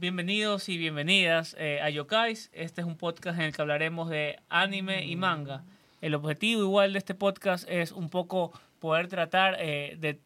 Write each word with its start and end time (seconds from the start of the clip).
Bienvenidos 0.00 0.68
y 0.68 0.78
bienvenidas 0.78 1.56
eh, 1.58 1.80
a 1.82 1.90
Yokais. 1.90 2.50
Este 2.52 2.82
es 2.82 2.86
un 2.86 2.96
podcast 2.96 3.36
en 3.36 3.46
el 3.46 3.52
que 3.52 3.62
hablaremos 3.62 4.08
de 4.08 4.38
anime 4.48 5.04
y 5.04 5.16
manga. 5.16 5.64
El 6.00 6.14
objetivo 6.14 6.62
igual 6.62 6.92
de 6.92 7.00
este 7.00 7.16
podcast 7.16 7.68
es 7.68 7.90
un 7.90 8.08
poco 8.08 8.52
poder 8.78 9.08
tratar 9.08 9.56
eh, 9.58 9.96
de, 9.98 10.20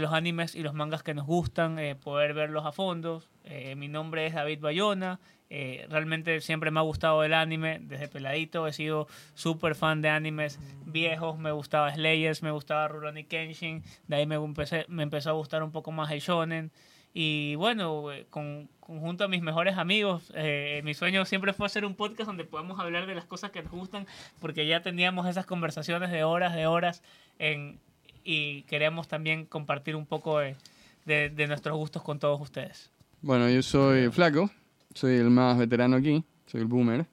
los 0.00 0.12
animes 0.12 0.54
y 0.54 0.62
los 0.62 0.72
mangas 0.74 1.02
que 1.02 1.14
nos 1.14 1.26
gustan, 1.26 1.80
eh, 1.80 1.96
poder 1.96 2.32
verlos 2.32 2.64
a 2.64 2.70
fondo. 2.70 3.24
Eh, 3.42 3.74
mi 3.74 3.88
nombre 3.88 4.24
es 4.24 4.34
David 4.34 4.60
Bayona. 4.60 5.18
Realmente 5.50 6.40
siempre 6.40 6.70
me 6.70 6.78
ha 6.78 6.84
gustado 6.84 7.24
el 7.24 7.34
anime 7.34 7.80
desde 7.82 8.06
peladito. 8.06 8.68
He 8.68 8.72
sido 8.72 9.08
súper 9.34 9.74
fan 9.74 10.00
de 10.00 10.10
animes 10.10 10.60
viejos. 10.86 11.40
Me 11.40 11.50
gustaba 11.50 11.92
Slayers, 11.92 12.44
me 12.44 12.52
gustaba 12.52 12.86
Rurouni 12.86 13.24
Kenshin. 13.24 13.82
De 14.06 14.14
ahí 14.14 14.26
me, 14.26 14.36
empecé, 14.36 14.86
me 14.86 15.02
empezó 15.02 15.30
a 15.30 15.32
gustar 15.32 15.64
un 15.64 15.72
poco 15.72 15.90
más 15.90 16.12
el 16.12 16.20
shonen. 16.20 16.70
Y 17.14 17.54
bueno, 17.56 18.10
eh, 18.10 18.26
con, 18.30 18.68
junto 18.80 19.24
a 19.24 19.28
mis 19.28 19.42
mejores 19.42 19.76
amigos, 19.76 20.32
eh, 20.34 20.80
mi 20.84 20.94
sueño 20.94 21.24
siempre 21.26 21.52
fue 21.52 21.66
hacer 21.66 21.84
un 21.84 21.94
podcast 21.94 22.26
donde 22.26 22.44
podamos 22.44 22.80
hablar 22.80 23.06
de 23.06 23.14
las 23.14 23.26
cosas 23.26 23.50
que 23.50 23.62
nos 23.62 23.70
gustan, 23.72 24.06
porque 24.40 24.66
ya 24.66 24.80
teníamos 24.82 25.26
esas 25.26 25.44
conversaciones 25.44 26.10
de 26.10 26.24
horas, 26.24 26.54
de 26.54 26.66
horas, 26.66 27.02
en, 27.38 27.78
y 28.24 28.62
queríamos 28.62 29.08
también 29.08 29.44
compartir 29.44 29.94
un 29.96 30.06
poco 30.06 30.38
de, 30.38 30.56
de- 31.04 31.28
de 31.28 31.46
nuestros 31.46 31.76
gustos 31.76 32.02
con 32.02 32.18
todos 32.18 32.40
ustedes. 32.40 32.90
Bueno, 33.20 33.48
yo 33.50 33.62
soy 33.62 34.08
Flaco, 34.10 34.50
soy 34.94 35.16
el 35.16 35.28
más 35.30 35.58
veterano 35.58 35.96
aquí, 35.96 36.24
soy 36.46 36.62
el 36.62 36.66
boomer. 36.66 37.04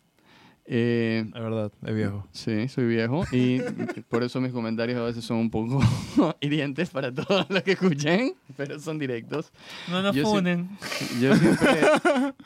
Eh, 0.71 1.23
Es 1.25 1.33
verdad, 1.41 1.71
es 1.83 1.95
viejo. 1.95 2.27
sí, 2.31 2.67
soy 2.67 2.85
viejo 2.85 3.23
y 3.31 3.59
por 4.09 4.21
eso 4.23 4.39
mis 4.39 4.51
comentarios 4.51 4.99
a 4.99 5.03
veces 5.03 5.25
son 5.25 5.37
un 5.37 5.49
poco 5.49 5.79
hirientes 6.41 6.91
para 6.91 7.11
todos 7.11 7.49
los 7.49 7.63
que 7.63 7.71
escuchen, 7.71 8.35
pero 8.55 8.79
son 8.79 8.99
directos. 8.99 9.51
No 9.89 10.03
nos 10.03 10.15
Yo. 10.15 10.23
Yo 11.19 11.35
siempre, 11.35 11.79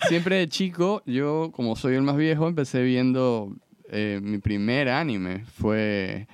siempre 0.08 0.36
de 0.38 0.48
chico, 0.48 1.04
yo 1.06 1.52
como 1.54 1.76
soy 1.76 1.96
el 1.96 2.04
más 2.04 2.16
viejo, 2.16 2.48
empecé 2.48 2.82
viendo 2.84 3.54
eh, 3.90 4.22
mi 4.24 4.38
primer 4.38 4.88
anime. 4.88 5.44
Fue 5.44 6.28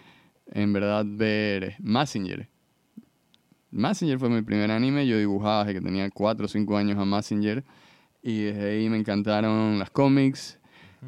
en 0.51 0.71
verdad 0.71 1.05
ver 1.07 1.75
Massinger. 1.79 2.47
Massinger 3.71 4.19
fue 4.19 4.29
mi 4.29 4.43
primer 4.43 4.69
anime. 4.69 5.07
Yo 5.07 5.17
dibujaba 5.17 5.63
desde 5.65 5.79
que 5.79 5.85
tenía 5.85 6.07
4 6.11 6.45
o 6.45 6.47
5 6.47 6.77
años 6.77 6.99
a 6.99 7.05
Massinger. 7.05 7.63
Y 8.21 8.43
desde 8.43 8.71
ahí 8.71 8.89
me 8.89 8.97
encantaron 8.97 9.79
las 9.79 9.89
cómics. 9.89 10.58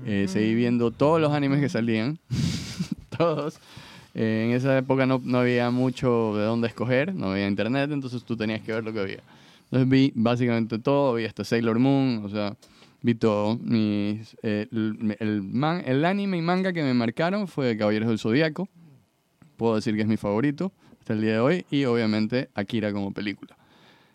Eh, 0.05 0.25
seguí 0.27 0.55
viendo 0.55 0.91
todos 0.91 1.19
los 1.21 1.31
animes 1.33 1.59
que 1.59 1.69
salían. 1.69 2.17
todos. 3.17 3.59
Eh, 4.13 4.47
en 4.49 4.55
esa 4.55 4.77
época 4.77 5.05
no, 5.05 5.21
no 5.23 5.39
había 5.39 5.69
mucho 5.71 6.33
de 6.35 6.43
dónde 6.43 6.67
escoger, 6.67 7.13
no 7.15 7.31
había 7.31 7.47
internet, 7.47 7.89
entonces 7.91 8.23
tú 8.23 8.35
tenías 8.35 8.61
que 8.61 8.73
ver 8.73 8.83
lo 8.83 8.91
que 8.93 8.99
había. 8.99 9.19
Entonces 9.65 9.87
vi 9.87 10.11
básicamente 10.15 10.79
todo, 10.79 11.13
vi 11.15 11.25
hasta 11.25 11.43
Sailor 11.45 11.79
Moon, 11.79 12.21
o 12.25 12.29
sea, 12.29 12.55
vi 13.01 13.15
todo. 13.15 13.57
Mis, 13.57 14.35
eh, 14.43 14.67
el, 14.71 15.15
el 15.19 15.41
man- 15.43 15.81
el 15.85 16.03
anime 16.03 16.37
y 16.37 16.41
manga 16.41 16.73
que 16.73 16.83
me 16.83 16.93
marcaron 16.93 17.47
fue 17.47 17.77
Caballeros 17.77 18.09
del 18.09 18.19
Zodíaco. 18.19 18.67
Puedo 19.55 19.75
decir 19.75 19.95
que 19.95 20.01
es 20.01 20.07
mi 20.07 20.17
favorito 20.17 20.73
hasta 20.99 21.13
el 21.13 21.21
día 21.21 21.33
de 21.33 21.39
hoy. 21.39 21.65
Y 21.71 21.85
obviamente 21.85 22.49
Akira 22.53 22.91
como 22.91 23.13
película. 23.13 23.55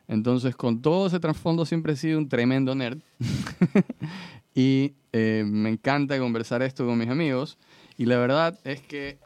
Entonces, 0.09 0.55
con 0.55 0.83
todo 0.83 1.07
ese 1.07 1.21
trasfondo 1.21 1.65
siempre 1.65 1.95
he 1.95 1.97
sido 1.97 2.19
un 2.19 2.29
tremendo 2.29 2.75
nerd. 2.75 2.99
y 4.55 4.93
eh, 5.17 5.45
me 5.47 5.71
encanta 5.71 6.19
conversar 6.19 6.63
esto 6.63 6.85
con 6.85 6.99
mis 6.99 7.09
amigos. 7.09 7.57
Y 7.97 8.05
la 8.05 8.19
verdad 8.19 8.59
es 8.65 8.83
que 8.83 9.19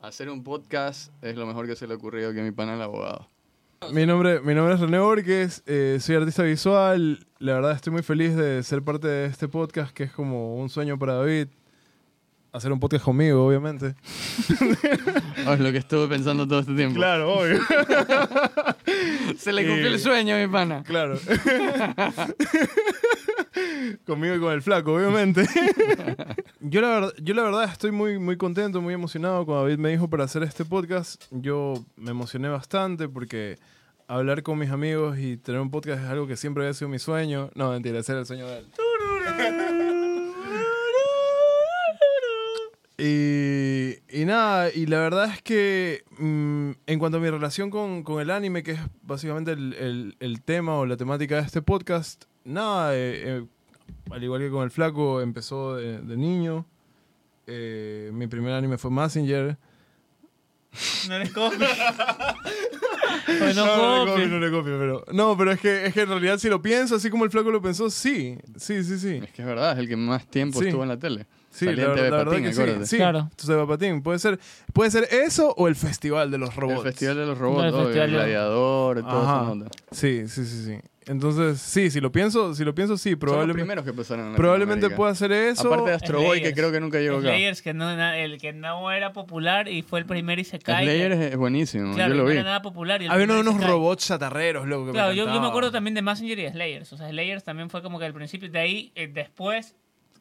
hacer 0.00 0.28
un 0.30 0.42
podcast 0.42 1.12
es 1.22 1.36
lo 1.36 1.46
mejor 1.46 1.68
que 1.68 1.76
se 1.76 1.86
le 1.86 1.94
ocurrió 1.94 2.32
que 2.32 2.40
a 2.40 2.42
mi 2.42 2.50
pana 2.50 2.74
el 2.74 2.82
abogado. 2.82 3.28
Mi 3.92 4.04
nombre, 4.04 4.40
mi 4.40 4.54
nombre 4.54 4.74
es 4.74 4.80
René 4.80 4.98
Borges, 4.98 5.62
eh, 5.66 5.98
soy 6.00 6.16
artista 6.16 6.42
visual. 6.42 7.24
La 7.38 7.54
verdad 7.54 7.70
estoy 7.70 7.92
muy 7.92 8.02
feliz 8.02 8.34
de 8.34 8.64
ser 8.64 8.82
parte 8.82 9.06
de 9.06 9.26
este 9.26 9.46
podcast 9.46 9.94
que 9.94 10.02
es 10.04 10.12
como 10.12 10.56
un 10.56 10.68
sueño 10.68 10.98
para 10.98 11.14
David. 11.14 11.46
Hacer 12.50 12.72
un 12.72 12.80
podcast 12.80 13.04
conmigo, 13.04 13.46
obviamente. 13.46 13.94
Oh, 15.46 15.52
es 15.52 15.60
lo 15.60 15.70
que 15.70 15.78
estuve 15.78 16.08
pensando 16.08 16.48
todo 16.48 16.58
este 16.58 16.74
tiempo. 16.74 16.96
Claro, 16.96 17.32
obvio. 17.34 17.60
Se 19.38 19.52
le 19.52 19.64
cumplió 19.64 19.86
el 19.86 20.00
sueño 20.00 20.36
mi 20.36 20.48
pana. 20.48 20.82
claro. 20.82 21.16
conmigo 24.06 24.34
y 24.34 24.40
con 24.40 24.52
el 24.52 24.62
flaco, 24.62 24.94
obviamente. 24.94 25.44
yo, 26.60 26.80
la 26.80 26.88
verdad, 26.88 27.12
yo 27.22 27.34
la 27.34 27.42
verdad 27.42 27.64
estoy 27.64 27.90
muy, 27.90 28.18
muy 28.18 28.36
contento, 28.36 28.80
muy 28.80 28.94
emocionado. 28.94 29.44
Cuando 29.46 29.64
David 29.64 29.78
me 29.78 29.90
dijo 29.90 30.08
para 30.08 30.24
hacer 30.24 30.42
este 30.42 30.64
podcast, 30.64 31.24
yo 31.30 31.74
me 31.96 32.10
emocioné 32.10 32.48
bastante 32.48 33.08
porque 33.08 33.58
hablar 34.06 34.42
con 34.42 34.58
mis 34.58 34.70
amigos 34.70 35.18
y 35.18 35.36
tener 35.36 35.60
un 35.60 35.70
podcast 35.70 36.02
es 36.02 36.08
algo 36.08 36.26
que 36.26 36.36
siempre 36.36 36.64
había 36.64 36.74
sido 36.74 36.88
mi 36.88 36.98
sueño. 36.98 37.50
No, 37.54 37.70
mentira, 37.72 37.98
ese 37.98 38.12
era 38.12 38.20
el 38.20 38.26
sueño 38.26 38.46
de 38.46 38.58
él. 38.58 38.66
Y, 43.00 43.94
y 44.10 44.24
nada, 44.24 44.72
y 44.74 44.86
la 44.86 44.98
verdad 44.98 45.26
es 45.32 45.40
que 45.40 46.02
mm, 46.18 46.70
en 46.88 46.98
cuanto 46.98 47.18
a 47.18 47.20
mi 47.20 47.30
relación 47.30 47.70
con, 47.70 48.02
con 48.02 48.20
el 48.20 48.28
anime, 48.28 48.64
que 48.64 48.72
es 48.72 48.80
básicamente 49.02 49.52
el, 49.52 49.72
el- 49.74 50.16
el 50.18 50.42
tema 50.42 50.74
o 50.76 50.84
la 50.84 50.96
temática 50.96 51.36
de 51.36 51.42
este 51.42 51.62
podcast, 51.62 52.24
nada, 52.48 52.94
eh, 52.96 53.22
eh, 53.40 53.44
al 54.10 54.22
igual 54.24 54.40
que 54.40 54.50
con 54.50 54.64
el 54.64 54.70
flaco, 54.70 55.20
empezó 55.20 55.76
de, 55.76 56.00
de 56.00 56.16
niño. 56.16 56.66
Eh, 57.46 58.10
mi 58.12 58.26
primer 58.26 58.52
anime 58.52 58.76
fue 58.78 58.90
Massinger. 58.90 59.56
No 61.08 61.14
eres 61.16 61.30
copia. 61.32 61.68
Pues 63.26 63.56
no, 63.56 63.66
no, 63.66 64.04
le 64.04 64.10
copia. 64.10 64.12
copio, 64.14 64.28
no 64.28 64.38
le 64.38 64.50
copio, 64.50 64.78
pero... 64.78 65.04
No, 65.12 65.36
pero 65.36 65.52
es 65.52 65.60
que, 65.60 65.86
es 65.86 65.92
que 65.94 66.02
en 66.02 66.08
realidad 66.08 66.38
si 66.38 66.48
lo 66.48 66.60
pienso, 66.62 66.96
así 66.96 67.10
como 67.10 67.24
el 67.24 67.30
flaco 67.30 67.50
lo 67.50 67.60
pensó, 67.60 67.90
sí, 67.90 68.38
sí, 68.56 68.82
sí, 68.84 68.98
sí. 68.98 69.20
Es 69.22 69.30
que 69.32 69.42
es 69.42 69.48
verdad, 69.48 69.72
es 69.72 69.78
el 69.78 69.88
que 69.88 69.96
más 69.96 70.26
tiempo 70.26 70.58
Sí. 70.60 70.66
estuvo 70.66 70.82
en 70.82 70.88
la 70.90 70.98
tele. 70.98 71.26
Sí, 71.50 71.66
la, 71.66 71.72
la 71.72 71.88
verdad 71.94 72.24
Patín, 72.26 72.44
que 72.44 72.52
sí. 72.52 72.60
acuérdate. 72.60 72.86
Sí, 72.86 72.96
Claro. 72.96 73.18
entonces 73.30 73.66
Patín. 73.66 74.02
Puede 74.02 74.18
ser, 74.18 74.38
puede 74.72 74.90
ser 74.90 75.08
eso 75.10 75.54
o 75.56 75.68
el 75.68 75.76
Festival 75.76 76.30
de 76.30 76.38
los 76.38 76.54
Robots. 76.54 76.78
El 76.86 76.92
Festival 76.92 77.16
de 77.16 77.26
los 77.26 77.38
Robots, 77.38 77.64
El 77.64 77.74
obvio, 77.74 77.84
Festival 77.84 78.08
el 78.08 78.14
Gladiador, 78.14 78.98
esa 78.98 79.42
onda. 79.50 79.66
Sí, 79.90 80.28
sí, 80.28 80.44
sí, 80.44 80.64
sí. 80.64 80.78
Entonces, 81.08 81.60
sí, 81.60 81.90
si 81.90 82.00
lo 82.00 82.12
pienso, 82.12 82.54
si 82.54 82.64
lo 82.64 82.74
pienso, 82.74 82.96
sí, 82.98 83.10
Son 83.10 83.12
los 83.12 83.18
probablemente, 83.20 83.54
primeros 83.62 83.84
que 83.84 83.92
pasaron 83.92 84.28
en 84.28 84.34
probablemente 84.34 84.90
pueda 84.90 85.12
hacer 85.12 85.32
eso. 85.32 85.66
Aparte 85.68 85.90
de 85.90 85.96
Astro 85.96 86.18
Boy, 86.20 86.28
que 86.28 86.36
Slayers. 86.50 86.54
creo 86.56 86.72
que 86.72 86.80
nunca 86.80 86.98
llegó 87.00 87.14
acá. 87.18 87.28
Slayers, 87.28 87.62
que 87.62 87.74
no, 87.74 87.90
el 88.12 88.38
que 88.38 88.52
no 88.52 88.92
era 88.92 89.12
popular 89.12 89.68
y 89.68 89.82
fue 89.82 90.00
el 90.00 90.06
primer 90.06 90.38
y 90.38 90.44
se 90.44 90.58
cae. 90.58 90.84
Slayer 90.84 91.12
es, 91.12 91.36
buenísimo, 91.36 91.94
Claro, 91.94 92.10
yo 92.14 92.16
lo 92.18 92.22
no 92.24 92.28
vi. 92.28 92.34
era 92.36 92.42
nada 92.44 92.62
popular. 92.62 93.00
Había 93.00 93.14
primer 93.26 93.40
unos 93.40 93.54
Isekai. 93.54 93.70
robots 93.70 94.06
chatarreros, 94.06 94.66
loco. 94.68 94.82
que 94.84 94.86
me 94.88 94.92
Claro, 94.92 95.12
yo, 95.12 95.32
yo 95.32 95.40
me 95.40 95.46
acuerdo 95.48 95.72
también 95.72 95.94
de 95.94 96.02
Messenger 96.02 96.38
y 96.38 96.48
Slayers. 96.50 96.92
O 96.92 96.96
sea, 96.96 97.08
Slayers 97.08 97.42
también 97.42 97.70
fue 97.70 97.82
como 97.82 97.98
que 97.98 98.04
al 98.04 98.12
principio. 98.14 98.50
De 98.50 98.58
ahí, 98.58 98.92
eh, 98.94 99.08
después, 99.08 99.74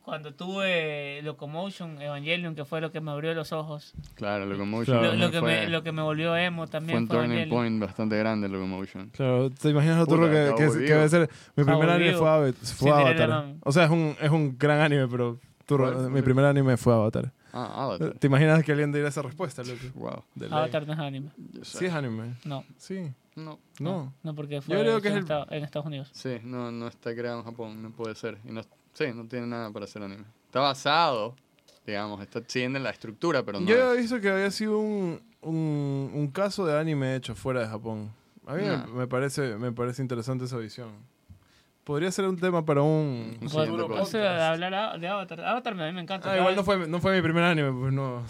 cuando 0.07 0.33
tuve 0.33 1.21
Locomotion, 1.21 2.01
Evangelion, 2.01 2.55
que 2.55 2.63
fue 2.63 2.79
lo 2.79 2.93
que 2.93 3.01
me 3.01 3.11
abrió 3.11 3.33
los 3.33 3.51
ojos. 3.51 3.93
Claro, 4.15 4.45
Locomotion. 4.45 4.97
Claro. 4.99 5.13
Lo, 5.15 5.25
lo 5.25 5.31
que 5.31 5.39
fue, 5.41 5.59
me, 5.65 5.67
lo 5.67 5.83
que 5.83 5.91
me 5.91 6.01
volvió 6.01 6.33
emo 6.37 6.63
fue 6.63 6.71
también 6.71 6.97
un 6.99 7.07
fue, 7.09 7.17
turning 7.17 7.31
Evangelion. 7.33 7.49
point 7.59 7.81
bastante 7.81 8.17
grande 8.17 8.47
Locomotion. 8.47 9.09
Claro, 9.09 9.49
¿te 9.49 9.67
imaginas 9.69 9.97
lo 9.97 10.05
Puta, 10.05 10.15
turro 10.15 10.31
que, 10.31 10.55
que, 10.55 10.85
que 10.85 10.93
debe 10.93 11.09
ser? 11.09 11.29
Mi 11.57 11.65
primer 11.65 11.89
anime 11.89 12.13
fue, 12.13 12.53
fue 12.53 12.89
Avatar. 12.91 13.55
O 13.65 13.71
sea, 13.73 13.83
es 13.83 13.89
un, 13.91 14.15
es 14.21 14.29
un 14.31 14.57
gran 14.57 14.79
anime, 14.79 15.09
pero 15.09 15.39
¿Cuál? 15.67 16.09
mi 16.09 16.21
primer 16.21 16.45
anime 16.45 16.77
fue 16.77 16.93
Avatar. 16.93 17.33
Ah, 17.51 17.83
Avatar. 17.83 18.13
¿Te 18.17 18.27
imaginas 18.27 18.63
que 18.63 18.71
alguien 18.71 18.93
diera 18.93 19.09
esa 19.09 19.21
respuesta, 19.23 19.61
loco? 19.63 19.81
Wow. 19.95 20.23
Ley. 20.35 20.47
Avatar 20.49 20.87
no 20.87 20.93
es 20.93 20.99
anime. 20.99 21.31
Yo. 21.51 21.65
Sí 21.65 21.85
es 21.85 21.93
anime. 21.93 22.35
No, 22.45 22.63
Sí. 22.77 23.11
No. 23.35 23.59
No. 23.79 24.13
no 24.23 24.33
porque 24.33 24.61
fue 24.61 24.79
creo 24.79 24.99
que 24.99 25.09
en, 25.09 25.13
es 25.13 25.17
el- 25.17 25.23
Estados, 25.23 25.47
en 25.51 25.63
Estados 25.65 25.85
Unidos. 25.85 26.09
Sí, 26.13 26.37
no, 26.43 26.71
no 26.71 26.87
está 26.87 27.13
creado 27.13 27.37
en 27.39 27.45
Japón, 27.45 27.83
no 27.83 27.91
puede 27.91 28.15
ser. 28.15 28.37
Y 28.43 28.51
no, 28.51 28.61
sí, 28.97 29.05
no 29.13 29.27
tiene 29.27 29.47
nada 29.47 29.71
para 29.71 29.85
hacer 29.85 30.01
anime. 30.01 30.23
Está 30.45 30.59
basado, 30.61 31.35
digamos, 31.85 32.21
está 32.21 32.41
siguiendo 32.47 32.79
la 32.79 32.89
estructura, 32.89 33.43
pero 33.43 33.59
no 33.59 33.67
Yo 33.67 33.75
es. 33.75 33.81
había 33.83 34.01
visto 34.01 34.19
que 34.21 34.29
había 34.29 34.51
sido 34.51 34.79
un, 34.79 35.21
un, 35.41 36.11
un 36.13 36.27
caso 36.31 36.65
de 36.65 36.79
anime 36.79 37.15
hecho 37.15 37.35
fuera 37.35 37.61
de 37.61 37.67
Japón. 37.67 38.11
A 38.45 38.53
mí 38.55 38.63
me- 38.63 38.77
No. 38.77 38.87
me, 38.87 39.07
parece, 39.07 39.55
me 39.57 39.71
parece 39.71 40.01
interesante 40.01 40.45
esa 40.45 40.57
visión. 40.57 40.89
Podría 41.83 42.11
ser 42.11 42.25
un 42.25 42.37
tema 42.37 42.65
para 42.65 42.81
un, 42.81 42.89
Un 42.89 43.37
un 43.43 43.49
siguiente 43.49 43.71
futuro 43.71 43.87
podcast. 43.87 44.05
Puse 44.11 44.27
a 44.27 44.49
hablar 44.51 44.99
de 44.99 45.07
Avatar. 45.07 45.39
Avatar 45.41 45.73
a 45.73 45.85
mí 45.87 45.93
me 45.93 46.01
encanta. 46.01 46.31
Ah, 46.33 46.37
igual 46.37 46.55
no 46.55 46.63
fue, 46.63 46.87
no 46.87 46.99
fue 46.99 47.15
mi 47.15 47.21
primer 47.21 47.43
anime, 47.45 47.71
pues 47.71 47.93
no. 47.93 48.23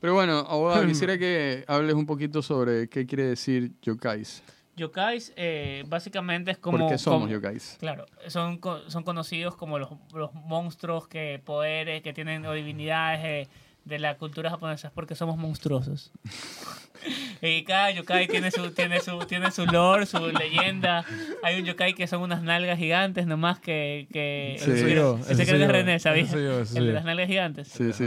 Pero 0.00 0.14
bueno, 0.14 0.38
abogado, 0.48 0.84
quisiera 0.88 1.16
que 1.16 1.64
hables 1.68 1.94
un 1.94 2.06
poquito 2.06 2.42
sobre 2.42 2.88
qué 2.88 3.06
quiere 3.06 3.24
decir 3.24 3.70
yokais. 3.82 4.42
Yokais 4.76 5.32
eh, 5.36 5.84
básicamente 5.86 6.50
es 6.50 6.58
como... 6.58 6.78
¿Por 6.78 6.88
qué 6.90 6.98
somos 6.98 7.20
como- 7.22 7.32
yokais? 7.32 7.76
Claro, 7.78 8.06
son, 8.28 8.58
co- 8.58 8.88
son 8.90 9.02
conocidos 9.04 9.54
como 9.56 9.78
los, 9.78 9.90
los 10.14 10.32
monstruos 10.34 11.08
que 11.08 11.40
poderes 11.44 12.02
que 12.02 12.12
tienen 12.12 12.46
o 12.46 12.52
divinidades 12.52 13.20
eh, 13.24 13.48
de 13.84 13.98
la 13.98 14.16
cultura 14.16 14.48
japonesa 14.50 14.88
es 14.88 14.92
porque 14.94 15.14
somos 15.14 15.36
monstruosos. 15.36 16.10
y 17.42 17.64
cada 17.64 17.90
yokai 17.90 18.28
tiene 18.28 18.50
su, 18.50 18.70
tiene 18.72 19.00
su, 19.00 19.18
tiene 19.26 19.50
su 19.50 19.66
lore, 19.66 20.06
su 20.06 20.18
leyenda. 20.30 21.04
Hay 21.42 21.58
un 21.60 21.66
yokai 21.66 21.92
que 21.94 22.06
son 22.06 22.22
unas 22.22 22.42
nalgas 22.42 22.78
gigantes 22.78 23.26
nomás 23.26 23.58
que... 23.58 24.06
que 24.12 24.56
Sí. 24.58 24.70
Ese 24.70 24.84
Ese 25.20 25.32
ese 25.32 25.44
creo 25.46 25.58
que 25.58 25.64
es 25.64 25.70
René, 25.70 25.98
¿sabías? 25.98 26.32
El 26.32 26.86
de 26.86 26.92
las 26.92 27.04
nalgas 27.04 27.26
gigantes. 27.28 27.68
Sí, 27.68 27.92
sí. 27.92 28.04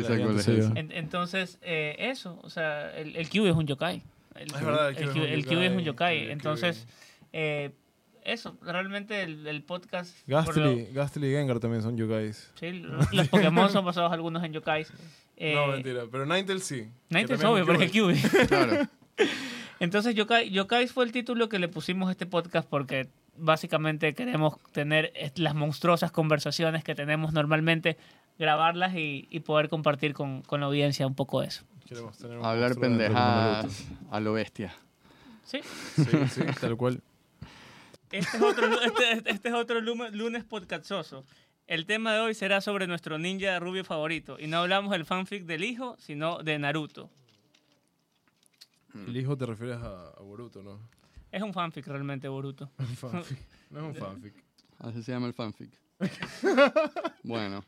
En- 0.76 0.92
entonces, 0.94 1.60
eh, 1.62 1.96
eso, 2.00 2.40
o 2.42 2.50
sea, 2.50 2.90
el, 2.98 3.16
el 3.18 3.30
Kyuubi 3.30 3.50
es 3.50 3.56
un 3.56 3.68
yokai. 3.68 4.02
El, 4.36 4.54
Es 4.54 4.62
verdad, 4.66 4.90
el 4.90 4.98
el 4.98 5.12
Kyuubi 5.14 5.26
es 5.32 5.38
un 5.38 5.44
Kyuubi 5.46 5.66
es 5.66 5.72
un 5.72 5.80
yokai, 5.84 6.32
Entonces, 6.32 6.88
eh, 7.34 7.72
eso, 8.24 8.58
realmente 8.62 9.22
el, 9.22 9.46
el 9.48 9.64
podcast... 9.64 10.16
Gastly, 10.28 10.88
lo- 10.88 10.94
Gastly 10.94 11.28
y 11.28 11.32
Gengar 11.32 11.60
también 11.60 11.82
son 11.84 11.96
yokais. 11.96 12.52
sí, 12.60 12.72
los 13.12 13.28
Pokémon 13.30 13.70
son 13.70 13.86
basados 13.86 14.12
algunos 14.12 14.44
en 14.44 14.52
yokais. 14.54 14.92
Eh, 15.38 15.54
no, 15.54 15.68
mentira. 15.68 16.04
Pero 16.12 16.26
Ninetales 16.26 16.64
sí. 16.64 16.88
Ninetales 17.10 17.44
obvio, 17.44 17.66
porque 17.66 17.86
es 17.86 17.92
QB. 17.92 18.48
Claro. 18.48 18.88
Entonces, 19.80 20.16
Yokai, 20.16 20.50
Yokais 20.50 20.92
fue 20.94 21.04
el 21.06 21.12
título 21.12 21.50
que 21.50 21.60
le 21.60 21.68
pusimos 21.68 22.08
a 22.08 22.12
este 22.12 22.26
podcast 22.26 22.68
porque 22.68 23.08
básicamente 23.38 24.14
queremos 24.14 24.58
tener 24.72 25.12
las 25.36 25.54
monstruosas 25.54 26.12
conversaciones 26.12 26.84
que 26.84 26.96
tenemos 26.96 27.34
normalmente, 27.34 27.98
grabarlas 28.40 28.96
y, 28.96 29.28
y 29.30 29.42
poder 29.42 29.68
compartir 29.68 30.14
con, 30.14 30.42
con 30.44 30.62
la 30.62 30.68
audiencia 30.68 31.06
un 31.06 31.16
poco 31.16 31.44
eso. 31.44 31.66
Queremos 31.88 32.18
tener 32.18 32.38
un 32.38 32.46
Hablar 32.46 32.70
monstruo 32.72 32.90
dentro 32.90 33.06
pendejadas 33.08 33.84
a 34.12 34.20
lo 34.20 34.34
bestia. 34.34 34.76
¿Sí? 35.46 35.60
Sí, 35.96 36.04
sí, 36.30 36.42
tal 36.60 36.76
cual. 36.78 37.02
Este 38.12 38.38
es 38.38 38.44
otro, 38.44 38.82
este, 38.82 39.30
este 39.30 39.50
es 39.50 39.54
otro 39.54 39.80
lume- 39.82 40.12
lunes 40.12 40.44
podcastoso. 40.44 41.26
El 41.68 41.86
tema 41.86 42.14
de 42.14 42.20
hoy 42.22 42.34
será 42.34 42.62
sobre 42.62 42.88
nuestro 42.88 43.18
ninja 43.18 43.60
rubio 43.60 43.84
favorito. 43.84 44.38
Y 44.40 44.48
no 44.48 44.58
hablamos 44.60 44.92
del 44.92 45.06
fanfic 45.06 45.46
del 45.46 45.64
hijo, 45.64 45.96
sino 46.00 46.40
de 46.44 46.58
Naruto. 46.60 47.10
El 48.94 49.18
hijo 49.18 49.38
te 49.38 49.46
refieres 49.46 49.78
a, 49.78 50.10
a 50.10 50.22
Boruto, 50.22 50.64
¿no? 50.64 50.80
Es 51.32 51.42
un 51.42 51.54
fanfic 51.54 51.86
realmente, 51.88 52.28
Boruto. 52.28 52.70
Un 52.80 52.86
fanfic. 52.96 53.38
No 53.72 53.80
es 53.80 53.86
un 53.86 53.96
fanfic. 54.06 54.34
Así 54.80 55.04
se 55.04 55.12
llama 55.12 55.28
el 55.28 55.34
fanfic. 55.34 55.70
bueno, 57.24 57.64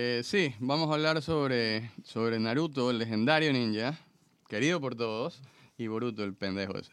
eh, 0.00 0.22
sí, 0.22 0.54
vamos 0.60 0.88
a 0.90 0.94
hablar 0.94 1.20
sobre, 1.22 1.90
sobre 2.04 2.38
Naruto, 2.38 2.92
el 2.92 2.98
legendario 2.98 3.52
ninja, 3.52 3.98
querido 4.48 4.80
por 4.80 4.94
todos, 4.94 5.42
y 5.76 5.88
Boruto, 5.88 6.22
el 6.22 6.34
pendejo 6.34 6.78
ese. 6.78 6.92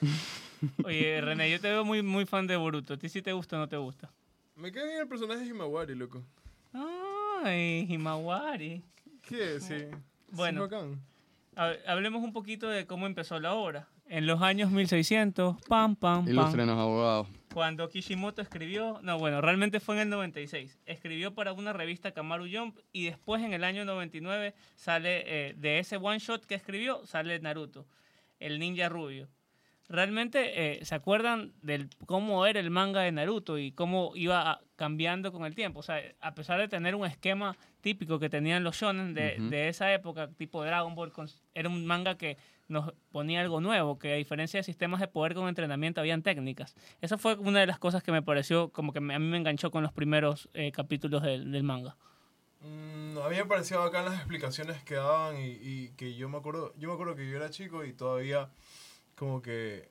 Oye, 0.84 1.20
René, 1.20 1.50
yo 1.50 1.60
te 1.60 1.68
veo 1.68 1.84
muy, 1.84 2.02
muy 2.02 2.24
fan 2.24 2.46
de 2.46 2.54
Boruto. 2.54 2.94
¿A 2.94 2.96
ti 2.96 3.08
sí 3.08 3.20
te 3.20 3.32
gusta 3.32 3.56
o 3.56 3.58
no 3.58 3.68
te 3.68 3.76
gusta? 3.76 4.12
Me 4.54 4.70
cae 4.70 4.86
bien 4.86 5.00
el 5.00 5.08
personaje 5.08 5.40
de 5.40 5.46
Himawari, 5.46 5.96
loco. 5.96 6.22
Ay, 6.72 7.84
Himawari. 7.88 8.84
¿Qué? 9.22 9.58
Sí. 9.58 9.86
Bueno. 10.30 10.68
Hablemos 11.86 12.22
un 12.22 12.32
poquito 12.32 12.68
de 12.68 12.86
cómo 12.86 13.06
empezó 13.06 13.40
la 13.40 13.54
obra. 13.54 13.88
En 14.06 14.26
los 14.26 14.40
años 14.40 14.70
1600, 14.70 15.56
pam, 15.62 15.96
pam, 15.96 16.24
pam. 16.24 16.28
Ilústrenos, 16.28 16.78
abogados. 16.78 17.26
Cuando 17.54 17.88
Kishimoto 17.88 18.42
escribió, 18.42 18.98
no, 19.02 19.16
bueno, 19.16 19.40
realmente 19.40 19.78
fue 19.78 19.94
en 19.94 20.00
el 20.02 20.08
96. 20.08 20.76
Escribió 20.86 21.34
para 21.34 21.52
una 21.52 21.72
revista 21.72 22.10
Kamaru 22.10 22.48
Jump 22.52 22.76
y 22.92 23.04
después 23.04 23.44
en 23.44 23.52
el 23.52 23.62
año 23.62 23.84
99 23.84 24.56
sale, 24.74 25.22
eh, 25.24 25.54
de 25.56 25.78
ese 25.78 25.96
one 25.96 26.18
shot 26.18 26.44
que 26.46 26.56
escribió, 26.56 27.06
sale 27.06 27.38
Naruto, 27.38 27.86
el 28.40 28.58
ninja 28.58 28.88
rubio. 28.88 29.28
Realmente, 29.88 30.78
eh, 30.80 30.84
¿se 30.84 30.96
acuerdan 30.96 31.52
del 31.62 31.90
cómo 32.06 32.44
era 32.44 32.58
el 32.58 32.70
manga 32.70 33.02
de 33.02 33.12
Naruto 33.12 33.56
y 33.56 33.70
cómo 33.70 34.12
iba 34.16 34.60
cambiando 34.74 35.30
con 35.30 35.44
el 35.44 35.54
tiempo? 35.54 35.78
O 35.78 35.82
sea, 35.84 36.02
a 36.20 36.34
pesar 36.34 36.58
de 36.58 36.66
tener 36.66 36.96
un 36.96 37.06
esquema 37.06 37.56
típico 37.82 38.18
que 38.18 38.28
tenían 38.28 38.64
los 38.64 38.76
shonen 38.76 39.14
de, 39.14 39.36
Ujú. 39.38 39.50
de 39.50 39.68
esa 39.68 39.92
época, 39.92 40.28
tipo 40.36 40.64
Dragon 40.64 40.96
Ball, 40.96 41.12
era 41.54 41.68
un 41.68 41.86
manga 41.86 42.16
que 42.18 42.36
nos 42.68 42.92
ponía 43.12 43.40
algo 43.40 43.60
nuevo, 43.60 43.98
que 43.98 44.12
a 44.12 44.16
diferencia 44.16 44.58
de 44.58 44.64
sistemas 44.64 45.00
de 45.00 45.08
poder 45.08 45.34
con 45.34 45.48
entrenamiento, 45.48 46.00
habían 46.00 46.22
técnicas. 46.22 46.74
Esa 47.00 47.18
fue 47.18 47.34
una 47.36 47.60
de 47.60 47.66
las 47.66 47.78
cosas 47.78 48.02
que 48.02 48.12
me 48.12 48.22
pareció, 48.22 48.70
como 48.70 48.92
que 48.92 48.98
a 48.98 49.02
mí 49.02 49.18
me 49.18 49.36
enganchó 49.36 49.70
con 49.70 49.82
los 49.82 49.92
primeros 49.92 50.48
eh, 50.54 50.72
capítulos 50.72 51.22
del, 51.22 51.62
manga. 51.62 51.96
Mm, 52.60 53.18
a 53.18 53.28
mí 53.28 53.36
me 53.36 53.44
pareció 53.44 53.80
bacán 53.80 54.06
las 54.06 54.14
explicaciones 54.14 54.82
que 54.84 54.94
daban 54.94 55.36
y, 55.38 55.58
y 55.60 55.88
que 55.96 56.14
yo 56.14 56.28
me 56.28 56.38
acuerdo, 56.38 56.72
yo 56.78 56.88
me 56.88 56.94
acuerdo 56.94 57.14
que 57.14 57.28
yo 57.28 57.36
era 57.36 57.50
chico 57.50 57.84
y 57.84 57.92
todavía 57.92 58.48
como 59.16 59.42
que 59.42 59.88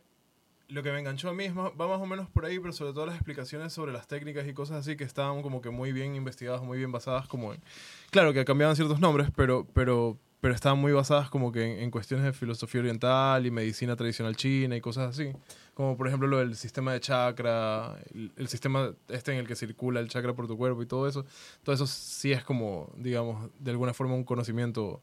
lo 0.69 0.81
que 0.81 0.91
me 0.91 0.99
enganchó 0.99 1.29
a 1.29 1.33
mí 1.33 1.45
es 1.45 1.53
más- 1.53 1.71
va 1.79 1.87
más 1.87 2.01
o 2.01 2.05
menos 2.05 2.29
por 2.29 2.45
ahí, 2.45 2.59
pero 2.59 2.73
sobre 2.73 2.93
todo 2.93 3.05
las 3.05 3.15
explicaciones 3.15 3.73
sobre 3.73 3.93
las 3.93 4.07
técnicas 4.07 4.47
y 4.47 4.53
cosas 4.53 4.77
así 4.77 4.95
que 4.97 5.03
estaban 5.03 5.41
como 5.41 5.61
que 5.61 5.69
muy 5.69 5.91
bien 5.91 6.15
investigadas, 6.15 6.61
muy 6.63 6.77
bien 6.77 6.91
basadas 6.91 7.27
como 7.27 7.53
en... 7.53 7.61
Claro 8.09 8.33
que 8.33 8.43
cambiaban 8.43 8.75
ciertos 8.75 8.99
nombres, 8.99 9.29
pero, 9.35 9.67
pero, 9.73 10.17
pero 10.43 10.53
estaban 10.53 10.77
muy 10.77 10.91
basadas 10.91 11.29
como 11.29 11.53
que 11.53 11.63
en, 11.63 11.83
en 11.83 11.89
cuestiones 11.89 12.25
de 12.25 12.33
filosofía 12.33 12.81
oriental 12.81 13.45
y 13.45 13.49
medicina 13.49 13.95
tradicional 13.95 14.35
china 14.35 14.75
y 14.75 14.81
cosas 14.81 15.11
así. 15.11 15.31
Como 15.73 15.95
por 15.95 16.05
ejemplo 16.05 16.27
lo 16.27 16.39
del 16.39 16.57
sistema 16.57 16.91
de 16.91 16.99
chakra, 16.99 17.95
el, 18.13 18.29
el 18.35 18.49
sistema 18.49 18.91
este 19.07 19.31
en 19.31 19.37
el 19.37 19.47
que 19.47 19.55
circula 19.55 20.01
el 20.01 20.09
chakra 20.09 20.33
por 20.33 20.45
tu 20.47 20.57
cuerpo 20.57 20.83
y 20.83 20.85
todo 20.85 21.07
eso. 21.07 21.25
Todo 21.63 21.73
eso 21.73 21.87
sí 21.87 22.33
es 22.33 22.43
como, 22.43 22.91
digamos, 22.97 23.51
de 23.57 23.71
alguna 23.71 23.93
forma 23.93 24.15
un 24.15 24.25
conocimiento 24.25 25.01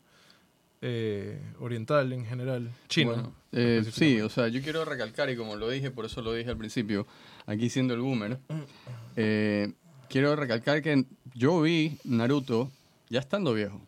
eh, 0.83 1.41
oriental 1.59 2.13
en 2.13 2.27
general, 2.27 2.71
chino. 2.91 3.13
Bueno, 3.13 3.33
eh, 3.53 3.83
sí, 3.91 4.21
o 4.21 4.29
sea, 4.29 4.49
yo 4.49 4.61
quiero 4.61 4.85
recalcar, 4.85 5.31
y 5.31 5.37
como 5.37 5.57
lo 5.57 5.71
dije, 5.71 5.91
por 5.91 6.05
eso 6.05 6.21
lo 6.21 6.35
dije 6.35 6.51
al 6.51 6.59
principio, 6.59 7.07
aquí 7.47 7.71
siendo 7.71 7.95
el 7.95 8.01
boomer, 8.01 8.39
eh, 9.17 9.73
quiero 10.11 10.37
recalcar 10.37 10.83
que 10.83 11.07
yo 11.33 11.63
vi 11.63 11.97
Naruto 12.05 12.71
ya 13.09 13.21
estando 13.21 13.55
viejo. 13.55 13.81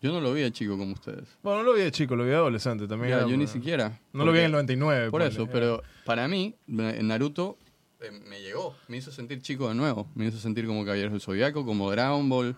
Yo 0.00 0.12
no 0.12 0.20
lo 0.20 0.32
vi 0.32 0.42
de 0.42 0.52
chico 0.52 0.78
como 0.78 0.92
ustedes. 0.92 1.36
Bueno, 1.42 1.58
no 1.58 1.64
lo 1.64 1.74
vi 1.74 1.82
de 1.82 1.90
chico, 1.90 2.14
lo 2.14 2.22
vi 2.24 2.30
de 2.30 2.36
adolescente 2.36 2.86
también. 2.86 3.18
Ya, 3.18 3.26
yo 3.26 3.36
ni 3.36 3.46
siquiera. 3.48 3.98
No 4.12 4.24
lo 4.24 4.32
vi 4.32 4.38
en 4.38 4.44
el 4.46 4.50
porque- 4.52 4.76
99. 4.76 5.10
Por 5.10 5.20
ponle. 5.22 5.26
eso, 5.34 5.46
pero 5.48 5.82
para 6.04 6.28
mí, 6.28 6.54
eh, 6.68 7.00
Naruto 7.02 7.58
eh, 8.00 8.12
me 8.28 8.40
llegó, 8.40 8.76
me 8.86 8.96
hizo 8.98 9.10
sentir 9.10 9.42
chico 9.42 9.68
de 9.68 9.74
nuevo. 9.74 10.06
Me 10.14 10.26
hizo 10.26 10.38
sentir 10.38 10.66
como 10.66 10.84
Caballeros 10.84 11.10
del 11.12 11.20
Zodiaco, 11.20 11.64
como 11.66 11.90
Dragon 11.90 12.28
Ball, 12.28 12.54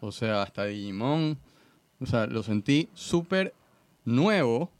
o 0.00 0.10
sea, 0.12 0.40
hasta 0.42 0.64
Digimon. 0.64 1.36
O 2.00 2.06
sea, 2.06 2.26
lo 2.26 2.42
sentí 2.42 2.88
súper 2.94 3.52
nuevo 4.06 4.70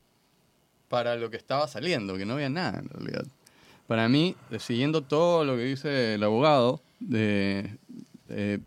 para 0.89 1.17
lo 1.17 1.29
que 1.29 1.37
estaba 1.37 1.69
saliendo, 1.69 2.17
que 2.17 2.25
no 2.25 2.35
había 2.35 2.49
nada 2.49 2.79
en 2.79 2.89
realidad. 2.89 3.27
Para 3.87 4.09
mí, 4.09 4.35
eh, 4.51 4.59
siguiendo 4.59 5.03
todo 5.03 5.45
lo 5.45 5.57
que 5.57 5.65
dice 5.65 6.15
el 6.15 6.23
abogado, 6.23 6.81
de, 7.01 7.77
de, 8.29 8.61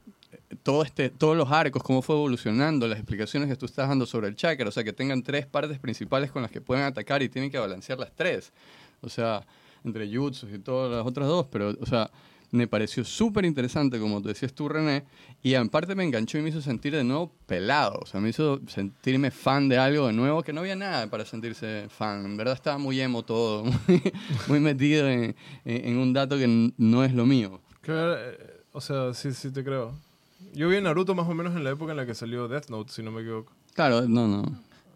todo 0.63 0.83
este, 0.83 1.09
todos 1.09 1.35
los 1.37 1.51
arcos, 1.51 1.81
cómo 1.83 2.01
fue 2.01 2.15
evolucionando, 2.15 2.87
las 2.87 2.97
explicaciones 2.99 3.49
que 3.49 3.55
tú 3.55 3.65
estás 3.65 3.87
dando 3.89 4.05
sobre 4.05 4.27
el 4.27 4.35
chakra, 4.35 4.67
o 4.69 4.71
sea, 4.71 4.83
que 4.83 4.93
tengan 4.93 5.23
tres 5.23 5.45
partes 5.45 5.79
principales 5.79 6.31
con 6.31 6.41
las 6.41 6.51
que 6.51 6.61
pueden 6.61 6.83
atacar 6.83 7.21
y 7.23 7.29
tienen 7.29 7.49
que 7.51 7.57
balancear 7.57 7.97
las 7.99 8.11
tres. 8.15 8.51
O 9.01 9.09
sea, 9.09 9.45
entre 9.83 10.07
jutsus 10.15 10.51
y 10.53 10.59
todas 10.59 10.91
las 10.95 11.05
otras 11.05 11.27
dos, 11.27 11.47
pero, 11.51 11.75
o 11.79 11.85
sea, 11.85 12.09
me 12.51 12.67
pareció 12.67 13.05
súper 13.05 13.45
interesante, 13.45 13.97
como 13.97 14.21
te 14.21 14.27
decías 14.27 14.53
tú, 14.53 14.67
René, 14.67 15.05
y 15.41 15.53
en 15.53 15.69
parte 15.69 15.95
me 15.95 16.03
enganchó 16.03 16.37
y 16.37 16.41
me 16.41 16.49
hizo 16.49 16.61
sentir 16.61 16.93
de 16.93 17.03
nuevo 17.03 17.33
pelado, 17.45 17.97
o 18.01 18.05
sea, 18.05 18.19
me 18.19 18.27
hizo 18.29 18.59
sentirme 18.67 19.31
fan 19.31 19.69
de 19.69 19.77
algo 19.77 20.07
de 20.07 20.13
nuevo 20.13 20.43
que 20.43 20.51
no 20.51 20.59
había 20.59 20.75
nada 20.75 21.07
para 21.09 21.23
sentirse 21.25 21.87
fan. 21.89 22.25
En 22.25 22.35
verdad 22.37 22.53
estaba 22.55 22.77
muy 22.77 22.99
emo 22.99 23.23
todo, 23.23 23.63
muy, 23.87 24.01
muy 24.47 24.59
metido 24.59 25.07
en, 25.09 25.33
en- 25.63 25.85
en 25.87 25.97
un 25.97 26.11
dato 26.13 26.37
que 26.37 26.71
no 26.77 27.03
es 27.05 27.13
lo 27.13 27.25
mío. 27.25 27.61
Claro, 27.79 28.17
eh, 28.19 28.37
o 28.73 28.81
sea, 28.81 29.13
sí, 29.13 29.31
sí 29.33 29.49
te 29.51 29.63
creo. 29.63 29.97
Yo 30.53 30.67
vi 30.69 30.81
Naruto 30.81 31.15
más 31.15 31.27
o 31.27 31.33
menos 31.33 31.55
en 31.55 31.63
la 31.63 31.71
época 31.71 31.91
en 31.91 31.97
la 31.97 32.05
que 32.05 32.13
salió 32.13 32.47
Death 32.47 32.69
Note, 32.69 32.91
si 32.91 33.03
no 33.03 33.11
me 33.11 33.21
equivoco. 33.21 33.53
Claro, 33.73 34.07
no, 34.07 34.27
no. 34.27 34.43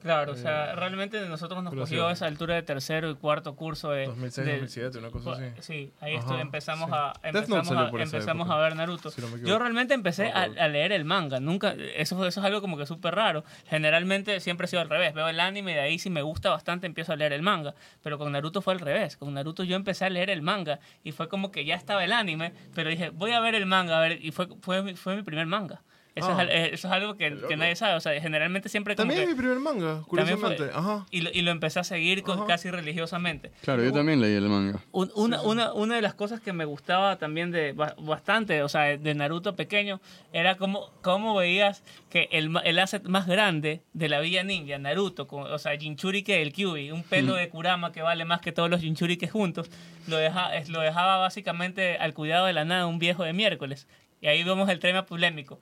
Claro, 0.05 0.33
o 0.33 0.35
sea, 0.35 0.75
realmente 0.75 1.19
nosotros 1.27 1.63
nos 1.63 1.74
cogió 1.74 2.07
a 2.07 2.12
esa 2.12 2.27
altura 2.27 2.53
de 2.53 2.62
tercero 2.62 3.09
y 3.09 3.15
cuarto 3.15 3.55
curso 3.55 3.89
de... 3.89 4.05
2006, 4.05 4.45
de- 4.45 4.51
2007, 4.53 4.97
una 5.00 5.09
cosa 5.09 5.31
así. 5.31 5.43
Sí, 5.62 5.93
ahí 6.00 6.15
Ajá, 6.15 6.27
estu- 6.27 6.41
empezamos, 6.41 6.89
sí. 6.91 6.95
a, 6.95 7.13
empezamos, 7.24 7.71
a, 7.71 7.89
empezamos 8.03 8.50
a 8.51 8.57
ver 8.57 8.75
Naruto. 8.75 9.09
Si 9.09 9.19
no 9.19 9.29
me 9.29 9.41
Yo 9.41 9.57
realmente 9.57 9.95
empecé 9.95 10.31
a, 10.31 10.47
leer 10.67 10.91
el 10.91 11.05
manga. 11.05 11.39
Nunca, 11.39 11.74
eso, 11.95 12.24
eso 12.27 12.39
es 12.39 12.45
algo 12.45 12.62
como 12.62 12.77
que 12.77 12.85
súper 12.85 13.15
raro. 13.15 13.43
Generalmente 13.67 14.39
siempre 14.41 14.65
ha 14.65 14.67
sido 14.67 14.81
al 14.83 14.89
revés. 14.91 15.15
Veo 15.15 15.27
el 15.27 15.39
anime 15.39 15.71
y 15.71 15.74
de 15.74 15.81
ahí 15.81 15.97
si 15.97 16.12
me 16.12 16.21
gusta 16.21 16.51
bastante 16.51 16.85
empiezo 16.85 17.12
a 17.12 17.15
leer 17.15 17.33
el 17.33 17.41
manga. 17.41 17.74
Pero 18.03 18.19
con 18.19 18.31
Naruto 18.31 18.62
fue 18.62 18.74
al 18.74 18.81
revés. 18.81 19.17
Con 19.17 19.33
Naruto 19.33 19.63
yo 19.63 19.75
empecé 19.75 20.05
a 20.05 20.09
leer 20.12 20.29
el 20.29 20.43
manga 20.43 20.79
y 21.03 21.13
fue 21.13 21.27
como 21.29 21.51
que 21.51 21.65
ya 21.65 21.74
estaba 21.75 22.03
el 22.03 22.12
anime, 22.13 22.53
pero 22.75 22.91
dije, 22.91 23.09
voy 23.09 23.31
a 23.31 23.39
ver 23.39 23.55
el 23.55 23.65
manga, 23.65 23.97
a 23.97 24.01
ver, 24.01 24.24
y 24.24 24.31
fue, 24.31 24.47
fue, 24.62 24.83
mi- 24.83 24.95
fue 24.95 25.15
mi 25.15 25.24
primer 25.24 25.47
manga. 25.47 25.81
Eso, 26.15 26.29
Ah. 26.31 26.43
es, 26.43 26.50
eh, 26.50 26.69
eso 26.74 26.88
es 26.88 26.93
algo 26.93 27.15
que, 27.17 27.36
que 27.48 27.57
nadie 27.57 27.75
sabe. 27.75 27.95
O 27.95 28.00
sea, 28.00 28.19
generalmente 28.22 28.69
siempre 28.69 28.95
como 28.95 29.01
También 29.10 29.19
es 29.22 29.27
que... 29.27 29.34
mi 29.34 29.38
primer 29.38 29.60
manga, 29.60 30.01
curiosamente. 30.07 30.69
Ajá. 30.74 31.05
y, 31.12 31.19
lo, 31.22 31.29
y 31.34 31.41
lo 31.41 31.51
empecé 31.51 31.79
a 31.79 31.84
seguir 31.84 32.24
con- 32.24 32.48
casi 32.48 32.72
religiosamente. 32.72 33.51
Claro, 33.62 33.84
yo 33.84 33.91
también 33.91 34.22
leí 34.22 34.34
el 34.34 34.48
manga. 34.48 34.79
Un- 34.93 35.12
una, 35.15 35.41
Una, 35.41 35.74
una 35.74 35.95
de 35.98 36.01
las 36.01 36.13
cosas 36.13 36.39
que 36.39 36.53
me 36.53 36.63
gustaba 36.63 37.17
también 37.17 37.51
de 37.51 37.74
ba- 37.74 37.95
bastante, 38.00 38.63
o 38.63 38.69
sea, 38.69 38.98
de 38.98 39.13
Naruto 39.13 39.57
pequeño, 39.57 40.00
era 40.31 40.55
cómo, 40.55 40.89
cómo 41.01 41.36
veías 41.36 41.84
que 42.10 42.29
el, 42.31 42.50
el 42.63 42.79
asset 42.79 43.03
más 43.07 43.27
grande 43.27 43.81
de 43.91 44.07
la 44.07 44.22
Villa 44.22 44.43
Ninja, 44.43 44.77
Naruto, 44.77 45.27
con- 45.27 45.51
o 45.51 45.60
sea, 45.60 45.77
Jinchurike, 45.77 46.41
el 46.41 46.53
Kyuubi, 46.53 46.91
un 46.91 47.03
pelo 47.03 47.34
de 47.34 47.50
Kurama 47.50 47.91
que 47.91 48.01
vale 48.01 48.24
más 48.24 48.39
que 48.39 48.53
todos 48.53 48.69
los 48.69 48.79
Jinchurikes 48.79 49.27
juntos, 49.29 49.69
lo, 50.07 50.15
deja, 50.15 50.55
es- 50.55 50.69
lo 50.69 50.79
dejaba 50.79 51.17
básicamente 51.17 51.98
al 51.98 52.13
cuidado 52.13 52.45
de 52.45 52.53
la 52.53 52.63
nada 52.63 52.88
un 52.88 53.00
viejo 53.00 53.24
de 53.24 53.34
miércoles. 53.34 53.86
Y 54.22 54.27
ahí 54.27 54.43
vemos 54.45 54.69
el 54.69 54.79
tema 54.79 55.05
polémico. 55.05 55.60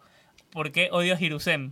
¿Por 0.53 0.71
qué 0.71 0.89
odio 0.91 1.15
a 1.15 1.21
Hirusem? 1.21 1.71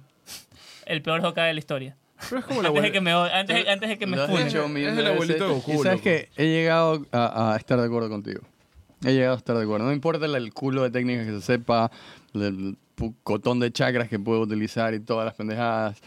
El 0.85 1.01
peor 1.01 1.23
Hokage 1.23 1.47
de 1.47 1.53
la 1.53 1.59
historia. 1.59 1.95
Pero 2.29 2.39
es 2.39 2.45
como 2.45 2.61
la 2.63 2.69
Antes 2.69 2.83
de 2.83 2.91
que 2.91 3.01
me, 3.01 3.11
antes, 3.11 3.89
de 3.89 3.97
que 3.97 4.07
me 4.07 4.17
Es 4.17 4.97
el 4.97 5.07
abuelito 5.07 5.47
de 5.47 5.53
Goku, 5.53 5.73
Y 5.73 5.77
sabes 5.77 6.01
que 6.01 6.29
he 6.35 6.45
llegado 6.47 7.05
a, 7.11 7.53
a 7.53 7.57
estar 7.57 7.79
de 7.79 7.85
acuerdo 7.85 8.09
contigo. 8.09 8.41
He 9.05 9.13
llegado 9.13 9.33
a 9.35 9.38
estar 9.38 9.55
de 9.55 9.63
acuerdo. 9.63 9.85
No 9.85 9.93
importa 9.93 10.25
el, 10.25 10.53
culo 10.53 10.83
de 10.83 10.91
técnicas 10.91 11.25
que 11.25 11.33
se 11.33 11.41
sepa, 11.41 11.91
el, 12.33 12.77
cotón 13.23 13.59
de 13.59 13.71
chakras 13.71 14.09
que 14.09 14.19
puede 14.19 14.41
utilizar 14.41 14.93
y 14.93 15.00
todas 15.00 15.25
las 15.25 15.33
pendejadas. 15.35 16.00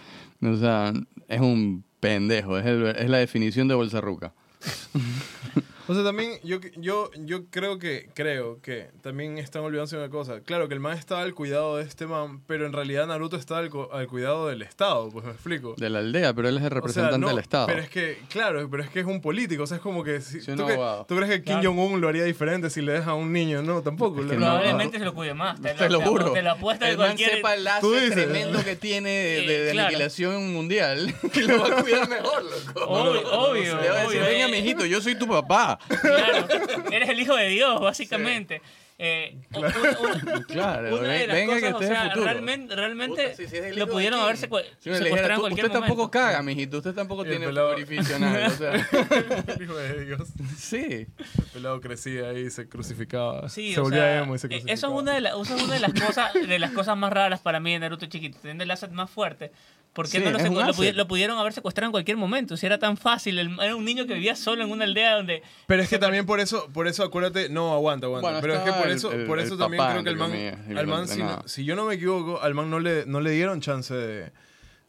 O 0.42 0.56
sea, 0.56 0.92
es 1.28 1.40
un 1.40 1.84
pendejo. 2.00 2.58
Es, 2.58 2.66
el- 2.66 2.86
es 2.86 3.08
la 3.08 3.18
definición 3.18 3.66
de 3.68 3.74
bolsa 3.74 4.00
ruca. 4.00 4.32
O 5.86 5.94
sea, 5.94 6.02
también 6.02 6.38
yo, 6.42 6.58
yo, 6.76 7.10
yo 7.14 7.44
creo 7.50 7.78
que, 7.78 8.08
creo 8.14 8.60
que 8.62 8.88
también 9.02 9.36
están 9.38 9.62
olvidándose 9.62 9.96
una 9.98 10.08
cosa. 10.08 10.40
Claro 10.40 10.66
que 10.68 10.74
el 10.74 10.80
man 10.80 10.96
estaba 10.96 11.22
al 11.22 11.34
cuidado 11.34 11.76
de 11.76 11.84
este 11.84 12.06
man, 12.06 12.40
pero 12.46 12.64
en 12.64 12.72
realidad 12.72 13.06
Naruto 13.06 13.36
está 13.36 13.58
al, 13.58 13.70
al 13.92 14.06
cuidado 14.06 14.48
del 14.48 14.62
Estado, 14.62 15.10
pues 15.10 15.24
me 15.26 15.32
explico. 15.32 15.74
De 15.76 15.90
la 15.90 15.98
aldea, 15.98 16.32
pero 16.32 16.48
él 16.48 16.56
es 16.56 16.62
el 16.62 16.66
O 16.66 16.70
sea, 16.70 16.74
representante 16.76 17.18
no, 17.18 17.28
del 17.28 17.38
Estado. 17.38 17.66
Pero 17.66 17.80
es 17.82 17.90
que, 17.90 18.18
claro, 18.30 18.66
pero 18.70 18.82
es 18.82 18.88
que 18.88 19.00
es 19.00 19.06
un 19.06 19.20
político. 19.20 19.64
O 19.64 19.66
sea, 19.66 19.76
es 19.76 19.82
como 19.82 20.02
que. 20.02 20.20
Si, 20.20 20.40
Sí, 20.40 20.52
¿tú, 20.56 20.66
que- 20.66 20.78
tú 21.06 21.16
crees 21.16 21.30
que 21.30 21.42
Kim 21.42 21.54
Claro. 21.60 21.74
Jong-un 21.74 22.00
lo 22.00 22.08
haría 22.08 22.24
diferente 22.24 22.70
si 22.70 22.80
le 22.80 22.92
deja 22.92 23.10
a 23.10 23.14
un 23.14 23.32
niño? 23.32 23.62
No, 23.62 23.82
tampoco. 23.82 24.20
Es 24.22 24.26
que 24.30 24.36
no. 24.36 24.46
Probablemente 24.46 24.98
se 24.98 25.04
lo 25.04 25.14
cuide 25.14 25.34
más. 25.34 25.60
Te, 25.60 25.74
Te 25.74 25.90
lo 25.90 25.98
te- 25.98 26.06
juro. 26.06 26.32
Te 26.32 26.42
lo 26.42 26.50
apuesto 26.52 26.84
de 26.86 26.92
el 26.92 26.96
man 26.98 27.06
cualquier... 27.08 27.30
sepa 27.36 27.54
el 27.54 27.64
dices. 27.82 28.12
tremendo 28.14 28.64
que 28.64 28.76
tiene 28.76 29.10
de, 29.10 29.40
de- 29.42 29.46
de 29.46 29.68
Eh, 29.68 29.72
claro. 29.72 29.88
aniquilación 29.88 30.52
mundial 30.52 31.14
y 31.34 31.40
lo 31.42 31.60
va 31.60 31.78
a 31.78 31.82
cuidar 31.82 32.08
mejor, 32.08 32.42
loco. 32.42 32.84
Obvio, 32.86 33.32
obvio, 33.32 33.80
Le 33.80 33.88
va 33.90 33.96
a 33.98 34.02
decir, 34.04 34.20
obvio, 34.20 34.30
venga, 34.30 34.46
eh. 34.48 34.50
mijito, 34.50 34.86
yo 34.86 35.00
soy 35.02 35.14
tu 35.18 35.26
papá. 35.28 35.73
Claro, 36.00 36.46
eres 36.90 37.08
el 37.08 37.20
hijo 37.20 37.34
de 37.36 37.48
Dios, 37.48 37.80
básicamente. 37.80 38.60
Eh, 38.96 39.36
una- 39.54 39.74
una- 40.00 40.44
Claro, 40.46 40.98
una 41.00 41.08
de 41.08 41.26
las 41.26 41.36
venga 41.36 41.54
que 41.56 41.60
cosas, 41.62 41.72
o 41.74 41.76
usted 41.78 41.88
sea, 41.88 42.04
futuro. 42.10 42.24
realmente, 42.26 42.76
realmente 42.76 43.22
Puta, 43.24 43.36
si- 43.36 43.48
si 43.48 43.56
es 43.56 43.64
el 43.64 43.76
lo 43.76 43.88
pudieron 43.88 44.20
de 44.20 44.24
haber 44.24 44.36
Kim. 44.36 44.44
secue- 44.48 44.64
Si 44.78 44.88
me 44.88 44.98
le 45.00 45.04
dijera, 45.04 45.04
secuestrado 45.04 45.30
en 45.32 45.34
tú- 45.34 45.40
cualquier 45.40 45.66
usted 45.66 45.78
tampoco 45.80 45.96
momento. 46.02 46.10
caga, 46.12 46.42
mijito. 46.44 46.76
Usted 46.78 46.94
tampoco 46.94 47.22
el 47.24 47.30
tiene 47.30 47.46
pelado- 47.46 47.70
orificio 47.70 48.14
anal, 48.16 48.44
O 48.46 48.50
sea, 48.50 48.72
Hijo 49.60 49.74
de 49.74 50.04
Dios. 50.04 50.28
sí. 50.56 50.78
El 50.78 51.44
pelado 51.52 51.80
crecía 51.80 52.28
ahí, 52.30 52.48
se 52.50 52.68
crucificaba. 52.68 53.48
Sí, 53.48 53.74
se 53.74 53.80
o 53.80 53.82
volvía 53.82 53.98
sea, 54.00 54.18
emo 54.22 54.36
y 54.36 54.38
se 54.38 54.46
eh, 54.46 54.50
crucificaba. 54.50 54.74
eso 54.74 54.86
es 54.86 54.92
una 55.02 55.14
de, 55.14 55.20
la- 55.22 55.30
eso 55.30 55.56
es 55.56 55.62
una 55.64 55.74
de 55.74 55.80
las 55.80 55.92
cosas 55.92 56.32
de 56.34 56.58
las 56.60 56.70
cosas 56.70 56.96
más 56.96 57.12
raras 57.12 57.40
para 57.40 57.58
mí 57.58 57.72
de 57.72 57.80
Naruto 57.80 58.06
chiquito, 58.06 58.38
teniendo 58.40 58.62
el 58.62 58.70
asset 58.70 58.92
más 58.92 59.10
fuerte. 59.10 59.50
¿Por 59.94 60.06
qué 60.06 60.18
Sí, 60.18 60.24
no 60.24 60.32
lo, 60.32 60.38
lo, 60.38 60.72
pudi- 60.74 60.92
lo 60.92 61.06
pudieron 61.06 61.38
haber 61.38 61.52
secuestrado 61.52 61.86
en 61.86 61.92
cualquier 61.92 62.16
momento? 62.16 62.56
Si 62.56 62.66
era 62.66 62.78
tan 62.78 62.96
fácil, 62.96 63.38
el- 63.38 63.56
era 63.60 63.76
un 63.76 63.84
niño 63.84 64.06
que 64.06 64.14
vivía 64.14 64.34
solo 64.36 64.64
en 64.64 64.70
una 64.70 64.84
aldea 64.84 65.14
donde 65.14 65.42
Pero 65.68 65.82
es 65.82 65.88
que 65.88 65.98
también 65.98 66.26
por 66.26 66.40
eso, 66.40 66.68
por 66.72 66.88
eso 66.88 67.04
acuérdate, 67.04 67.48
no, 67.48 67.72
aguanta, 67.72 68.06
aguanta. 68.06 68.26
Bueno, 68.28 68.40
pero 68.42 68.54
es 68.54 68.60
que 68.60 68.72
por 68.72 68.88
el- 68.88 68.96
eso, 68.96 69.12
el- 69.12 69.24
por 69.26 69.38
el 69.38 69.46
eso 69.46 69.56
también 69.56 69.82
creo 69.88 70.02
que 70.04 70.10
el 70.10 70.16
man, 70.16 70.32
al 70.76 70.86
man 70.88 71.06
si, 71.08 71.20
no- 71.22 71.42
si 71.48 71.64
yo 71.64 71.76
no 71.76 71.84
me 71.84 71.94
equivoco, 71.94 72.42
al 72.42 72.54
man 72.54 72.68
no 72.70 72.80
le, 72.80 73.06
no 73.06 73.20
le 73.20 73.30
dieron 73.30 73.60
chance 73.60 73.94
de, 73.94 74.32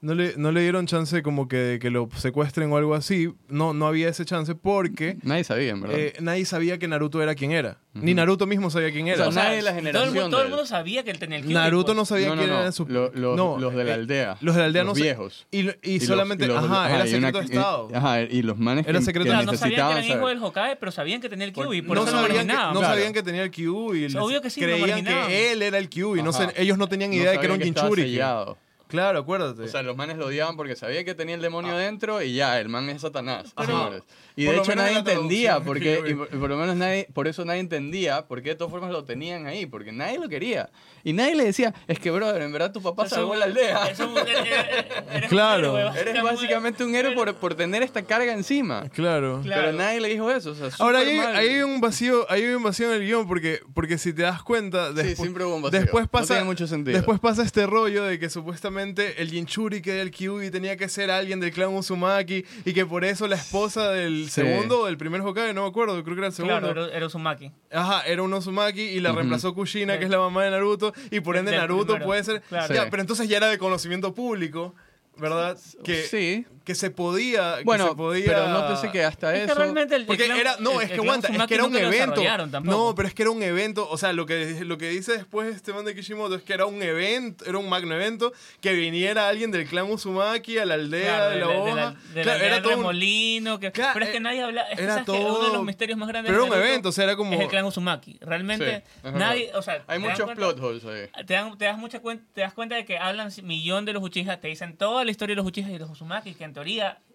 no 0.05 0.13
le, 0.13 0.33
no 0.37 0.51
le 0.51 0.61
dieron 0.61 0.85
chance 0.85 1.23
como 1.23 1.47
que 1.47 1.57
de 1.57 1.79
que 1.79 1.89
lo 1.89 2.07
secuestren 2.15 2.71
o 2.71 2.77
algo 2.77 2.93
así. 2.95 3.33
No, 3.49 3.73
no 3.73 3.87
había 3.87 4.07
ese 4.09 4.23
chance 4.23 4.53
porque 4.55 5.17
Nadie 5.23 5.43
sabía, 5.43 5.71
en 5.71 5.81
verdad. 5.81 5.97
eh, 5.99 6.13
nadie 6.19 6.45
sabía 6.45 6.77
que 6.77 6.87
Naruto 6.87 7.21
era 7.23 7.33
quien 7.33 7.51
era. 7.51 7.79
Ni 7.93 8.13
Naruto 8.13 8.45
mismo 8.45 8.69
sabía 8.69 8.91
quién 8.91 9.07
era. 9.07 9.25
O 9.25 9.29
o 9.29 9.31
sea, 9.31 9.41
sea, 9.41 9.43
nadie 9.51 9.55
de 9.57 9.61
la 9.63 9.69
todo 9.71 9.79
el, 9.79 9.85
generación 9.85 10.13
mundo, 10.23 10.29
todo 10.29 10.41
el 10.41 10.47
de 10.47 10.47
él. 10.51 10.55
mundo 10.57 10.65
sabía 10.67 11.03
que 11.03 11.11
él 11.11 11.17
tenía 11.19 11.37
el 11.37 11.43
Kyuubi, 11.43 11.53
Naruto 11.55 11.85
pues. 11.87 11.95
no 11.97 12.05
sabía 12.05 12.27
no, 12.27 12.35
no, 12.35 12.41
quién 12.41 12.53
no. 12.53 12.59
era 12.61 12.71
su... 12.71 12.85
Lo- 12.87 13.11
los, 13.13 13.35
no, 13.37 13.57
los 13.57 13.73
de 13.73 13.83
la 13.83 13.91
eh, 13.91 13.93
aldea. 13.93 14.37
Los 14.41 14.55
de 14.55 14.59
la 14.61 14.65
aldea 14.67 14.83
los 14.83 14.89
no 14.91 14.95
sa- 14.95 15.03
viejos. 15.03 15.47
Y, 15.49 15.59
y, 15.59 15.63
los- 15.63 16.03
solamente, 16.05 16.45
los- 16.47 16.57
ajá, 16.63 16.89
era 16.93 17.07
y 17.07 17.15
una- 17.15 17.27
secreto 17.29 17.39
de 17.39 17.45
y- 17.45 17.57
Estado. 17.57 17.89
Ajá, 17.93 18.21
y 18.21 18.41
los 18.43 18.57
manes 18.59 18.85
Era 18.87 18.99
que, 18.99 19.05
secreto 19.05 19.23
que 19.23 19.29
de 19.29 19.35
Claro, 19.37 19.51
no 19.51 19.57
sabían 19.57 19.69
que 19.69 19.75
necesitaban 19.75 19.91
eran 19.97 20.05
hijos 20.05 20.19
saber. 20.19 20.35
del 20.35 20.43
Hokage, 20.43 20.75
pero 20.75 20.91
sabían 20.91 21.21
que 21.21 21.29
tenía 21.29 21.45
el 21.47 21.53
Kyuubi, 21.53 21.81
por 21.81 21.95
no 21.97 22.03
eso 22.03 22.11
lo 22.11 22.17
sabían, 22.17 22.31
que, 22.31 22.37
marginaban. 22.45 22.73
no 22.73 22.79
Claro. 22.81 22.93
sabían 22.95 23.13
que 23.13 23.23
tenía 23.23 23.43
el 23.43 23.51
Kyuubi. 23.51 23.99
les- 24.01 24.15
Obvio 24.15 24.41
que 24.41 24.49
sí, 24.49 24.61
lo 24.61 24.67
Creían 24.67 24.89
marginaban. 24.89 25.27
que 25.29 25.51
él 25.51 25.61
era 25.63 25.77
el. 25.77 25.89
No 25.95 26.29
Ajá. 26.31 26.49
sé, 26.49 26.61
ellos 26.61 26.77
no 26.77 26.87
tenían 26.87 27.09
No 27.11 27.15
idea 27.15 27.31
de 27.31 27.39
que 27.39 27.45
era 27.45 27.53
un 27.53 27.59
sabían 27.59 27.69
estaba 27.69 27.87
Jinchuriki. 27.87 28.11
sellado. 28.11 28.57
Claro, 28.95 29.19
acuérdate. 29.19 29.63
O 29.63 29.67
sea, 29.67 29.81
los 29.83 29.95
manes 29.95 30.17
lo 30.17 30.27
odiaban 30.27 30.55
porque 30.57 30.75
sabía 30.75 31.03
que 31.03 31.13
tenía 31.15 31.35
el 31.35 31.41
demonio 31.41 31.75
dentro 31.75 32.21
y 32.21 32.33
ya, 32.33 32.59
el 32.59 32.69
man 32.69 32.89
es 32.89 33.01
Satanás. 33.01 33.53
Señores. 33.65 34.03
Y 34.37 34.43
de 34.45 34.57
hecho 34.57 34.75
nadie 34.75 34.97
entendía 34.97 35.59
porque, 35.61 36.01
que 36.03 36.09
y 36.11 36.13
por, 36.15 36.27
y 36.33 36.37
por 36.37 36.49
lo 36.49 36.57
menos 36.57 36.75
nadie, 36.75 37.07
por 37.13 37.27
eso 37.27 37.45
nadie 37.45 37.61
entendía 37.61 38.25
por 38.27 38.41
qué 38.41 38.49
de 38.49 38.55
todas 38.55 38.71
formas 38.71 38.91
lo 38.91 39.03
tenían 39.05 39.45
ahí, 39.47 39.65
porque 39.65 39.91
nadie 39.93 40.19
lo 40.19 40.27
quería. 40.27 40.69
Y 41.03 41.13
nadie 41.13 41.35
le 41.35 41.45
decía, 41.45 41.73
es 41.87 41.99
que 41.99 42.11
brother, 42.11 42.41
en 42.41 42.51
verdad 42.51 42.71
tu 42.73 42.81
papá 42.81 43.05
Eso- 43.05 43.15
salvó 43.15 43.35
la 43.35 43.45
aldea. 43.45 43.87
eso- 43.87 44.13
eres- 44.17 45.29
Claro. 45.29 45.73
un 45.73 45.79
héroe, 45.79 45.99
Eres 46.01 46.21
básicamente 46.23 46.83
un 46.83 46.95
héroe 46.95 47.13
por, 47.15 47.33
por 47.35 47.55
tener 47.55 47.83
esta 47.83 48.01
carga 48.03 48.33
encima. 48.33 48.89
claro. 48.89 49.41
Claro. 49.43 49.61
Pero 49.67 49.77
nadie 49.77 50.01
le 50.01 50.09
dijo 50.09 50.29
eso. 50.31 50.51
O 50.51 50.55
sea, 50.55 50.69
Ahora, 50.79 50.99
ahí 50.99 51.17
hay 51.17 51.61
un 51.61 51.79
vacío, 51.81 52.25
ahí 52.29 52.43
hay 52.43 52.53
un 52.53 52.63
vacío 52.63 52.87
en 52.93 53.01
el 53.01 53.07
guion 53.07 53.27
porque, 53.27 53.59
porque 53.73 53.97
si 53.97 54.13
te 54.13 54.23
das 54.23 54.41
cuenta, 54.43 54.89
Sí, 54.89 54.93
después, 54.95 55.17
siempre 55.17 55.45
hubo 55.45 55.55
un 55.55 55.61
vacío. 55.61 55.79
después 55.79 56.05
No 56.05 56.11
pasa, 56.11 56.33
tiene 56.35 56.43
mucho 56.43 56.67
sentido. 56.67 56.95
después 56.97 57.19
pasa 57.19 57.43
este 57.43 57.65
rollo 57.65 58.03
de 58.03 58.19
que 58.19 58.29
supuestamente 58.29 58.84
el 58.93 59.29
Jinchuriki 59.31 59.89
del 59.89 60.11
Kyuubi 60.11 60.51
tenía 60.51 60.77
que 60.77 60.87
ser 60.89 61.09
alguien 61.11 61.39
del 61.39 61.51
clan 61.51 61.69
Uzumaki 61.73 62.45
y 62.65 62.73
que 62.73 62.85
por 62.85 63.03
eso 63.05 63.27
la 63.27 63.35
esposa 63.35 63.89
del 63.91 64.25
Sí. 64.25 64.41
segundo 64.41 64.81
o 64.81 64.85
del 64.85 64.97
primer 64.97 65.21
Hokage, 65.21 65.53
no 65.53 65.63
me 65.63 65.69
acuerdo, 65.69 66.03
creo 66.03 66.15
que 66.15 66.19
era 66.21 66.27
el 66.27 66.33
segundo. 66.33 66.59
Claro, 66.59 66.85
era, 66.85 66.95
era 66.95 67.05
Uzumaki. 67.07 67.51
Ajá, 67.71 68.01
era 68.05 68.21
un 68.21 68.33
Uzumaki 68.33 68.81
y 68.81 68.99
la 68.99 69.11
reemplazó 69.11 69.53
Kushina, 69.53 69.97
que 69.97 70.05
es 70.05 70.09
la 70.11 70.19
mamá 70.19 70.43
de 70.43 70.51
Naruto, 70.51 70.93
y 71.11 71.19
por 71.21 71.37
ende 71.37 71.51
Naruto 71.55 71.85
primero, 71.93 72.05
puede 72.05 72.23
ser... 72.23 72.41
claro. 72.41 72.73
Ya, 72.73 72.89
pero 72.89 73.01
entonces 73.01 73.27
ya 73.29 73.37
era 73.37 73.47
de 73.47 73.57
conocimiento 73.57 74.13
público, 74.13 74.75
¿verdad? 75.17 75.57
Que, 75.83 76.03
Sí. 76.03 76.45
Que 76.65 76.75
se 76.75 76.89
podía... 76.89 77.57
que 77.59 77.63
Bueno, 77.63 77.89
se 77.89 77.95
podía... 77.95 78.25
pero 78.25 78.49
nótese 78.49 78.91
que 78.91 79.03
hasta 79.03 79.33
Es 79.35 79.45
que 79.45 79.51
eso... 79.51 79.55
realmente 79.59 79.95
el- 79.95 80.01
el 80.01 80.07
Porque 80.07 80.27
clan- 80.27 80.37
era, 80.39 80.55
no, 80.59 80.81
el- 80.81 80.87
es 80.87 80.91
que 80.91 80.95
aguanta, 80.97 81.27
es 81.29 81.45
que 81.47 81.53
era 81.55 81.63
un 81.65 81.75
evento. 81.77 82.21
No, 82.63 82.93
pero 82.95 83.07
es 83.07 83.13
que 83.13 83.21
era 83.21 83.31
un 83.31 83.43
evento, 83.43 83.87
o 83.89 83.97
sea, 83.97 84.11
lo 84.13 84.25
que, 84.25 84.65
lo 84.65 84.77
que 84.77 84.89
dice 84.89 85.13
después 85.13 85.55
este 85.55 85.71
man 85.73 85.85
de 85.85 85.93
Kishimoto 85.95 86.35
es 86.35 86.41
que 86.43 86.53
era 86.53 86.65
un 86.65 86.81
evento, 86.81 87.45
era 87.45 87.57
un 87.59 87.69
magno 87.69 87.93
evento, 87.95 88.33
que 88.61 88.73
viniera 88.73 89.29
alguien 89.29 89.51
del 89.51 89.67
clan 89.67 89.89
Uzumaki 89.91 90.57
a 90.57 90.65
la 90.65 90.73
aldea 90.73 91.15
Claro, 91.15 91.29
de 91.29 91.39
la 91.39 91.47
de 91.47 91.53
la- 91.53 91.59
hoja. 91.61 91.69
de 91.69 91.75
la- 91.75 91.89
de 91.91 91.95
la 92.15 92.23
Claro, 92.23 92.31
aldea 92.33 92.47
era 92.47 92.61
todo 92.63 92.75
remolino, 92.77 93.59
que- 93.59 93.71
Claro, 93.71 93.91
pero 93.93 94.05
es 94.05 94.11
que 94.11 94.17
eh, 94.17 94.21
nadie 94.21 94.41
habla, 94.41 94.61
es 94.63 94.77
que 94.77 94.83
era 94.83 95.03
que 95.05 95.11
uno 95.11 95.19
de 95.19 95.27
todo- 95.45 95.53
los 95.53 95.63
misterios 95.63 95.97
más 95.99 96.07
grandes 96.09 96.31
pero 96.31 96.45
era 96.45 96.51
un 96.55 96.59
evento, 96.59 96.89
o 96.89 96.91
sea, 96.91 97.03
era 97.03 97.15
como- 97.15 97.33
es 97.33 97.39
el 97.41 97.47
clan 97.47 97.65
Uzumaki. 97.65 98.17
Realmente 98.21 98.65
Sí, 98.65 98.91
es 98.97 99.03
verdad. 99.03 99.19
nadie, 99.19 99.51
o 99.53 99.61
sea, 99.61 99.83
Hay 99.87 99.99
muchos 99.99 100.17
cuenta- 100.25 100.33
plot 100.35 100.59
holes 100.59 100.83
ahí. 100.85 101.25
te, 101.25 101.33
dan- 101.35 101.57
te 101.57 101.65
das 101.65 101.77
mucha 101.77 102.01
cuen- 102.01 102.21
te 102.33 102.41
das 102.41 102.53
cuenta 102.53 102.75
de 102.75 102.85
que 102.85 102.97
hablan 102.97 103.31
millón 103.43 103.85
de 103.85 103.93
los 103.93 104.01
Uchiha, 104.03 104.39
te 104.39 104.47
dicen 104.47 104.75
toda 104.77 105.03
la 105.05 105.11
historia 105.11 105.33
de 105.33 105.37
los 105.37 105.45
Uchiha 105.45 105.69
y 105.69 105.77
los 105.77 105.89
Uzumaki, 105.89 106.33
que 106.33 106.43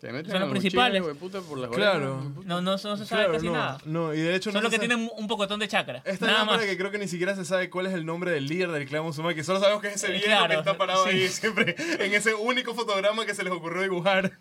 Te 0.00 0.12
meten 0.12 0.30
son 0.32 0.40
los 0.40 0.50
principales. 0.50 1.02
por 1.02 1.58
las 1.58 1.70
Claro. 1.70 2.16
orejas. 2.18 2.44
No, 2.46 2.60
no, 2.60 2.62
no 2.62 2.78
se 2.78 2.88
sabe 3.06 3.06
Claro, 3.06 3.32
casi 3.32 3.46
no, 3.46 3.52
nada. 3.52 3.78
No, 3.84 4.14
y 4.14 4.20
de 4.20 4.34
hecho 4.34 4.50
no 4.50 4.58
Solo 4.58 4.68
se 4.70 4.76
que 4.76 4.76
sabe- 4.86 4.88
tienen 4.88 5.10
un 5.16 5.26
pocotón 5.26 5.60
de 5.60 5.68
chakra. 5.68 6.02
Es 6.04 6.18
tan 6.18 6.30
Nada 6.30 6.44
más. 6.44 6.60
que 6.64 6.76
creo 6.76 6.90
que 6.90 6.98
ni 6.98 7.08
siquiera 7.08 7.34
se 7.36 7.44
sabe 7.44 7.68
cuál 7.70 7.86
es 7.86 7.92
el 7.94 8.06
nombre 8.06 8.30
del 8.30 8.46
líder 8.46 8.70
del 8.70 8.86
clan 8.86 9.04
Uzumaki. 9.04 9.42
Solo 9.44 9.60
sabemos 9.60 9.82
que 9.82 9.88
es 9.88 9.96
ese 9.96 10.08
Eh, 10.08 10.12
viejo 10.12 10.26
claro, 10.26 10.48
que 10.48 10.54
está 10.58 10.76
parado 10.78 11.04
sí. 11.04 11.10
ahí 11.10 11.28
siempre 11.28 11.74
en 11.98 12.14
ese 12.14 12.34
único 12.34 12.74
fotograma 12.74 13.26
que 13.26 13.34
se 13.34 13.42
les 13.44 13.52
ocurrió 13.52 13.82
dibujar. 13.82 14.32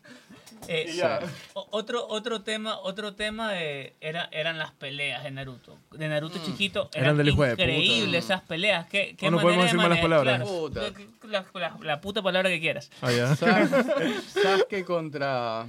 Eh, 0.68 0.86
Y 0.94 0.98
ya. 0.98 1.20
o- 1.54 1.68
Otro, 1.72 2.06
otro 2.08 2.42
tema, 2.42 2.78
otro 2.80 3.14
tema 3.16 3.60
eh, 3.62 3.94
era, 4.02 4.28
eran 4.32 4.58
las 4.60 4.72
peleas 4.72 5.24
de 5.24 5.32
Naruto. 5.32 5.78
De 5.92 6.08
Naruto 6.08 6.40
chiquito 6.46 6.86
Mm. 6.86 6.88
Eran 6.94 7.04
eran, 7.06 7.18
del 7.18 7.30
hijo 7.30 7.44
de 7.44 7.52
puta. 7.52 7.64
increíbles 7.64 8.26
esas 8.26 8.42
peleas. 8.42 8.88
¿Qué, 8.88 9.16
no 9.30 9.40
podemos 9.40 9.58
de 9.58 9.64
decir 9.64 9.78
malas 9.78 10.00
palabras. 10.00 10.36
claro, 10.42 10.60
Puta. 10.60 10.82
la, 11.28 11.46
la- 11.54 11.78
la 11.82 12.02
puta 12.02 12.22
palabra 12.22 12.50
que 12.50 12.60
quieras. 12.60 12.90
Ah, 13.02 13.12
ya. 13.12 13.36
Sas- 13.36 13.70
Sasuke 14.34 14.84
contra 14.86 15.68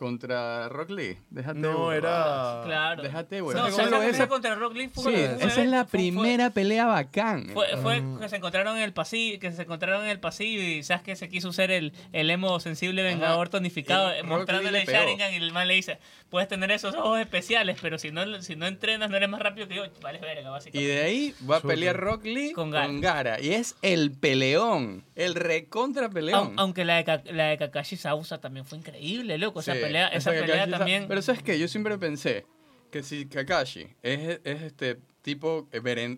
contra 0.00 0.68
Rock 0.70 0.90
Lee. 0.90 1.18
Déjate 1.28 1.58
No, 1.58 1.92
era... 1.92 2.62
Claro. 2.64 3.02
Déjate, 3.02 3.42
güey. 3.42 3.54
No, 3.54 3.66
Sasuke 3.66 3.90
pelea 3.90 4.08
esa- 4.08 4.28
contra 4.28 4.54
Rock 4.54 4.74
Lee 4.74 4.88
fue 4.88 5.04
Sí, 5.04 5.10
fue- 5.10 5.46
esa 5.46 5.62
es 5.62 5.68
la 5.68 5.84
fue- 5.84 5.90
fue- 5.90 5.98
primera 6.10 6.48
pelea 6.50 6.86
bacán. 6.86 7.50
Fue, 7.52 7.66
fue 7.82 8.02
que 8.18 8.28
se 8.30 8.36
encontraron 8.36 8.78
en 8.78 8.82
el 8.82 8.94
pasillo, 8.94 9.38
que 9.38 9.52
se 9.52 9.62
encontraron 9.62 10.02
en 10.04 10.10
el 10.10 10.18
pasillo 10.18 10.62
y 10.62 10.82
sabes 10.82 11.02
que 11.02 11.14
se 11.16 11.28
quiso 11.28 11.52
ser 11.52 11.70
el, 11.70 11.92
el 12.12 12.30
emo 12.30 12.58
sensible 12.60 13.02
vengador 13.02 13.50
tonificado, 13.50 14.10
Y 14.18 14.22
mostrándole 14.22 14.80
el. 14.80 14.86
Sharingan 14.88 15.34
y 15.34 15.36
el 15.36 15.52
man 15.52 15.68
le 15.68 15.74
dice, 15.74 15.98
puedes 16.30 16.48
tener 16.48 16.70
esos 16.70 16.94
ojos 16.94 17.20
especiales, 17.20 17.76
pero 17.82 17.98
si 17.98 18.10
no, 18.10 18.40
si 18.40 18.56
no 18.56 18.66
entrenas 18.66 19.10
no 19.10 19.16
eres 19.18 19.28
más 19.28 19.40
rápido 19.42 19.68
que 19.68 19.74
yo, 19.74 19.82
vales 20.00 20.22
verga, 20.22 20.40
Y 20.40 20.44
básicamente. 20.50 20.94
de 20.94 21.02
ahí 21.02 21.34
va 21.48 21.58
a 21.58 21.60
pelear 21.60 21.96
Rock 21.98 22.24
Lee 22.24 22.52
Con. 22.52 22.70
Gara. 22.70 23.38
Y 23.40 23.50
es 23.52 23.76
el 23.82 24.12
peleón. 24.12 25.04
El 25.24 25.34
recontra 25.34 26.08
peleón. 26.08 26.48
Aun- 26.50 26.54
aunque 26.56 26.84
la 26.84 27.02
de, 27.02 27.32
la 27.32 27.44
de 27.48 27.58
Kakashi 27.58 27.96
Sausa 27.96 28.40
también 28.40 28.64
fue 28.66 28.78
increíble, 28.78 29.38
loco. 29.38 29.60
Esa 29.60 29.72
pelea, 29.72 30.08
esa 30.08 30.30
pelea 30.30 30.68
también. 30.68 31.06
Pero 31.08 31.22
¿sabes 31.22 31.42
qué? 31.42 31.58
Yo 31.58 31.68
siempre 31.68 31.96
pensé 31.98 32.46
que 32.90 33.02
si 33.02 33.26
Kakashi 33.26 33.86
es, 34.02 34.40
es 34.44 34.62
este 34.62 34.98
tipo 35.22 35.68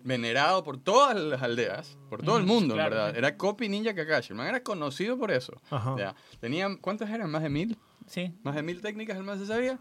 venerado 0.03 0.63
por 0.63 0.77
todas 0.81 1.15
las 1.15 1.41
aldeas, 1.41 1.97
por 2.09 2.23
todo 2.23 2.37
el 2.37 2.45
mundo, 2.45 2.75
claro, 2.75 2.91
en 2.91 2.97
verdad. 2.97 3.11
sí. 3.11 3.17
Era 3.17 3.37
Copy 3.37 3.67
Ninja 3.69 3.93
Kakashi. 3.93 4.29
El 4.29 4.35
man 4.37 4.47
era 4.47 4.63
conocido 4.63 5.17
por 5.17 5.29
eso. 5.31 5.61
Ajá. 5.69 5.95
Ya. 5.97 6.15
Tenían, 6.39 6.77
¿cuántas 6.77 7.09
eran? 7.09 7.29
¿Más 7.29 7.43
de 7.43 7.49
mil? 7.49 7.77
Sí. 8.07 8.31
Más 8.43 8.55
de 8.55 8.63
mil 8.63 8.81
técnicas 8.81 9.17
el 9.17 9.23
man 9.23 9.37
se 9.39 9.45
sabía. 9.45 9.77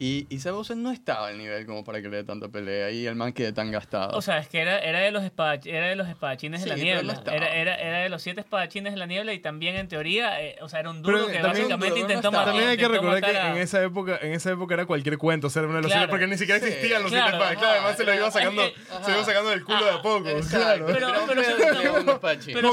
Y, 0.00 0.26
y 0.30 0.38
Sabusa 0.38 0.74
no 0.76 0.92
estaba 0.92 1.26
al 1.28 1.38
nivel 1.38 1.66
como 1.66 1.84
para 1.84 2.00
que 2.00 2.08
le 2.08 2.18
dé 2.18 2.24
tanta 2.24 2.48
pelea 2.48 2.90
y 2.92 3.06
el 3.06 3.16
man 3.16 3.32
quede 3.32 3.52
tan 3.52 3.70
gastado. 3.72 4.16
O 4.16 4.22
sea, 4.22 4.38
es 4.38 4.48
que 4.48 4.60
era, 4.60 4.78
era, 4.78 5.00
de, 5.00 5.10
los 5.10 5.22
era 5.64 5.86
de 5.88 5.96
los 5.96 6.08
espadachines 6.08 6.62
Sí, 6.62 6.68
de 6.68 6.76
la 6.76 6.82
pero 6.82 6.86
no 6.88 7.02
niebla. 7.02 7.12
estaba. 7.14 7.36
era, 7.36 7.48
era, 7.48 7.74
era 7.74 7.98
de 7.98 8.08
los 8.08 8.22
siete 8.22 8.40
espadachines 8.42 8.92
de 8.92 8.98
la 8.98 9.06
niebla 9.06 9.32
y 9.32 9.40
también 9.40 9.74
en 9.76 9.88
teoría, 9.88 10.40
eh, 10.40 10.56
o 10.60 10.68
sea, 10.68 10.80
era 10.80 10.90
un 10.90 11.02
Pero 11.02 11.18
duro 11.18 11.26
que 11.32 11.38
también- 11.40 11.52
básicamente 11.68 11.86
pero 11.86 11.94
no 11.96 12.00
intentó 12.02 12.28
estaba. 12.28 12.36
matar. 12.38 12.52
También 12.54 12.68
hay 12.70 12.76
que 12.76 12.88
recordar 12.88 13.20
que 13.20 13.36
a- 13.36 13.50
en 13.52 13.58
esa 13.58 13.82
época, 13.82 14.18
en 14.22 14.32
esa 14.34 14.50
época 14.52 14.74
era 14.74 14.86
cualquier 14.86 15.18
cuento 15.18 15.50
ser 15.50 15.64
uno 15.64 15.74
de 15.76 15.82
los 15.82 15.90
Claro. 15.90 16.02
siete, 16.02 16.10
porque 16.10 16.26
ni 16.28 16.38
siquiera 16.38 16.60
Sí. 16.60 16.66
existían 16.66 17.02
los 17.02 17.10
Claro, 17.10 17.26
siete 17.30 17.38
padres. 17.42 17.58
Claro, 17.58 17.72
ajá, 17.72 17.80
además 17.82 17.96
se 17.96 18.04
lo 18.04 18.14
iba 18.14 18.30
sacando, 18.30 18.62
que- 18.62 18.74
se 19.04 19.10
lo 19.10 19.16
iba 19.16 19.24
sacando 19.24 19.50
del 19.50 19.64
culo 19.64 19.84
de 19.84 19.90
a 19.90 20.02
poco. 20.02 20.28
Exacto. 20.28 20.58
Claro. 20.58 20.86
Pero- 20.86 20.94
pero 20.98 21.08
no, 21.08 21.26
pero 21.26 21.42
no, 21.42 21.48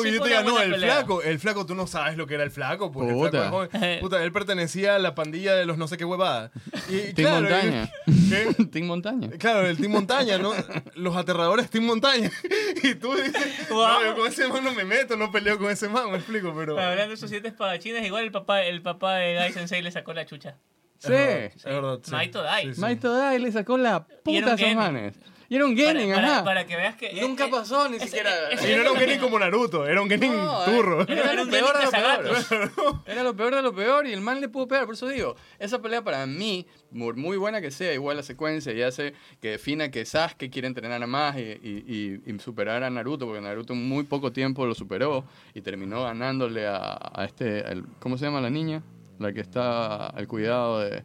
yo 0.05 0.21
te 0.21 0.29
diga, 0.29 0.43
no, 0.43 0.61
el 0.61 0.75
flaco, 0.75 1.21
el 1.23 1.39
flaco, 1.39 1.65
tú 1.65 1.73
no 1.75 1.87
sabes 1.87 2.17
lo 2.17 2.27
que 2.27 2.35
era 2.35 2.43
el 2.43 2.51
flaco, 2.51 2.91
porque 2.91 3.11
el 3.11 3.99
Puta. 3.99 4.23
él 4.23 4.31
pertenecía 4.31 4.95
a 4.95 4.99
la 4.99 5.15
pandilla 5.15 5.55
de 5.55 5.65
los 5.65 5.77
no 5.77 5.87
sé 5.87 5.97
qué 5.97 6.05
huevada. 6.05 6.51
Y, 6.89 7.13
Team 7.15 7.27
claro, 7.29 7.41
Montaña. 7.49 7.89
¿qué? 8.05 8.65
Team 8.71 8.85
Montaña. 8.85 9.29
Claro, 9.39 9.67
el 9.67 9.77
Team 9.77 9.91
Montaña, 9.91 10.37
¿no? 10.37 10.53
Los 10.95 11.15
aterradores 11.15 11.69
Team 11.69 11.85
Montaña. 11.85 12.29
Y 12.83 12.95
tú 12.95 13.15
dices, 13.15 13.67
no, 13.69 13.75
Wow. 13.77 14.03
yo 14.05 14.15
con 14.15 14.27
ese 14.27 14.47
man 14.47 14.63
no 14.63 14.73
me 14.73 14.83
meto, 14.83 15.15
no 15.17 15.31
peleo 15.31 15.57
con 15.57 15.71
ese 15.71 15.89
man, 15.89 16.11
me 16.11 16.17
explico, 16.17 16.53
pero... 16.55 16.79
Hablando 16.79 17.07
de 17.09 17.13
esos 17.15 17.29
siete 17.29 17.47
espadachines, 17.47 18.05
igual 18.05 18.25
el 18.25 18.31
papá, 18.31 18.61
el 18.63 18.81
papá 18.83 19.15
de 19.15 19.33
Gai 19.33 19.51
Sensei 19.53 19.81
le 19.81 19.91
sacó 19.91 20.13
la 20.13 20.25
chucha. 20.25 20.57
Sí. 20.99 21.13
Es 21.13 21.63
verdad, 21.63 21.99
sí. 22.03 22.11
Maito 22.11 22.41
Dai. 22.43 22.67
Sí, 22.67 22.75
sí. 22.75 22.81
Maito 22.81 23.11
Dai 23.13 23.39
le 23.39 23.51
sacó 23.51 23.77
la 23.77 24.05
puta 24.05 24.51
a 24.51 24.55
esos 24.55 24.75
manes. 24.75 25.15
Y 25.49 25.55
era 25.55 25.65
un 25.65 25.75
Genin, 25.77 26.13
para- 26.13 26.33
ajá. 26.37 26.43
para 26.43 26.65
que 26.65 26.75
veas 26.75 26.95
que... 26.95 27.13
Nunca 27.21 27.45
eh, 27.45 27.49
pasó 27.51 27.87
ni 27.89 27.99
siquiera. 27.99 28.31
Y 28.53 28.55
no 28.55 28.81
era 28.81 28.91
un 28.91 28.97
Genin 28.97 29.19
como 29.19 29.37
Naruto, 29.37 29.85
era 29.87 30.01
un 30.01 30.09
Genin 30.09 30.35
No, 30.35 30.61
eh. 30.63 30.65
turro. 30.65 31.01
Era, 31.07 31.21
Era 31.31 31.33
lo 31.43 31.49
peor 31.51 31.77
de 31.77 31.85
lo 31.85 31.91
peor. 31.91 33.01
Era 33.05 33.23
lo 33.23 33.35
peor 33.35 33.55
de 33.55 33.61
lo 33.61 33.75
peor 33.75 34.07
y 34.07 34.13
el 34.13 34.21
man 34.21 34.41
le 34.41 34.49
pudo 34.49 34.67
pegar. 34.67 34.85
Por 34.85 34.95
eso 34.95 35.07
digo, 35.07 35.35
esa 35.59 35.81
pelea 35.81 36.03
para 36.03 36.25
mí, 36.25 36.65
por 36.97 37.15
muy 37.15 37.37
buena 37.37 37.61
que 37.61 37.69
sea, 37.71 37.93
igual 37.93 38.17
la 38.17 38.23
secuencia 38.23 38.73
y 38.73 38.81
hace 38.81 39.13
que 39.41 39.51
defina 39.51 39.91
que 39.91 40.03
Sasuke 40.05 40.49
quiere 40.49 40.67
entrenar 40.67 41.01
a 41.03 41.07
más 41.07 41.35
y, 41.37 41.41
y- 41.41 42.21
y- 42.25 42.31
y 42.33 42.39
superar 42.39 42.83
a 42.83 42.89
Naruto, 42.89 43.25
porque 43.27 43.41
Naruto 43.41 43.73
en 43.73 43.87
muy 43.87 44.03
poco 44.05 44.31
tiempo 44.31 44.65
lo 44.65 44.73
superó 44.73 45.25
y 45.53 45.61
terminó 45.61 46.03
ganándole 46.03 46.65
a, 46.67 46.97
a 47.13 47.25
este, 47.25 47.63
¿cómo 47.99 48.17
se 48.17 48.25
llama 48.25 48.41
la 48.41 48.49
niña? 48.49 48.81
La 49.19 49.31
que 49.31 49.41
está 49.41 50.07
al 50.07 50.27
cuidado 50.27 50.79
de, 50.79 51.03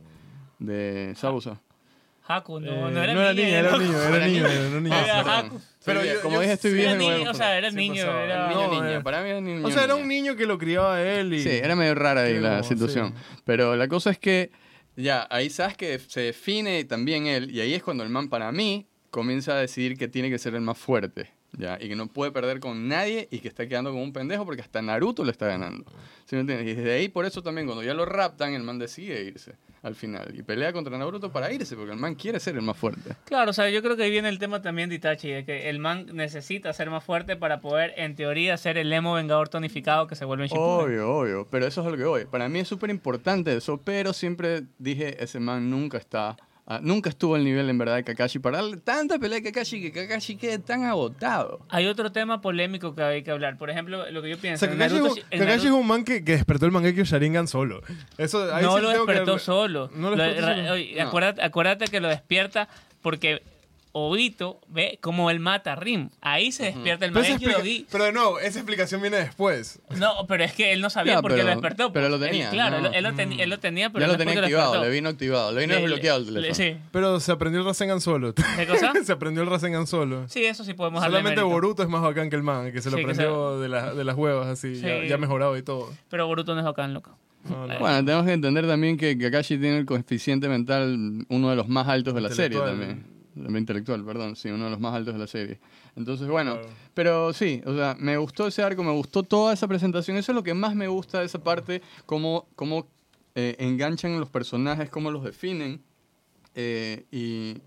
de 0.59 1.14
Sausa. 1.14 1.61
Haku, 2.37 2.60
no, 2.60 2.88
Eh, 2.88 2.92
no 2.92 3.02
era 3.02 3.14
no 3.14 3.20
era 3.20 3.32
niña, 3.34 3.58
era 3.58 3.78
niño, 3.78 3.99
era 4.02 4.16
Era 4.16 4.26
niño, 4.26 4.42
niño. 4.49 4.49
era 4.60 4.76
un 4.78 4.84
niño. 4.84 4.96
Ah. 4.96 5.38
Haku. 5.38 5.58
Soy 5.58 5.66
Pero 5.84 6.04
yo- 6.04 6.20
como 6.22 6.34
yo- 6.37 6.40
dije, 6.42 6.52
estoy 6.54 6.72
viejo 6.75 6.90
Era 6.90 6.99
niño, 6.99 7.14
bueno, 7.16 7.30
o 7.30 7.34
sea, 7.34 7.56
era 7.58 7.70
niño, 7.70 8.02
era... 8.02 8.49
niño, 8.49 8.87
eh. 8.99 9.00
Para 9.02 9.22
mí 9.22 9.30
era 9.30 9.40
niño. 9.40 9.66
O 9.66 9.70
sea, 9.70 9.84
era 9.84 9.94
un 9.94 10.06
niño 10.08 10.37
que 10.37 10.46
lo 10.46 10.58
criaba 10.58 10.96
a 10.96 11.02
él 11.20 11.32
y... 11.34 11.42
Sí, 11.42 11.49
era 11.50 11.75
medio 11.76 11.94
rara 11.94 12.22
ahí 12.22 12.34
Sí, 12.34 12.40
la 12.40 12.50
como, 12.58 12.62
situación. 12.64 13.14
sí. 13.16 13.40
Pero 13.44 13.76
la 13.76 13.88
cosa 13.88 14.10
es 14.10 14.18
que 14.18 14.50
ya, 14.96 15.26
ahí 15.30 15.49
sabes 15.50 15.76
que 15.76 15.99
se 15.99 16.20
define 16.20 16.84
también 16.84 17.26
él, 17.26 17.50
y 17.50 17.60
ahí 17.60 17.72
es 17.75 17.82
cuando 17.82 18.04
el 18.04 18.10
man 18.10 18.28
para 18.28 18.52
mí 18.52 18.87
comienza 19.10 19.52
a 19.54 19.56
decidir 19.60 19.96
que 19.96 20.06
tiene 20.08 20.28
que 20.30 20.38
ser 20.38 20.54
el 20.54 20.60
más 20.60 20.76
fuerte. 20.78 21.30
¿ya? 21.58 21.78
Y 21.80 21.88
que 21.88 21.96
no 21.96 22.06
puede 22.06 22.30
perder 22.30 22.60
con 22.60 22.87
nadie 22.87 23.26
y 23.32 23.38
que 23.40 23.49
está 23.49 23.66
quedando 23.66 23.90
como 23.90 24.04
un 24.04 24.12
pendejo 24.12 24.44
porque 24.44 24.62
hasta 24.62 24.80
Naruto 24.82 25.25
le 25.25 25.32
está 25.32 25.46
ganando. 25.49 25.84
¿Sí 26.26 26.37
me 26.37 26.42
entiendes? 26.42 26.68
Y 26.68 26.75
desde 26.75 26.92
ahí, 26.92 27.08
por 27.08 27.25
eso 27.25 27.42
también, 27.42 27.66
cuando 27.66 27.82
ya 27.82 27.92
lo 27.92 28.04
raptan, 28.04 28.54
el 28.54 28.62
man 28.62 28.78
decide 28.78 29.25
irse 29.25 29.54
al 29.82 29.94
final. 29.94 30.32
Y 30.34 30.42
pelea 30.42 30.72
contra 30.72 30.96
Naruto 30.99 31.32
para 31.32 31.52
irse, 31.52 31.76
porque 31.76 31.92
el 31.92 31.99
man 31.99 32.14
quiere 32.14 32.38
ser 32.40 32.56
el 32.56 32.62
más 32.62 32.76
fuerte. 32.76 33.16
Claro, 33.25 33.50
o 33.50 33.54
sea, 33.54 33.70
yo 33.70 33.82
creo 33.82 33.96
que 33.96 34.04
ahí 34.04 34.10
viene 34.10 34.28
el 34.28 34.38
tema 34.38 34.60
también 34.62 34.88
de 34.88 34.96
Itachi, 34.96 35.30
de 35.30 35.44
que 35.44 35.70
el 35.70 35.78
man 35.78 36.06
necesita 36.12 36.72
ser 36.72 36.90
más 36.90 37.02
fuerte 37.04 37.37
para 37.37 37.60
poder, 37.60 37.94
en 37.96 38.14
teoría, 38.14 38.56
ser 38.56 38.78
el 38.78 38.92
emo 38.92 39.14
vengador 39.14 39.49
tonificado 39.49 40.06
que 40.06 40.16
se 40.16 40.25
vuelve 40.25 40.44
en 40.44 40.50
Shippuden. 40.50 40.87
Obvio, 40.87 41.16
obvio. 41.16 41.49
Pero 41.50 41.66
eso 41.66 41.82
es 41.82 41.90
lo 41.90 41.96
que 41.96 42.04
voy. 42.04 42.25
Para 42.26 42.49
mí 42.49 42.58
es 42.60 42.68
súper 42.68 42.90
importante 42.90 43.56
eso, 43.56 43.80
pero 43.82 44.12
siempre 44.12 44.62
dije, 44.78 45.22
ese 45.22 45.40
man 45.40 45.70
nunca 45.70 45.99
está... 45.99 46.37
ah, 46.70 46.78
nunca 46.82 47.10
estuvo 47.10 47.34
al 47.34 47.44
nivel 47.44 47.68
en 47.68 47.76
verdad 47.76 47.96
de 47.96 48.04
Kakashi 48.04 48.38
para 48.38 48.58
darle 48.58 48.76
tanta 48.78 49.18
pelea 49.18 49.38
a 49.40 49.42
Kakashi 49.42 49.82
que 49.82 49.92
Kakashi 49.92 50.36
quede 50.36 50.58
tan 50.60 50.84
agotado. 50.84 51.60
Hay 51.68 51.86
otro 51.86 52.12
tema 52.12 52.40
polémico 52.40 52.94
que 52.94 53.02
hay 53.02 53.22
que 53.22 53.30
hablar. 53.30 53.58
Por 53.58 53.68
ejemplo, 53.70 54.08
lo 54.10 54.22
que 54.22 54.30
yo 54.30 54.36
O 54.36 54.38
pienso. 54.38 54.64
sea, 54.64 54.72
Kakashi, 54.74 54.94
Naruto- 54.96 55.16
es 55.30 55.40
un- 55.40 55.46
Kakashi 55.46 55.66
es 55.66 55.72
un 55.72 55.86
man 55.86 56.04
que, 56.04 56.24
que 56.24 56.32
despertó 56.32 56.66
el 56.66 56.72
Mangekyo 56.72 57.04
Sharingan 57.04 57.48
solo. 57.48 57.82
Eso, 58.16 58.54
ahí 58.54 58.62
no 58.64 58.76
sí 58.76 58.82
lo 58.82 58.92
tengo 58.92 59.06
que 59.06 59.12
despertó 59.12 59.38
solo. 59.38 59.90
No 59.94 60.10
lo 60.10 60.16
despertó 60.16 60.46
solo. 60.56 60.72
oye, 60.72 60.94
No. 60.96 61.08
acuérdate, 61.08 61.42
acuérdate 61.42 61.84
que 61.86 62.00
lo 62.00 62.08
despierta 62.08 62.68
porque 63.02 63.42
Obito 63.92 64.61
ve 64.68 64.99
cómo 65.00 65.30
él 65.30 65.40
mata 65.40 65.73
a 65.73 65.76
Rim. 65.76 66.11
Ahí 66.20 66.52
se 66.52 66.64
despierta 66.66 67.06
el 67.06 67.12
Pero, 67.12 67.25
explica- 67.26 67.59
Dogi. 67.59 67.87
pero 67.90 68.04
de 68.04 68.12
nuevo, 68.12 68.38
esa 68.38 68.61
explicación 68.61 69.00
viene 69.02 69.16
después. 69.16 69.80
No, 69.99 70.26
pero 70.28 70.44
es 70.44 70.52
que 70.52 70.73
él 70.73 70.80
no 70.80 70.90
sabía 70.90 71.14
Ya, 71.14 71.23
por 71.23 71.32
qué 71.32 71.38
pero- 71.38 71.49
lo 71.49 71.54
despertó. 71.54 71.92
pero 71.92 72.09
pues. 72.09 72.18
lo 72.20 72.25
Él- 72.25 72.30
tenía, 72.30 72.50
claro, 72.50 72.80
¿no? 72.80 72.87
él, 72.88 72.94
él 72.94 73.02
lo 73.02 73.09
él 73.42 73.50
lo 73.50 73.59
tenía, 73.59 73.90
pero 73.90 74.00
ya 74.02 74.06
no 74.06 74.12
lo 74.12 74.18
tenía 74.18 74.40
activado, 74.40 74.64
despertó. 74.73 74.85
le 74.88 74.94
vino 74.94 75.09
activado. 75.09 75.52
Le 75.52 75.61
vino 75.62 75.75
Le- 75.75 75.80
desbloqueado 75.80 76.18
el 76.20 76.35
le-. 76.35 76.54
Sí. 76.54 76.76
Pero 76.92 77.18
se 77.20 77.32
aprendió 77.32 77.61
el 77.61 77.66
Rasengan 77.66 78.00
solo. 78.00 78.32
¿Qué 78.35 78.66
cosa? 78.68 78.92
se 79.04 79.12
aprendió 79.12 79.42
el 79.42 79.50
Rasengan 79.50 79.87
solo. 79.88 80.28
Sí, 80.28 80.44
eso 80.44 80.62
sí 80.62 80.75
podemos 80.75 81.00
darle 81.00 81.18
Solamente. 81.18 81.42
Boruto 81.42 81.82
es 81.82 81.88
más 81.88 82.02
bacán 82.02 82.30
que 82.30 82.37
el 82.37 82.42
man, 82.44 82.70
que 82.73 82.80
se 82.82 82.90
lo 82.90 82.97
Sí, 82.97 83.02
aprendió 83.02 83.59
de, 83.59 83.68
las 83.68 83.97
de 83.97 84.04
las 84.04 84.14
huevas 84.16 84.47
así, 84.47 84.76
Sí. 84.76 84.82
ya, 84.82 85.04
ya 85.04 85.18
mejorado 85.18 85.56
y 85.56 85.62
todo. 85.62 85.92
Pero 86.09 86.26
Boruto 86.28 86.54
no 86.54 86.61
es 86.61 86.64
bacán, 86.66 86.94
loco. 86.94 87.16
No, 87.49 87.66
no. 87.66 87.78
Bueno, 87.78 88.04
tenemos 88.04 88.26
que 88.26 88.32
entender 88.35 88.66
también 88.68 88.97
que 88.99 89.16
Kakashi 89.18 89.56
tiene 89.59 89.78
el 89.78 89.87
coeficiente 89.87 90.47
mental 90.49 91.25
uno 91.28 91.50
de 91.50 91.56
los 91.56 91.68
más 91.68 91.88
altos 91.88 92.14
de 92.14 92.20
la 92.20 92.28
serie 92.30 92.59
también. 92.61 93.04
El 93.37 93.56
intelectual, 93.56 94.04
perdón, 94.04 94.37
sí, 94.37 94.49
uno 94.50 94.64
de 94.64 94.70
los 94.70 94.80
más 94.80 94.94
altos 94.94 95.14
de 95.14 95.20
la 95.20 95.26
serie. 95.26 95.60
Entonces, 95.96 96.26
bueno, 96.28 96.54
Claro. 96.54 96.68
pero 96.94 97.32
sí, 97.32 97.62
o 97.64 97.75
sea, 97.75 97.96
me 97.99 98.16
gustó 98.16 98.46
ese 98.46 98.62
arco, 98.62 98.82
me 98.82 98.92
gustó 98.92 99.22
toda 99.22 99.52
esa 99.52 99.68
presentación. 99.68 100.16
Eso 100.16 100.32
es 100.32 100.37
lo 100.37 100.42
que 100.42 100.54
más 100.54 100.75
me 100.75 100.88
gusta 100.88 101.21
de 101.21 101.26
esa 101.26 101.38
parte, 101.43 101.80
cómo, 102.06 102.49
cómo 102.56 102.88
eh, 103.34 103.56
enganchan 103.58 104.19
los 104.19 104.28
personajes, 104.30 104.90
cómo 104.90 105.10
los 105.10 105.23
definen. 105.25 105.80
eh, 106.54 107.04
y, 107.12 107.58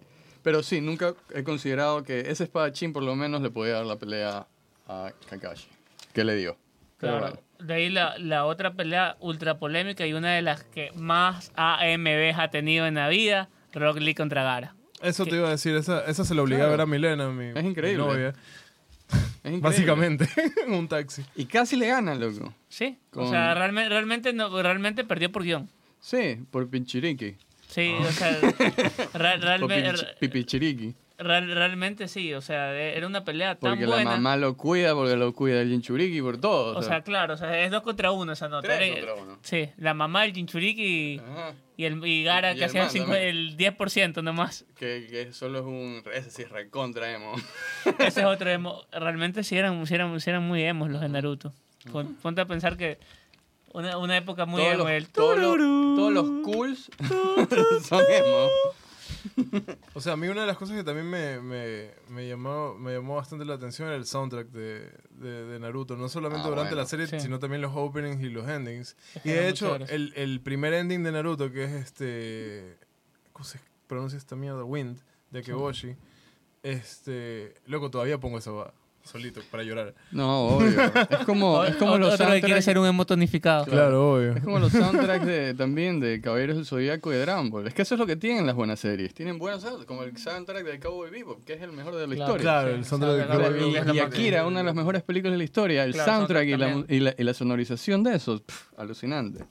pero 0.41 0.61
sí, 0.61 0.81
nunca 0.81 1.13
he 1.33 1.43
considerado 1.43 2.03
que 2.03 2.19
ese 2.29 2.43
espadachín 2.43 2.91
por 2.91 3.01
lo 3.03 3.15
menos 3.15 3.41
le 3.41 3.49
podía 3.49 3.75
dar 3.75 3.85
la 3.85 3.95
pelea 3.97 4.45
a 4.89 5.11
Kakashi. 5.29 5.67
¿Qué 6.13 6.25
le 6.25 6.35
dio? 6.35 6.57
Claro. 6.97 7.39
De 7.59 7.73
ahí 7.75 7.89
la, 7.89 8.17
la 8.19 8.43
otra 8.45 8.73
pelea 8.73 9.15
ultra 9.21 9.57
polémica 9.57 10.05
y 10.05 10.11
una 10.11 10.33
de 10.33 10.41
las 10.41 10.63
que 10.65 10.91
más 10.95 11.53
AMVs 11.55 12.37
ha 12.37 12.49
tenido 12.49 12.85
en 12.87 12.95
la 12.95 13.07
vida, 13.07 13.47
Rock 13.73 13.99
Lee 13.99 14.13
contra 14.15 14.43
Gara. 14.43 14.75
Eso 15.03 15.25
te 15.25 15.35
iba 15.35 15.47
a 15.47 15.51
decir, 15.51 15.75
esa, 15.75 16.05
esa 16.05 16.23
se 16.25 16.33
la 16.33 16.41
obliga 16.41 16.59
Claro. 16.59 16.69
a 16.69 16.77
ver 16.77 16.81
a 16.81 16.85
Milena, 16.85 17.29
mi, 17.29 17.47
Es 17.57 17.65
increíble. 17.65 18.03
mi 18.03 18.09
novia. 18.09 18.29
Es 19.09 19.19
increíble. 19.43 19.59
Básicamente, 19.61 20.27
en 20.65 20.73
un 20.73 20.87
taxi. 20.87 21.23
Y 21.35 21.45
casi 21.45 21.75
le 21.75 21.87
gana, 21.87 22.15
loco. 22.15 22.53
Sí, 22.69 22.97
Con- 23.11 23.25
o 23.25 23.29
sea, 23.29 23.53
realmente, 23.53 23.89
realmente, 23.89 24.33
no, 24.33 24.61
realmente 24.61 25.03
perdió 25.03 25.31
por 25.31 25.43
guion. 25.43 25.69
Sí, 25.99 26.39
por 26.51 26.67
Pinchiriki. 26.69 27.35
Sí, 27.69 27.93
o 27.99 28.11
sea, 28.11 28.39
realme- 29.13 29.67
pinch- 29.67 30.17
Pipichiriki. 30.19 30.93
Real- 31.17 31.53
realmente 31.53 32.07
sí, 32.07 32.33
o 32.33 32.41
sea, 32.41 32.73
era 32.73 33.05
una 33.07 33.23
pelea 33.23 33.55
tan 33.55 33.71
Porque 33.71 33.85
la 33.87 33.95
buena. 33.95 34.11
mamá 34.11 34.35
lo 34.37 34.55
cuida, 34.57 34.93
porque 34.95 35.15
lo 35.15 35.33
cuida 35.33 35.61
el 35.61 35.69
Jinchuriki, 35.69 36.21
por 36.21 36.37
todo. 36.39 36.77
o 36.77 36.81
sea, 36.81 37.01
claro, 37.01 37.33
o 37.35 37.37
sea, 37.37 37.59
es 37.63 37.71
dos 37.71 37.81
contra 37.83 38.11
uno 38.11 38.33
esa 38.33 38.49
nota. 38.49 38.67
Tres 38.67 38.97
Era- 38.97 39.07
contra 39.13 39.23
uno. 39.23 39.39
Sí, 39.43 39.69
la 39.77 39.93
mamá, 39.93 40.25
el 40.25 40.33
Jinchuriki 40.33 41.21
y, 41.77 41.85
el 41.85 42.05
y 42.05 42.23
Gara 42.23 42.51
Y 42.51 42.55
que 42.57 42.63
el 42.65 42.69
hacían 42.69 42.87
también. 42.89 43.21
el 43.21 43.57
10% 43.57 44.21
nomás. 44.23 44.65
Que, 44.75 45.07
que 45.09 45.33
solo 45.33 45.59
es 45.59 45.65
un... 45.65 46.03
Ese 46.13 46.29
sí 46.31 46.41
es 46.43 46.49
recontra 46.49 47.11
emo. 47.13 47.33
Ese 47.99 48.21
es 48.21 48.25
otro 48.25 48.49
emo. 48.51 48.83
Realmente 48.91 49.43
sí 49.43 49.57
eran, 49.57 49.85
sí 49.87 49.95
eran, 49.95 50.19
sí 50.19 50.29
eran 50.29 50.43
muy 50.43 50.63
emos 50.63 50.89
los 50.89 51.01
de 51.01 51.09
Naruto. 51.09 51.53
Pon- 51.91 52.15
Ponte 52.21 52.41
a 52.41 52.45
pensar 52.45 52.77
que 52.77 52.97
una, 53.73 53.97
una 53.97 54.15
época 54.17 54.45
muy 54.45 54.61
todos, 54.61 54.73
emo. 54.73 54.83
los, 54.83 54.91
el 54.91 55.09
todos, 55.09 55.37
los, 55.37 55.57
todos 55.57 56.13
los 56.13 56.25
cools 56.43 56.89
son 57.87 58.03
emo. 58.09 58.47
O 59.93 60.01
sea, 60.01 60.13
a 60.13 60.17
mí 60.17 60.27
una 60.27 60.41
de 60.41 60.47
las 60.47 60.57
cosas 60.57 60.75
que 60.77 60.83
también 60.83 61.09
me, 61.09 61.39
me, 61.41 61.91
me 62.09 62.27
llamó, 62.27 62.75
me 62.75 62.93
llamó 62.93 63.15
bastante 63.15 63.45
la 63.45 63.55
atención 63.55 63.87
era 63.87 63.97
el 63.97 64.05
soundtrack 64.05 64.47
de, 64.49 64.91
de, 65.11 65.45
de 65.45 65.59
Naruto. 65.59 65.95
No 65.97 66.09
solamente 66.09 66.45
Ah, 66.45 66.49
durante 66.49 66.69
bueno. 66.71 66.81
la 66.83 66.87
serie, 66.87 67.07
Sí. 67.07 67.19
sino 67.19 67.39
también 67.39 67.61
los 67.61 67.71
openings 67.75 68.21
y 68.21 68.29
los 68.29 68.47
endings. 68.47 68.95
Es 69.15 69.25
Y 69.25 69.29
de 69.29 69.49
hecho, 69.49 69.75
el, 69.75 70.13
el 70.15 70.41
primer 70.41 70.73
ending 70.73 71.03
de 71.03 71.11
Naruto, 71.11 71.51
que 71.51 71.63
es 71.65 71.71
este... 71.71 72.77
¿Cómo 73.31 73.45
se 73.45 73.59
pronuncia 73.87 74.17
esta 74.17 74.35
mierda? 74.35 74.63
Wind, 74.63 74.99
de 75.31 75.39
Akeboshi. 75.39 75.95
Este... 76.61 77.55
Loco, 77.65 77.89
todavía 77.91 78.19
pongo 78.19 78.37
esa 78.37 78.51
va- 78.51 78.73
solito 79.03 79.41
para 79.51 79.63
llorar. 79.63 79.93
No, 80.11 80.47
obvio. 80.57 80.69
Es 81.09 81.25
como, 81.25 81.63
es 81.65 81.75
como 81.75 81.97
los 81.97 82.13
otro 82.13 82.25
que 82.27 82.31
quiere 82.41 82.61
soundtracks... 82.61 82.65
ser 82.65 82.77
un 82.79 82.87
emo 82.87 83.05
tonificado. 83.05 83.65
Claro, 83.65 84.13
obvio. 84.13 84.33
Es 84.33 84.43
como 84.43 84.59
los 84.59 84.71
soundtracks 84.71 85.25
de, 85.25 85.53
también 85.53 85.99
de 85.99 86.21
Caballeros 86.21 86.55
del 86.55 86.65
Zodíaco 86.65 87.11
y 87.11 87.15
de 87.15 87.21
Dragon 87.21 87.49
Ball. 87.49 87.67
Es 87.67 87.73
que 87.73 87.81
eso 87.81 87.95
es 87.95 87.99
lo 87.99 88.05
que 88.07 88.15
tienen 88.15 88.45
las 88.45 88.55
buenas 88.55 88.79
series. 88.79 89.13
Tienen 89.13 89.37
buenos 89.39 89.61
soundtracks, 89.61 89.85
como 89.87 90.03
el 90.03 90.17
soundtrack 90.17 90.63
de 90.65 90.79
Cowboy 90.79 91.09
Bebop, 91.11 91.43
que 91.43 91.53
es 91.53 91.61
el 91.61 91.71
mejor 91.73 91.95
de 91.95 92.07
la 92.07 92.15
Claro. 92.15 92.31
historia. 92.33 92.41
Claro, 92.43 92.69
Sí, 92.69 92.75
el 92.75 92.85
soundtrack 92.85 93.15
de 93.17 93.25
Cowboy 93.25 93.43
de- 93.43 93.79
Bebop. 93.81 93.95
Y 93.95 93.99
Akira, 93.99 94.45
una 94.47 94.59
de 94.59 94.63
las 94.65 94.75
mejores 94.75 95.03
películas 95.03 95.33
de 95.33 95.37
la 95.37 95.43
historia. 95.43 95.83
El 95.83 95.93
Claro, 95.93 96.11
soundtrack 96.11 96.47
y 96.47 96.57
la, 96.57 96.83
y, 96.87 96.99
la, 96.99 97.15
y 97.17 97.23
la 97.23 97.33
sonorización 97.33 98.03
de 98.03 98.15
eso, 98.15 98.41
pf, 98.41 98.65
alucinante. 98.77 99.43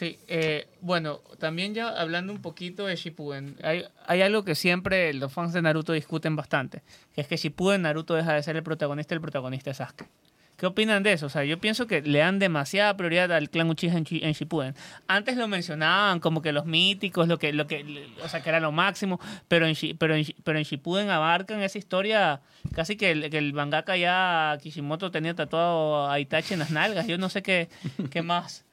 Sí, 0.00 0.18
eh, 0.28 0.66
bueno, 0.80 1.20
también 1.38 1.74
ya 1.74 1.90
hablando 1.90 2.32
un 2.32 2.40
poquito 2.40 2.86
de 2.86 2.96
Shippuden, 2.96 3.56
hay, 3.62 3.84
hay 4.06 4.22
algo 4.22 4.46
que 4.46 4.54
siempre 4.54 5.12
los 5.12 5.30
fans 5.30 5.52
de 5.52 5.60
Naruto 5.60 5.92
discuten 5.92 6.36
bastante, 6.36 6.82
que 7.14 7.20
es 7.20 7.26
que 7.26 7.36
Shippuden 7.36 7.82
Naruto 7.82 8.14
deja 8.14 8.32
de 8.32 8.42
ser 8.42 8.56
el 8.56 8.62
protagonista 8.62 9.14
el 9.14 9.20
protagonista 9.20 9.72
es 9.72 9.76
Sasuke. 9.76 10.08
¿Qué 10.56 10.64
opinan 10.64 11.02
de 11.02 11.12
eso? 11.12 11.26
O 11.26 11.28
sea, 11.28 11.44
yo 11.44 11.58
pienso 11.58 11.86
que 11.86 12.00
le 12.00 12.20
dan 12.20 12.38
demasiada 12.38 12.96
prioridad 12.96 13.30
al 13.30 13.50
clan 13.50 13.68
Uchiha 13.68 13.92
en, 13.94 14.06
en 14.08 14.32
Shippuden. 14.32 14.74
Antes 15.06 15.36
lo 15.36 15.46
mencionaban 15.48 16.18
como 16.18 16.40
que 16.40 16.52
los 16.52 16.64
míticos, 16.64 17.28
lo 17.28 17.38
que, 17.38 17.52
lo 17.52 17.66
que, 17.66 18.08
o 18.24 18.28
sea, 18.30 18.42
que 18.42 18.48
era 18.48 18.60
lo 18.60 18.72
máximo, 18.72 19.20
pero 19.48 19.66
en, 19.66 19.76
pero 19.98 20.14
en, 20.14 20.24
pero 20.44 20.58
en 20.58 20.64
Shippuden 20.64 21.10
abarcan 21.10 21.60
esa 21.60 21.76
historia 21.76 22.40
casi 22.74 22.96
que 22.96 23.10
el, 23.10 23.28
que 23.28 23.36
el 23.36 23.52
mangaka 23.52 23.98
ya 23.98 24.56
Kishimoto 24.62 25.10
tenía 25.10 25.34
tatuado 25.34 26.10
a 26.10 26.18
Itachi 26.18 26.54
en 26.54 26.60
las 26.60 26.70
nalgas. 26.70 27.06
Yo 27.06 27.18
no 27.18 27.28
sé 27.28 27.42
qué, 27.42 27.68
qué 28.10 28.22
más. 28.22 28.64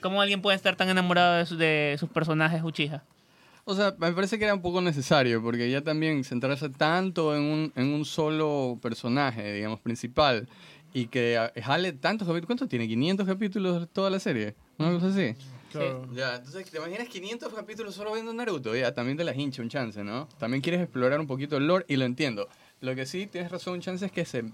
¿Cómo 0.00 0.20
alguien 0.20 0.40
puede 0.42 0.56
estar 0.56 0.76
tan 0.76 0.88
enamorado 0.88 1.34
de, 1.34 1.46
su- 1.46 1.56
de 1.56 1.96
sus 1.98 2.08
personajes 2.08 2.62
Uchiha? 2.62 3.02
O 3.64 3.74
sea, 3.74 3.94
me 3.98 4.12
parece 4.12 4.38
que 4.38 4.44
era 4.44 4.54
un 4.54 4.62
poco 4.62 4.80
necesario, 4.80 5.42
porque 5.42 5.68
ya 5.68 5.80
también 5.82 6.22
centrarse 6.22 6.68
tanto 6.68 7.34
en 7.34 7.42
un, 7.42 7.72
en 7.74 7.88
un 7.92 8.04
solo 8.04 8.78
personaje, 8.80 9.52
digamos, 9.52 9.80
principal, 9.80 10.48
y 10.94 11.06
que 11.08 11.50
jale 11.62 11.92
tantos 11.92 12.26
capítulos. 12.28 12.46
¿Cuántos 12.46 12.68
tiene? 12.68 12.86
¿500 12.86 13.26
capítulos 13.26 13.88
toda 13.92 14.08
la 14.08 14.20
serie? 14.20 14.54
¿Una 14.78 14.92
cosa 14.92 15.08
así? 15.08 15.34
Claro. 15.72 16.06
Ya, 16.14 16.36
entonces, 16.36 16.70
¿te 16.70 16.78
imaginas 16.78 17.08
500 17.08 17.52
capítulos 17.52 17.94
solo 17.96 18.12
viendo 18.14 18.32
Naruto? 18.32 18.74
Ya, 18.76 18.94
también 18.94 19.16
te 19.18 19.24
las 19.24 19.36
hincha 19.36 19.62
un 19.62 19.68
chance, 19.68 20.02
¿no? 20.04 20.28
También 20.38 20.62
quieres 20.62 20.80
explorar 20.80 21.18
un 21.18 21.26
poquito 21.26 21.56
el 21.56 21.66
lore 21.66 21.84
y 21.88 21.96
lo 21.96 22.04
entiendo. 22.04 22.48
Lo 22.80 22.94
que 22.94 23.04
sí 23.04 23.26
tienes 23.26 23.50
razón, 23.50 23.74
un 23.74 23.80
chance 23.80 24.06
es 24.06 24.12
que 24.12 24.24
se 24.24 24.44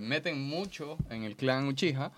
meten 0.00 0.40
mucho 0.40 0.96
en 1.10 1.22
el 1.24 1.36
clan 1.36 1.68
Uchiha, 1.68 2.10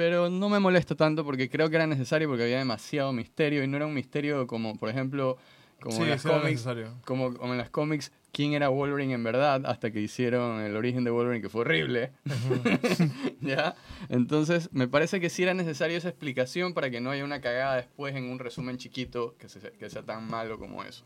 pero 0.00 0.30
no 0.30 0.48
me 0.48 0.58
molesta 0.60 0.94
tanto 0.94 1.26
porque 1.26 1.50
creo 1.50 1.68
que 1.68 1.76
era 1.76 1.86
necesario 1.86 2.26
porque 2.26 2.44
había 2.44 2.56
demasiado 2.56 3.12
misterio 3.12 3.62
y 3.62 3.66
no 3.68 3.76
era 3.76 3.84
un 3.84 3.92
misterio 3.92 4.46
como, 4.46 4.74
por 4.78 4.88
ejemplo, 4.88 5.36
como 5.78 5.96
Sí, 5.98 6.02
en 6.04 6.08
las 6.08 6.22
cómics, 6.22 6.66
como, 7.04 7.34
como 7.34 7.52
en 7.52 7.58
las 7.58 7.68
cómics, 7.68 8.10
quién 8.32 8.54
era 8.54 8.70
Wolverine 8.70 9.12
en 9.12 9.22
verdad, 9.22 9.60
hasta 9.66 9.90
que 9.90 10.00
hicieron 10.00 10.62
el 10.62 10.74
origen 10.74 11.04
de 11.04 11.10
Wolverine, 11.10 11.42
que 11.42 11.50
fue 11.50 11.60
horrible. 11.60 12.12
¿Ya? 13.42 13.74
Entonces, 14.08 14.70
me 14.72 14.88
parece 14.88 15.20
que 15.20 15.28
sí 15.28 15.42
era 15.42 15.52
necesario 15.52 15.98
esa 15.98 16.08
explicación 16.08 16.72
para 16.72 16.88
que 16.90 17.02
no 17.02 17.10
haya 17.10 17.22
una 17.22 17.42
cagada 17.42 17.76
después 17.76 18.16
en 18.16 18.24
un 18.30 18.38
resumen 18.38 18.78
chiquito 18.78 19.34
que, 19.38 19.50
se- 19.50 19.72
que 19.72 19.90
sea 19.90 20.02
tan 20.02 20.26
malo 20.28 20.58
como 20.58 20.82
eso. 20.82 21.04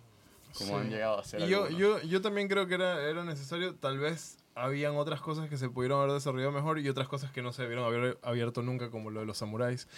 Como 0.57 0.79
Sí. 0.79 0.85
han 0.85 0.91
llegado 0.91 1.19
a 1.19 1.25
ser 1.25 1.49
yo, 1.49 1.69
yo, 1.69 2.01
yo 2.03 2.23
también 2.23 2.47
creo 2.47 2.69
que 2.69 2.75
era, 2.75 3.03
era 3.11 3.25
necesario, 3.25 3.75
tal 3.75 3.99
vez 3.99 4.39
habían 4.57 4.95
otras 4.97 5.21
cosas 5.21 5.49
que 5.49 5.57
se 5.59 5.69
pudieron 5.69 6.01
haber 6.01 6.12
desarrollado 6.12 6.53
mejor 6.53 6.79
y 6.79 6.88
otras 6.88 7.09
cosas 7.09 7.31
que 7.33 7.43
no 7.43 7.53
se 7.53 7.62
debieron 7.62 7.85
haber 7.85 8.19
abierto 8.23 8.62
nunca, 8.62 8.88
como 8.90 9.11
lo 9.11 9.21
de 9.21 9.27
los 9.27 9.37
samuráis. 9.38 9.88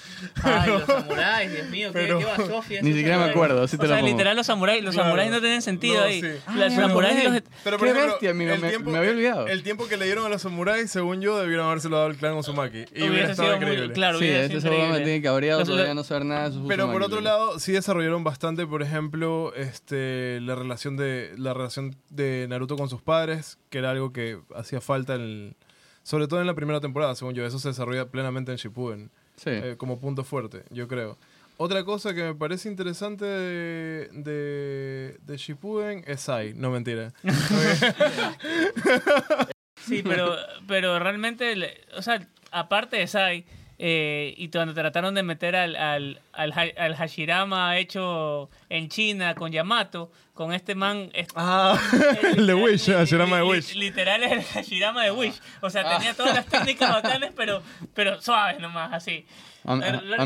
Ay, 0.42 0.70
los 0.70 0.84
samuráis, 0.86 1.52
Dios 1.52 1.68
mío, 1.68 1.88
qué, 1.92 1.98
Pero- 1.98 2.18
qué 2.18 2.24
basofia 2.24 2.80
Ni 2.82 2.92
siquiera 2.94 3.18
me 3.18 3.24
acuerdo, 3.24 3.62
así 3.62 3.76
te 3.76 3.82
o 3.84 3.86
lo 3.86 3.92
sea, 3.94 4.00
pongo. 4.00 4.12
literal 4.12 4.34
los 4.36 4.46
samuráis, 4.46 4.82
los 4.82 4.94
Claro. 4.94 5.08
samuráis 5.10 5.30
no 5.30 5.40
tienen 5.40 5.60
sentido 5.62 5.96
No, 5.96 6.02
ahí. 6.04 6.20
sí. 6.22 6.28
Los 6.54 6.72
Ah, 6.72 6.76
samuráis 6.76 7.20
y 7.22 7.28
los... 7.28 7.42
Pero, 7.64 7.78
Qué 7.78 7.92
bestia, 7.92 8.30
amigo, 8.30 8.54
me- 8.56 8.78
me 8.78 8.98
había 8.98 9.10
olvidado. 9.10 9.46
El 9.46 9.62
tiempo 9.62 9.88
que 9.88 9.96
le 9.98 10.06
dieron 10.06 10.24
a 10.24 10.28
los 10.30 10.40
samuráis, 10.42 10.90
según 10.90 11.20
yo, 11.20 11.38
debieron 11.38 11.66
habérselo 11.66 11.96
dado 11.96 12.08
al 12.08 12.16
clan 12.16 12.34
Uzumaki. 12.34 12.86
Y 12.94 13.08
hubiera 13.08 13.30
estado 13.30 13.48
sido 13.48 13.56
muy- 13.58 13.66
increíble. 13.66 13.92
claro, 13.94 14.18
Sí, 14.18 14.26
este 14.28 14.56
increíble. 14.56 14.96
tiene 15.04 15.22
cabreado 15.22 15.60
Los- 15.60 15.68
todavía 15.68 15.94
no 15.94 16.02
saber 16.02 16.24
nada 16.24 16.48
de 16.48 16.54
sus 16.56 16.66
Pero 16.66 16.90
por 16.90 17.02
otro 17.02 17.20
lado, 17.20 17.58
sí 17.58 17.72
desarrollaron 17.72 18.24
bastante, 18.24 18.66
por 18.66 18.82
ejemplo, 18.82 19.52
este, 19.54 20.40
la 20.40 20.54
relación 20.54 20.96
de 20.96 21.34
la 21.36 21.52
relación 21.52 21.94
de 22.08 22.46
Naruto 22.48 22.76
con 22.76 22.88
sus 22.88 23.02
padres, 23.02 23.58
que 23.70 23.78
era 23.78 23.90
algo 23.90 24.12
que 24.12 24.38
hacía 24.54 24.80
falta, 24.80 25.14
en 25.14 25.20
el- 25.22 25.56
sobre 26.02 26.28
todo 26.28 26.40
en 26.40 26.46
la 26.46 26.54
primera 26.54 26.80
temporada, 26.80 27.14
según 27.14 27.34
yo. 27.34 27.44
Eso 27.44 27.58
se 27.58 27.68
desarrolla 27.68 28.06
plenamente 28.10 28.52
en 28.52 28.58
Shippuden, 28.58 29.10
Sí. 29.36 29.50
eh, 29.50 29.74
como 29.76 30.00
punto 30.00 30.24
fuerte, 30.24 30.64
yo 30.70 30.88
creo. 30.88 31.18
Otra 31.58 31.84
cosa 31.84 32.12
que 32.14 32.22
me 32.22 32.34
parece 32.34 32.68
interesante 32.68 33.24
de, 33.24 34.08
de, 34.12 35.18
de 35.22 35.36
Shippuden 35.38 36.04
es 36.06 36.20
Sai. 36.20 36.52
No, 36.54 36.70
mentira. 36.70 37.12
Sí, 39.86 40.02
pero, 40.02 40.34
pero 40.66 40.98
realmente, 40.98 41.54
o 41.96 42.02
sea, 42.02 42.26
aparte 42.50 42.96
de 42.96 43.06
Sai, 43.06 43.44
eh, 43.78 44.34
y 44.36 44.48
cuando 44.48 44.72
trataron 44.74 45.14
de 45.14 45.22
meter 45.22 45.54
al, 45.56 45.76
al, 45.76 46.20
al, 46.32 46.52
al 46.76 46.96
Hashirama 46.96 47.76
hecho 47.78 48.48
en 48.68 48.88
China 48.88 49.34
con 49.34 49.52
Yamato, 49.52 50.10
con 50.34 50.52
este 50.52 50.74
man... 50.74 51.10
este- 51.14 51.34
ah, 51.36 51.78
el 52.22 52.46
de 52.46 52.54
literal- 52.54 52.62
Wish, 52.62 52.90
Hashirama 52.92 53.36
de 53.36 53.42
Wish. 53.42 53.74
Literal 53.74 54.22
es 54.22 54.32
el 54.32 54.42
Hashirama 54.44 55.04
de 55.04 55.10
Wish. 55.10 55.40
O 55.62 55.70
sea, 55.70 55.96
tenía 55.96 56.14
todas 56.14 56.34
las 56.34 56.46
técnicas 56.50 56.90
bacanas, 56.90 57.32
pero, 57.36 57.62
pero 57.94 58.20
suaves 58.20 58.60
nomás, 58.60 58.92
así. 58.92 59.26
A, 59.64 59.74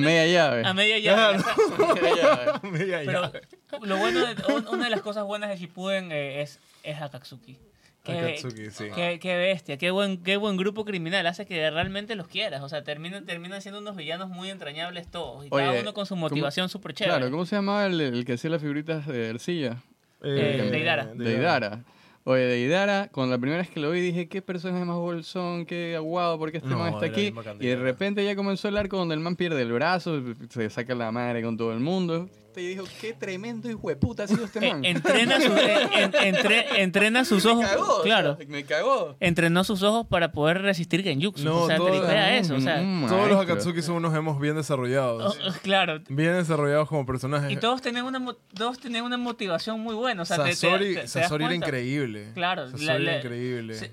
media 0.01 0.27
llave. 0.27 0.67
A 0.67 0.75
media 0.75 0.99
llave. 0.99 1.39
Claro. 1.43 1.93
o 1.93 1.97
sea, 1.97 2.03
Media 2.03 2.15
llave. 2.17 2.69
Media 2.71 2.99
Pero 3.07 3.23
llave. 3.23 3.41
lo 3.83 3.97
bueno, 3.97 4.27
de- 4.27 4.53
un- 4.55 4.69
una 4.69 4.85
de 4.85 4.91
las 4.91 5.01
cosas 5.01 5.25
buenas 5.25 5.49
de 5.49 5.57
Shippuden 5.57 6.13
eh, 6.13 6.43
es, 6.43 6.61
es 6.83 7.01
Akatsuki. 7.01 7.57
Qué, 8.03 8.13
be- 8.13 8.29
Akatsuki, 8.39 8.71
sí. 8.71 8.85
qué, 8.95 9.19
qué 9.21 9.37
bestia, 9.37 9.77
qué 9.77 9.91
buen, 9.91 10.23
qué 10.23 10.37
buen 10.39 10.57
grupo 10.57 10.85
criminal, 10.87 11.27
hace 11.27 11.45
que 11.45 11.71
realmente 11.71 12.15
los 12.15 12.29
quieras. 12.29 12.63
O 12.63 12.69
sea, 12.69 12.83
terminan, 12.83 13.27
terminan 13.27 13.61
siendo 13.61 13.79
unos 13.81 13.95
villanos 13.95 14.29
muy 14.31 14.49
entrañables 14.49 15.07
todos. 15.09 15.45
Y 15.47 15.51
cada 15.51 15.81
uno 15.81 15.93
con 15.93 16.07
su 16.07 16.15
¿cómo- 16.15 16.23
motivación 16.29 16.69
súper 16.71 16.95
chévere. 16.95 17.17
Claro, 17.19 17.31
¿cómo 17.31 17.45
se 17.45 17.57
llamaba 17.57 17.87
el, 17.87 18.01
el 18.01 18.25
que 18.25 18.33
hacía 18.35 18.49
las 18.51 18.63
figuritas 18.63 19.07
de 19.07 19.29
arcilla? 19.31 19.83
Eh, 20.23 20.69
Deidara. 20.71 21.07
Deidara. 21.15 21.85
Oye, 22.25 22.43
Deidara, 22.43 23.09
cuando 23.13 23.35
la 23.35 23.41
primera 23.41 23.63
vez 23.63 23.71
que 23.71 23.81
lo 23.81 23.91
vi 23.91 24.01
dije, 24.01 24.29
qué 24.29 24.43
personaje 24.43 24.85
más 24.85 24.97
bolsón, 24.97 25.65
qué 25.65 25.97
aguado, 25.97 26.39
porque 26.39 26.59
este 26.59 26.69
No, 26.69 26.79
man 26.79 26.93
está 26.93 27.07
aquí. 27.07 27.33
Y 27.61 27.67
de 27.67 27.77
repente 27.77 28.23
ya 28.25 28.37
comenzó 28.37 28.69
el 28.69 28.77
arco 28.77 28.99
donde 28.99 29.15
el 29.15 29.21
man 29.21 29.37
pierde 29.37 29.63
el 29.63 29.73
brazo, 29.73 30.23
se 30.51 30.69
saca 30.69 30.95
la 30.95 31.11
madre 31.13 31.43
con 31.43 31.57
todo 31.57 31.73
el 31.73 31.81
mundo. 31.81 32.29
Y 32.57 32.67
dijo, 32.67 32.85
qué 33.01 33.13
tremendo 33.13 33.71
hijo 33.71 33.89
de 33.89 33.97
puta 33.97 34.25
ha 34.25 34.27
sido 34.29 34.45
este 34.45 34.67
Eh, 34.67 34.73
man. 34.73 34.85
entrena, 34.85 35.41
su- 35.41 35.53
eh, 35.53 35.89
en- 35.95 36.15
entre- 36.35 36.83
entrena 36.83 37.25
sus 37.25 37.45
ojos. 37.47 37.63
me 37.63 37.69
cagó, 37.69 38.03
claro. 38.03 38.33
o 38.33 38.37
sea, 38.37 38.47
me 38.49 38.65
cagó. 38.65 39.17
Entrenó 39.21 39.63
sus 39.65 39.83
ojos 39.83 40.07
para 40.09 40.33
poder 40.33 40.63
resistir 40.63 41.03
Genjutsu. 41.03 41.45
No, 41.45 41.63
o 41.63 41.67
sea, 41.67 41.77
todo- 41.77 41.91
tripea 41.91 42.37
eso. 42.39 42.57
O 42.57 42.61
sea, 42.61 42.81
Mm, 42.81 43.07
Todos 43.09 43.29
los. 43.29 43.41
Akatsuki 43.41 43.83
son 43.83 43.97
unos 43.97 44.15
hemos 44.15 44.41
bien 44.41 44.57
desarrollados. 44.57 45.39
oh, 45.47 45.53
claro. 45.63 46.01
Bien 46.09 46.35
desarrollados 46.35 46.89
como 46.89 47.07
personajes. 47.07 47.51
Y 47.51 47.57
todos 47.57 47.81
tenían 47.83 48.05
una, 48.05 48.19
mo- 48.19 48.35
todos 48.55 48.79
tenían 48.79 49.05
una 49.05 49.17
motivación 49.17 49.81
muy 49.81 49.95
buena. 49.95 50.23
O 50.23 50.25
sea, 50.25 50.39
te- 50.39 50.45
te- 50.51 50.55
Sasori, 50.57 50.95
te- 50.95 51.01
te 51.03 51.09
Sasori 51.09 51.45
era 51.45 51.55
increíble. 51.55 52.31
Claro, 52.35 52.67
Sasori 52.71 52.85
la- 52.87 52.95
era 52.95 53.03
la- 53.05 53.17
increíble. 53.19 53.75
Se- 53.75 53.91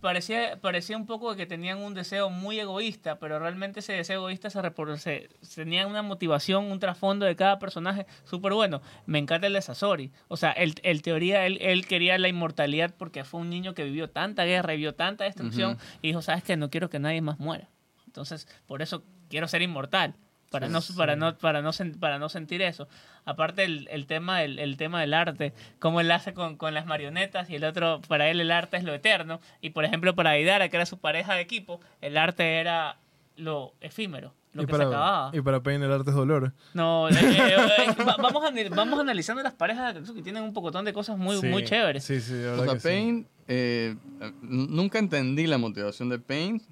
parecía, 0.00 0.58
parecía 0.60 0.96
un 0.96 1.06
poco 1.06 1.34
que 1.36 1.46
tenían 1.46 1.78
un 1.78 1.94
deseo 1.94 2.30
muy 2.30 2.58
egoísta, 2.58 3.18
pero 3.18 3.38
realmente 3.38 3.80
ese 3.80 3.92
deseo 3.92 4.20
egoísta 4.20 4.50
se, 4.50 5.28
se 5.42 5.62
tenía 5.62 5.86
una 5.86 6.02
motivación, 6.02 6.70
un 6.70 6.78
trasfondo 6.80 7.26
de 7.26 7.36
cada 7.36 7.58
personaje 7.58 7.99
súper 8.24 8.52
bueno. 8.52 8.80
Me 9.06 9.18
encanta 9.18 9.46
el 9.46 9.52
de 9.52 9.62
Sasori. 9.62 10.10
O 10.28 10.36
sea, 10.36 10.52
el, 10.52 10.74
el 10.82 11.02
teoría, 11.02 11.46
él, 11.46 11.58
él 11.60 11.86
quería 11.86 12.18
la 12.18 12.28
inmortalidad 12.28 12.94
porque 12.96 13.24
fue 13.24 13.40
un 13.40 13.50
niño 13.50 13.74
que 13.74 13.84
vivió 13.84 14.08
tanta 14.10 14.44
guerra 14.44 14.74
y 14.74 14.78
vio 14.78 14.94
tanta 14.94 15.24
destrucción 15.24 15.72
Ujú. 15.72 15.80
y 16.02 16.08
dijo, 16.08 16.22
sabes 16.22 16.42
que 16.44 16.56
no 16.56 16.70
quiero 16.70 16.90
que 16.90 16.98
nadie 16.98 17.20
más 17.20 17.38
muera. 17.38 17.68
Entonces, 18.06 18.48
por 18.66 18.82
eso 18.82 19.02
quiero 19.28 19.46
ser 19.48 19.62
inmortal. 19.62 20.14
Para, 20.50 20.66
Sí, 20.66 20.72
no, 20.72 20.80
sí. 20.80 20.92
para, 20.94 21.14
no, 21.14 21.38
para, 21.38 21.62
no, 21.62 21.70
para 22.00 22.18
no 22.18 22.28
sentir 22.28 22.60
eso. 22.60 22.88
Aparte 23.24 23.62
el, 23.62 23.86
el 23.92 24.06
tema 24.06 24.42
el, 24.42 24.58
el 24.58 24.76
tema 24.76 25.00
del 25.00 25.14
arte, 25.14 25.52
cómo 25.78 26.00
él 26.00 26.10
hace 26.10 26.34
con, 26.34 26.56
con 26.56 26.74
las 26.74 26.86
marionetas 26.86 27.48
y 27.50 27.54
el 27.54 27.62
otro, 27.62 28.00
para 28.08 28.28
él 28.28 28.40
el 28.40 28.50
arte 28.50 28.76
es 28.76 28.82
lo 28.82 28.92
eterno. 28.92 29.40
Y 29.60 29.70
por 29.70 29.84
ejemplo 29.84 30.16
para 30.16 30.30
Aidara, 30.30 30.68
que 30.68 30.74
era 30.76 30.86
su 30.86 30.98
pareja 30.98 31.34
de 31.34 31.40
equipo, 31.42 31.80
el 32.00 32.16
arte 32.16 32.58
era 32.58 32.96
lo 33.40 33.74
efímero, 33.80 34.34
lo 34.52 34.62
y, 34.62 34.66
que 34.66 34.70
para, 34.70 34.84
se 34.84 34.88
acababa. 34.88 35.30
y 35.36 35.40
para 35.40 35.62
Pain 35.62 35.82
el 35.82 35.90
arte 35.92 36.10
es 36.10 36.16
dolor. 36.16 36.52
No, 36.74 37.08
eh, 37.08 37.12
eh, 37.20 37.54
eh, 37.56 38.02
va- 38.06 38.16
vamos, 38.18 38.44
anal- 38.44 38.70
vamos 38.70 39.00
analizando 39.00 39.42
las 39.42 39.54
parejas 39.54 39.84
de 39.84 39.90
Akatsuki, 40.00 40.22
tienen 40.22 40.42
un 40.42 40.52
pocotón 40.52 40.84
de 40.84 40.92
cosas 40.92 41.16
muy, 41.18 41.36
Sí, 41.38 41.46
muy 41.46 41.64
chéveres. 41.64 42.04
Sí, 42.04 42.20
sí, 42.20 42.34
O 42.34 42.64
sea, 42.64 42.74
que 42.74 42.80
sí. 42.80 43.26
Eh, 43.48 43.96
nunca 44.42 44.98
entendí 44.98 45.46
la 45.46 45.58
motivación 45.58 46.08
de 46.08 46.18
Pain. 46.18 46.62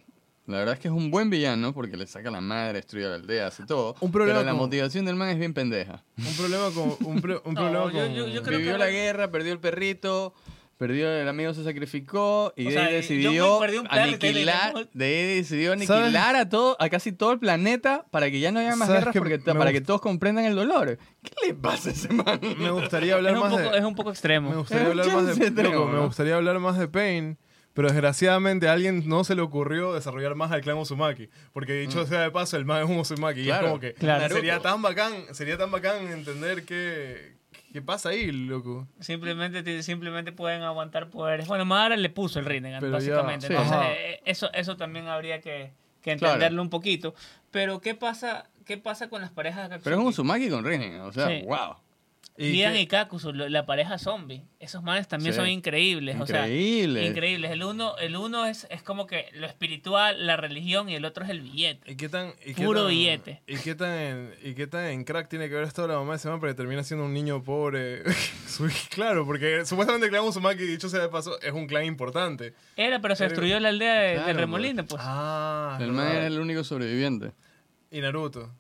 La 0.47 0.59
verdad 0.59 0.75
es 0.75 0.81
que 0.81 0.89
es 0.89 0.95
un 0.95 1.11
buen 1.11 1.29
villano 1.29 1.75
porque 1.75 1.97
le 1.99 2.07
saca 2.07 2.31
la 2.31 2.41
madre, 2.41 2.75
destruye 2.75 3.07
la 3.07 3.17
aldea, 3.17 3.49
hace 3.49 3.67
todo. 3.67 3.97
Un 4.01 4.11
problema 4.11 4.39
pero 4.39 4.47
la 4.47 4.53
con- 4.53 4.61
motivación 4.61 5.05
del 5.05 5.15
man 5.15 5.29
es 5.29 5.39
bien 5.39 5.53
pendeja. 5.53 6.03
Un 6.17 6.35
problema 6.39 6.71
con... 6.71 6.97
Un, 7.07 7.21
pro- 7.21 7.43
un 7.45 7.53
No, 7.55 7.61
problema 7.61 7.93
yo- 7.93 8.07
con... 8.07 8.15
yo- 8.15 8.29
yo 8.29 8.43
creo 8.43 8.59
Vivió 8.59 8.73
que- 8.75 8.79
la 8.79 8.89
guerra, 8.89 9.31
perdió 9.31 9.53
el 9.53 9.59
perrito, 9.61 10.33
perdió 10.79 11.11
el 11.11 11.29
amigo 11.29 11.53
se 11.53 11.65
sacrificó 11.65 12.55
y 12.57 12.67
O 12.67 12.69
de 12.71 12.75
sea, 12.75 12.87
decidió 12.89 13.61
aniquilar, 13.91 14.89
de 14.93 15.05
ahí 15.05 15.37
decidió 15.37 15.73
¿Sabes? 15.73 15.91
aniquilar 15.91 16.37
a 16.37 16.49
todo, 16.49 16.77
a 16.81 16.89
casi 16.89 17.13
todo 17.13 17.33
el 17.33 17.39
planeta 17.41 18.07
para 18.11 18.31
que 18.31 18.41
ya 18.41 18.53
no 18.53 18.61
haya 18.61 18.77
más 18.77 18.87
¿Sabes 18.89 19.01
guerras 19.05 19.17
porque, 19.19 19.39
para 19.39 19.73
que 19.73 19.81
todos 19.81 20.01
comprendan 20.01 20.45
el 20.45 20.55
dolor. 20.55 20.99
¿Qué 21.23 21.49
le 21.49 21.55
pasa 21.55 21.91
a 21.91 21.93
ese 21.93 22.09
man? 22.13 22.41
Me 22.59 22.71
gustaría 22.71 23.15
hablar 23.17 23.35
Es 23.35 23.41
más 23.41 23.51
poco, 23.53 23.71
de... 23.71 23.79
es 23.79 23.85
un 23.85 23.95
poco 23.95 24.11
extremo. 24.11 24.51
Me 24.51 24.57
gustaría 24.57 24.85
Es 24.85 24.91
hablar 24.91 25.13
más 25.13 25.27
de... 25.37 25.47
extremo, 25.47 25.87
me 25.87 25.99
gustaría 26.01 26.37
hablar 26.37 26.59
más 26.61 26.79
de 26.79 26.89
Pain, 26.89 27.39
pero 27.75 27.89
desgraciadamente 27.89 28.69
a 28.69 28.73
alguien 28.73 29.09
no 29.09 29.25
se 29.25 29.35
le 29.35 29.43
ocurrió 29.43 29.93
desarrollar 29.95 30.37
más 30.37 30.53
al 30.53 30.61
clan 30.61 30.79
Uzumaki. 30.79 31.29
Porque 31.53 31.73
dicho 31.75 32.07
sea 32.07 32.21
de 32.23 32.31
paso, 32.31 32.57
el 32.57 32.65
man 32.65 32.85
es 32.85 32.89
un 32.89 32.99
Uzumaki. 32.99 33.41
Y 33.41 33.43
es 33.43 33.47
Mm. 33.49 33.51
Claro, 33.51 33.67
como 33.69 33.81
que 33.81 33.95
claro. 33.95 34.35
sería 34.35 34.61
tan 34.61 34.81
bacán, 34.81 35.13
sería 35.33 35.59
tan 35.59 35.71
bacán 35.73 36.07
entender 36.09 36.65
qué, 36.65 37.37
qué 37.73 37.83
pasa 37.83 38.11
ahí, 38.11 38.31
loco. 38.33 38.87
Simplemente, 39.01 39.83
simplemente 39.83 40.33
pueden 40.33 40.63
aguantar 40.63 41.11
poderes. 41.11 41.47
Bueno, 41.49 41.65
Madara 41.65 41.97
le 41.97 42.09
puso 42.11 42.39
el 42.39 42.45
Rinnegan, 42.47 42.81
Pero 42.81 42.93
ya, 42.93 42.97
básicamente. 42.99 43.47
sí. 43.47 43.53
Entonces, 43.53 43.77
Ajá. 43.77 43.93
eh, 43.93 44.21
eso, 44.25 44.51
eso 44.53 44.77
también 44.77 45.07
habría 45.09 45.41
que, 45.41 45.73
que 46.03 46.17
Claro. 46.17 46.35
entenderlo 46.35 46.63
un 46.63 46.71
poquito. 46.71 47.15
Pero, 47.51 47.81
¿qué 47.81 47.95
pasa, 47.95 48.49
qué 48.65 48.77
pasa 48.79 49.09
con 49.09 49.21
las 49.23 49.31
parejas 49.31 49.61
de 49.61 49.65
Akatsuki? 49.67 49.85
Pero 49.85 49.97
es 49.97 50.01
un 50.03 50.09
Uzumaki 50.09 50.49
con 50.51 50.65
Rinnegan, 50.65 51.01
o 51.03 51.13
sea, 51.13 51.29
Sí. 51.29 51.43
wow. 51.47 51.77
Lian 52.39 52.73
qué- 52.75 52.81
y 52.83 52.87
Kakuzu, 52.87 53.33
la 53.33 53.67
pareja 53.67 53.99
zombie. 53.99 54.45
Esos 54.61 54.83
manes 54.83 55.09
también 55.09 55.33
Sí. 55.33 55.41
son 55.41 55.49
increíbles. 55.49 56.15
O 56.17 56.21
Increíble. 56.23 57.01
sea, 57.01 57.09
increíbles. 57.11 57.51
El 57.51 57.65
uno, 57.65 57.97
el 57.99 58.17
uno 58.17 58.47
es, 58.47 58.67
es 58.71 58.83
como 58.83 59.07
que 59.09 59.29
lo 59.35 59.47
espiritual, 59.47 60.25
la 60.27 60.37
religión, 60.37 60.89
y 60.89 60.95
el 60.95 61.05
otro 61.05 61.25
es 61.25 61.31
el 61.31 61.41
billete. 61.41 61.91
¿Y 61.91 61.97
qué 61.97 62.09
tan, 62.09 62.35
y 62.47 62.55
qué 62.55 62.65
Puro 62.65 62.83
tan- 62.83 62.91
billete. 62.91 63.43
¿Y 63.47 63.57
qué 63.57 63.75
tan 63.75 63.93
en, 63.93 64.35
y 64.45 64.55
qué 64.55 64.67
tan 64.69 64.85
en 64.87 65.05
crack 65.05 65.29
tiene 65.29 65.49
que 65.49 65.55
ver 65.57 65.65
esto 65.65 65.87
la 65.89 65.95
mamá 65.95 66.13
de 66.13 66.17
ese 66.19 66.29
man 66.29 66.39
para 66.39 66.53
que 66.53 66.57
termina 66.57 66.85
siendo 66.85 67.05
un 67.07 67.13
niño 67.13 67.43
pobre? 67.43 68.03
Claro, 68.91 69.25
porque 69.27 69.65
supuestamente 69.67 70.07
el 70.07 70.11
clan 70.13 70.25
Uzumaki, 70.25 70.65
dicho 70.65 70.89
sea 70.89 71.01
de 71.01 71.09
paso, 71.09 71.41
es 71.41 71.53
un 71.53 71.67
clan 71.67 71.85
importante. 71.85 72.55
Era, 72.77 73.01
pero 73.01 73.15
se 73.15 73.25
destruyó 73.25 73.59
la 73.61 73.69
aldea 73.69 73.95
de, 74.01 74.09
de 74.11 74.15
Claro, 74.17 74.39
Remolino, 74.39 74.85
pues. 74.85 75.01
Ah, 75.05 75.77
El 75.81 75.87
es 75.91 75.93
man 75.93 76.05
verdad. 76.07 76.17
era 76.19 76.27
el 76.27 76.41
único 76.41 76.65
sobreviviente. 76.65 77.33
Y 77.91 78.01
Naruto. 78.01 78.51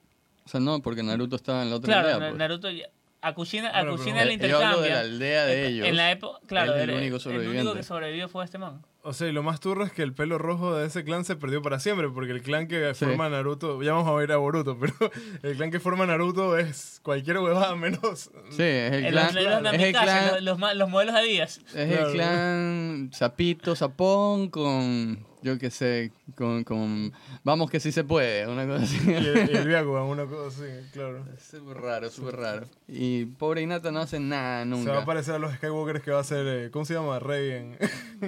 O 0.44 0.48
sea, 0.48 0.60
no, 0.60 0.80
porque 0.80 1.02
Naruto 1.02 1.36
estaba 1.36 1.62
en 1.62 1.70
la 1.70 1.76
otra 1.76 1.92
claro, 1.92 2.08
aldea. 2.08 2.18
Na- 2.20 2.26
pues. 2.28 2.38
Naruto... 2.38 2.70
ya- 2.70 2.88
A 3.20 3.34
Kushina, 3.34 3.68
a 3.70 3.82
Bueno, 3.84 3.96
le 4.04 4.34
Eh, 4.34 4.48
yo 4.48 4.58
hablo 4.64 4.80
de 4.80 4.90
la 4.90 4.94
intercambia. 4.94 5.00
aldea 5.00 5.46
de 5.46 5.60
En- 5.66 5.72
ellos. 5.72 5.86
En 5.88 5.96
la 5.96 6.10
época, 6.12 6.38
claro, 6.46 6.74
el 6.76 6.90
único 6.90 7.16
El 7.16 7.20
sobreviviente. 7.20 7.60
único 7.62 7.74
que 7.74 7.82
sobrevivió 7.82 8.28
fue 8.28 8.44
este 8.44 8.58
man. 8.58 8.80
O 9.02 9.12
sea, 9.12 9.26
y 9.26 9.32
lo 9.32 9.42
más 9.42 9.58
turro 9.58 9.84
es 9.84 9.90
que 9.92 10.02
el 10.02 10.12
pelo 10.12 10.38
rojo 10.38 10.76
de 10.76 10.86
ese 10.86 11.02
clan 11.02 11.24
se 11.24 11.34
perdió 11.34 11.60
para 11.62 11.80
siempre, 11.80 12.08
porque 12.10 12.30
el 12.32 12.42
clan 12.42 12.68
que 12.68 12.94
Sí. 12.94 13.06
forma 13.06 13.28
Naruto, 13.28 13.82
ya 13.82 13.92
vamos 13.92 14.06
a 14.08 14.12
ver 14.14 14.30
a 14.32 14.36
Boruto, 14.36 14.78
pero 14.78 14.92
el 15.42 15.56
clan 15.56 15.70
que 15.72 15.80
forma 15.80 16.06
Naruto 16.06 16.56
es 16.58 17.00
cualquier 17.02 17.38
huevada 17.38 17.74
menos. 17.74 18.30
Sí, 18.50 18.62
es 18.62 18.92
el 18.92 19.06
clan. 19.08 19.34
los, 19.34 19.62
los 19.62 19.74
es 19.74 19.80
el 19.82 19.92
clan, 19.92 20.44
los, 20.44 20.58
los 20.76 20.88
modelos 20.90 21.14
de 21.16 21.22
Díaz. 21.22 21.60
es 21.74 21.88
Claro. 21.88 22.06
el 22.08 22.12
clan 22.12 23.10
Sapito 23.12 23.74
Sapón 23.74 24.48
con 24.50 25.26
yo 25.42 25.58
qué 25.58 25.70
sé, 25.70 26.12
con, 26.36 26.64
con 26.64 27.12
vamos 27.44 27.70
que 27.70 27.80
sí 27.80 27.92
se 27.92 28.04
puede, 28.04 28.46
una 28.46 28.66
cosa 28.66 28.84
así. 28.84 28.98
Y 29.10 29.14
el, 29.14 29.50
y 29.52 29.56
el 29.56 29.86
una 29.88 30.24
cosa 30.26 30.48
así, 30.48 30.90
claro. 30.92 31.24
Es 31.36 31.42
súper 31.44 31.76
raro, 31.78 32.10
súper 32.10 32.36
raro. 32.36 32.66
Y 32.86 33.24
pobre 33.26 33.62
Hinata 33.62 33.90
no 33.90 34.00
hace 34.00 34.20
nada 34.20 34.64
Se 34.64 34.70
va 34.70 34.76
a 34.76 34.78
nunca. 34.78 35.04
parecer 35.04 35.34
a 35.34 35.38
los 35.38 35.52
Skywalkers 35.54 36.02
que 36.02 36.10
va 36.10 36.20
a 36.20 36.24
ser, 36.24 36.46
eh, 36.46 36.70
¿cómo 36.70 36.84
se 36.84 36.94
llama? 36.94 37.18
Rey 37.18 37.50
en... 37.52 37.76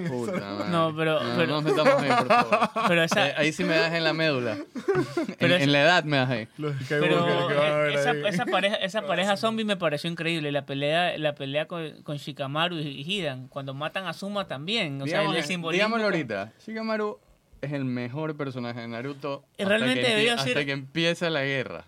Puta 0.09 0.31
madre. 0.39 0.69
No, 0.71 0.93
pero- 0.95 1.23
No, 1.23 1.35
pero- 1.37 1.47
no 1.47 1.61
nos 1.61 1.63
metamos 1.63 1.93
ahí, 2.01 2.09
por 2.09 2.27
favor. 2.27 2.69
Pero 2.87 3.03
esa, 3.03 3.29
Eh, 3.29 3.33
ahí 3.37 3.51
sí 3.53 3.63
me 3.63 3.75
das 3.75 3.93
en 3.93 4.03
la 4.03 4.13
médula. 4.13 4.57
Pero 5.39 5.55
en, 5.55 5.61
es- 5.61 5.63
en 5.67 5.71
la 5.71 5.81
edad 5.81 6.03
me 6.03 6.17
das 6.17 6.29
ahí. 6.29 6.47
los 6.57 6.75
Skywalkers 6.83 7.23
pero 7.23 7.47
que 7.47 7.53
van 7.55 7.71
a 7.71 7.75
ver 7.77 7.91
eh, 7.91 7.95
esa, 7.95 8.11
ahí. 8.11 8.23
esa 8.27 8.45
pareja, 8.45 8.75
esa 8.75 9.01
pareja 9.03 9.37
zombie 9.37 9.65
me 9.65 9.77
pareció 9.77 10.09
increíble. 10.09 10.51
La 10.51 10.65
pelea, 10.65 11.17
la 11.17 11.33
pelea 11.35 11.67
con, 11.67 12.01
con 12.03 12.17
Shikamaru 12.17 12.77
y 12.77 13.01
Hidan. 13.01 13.47
Cuando 13.47 13.73
matan 13.73 14.05
a 14.07 14.13
Suma 14.13 14.47
también. 14.47 15.01
O 15.01 15.07
sea, 15.07 15.21
el 15.23 15.43
simbolismo. 15.43 15.71
digámoslo 15.71 16.05
ahorita. 16.05 16.53
Shikamaru 16.65 17.17
es 17.61 17.71
el 17.73 17.85
mejor 17.85 18.35
personaje 18.35 18.79
de 18.81 18.87
Naruto 18.87 19.43
hasta, 19.59 19.77
que, 19.77 19.83
empie- 19.85 20.01
debió 20.15 20.33
hasta 20.33 20.43
ser- 20.45 20.65
que 20.65 20.71
empieza 20.71 21.29
la 21.29 21.43
guerra. 21.43 21.85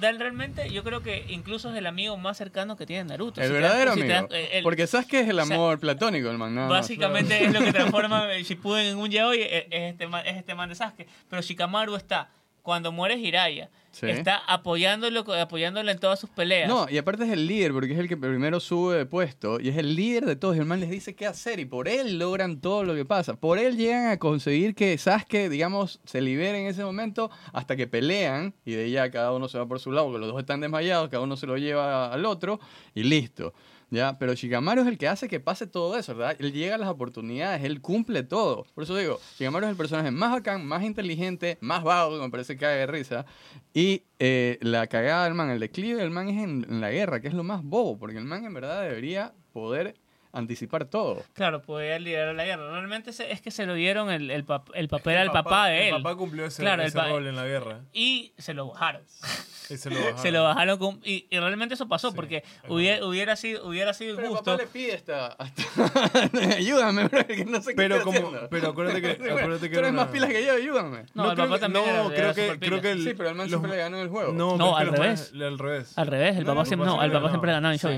Realmente 0.00 0.70
yo 0.70 0.84
creo 0.84 1.02
que 1.02 1.24
incluso 1.28 1.70
es 1.70 1.76
el 1.76 1.86
amigo 1.86 2.16
más 2.16 2.36
cercano 2.36 2.76
que 2.76 2.86
tiene 2.86 3.04
Naruto. 3.04 3.40
El 3.40 3.48
Si 3.48 3.52
te 3.52 3.60
das- 3.60 3.62
verdadero 3.70 3.94
si 3.94 4.00
amigo. 4.02 4.14
das- 4.14 4.26
eh, 4.32 4.48
el- 4.58 4.62
Porque 4.62 4.86
sabes 4.86 5.06
que 5.06 5.20
es 5.20 5.28
el 5.28 5.38
o 5.38 5.44
sea, 5.46 5.56
amor 5.56 5.78
platónico 5.80 6.30
el 6.30 6.38
man. 6.38 6.54
básicamente 6.68 7.44
es 7.44 7.52
lo 7.52 7.60
que 7.60 7.72
transforma 8.02 8.24
a 8.28 8.38
Shippuden 8.38 8.86
en 8.86 8.96
un 8.98 9.10
yaoi 9.10 9.42
es, 9.42 9.64
es 9.70 9.92
este 9.92 10.06
man, 10.06 10.26
es 10.26 10.36
este 10.36 10.54
man 10.54 10.68
de 10.68 10.74
Sasuke. 10.74 11.06
Pero 11.28 11.42
Shikamaru 11.42 11.96
está 11.96 12.28
cuando 12.66 12.90
muere 12.90 13.16
Jiraiya 13.16 13.70
Sí. 13.92 14.06
está 14.10 14.38
apoyándolo 14.48 15.20
apoyándolo 15.40 15.88
en 15.90 15.98
todas 15.98 16.18
sus 16.20 16.28
peleas. 16.28 16.68
No, 16.68 16.86
y 16.90 16.98
aparte 16.98 17.24
es 17.24 17.30
el 17.30 17.46
líder, 17.46 17.72
porque 17.72 17.94
es 17.94 17.98
el 17.98 18.08
que 18.08 18.16
primero 18.16 18.58
sube 18.60 18.96
de 18.96 19.06
puesto, 19.06 19.58
y 19.58 19.68
es 19.68 19.76
el 19.78 19.94
líder 19.94 20.26
de 20.26 20.36
todos, 20.36 20.54
y 20.56 20.58
el 20.58 20.66
man 20.66 20.80
les 20.80 20.90
dice 20.90 21.14
qué 21.14 21.26
hacer, 21.26 21.60
y 21.60 21.64
por 21.64 21.88
él 21.88 22.18
logran 22.18 22.60
todo 22.60 22.84
lo 22.84 22.94
que 22.94 23.06
pasa. 23.06 23.36
Por 23.36 23.58
él 23.58 23.76
llegan 23.78 24.08
a 24.08 24.18
conseguir 24.18 24.74
que 24.74 24.98
Sasuke, 24.98 25.48
digamos, 25.48 26.00
se 26.04 26.20
libere 26.20 26.60
en 26.60 26.66
ese 26.66 26.84
momento, 26.84 27.30
hasta 27.54 27.74
que 27.76 27.86
pelean, 27.86 28.52
y 28.66 28.72
de 28.72 28.90
ya 28.90 29.10
cada 29.10 29.32
uno 29.32 29.48
se 29.48 29.56
va 29.56 29.66
por 29.66 29.80
su 29.80 29.92
lado, 29.92 30.08
porque 30.08 30.18
los 30.18 30.28
dos 30.30 30.40
están 30.40 30.60
desmayados, 30.60 31.08
cada 31.08 31.22
uno 31.22 31.36
se 31.38 31.46
lo 31.46 31.56
lleva 31.56 32.12
al 32.12 32.26
otro, 32.26 32.60
y 32.94 33.04
listo. 33.04 33.54
¿Ya? 33.88 34.18
Pero 34.18 34.34
Shikamaru 34.34 34.82
es 34.82 34.88
el 34.88 34.98
que 34.98 35.06
hace 35.06 35.28
que 35.28 35.38
pase 35.38 35.66
todo 35.68 35.96
eso, 35.96 36.14
¿verdad? 36.16 36.36
Él 36.40 36.52
llega 36.52 36.74
a 36.74 36.78
las 36.78 36.88
oportunidades, 36.88 37.62
él 37.62 37.80
cumple 37.80 38.24
todo. 38.24 38.64
Por 38.74 38.82
eso 38.82 38.96
digo, 38.96 39.20
Shikamaru 39.38 39.66
es 39.66 39.70
el 39.70 39.76
personaje 39.76 40.10
más 40.10 40.32
bacán, 40.32 40.66
más 40.66 40.82
inteligente, 40.82 41.56
más 41.60 41.84
vago, 41.84 42.16
que 42.18 42.24
me 42.24 42.30
parece 42.30 42.54
que 42.54 42.60
cae 42.60 42.78
de 42.78 42.86
risa. 42.88 43.26
Y 43.72 44.02
eh, 44.18 44.58
la 44.60 44.88
cagada 44.88 45.24
del 45.24 45.34
man, 45.34 45.50
el 45.50 45.60
declive 45.60 46.00
del 46.00 46.10
man 46.10 46.28
es 46.28 46.42
en, 46.42 46.66
en 46.68 46.80
la 46.80 46.90
guerra, 46.90 47.20
que 47.20 47.28
es 47.28 47.34
lo 47.34 47.44
más 47.44 47.62
bobo, 47.62 47.96
porque 47.96 48.18
el 48.18 48.24
man 48.24 48.44
en 48.44 48.54
verdad 48.54 48.82
debería 48.82 49.32
poder 49.52 49.94
anticipar 50.32 50.84
todo. 50.86 51.22
Claro, 51.32 51.62
podía 51.62 51.98
liderar 51.98 52.34
la 52.34 52.44
guerra. 52.44 52.68
Realmente 52.70 53.12
se- 53.14 53.30
es 53.32 53.40
que 53.40 53.50
se 53.50 53.64
lo 53.66 53.72
dieron 53.74 54.10
el, 54.10 54.30
el, 54.30 54.44
pap- 54.44 54.70
el 54.74 54.88
papel 54.88 55.14
El 55.14 55.28
al 55.28 55.32
papá, 55.32 55.68
de 55.68 55.88
él. 55.88 55.94
El 55.94 56.02
papá 56.02 56.16
cumplió 56.16 56.44
ese, 56.44 56.60
Claro, 56.60 56.82
ese 56.82 56.94
pa- 56.98 57.08
rol 57.08 57.26
en 57.26 57.36
la 57.36 57.46
guerra. 57.46 57.80
Y 57.94 58.32
se 58.36 58.52
lo 58.52 58.66
bajaron. 58.68 59.02
Y 59.70 59.76
se 59.76 59.90
lo 59.90 59.96
bajaron. 59.96 60.18
Se 60.18 60.30
lo 60.32 60.44
bajaron 60.44 60.78
con- 60.78 61.00
y, 61.04 61.26
y 61.30 61.38
realmente 61.38 61.74
eso 61.74 61.88
pasó 61.88 62.10
Sí, 62.10 62.16
porque 62.16 62.44
hubiera, 62.68 63.04
hubiera 63.06 63.36
sido 63.36 63.66
hubiera 63.66 63.92
sido 63.94 64.16
Pero 64.16 64.26
el 64.28 64.32
injusto. 64.32 64.52
papá 64.52 64.62
le 64.62 64.68
pide 64.68 64.94
hasta... 64.94 65.26
hasta- 65.26 65.62
ayúdame, 66.56 67.08
bro, 67.08 67.26
que 67.26 67.44
no 67.44 67.60
sé 67.60 67.70
qué 67.70 67.76
Pero 67.76 67.96
estoy 67.96 68.14
como- 68.14 68.26
haciendo. 68.28 68.48
pero 68.50 68.68
acuérdate 68.68 69.02
que- 69.02 69.14
bueno, 69.18 69.34
acuérdate 69.38 69.68
que 69.68 69.74
Tú 69.74 69.78
eres 69.80 69.88
era 69.88 69.92
más 69.96 70.04
una- 70.04 70.12
pilas 70.12 70.30
que 70.30 70.44
yo, 70.44 70.52
ayúdame. 70.54 71.04
No, 71.14 71.30
el 71.30 71.34
creo 71.34 71.46
papá 71.46 71.54
que- 71.56 71.60
también 71.60 71.84
No, 71.84 71.90
era- 71.90 72.06
creo 72.08 72.18
era 72.24 72.34
que, 72.34 72.58
creo 72.58 72.80
que 72.80 72.90
el, 72.92 73.02
Sí, 73.04 73.14
pero 73.16 73.28
el 73.30 73.34
man 73.34 73.46
los- 73.46 73.48
siempre 73.50 73.70
le 73.72 73.76
ganó 73.78 73.98
el 74.00 74.08
juego. 74.08 74.32
No, 74.32 74.56
No, 74.56 74.76
al 74.76 74.88
revés. 74.88 75.32
al 75.34 75.58
revés. 75.58 75.98
Al 75.98 76.06
revés, 76.06 76.36
el 76.36 76.44
No, 76.44 76.50
papá 76.50 76.60
el 76.62 76.66
siempre 76.66 76.86
no, 76.86 77.02
el 77.02 77.12
papá 77.12 77.28
siempre 77.30 77.52
ganaba 77.52 77.74
en 77.74 77.78
cruzado 77.78 77.94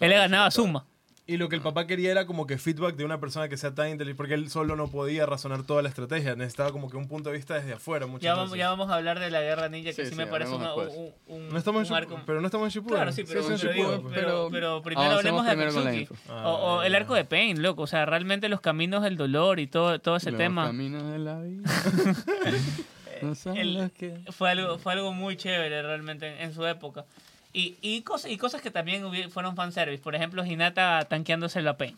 Él 0.00 0.10
le 0.10 0.16
ganaba 0.16 0.46
a 0.46 0.50
todo. 0.50 0.86
Y 1.26 1.38
lo 1.38 1.48
que 1.48 1.56
el 1.56 1.62
papá 1.62 1.86
quería 1.86 2.10
era 2.10 2.26
como 2.26 2.46
que 2.46 2.58
feedback 2.58 2.96
de 2.96 3.04
una 3.06 3.18
persona 3.18 3.48
que 3.48 3.56
sea 3.56 3.74
tan 3.74 3.88
inteligente, 3.88 4.14
porque 4.14 4.34
él 4.34 4.50
solo 4.50 4.76
no 4.76 4.88
podía 4.90 5.24
razonar 5.24 5.62
toda 5.62 5.80
la 5.80 5.88
estrategia, 5.88 6.36
necesitaba 6.36 6.70
como 6.70 6.90
que 6.90 6.98
un 6.98 7.08
punto 7.08 7.30
de 7.30 7.36
vista 7.36 7.54
desde 7.54 7.72
afuera 7.72 8.06
muchas 8.06 8.24
Ya 8.24 8.34
vamos, 8.34 8.58
ya 8.58 8.68
vamos 8.68 8.90
a 8.90 8.96
hablar 8.96 9.18
de 9.18 9.30
la 9.30 9.40
guerra 9.40 9.70
ninja, 9.70 9.88
que 9.88 9.94
Sí, 9.94 10.02
sí, 10.04 10.10
sí, 10.10 10.16
me 10.16 10.26
parece 10.26 10.52
una- 10.54 10.74
un, 10.74 11.12
un- 11.28 11.48
No 11.48 11.56
estamos 11.56 11.88
un 11.88 11.96
en 11.96 12.02
arco- 12.04 12.20
pero 12.26 12.42
no 12.42 12.46
estamos 12.46 12.66
en 12.66 12.70
Shippuden. 12.72 12.96
Claro, 12.96 13.12
sí, 13.12 13.24
pero, 13.26 13.40
pero, 13.42 13.56
Shippuden, 13.56 13.74
digo, 13.98 14.10
pero, 14.12 14.48
pero 14.52 14.82
primero 14.82 15.12
hablemos 15.12 15.46
de 15.46 15.50
Akatsuki. 15.52 16.08
Ah, 16.28 16.42
O, 16.46 16.52
o 16.76 16.82
el 16.82 16.94
arco 16.94 17.14
de 17.14 17.24
Pain, 17.24 17.62
loco. 17.62 17.82
O 17.84 17.86
sea, 17.86 18.04
realmente 18.04 18.50
los 18.50 18.60
caminos 18.60 19.02
del 19.02 19.16
dolor 19.16 19.60
y 19.60 19.66
todo, 19.66 19.98
todo 20.00 20.16
ese 20.16 20.30
Los 20.30 20.36
tema 20.38 20.66
caminos 20.66 21.10
de 21.10 21.18
la 21.20 21.40
vida. 21.40 21.62
no 23.22 23.32
el- 23.54 23.74
los 23.74 23.92
que... 23.92 24.18
fue 24.30 24.50
algo, 24.50 24.78
fue 24.78 24.92
algo 24.92 25.12
muy 25.12 25.36
chévere 25.38 25.80
realmente 25.82 26.26
en, 26.28 26.40
en 26.48 26.52
su 26.54 26.66
época. 26.66 27.06
Y, 27.54 27.76
y, 27.80 28.02
cosas, 28.02 28.30
y 28.30 28.36
cosas 28.36 28.60
que 28.60 28.70
también 28.70 29.04
hubi- 29.04 29.30
fueron 29.30 29.56
fanservice. 29.56 30.02
Por 30.02 30.14
ejemplo, 30.14 30.44
Hinata 30.44 31.06
tanqueándoselo 31.08 31.70
a 31.70 31.76
Pain. 31.78 31.96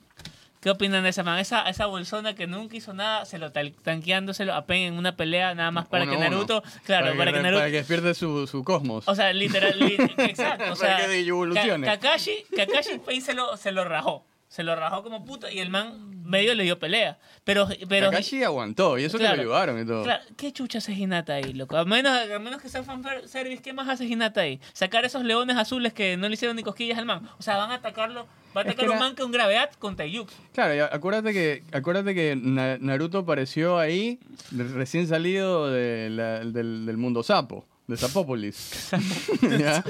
¿Qué 0.60 0.70
opinan 0.70 1.02
de 1.02 1.10
esa 1.10 1.22
man? 1.22 1.38
Esa, 1.38 1.68
esa 1.68 1.86
bolsona 1.86 2.34
que 2.34 2.46
nunca 2.46 2.76
hizo 2.76 2.92
nada, 2.92 3.24
se 3.24 3.38
lo 3.38 3.52
tanqueándoselo 3.52 4.52
a 4.54 4.66
Pain 4.66 4.82
en 4.88 4.94
una 4.98 5.16
pelea 5.16 5.54
nada 5.54 5.70
más 5.70 5.86
para 5.86 6.04
Uno 6.04 6.12
que 6.12 6.16
a 6.16 6.20
uno. 6.20 6.30
Naruto... 6.30 6.62
Claro, 6.84 7.16
para, 7.16 7.32
que, 7.32 7.40
Naruto... 7.40 7.60
para 7.60 7.70
que 7.70 7.76
despierte 7.78 8.14
su, 8.14 8.46
su 8.46 8.64
cosmos. 8.64 9.06
O 9.08 9.14
sea, 9.14 9.32
literal, 9.32 9.78
li- 9.78 9.96
exacto. 10.18 10.72
O 10.72 10.76
Para 10.76 10.98
sea, 10.98 11.06
que 11.06 11.20
evolucione. 11.20 11.86
Ka- 11.86 11.98
Kakashi, 11.98 12.44
Kakashi 12.56 12.98
Pain 12.98 13.22
se 13.22 13.34
lo, 13.34 13.56
se 13.56 13.72
lo 13.72 13.84
rajó. 13.84 14.24
Se 14.48 14.62
lo 14.62 14.76
rajó 14.76 15.02
como 15.02 15.24
puta 15.24 15.50
y 15.52 15.58
el 15.58 15.70
man 15.70 16.22
medio 16.24 16.54
le 16.54 16.62
dio 16.64 16.78
pelea. 16.78 17.18
Pero, 17.44 17.68
pero 17.88 18.10
Kakashi 18.10 18.42
aguantó, 18.44 18.96
y 18.98 19.04
eso 19.04 19.18
Claro. 19.18 19.32
que 19.36 19.44
lo 19.44 19.50
ayudaron 19.54 19.80
y 19.82 19.86
todo. 19.86 20.04
Claro, 20.04 20.22
¿qué 20.36 20.52
chucha 20.52 20.78
hace 20.78 20.92
Hinata 20.92 21.34
ahí, 21.34 21.52
loco? 21.52 21.76
A 21.76 21.84
menos, 21.84 22.12
a 22.16 22.38
menos 22.38 22.62
que 22.62 22.68
sea 22.68 22.82
fanservice, 22.82 23.60
¿qué 23.62 23.72
más 23.72 23.88
hace 23.88 24.04
Hinata 24.06 24.40
ahí? 24.42 24.60
Sacar 24.72 25.04
esos 25.04 25.24
leones 25.24 25.56
azules 25.56 25.92
que 25.92 26.16
no 26.16 26.28
le 26.28 26.34
hicieron 26.34 26.56
ni 26.56 26.62
cosquillas 26.62 26.96
al 26.98 27.06
man. 27.06 27.28
O 27.38 27.42
sea, 27.42 27.56
van 27.56 27.70
a 27.70 27.74
atacarlo, 27.74 28.26
va 28.56 28.60
a 28.60 28.64
Es 28.64 28.68
atacar 28.70 28.86
que 28.86 28.90
un 28.92 28.98
man 28.98 29.14
con 29.16 29.30
gravedad 29.32 29.70
con 29.78 29.96
Taiyuks. 29.96 30.32
Claro, 30.52 30.74
y 30.74 30.78
acuérdate 30.80 31.32
que, 31.32 31.62
acuérdate 31.72 32.14
que 32.14 32.36
Na- 32.36 32.78
Naruto 32.78 33.18
apareció 33.18 33.78
ahí 33.78 34.18
recién 34.52 35.06
salido 35.08 35.70
de 35.70 36.08
la- 36.10 36.40
del, 36.40 36.86
del 36.86 36.96
mundo 36.96 37.22
sapo, 37.22 37.66
de 37.86 37.96
Sapópolis. 37.96 38.90
¿Ya? 39.58 39.84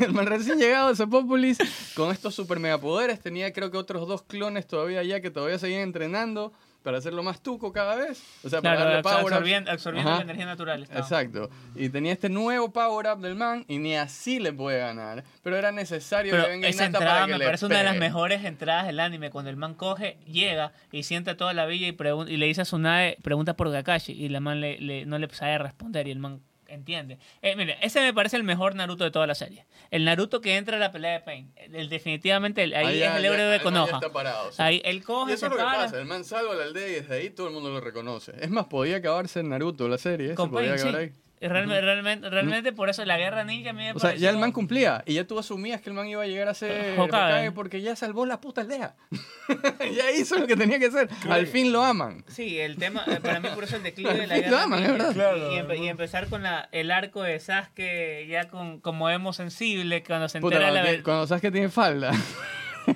El 0.00 0.12
man 0.12 0.26
recién 0.26 0.58
llegado 0.58 0.88
de 0.88 0.96
Sapópolis, 0.96 1.58
con 1.94 2.10
estos 2.10 2.34
super 2.34 2.58
megapoderes, 2.58 3.20
tenía 3.20 3.52
creo 3.52 3.70
que 3.70 3.76
otros 3.78 4.06
dos 4.08 4.22
clones 4.22 4.66
todavía 4.66 5.00
allá 5.00 5.20
que 5.20 5.30
todavía 5.30 5.58
seguían 5.58 5.82
entrenando 5.82 6.52
para 6.82 6.98
hacerlo 6.98 7.22
más 7.22 7.42
tuco 7.42 7.70
cada 7.72 7.96
vez. 7.96 8.22
O 8.44 8.48
sea, 8.48 8.62
para 8.62 8.82
darle 8.84 9.02
power 9.02 9.18
absorbiendo, 9.20 9.70
absorbiendo 9.70 10.10
la 10.12 10.22
energía 10.22 10.46
natural. 10.46 10.82
estaba. 10.84 11.00
Exacto. 11.00 11.50
Y 11.74 11.90
tenía 11.90 12.12
este 12.12 12.28
nuevo 12.30 12.72
power 12.72 13.06
up 13.14 13.20
del 13.20 13.34
man 13.34 13.64
y 13.68 13.78
ni 13.78 13.94
así 13.96 14.38
le 14.38 14.52
puede 14.52 14.78
ganar. 14.78 15.22
Pero 15.42 15.56
era 15.56 15.70
necesario 15.70 16.30
Pero 16.32 16.44
que 16.44 16.50
venga 16.50 16.68
esa 16.68 16.86
entrada 16.86 17.06
para 17.06 17.26
que 17.26 17.32
me 17.32 17.38
le 17.38 17.44
parece 17.44 17.66
una 17.66 17.78
de 17.78 17.84
las 17.84 17.96
mejores 17.96 18.44
entradas 18.44 18.86
del 18.86 19.00
anime. 19.00 19.30
Cuando 19.30 19.50
el 19.50 19.56
man 19.56 19.74
coge, 19.74 20.18
llega 20.26 20.72
y 20.92 21.02
sienta 21.02 21.36
toda 21.36 21.52
la 21.52 21.66
villa 21.66 21.88
y, 21.88 21.96
y 22.32 22.36
le 22.36 22.46
dice 22.46 22.62
a 22.62 22.64
Tsunade, 22.64 23.18
pregunta 23.22 23.54
por 23.54 23.70
Kakashi. 23.70 24.12
Y 24.12 24.28
la 24.28 24.40
man 24.40 24.60
le, 24.60 24.78
le- 24.80 25.04
no 25.04 25.18
le 25.18 25.28
sabe 25.34 25.58
responder 25.58 26.06
y 26.08 26.12
el 26.12 26.20
man 26.20 26.40
entiende. 26.68 27.18
Eh, 27.42 27.56
mire, 27.56 27.76
ese 27.82 28.00
me 28.00 28.14
parece 28.14 28.36
el 28.36 28.44
mejor 28.44 28.74
Naruto 28.74 29.04
de 29.04 29.10
toda 29.10 29.26
la 29.26 29.34
serie. 29.34 29.66
El 29.90 30.04
Naruto 30.04 30.40
que 30.40 30.56
entra 30.56 30.76
a 30.76 30.80
la 30.80 30.92
pelea 30.92 31.12
de 31.12 31.20
Pain. 31.20 31.52
El, 31.56 31.74
el 31.74 31.88
definitivamente, 31.88 32.62
el- 32.62 32.74
ahí 32.74 32.86
Ahí 32.86 33.02
es 33.02 33.14
el 33.16 33.24
héroe 33.24 33.42
de 33.44 33.60
Konoha. 33.60 33.90
está 33.96 34.12
parado, 34.12 34.52
sí. 34.52 34.62
Ahí 34.62 34.80
él 34.84 34.98
Y 34.98 35.00
coge, 35.00 35.32
eso 35.32 35.40
se 35.40 35.46
es 35.46 35.50
lo 35.52 35.56
que 35.58 35.62
pasa, 35.64 35.98
el 35.98 36.04
man 36.06 36.24
salva 36.24 36.54
la 36.54 36.64
aldea 36.64 36.88
y 36.88 36.92
desde 36.92 37.14
ahí 37.16 37.30
todo 37.30 37.48
el 37.48 37.54
mundo 37.54 37.70
lo 37.70 37.80
reconoce. 37.80 38.32
Es 38.40 38.50
más, 38.50 38.66
podía 38.66 38.96
acabarse 38.98 39.40
en 39.40 39.48
Naruto 39.48 39.88
la 39.88 39.98
serie, 39.98 40.28
se 40.30 40.46
podía 40.48 40.76
sí. 40.78 40.82
acabar 40.88 41.00
ahí. 41.02 41.12
Realmente, 41.40 41.80
realmente, 41.80 42.30
realmente 42.30 42.72
por 42.72 42.88
eso 42.90 43.04
la 43.04 43.16
guerra 43.16 43.44
ninja 43.44 43.70
a 43.70 43.72
mí 43.72 43.82
me 43.84 43.92
O 43.92 43.98
sea, 43.98 44.14
ya 44.14 44.30
el 44.30 44.36
man 44.38 44.52
cumplía 44.52 45.02
y 45.06 45.14
ya 45.14 45.24
tú 45.26 45.38
asumías 45.38 45.80
que 45.80 45.90
el 45.90 45.94
man 45.94 46.06
iba 46.08 46.22
a 46.22 46.26
llegar 46.26 46.48
a 46.48 46.54
ser 46.54 46.70
Hokage. 46.98 47.02
Hokage 47.32 47.52
porque 47.52 47.80
ya 47.80 47.94
salvó 47.96 48.26
la 48.26 48.40
puta 48.40 48.62
aldea. 48.62 48.96
ya 49.96 50.10
hizo 50.12 50.36
lo 50.38 50.46
que 50.46 50.56
tenía 50.56 50.78
que 50.78 50.86
hacer. 50.86 51.08
Al 51.28 51.46
fin 51.46 51.72
lo 51.72 51.84
aman. 51.84 52.24
Sí, 52.28 52.58
el 52.58 52.76
tema, 52.76 53.04
eh, 53.06 53.20
para 53.22 53.40
mí 53.40 53.48
por 53.54 53.64
eso 53.64 53.76
el 53.76 53.82
declive 53.82 54.14
de 54.14 54.26
la 54.26 54.36
Lo 54.36 54.42
guerra 54.42 54.62
aman, 54.64 54.80
ninja. 54.80 54.92
es 54.92 54.98
verdad. 54.98 55.14
Claro, 55.14 55.52
y, 55.52 55.56
empe- 55.58 55.78
y 55.84 55.88
empezar 55.88 56.28
con 56.28 56.42
la, 56.42 56.68
el 56.72 56.90
arco 56.90 57.22
de 57.22 57.38
Sasuke 57.40 58.26
ya 58.28 58.48
con 58.48 58.80
como 58.80 59.08
emo 59.10 59.32
sensible, 59.32 60.02
cuando 60.02 60.28
se 60.28 60.40
Puta, 60.40 60.56
entera 60.56 60.72
la 60.72 60.80
cuando, 60.80 60.92
ver- 60.96 61.02
cuando 61.04 61.26
sabes 61.26 61.42
que 61.42 61.50
tiene 61.50 61.68
falda. 61.68 62.10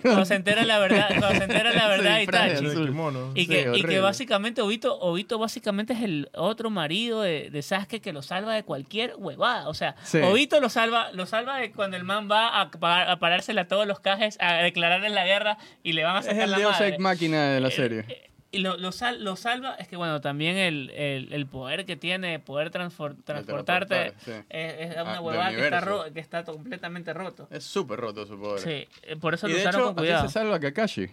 cuando 0.00 0.24
se 0.24 0.35
entera 0.35 0.64
la 0.64 0.78
verdad, 0.78 1.09
cuando 1.18 1.31
se 1.38 1.44
entera 1.44 1.72
la 1.72 1.88
verdad 1.88 2.16
Sí, 2.16 2.22
Itachi. 2.22 2.64
Y 3.35 3.40
Sí, 3.42 3.46
que, 3.48 3.72
y 3.74 3.83
que 3.83 4.00
básicamente 4.00 4.62
Obito, 4.62 4.98
Obito 5.00 5.38
básicamente 5.38 5.92
es 5.92 6.02
el 6.02 6.28
otro 6.35 6.70
marido 6.70 7.22
de, 7.22 7.50
de 7.50 7.62
Sasuke 7.62 8.00
que 8.00 8.12
lo 8.12 8.22
salva 8.22 8.55
de 8.55 8.62
cualquier 8.64 9.14
huevada. 9.16 9.68
O 9.68 9.74
sea, 9.74 9.94
Sí. 10.05 10.18
Obito 10.18 10.61
lo 10.61 10.68
salva, 10.68 11.12
lo 11.12 11.26
salva 11.26 11.59
de 11.59 11.72
cuando 11.72 11.96
el 11.96 12.05
man 12.05 12.28
va 12.31 12.48
a, 12.48 12.70
a 13.12 13.18
parársele 13.18 13.61
a 13.61 13.68
todos 13.68 13.87
los 13.87 14.00
cajes, 14.00 14.37
a 14.40 14.55
declararle 14.57 15.11
la 15.11 15.24
guerra 15.26 15.59
y 15.83 15.92
le 15.92 16.05
van 16.05 16.16
a 16.16 16.20
es 16.20 16.26
sacar 16.26 16.42
el 16.42 16.50
la 16.52 16.59
Deus 16.59 16.72
madre. 16.72 16.88
Ex 16.88 16.98
Máquina 16.98 17.50
de 17.52 17.61
la 17.61 17.68
Eh, 17.68 17.72
serie. 17.72 18.05
eh, 18.09 18.31
Y 18.54 18.58
lo, 18.58 18.76
lo, 18.76 18.92
sal- 18.92 19.24
lo 19.24 19.34
salva, 19.34 19.74
es 19.76 19.88
que 19.88 19.96
bueno, 19.96 20.20
también 20.20 20.56
el, 20.58 20.90
el, 20.90 21.32
el 21.32 21.46
poder 21.46 21.86
que 21.86 21.96
tiene, 21.96 22.38
poder 22.38 22.70
transfor- 22.70 23.16
transportarte, 23.24 23.86
transportar, 23.86 24.14
sí. 24.22 24.30
es, 24.50 24.90
es 24.90 24.96
Ah, 24.98 25.02
una 25.02 25.12
del 25.14 25.20
huevada 25.22 25.50
que 25.50 25.64
está, 25.64 25.80
ro- 25.80 26.04
que 26.12 26.20
está 26.20 26.44
completamente 26.44 27.14
roto. 27.14 27.48
Es 27.50 27.64
súper 27.64 27.98
roto 27.98 28.26
su 28.26 28.38
poder. 28.38 28.60
Sí, 28.60 28.88
eh, 29.04 29.16
por 29.16 29.32
eso 29.32 29.48
Y 29.48 29.52
lo 29.52 29.56
de 29.56 29.62
usaron 29.62 29.80
hecho, 29.80 29.86
con 29.86 29.94
cuidado. 30.04 30.18
así 30.24 30.28
se 30.28 30.32
salva 30.34 30.60
Kakashi. 30.60 31.08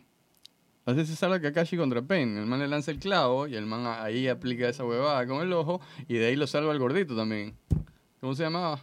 Así 0.85 1.05
se 1.05 1.15
salva 1.15 1.39
Kakashi 1.39 1.77
contra 1.77 2.01
Pain. 2.01 2.37
El 2.37 2.45
man 2.45 2.59
le 2.59 2.67
lanza 2.67 2.91
el 2.91 2.99
clavo 2.99 3.47
y 3.47 3.55
el 3.55 3.65
man 3.65 3.85
ahí 3.87 4.27
aplica 4.27 4.67
esa 4.67 4.83
huevada 4.83 5.25
con 5.25 5.41
el 5.41 5.53
ojo 5.53 5.79
y 6.09 6.15
de 6.15 6.27
ahí 6.27 6.35
lo 6.35 6.45
salva 6.45 6.73
el 6.73 6.79
gordito 6.79 7.15
también. 7.15 7.55
¿Cómo 8.19 8.35
se 8.35 8.43
llamaba? 8.43 8.81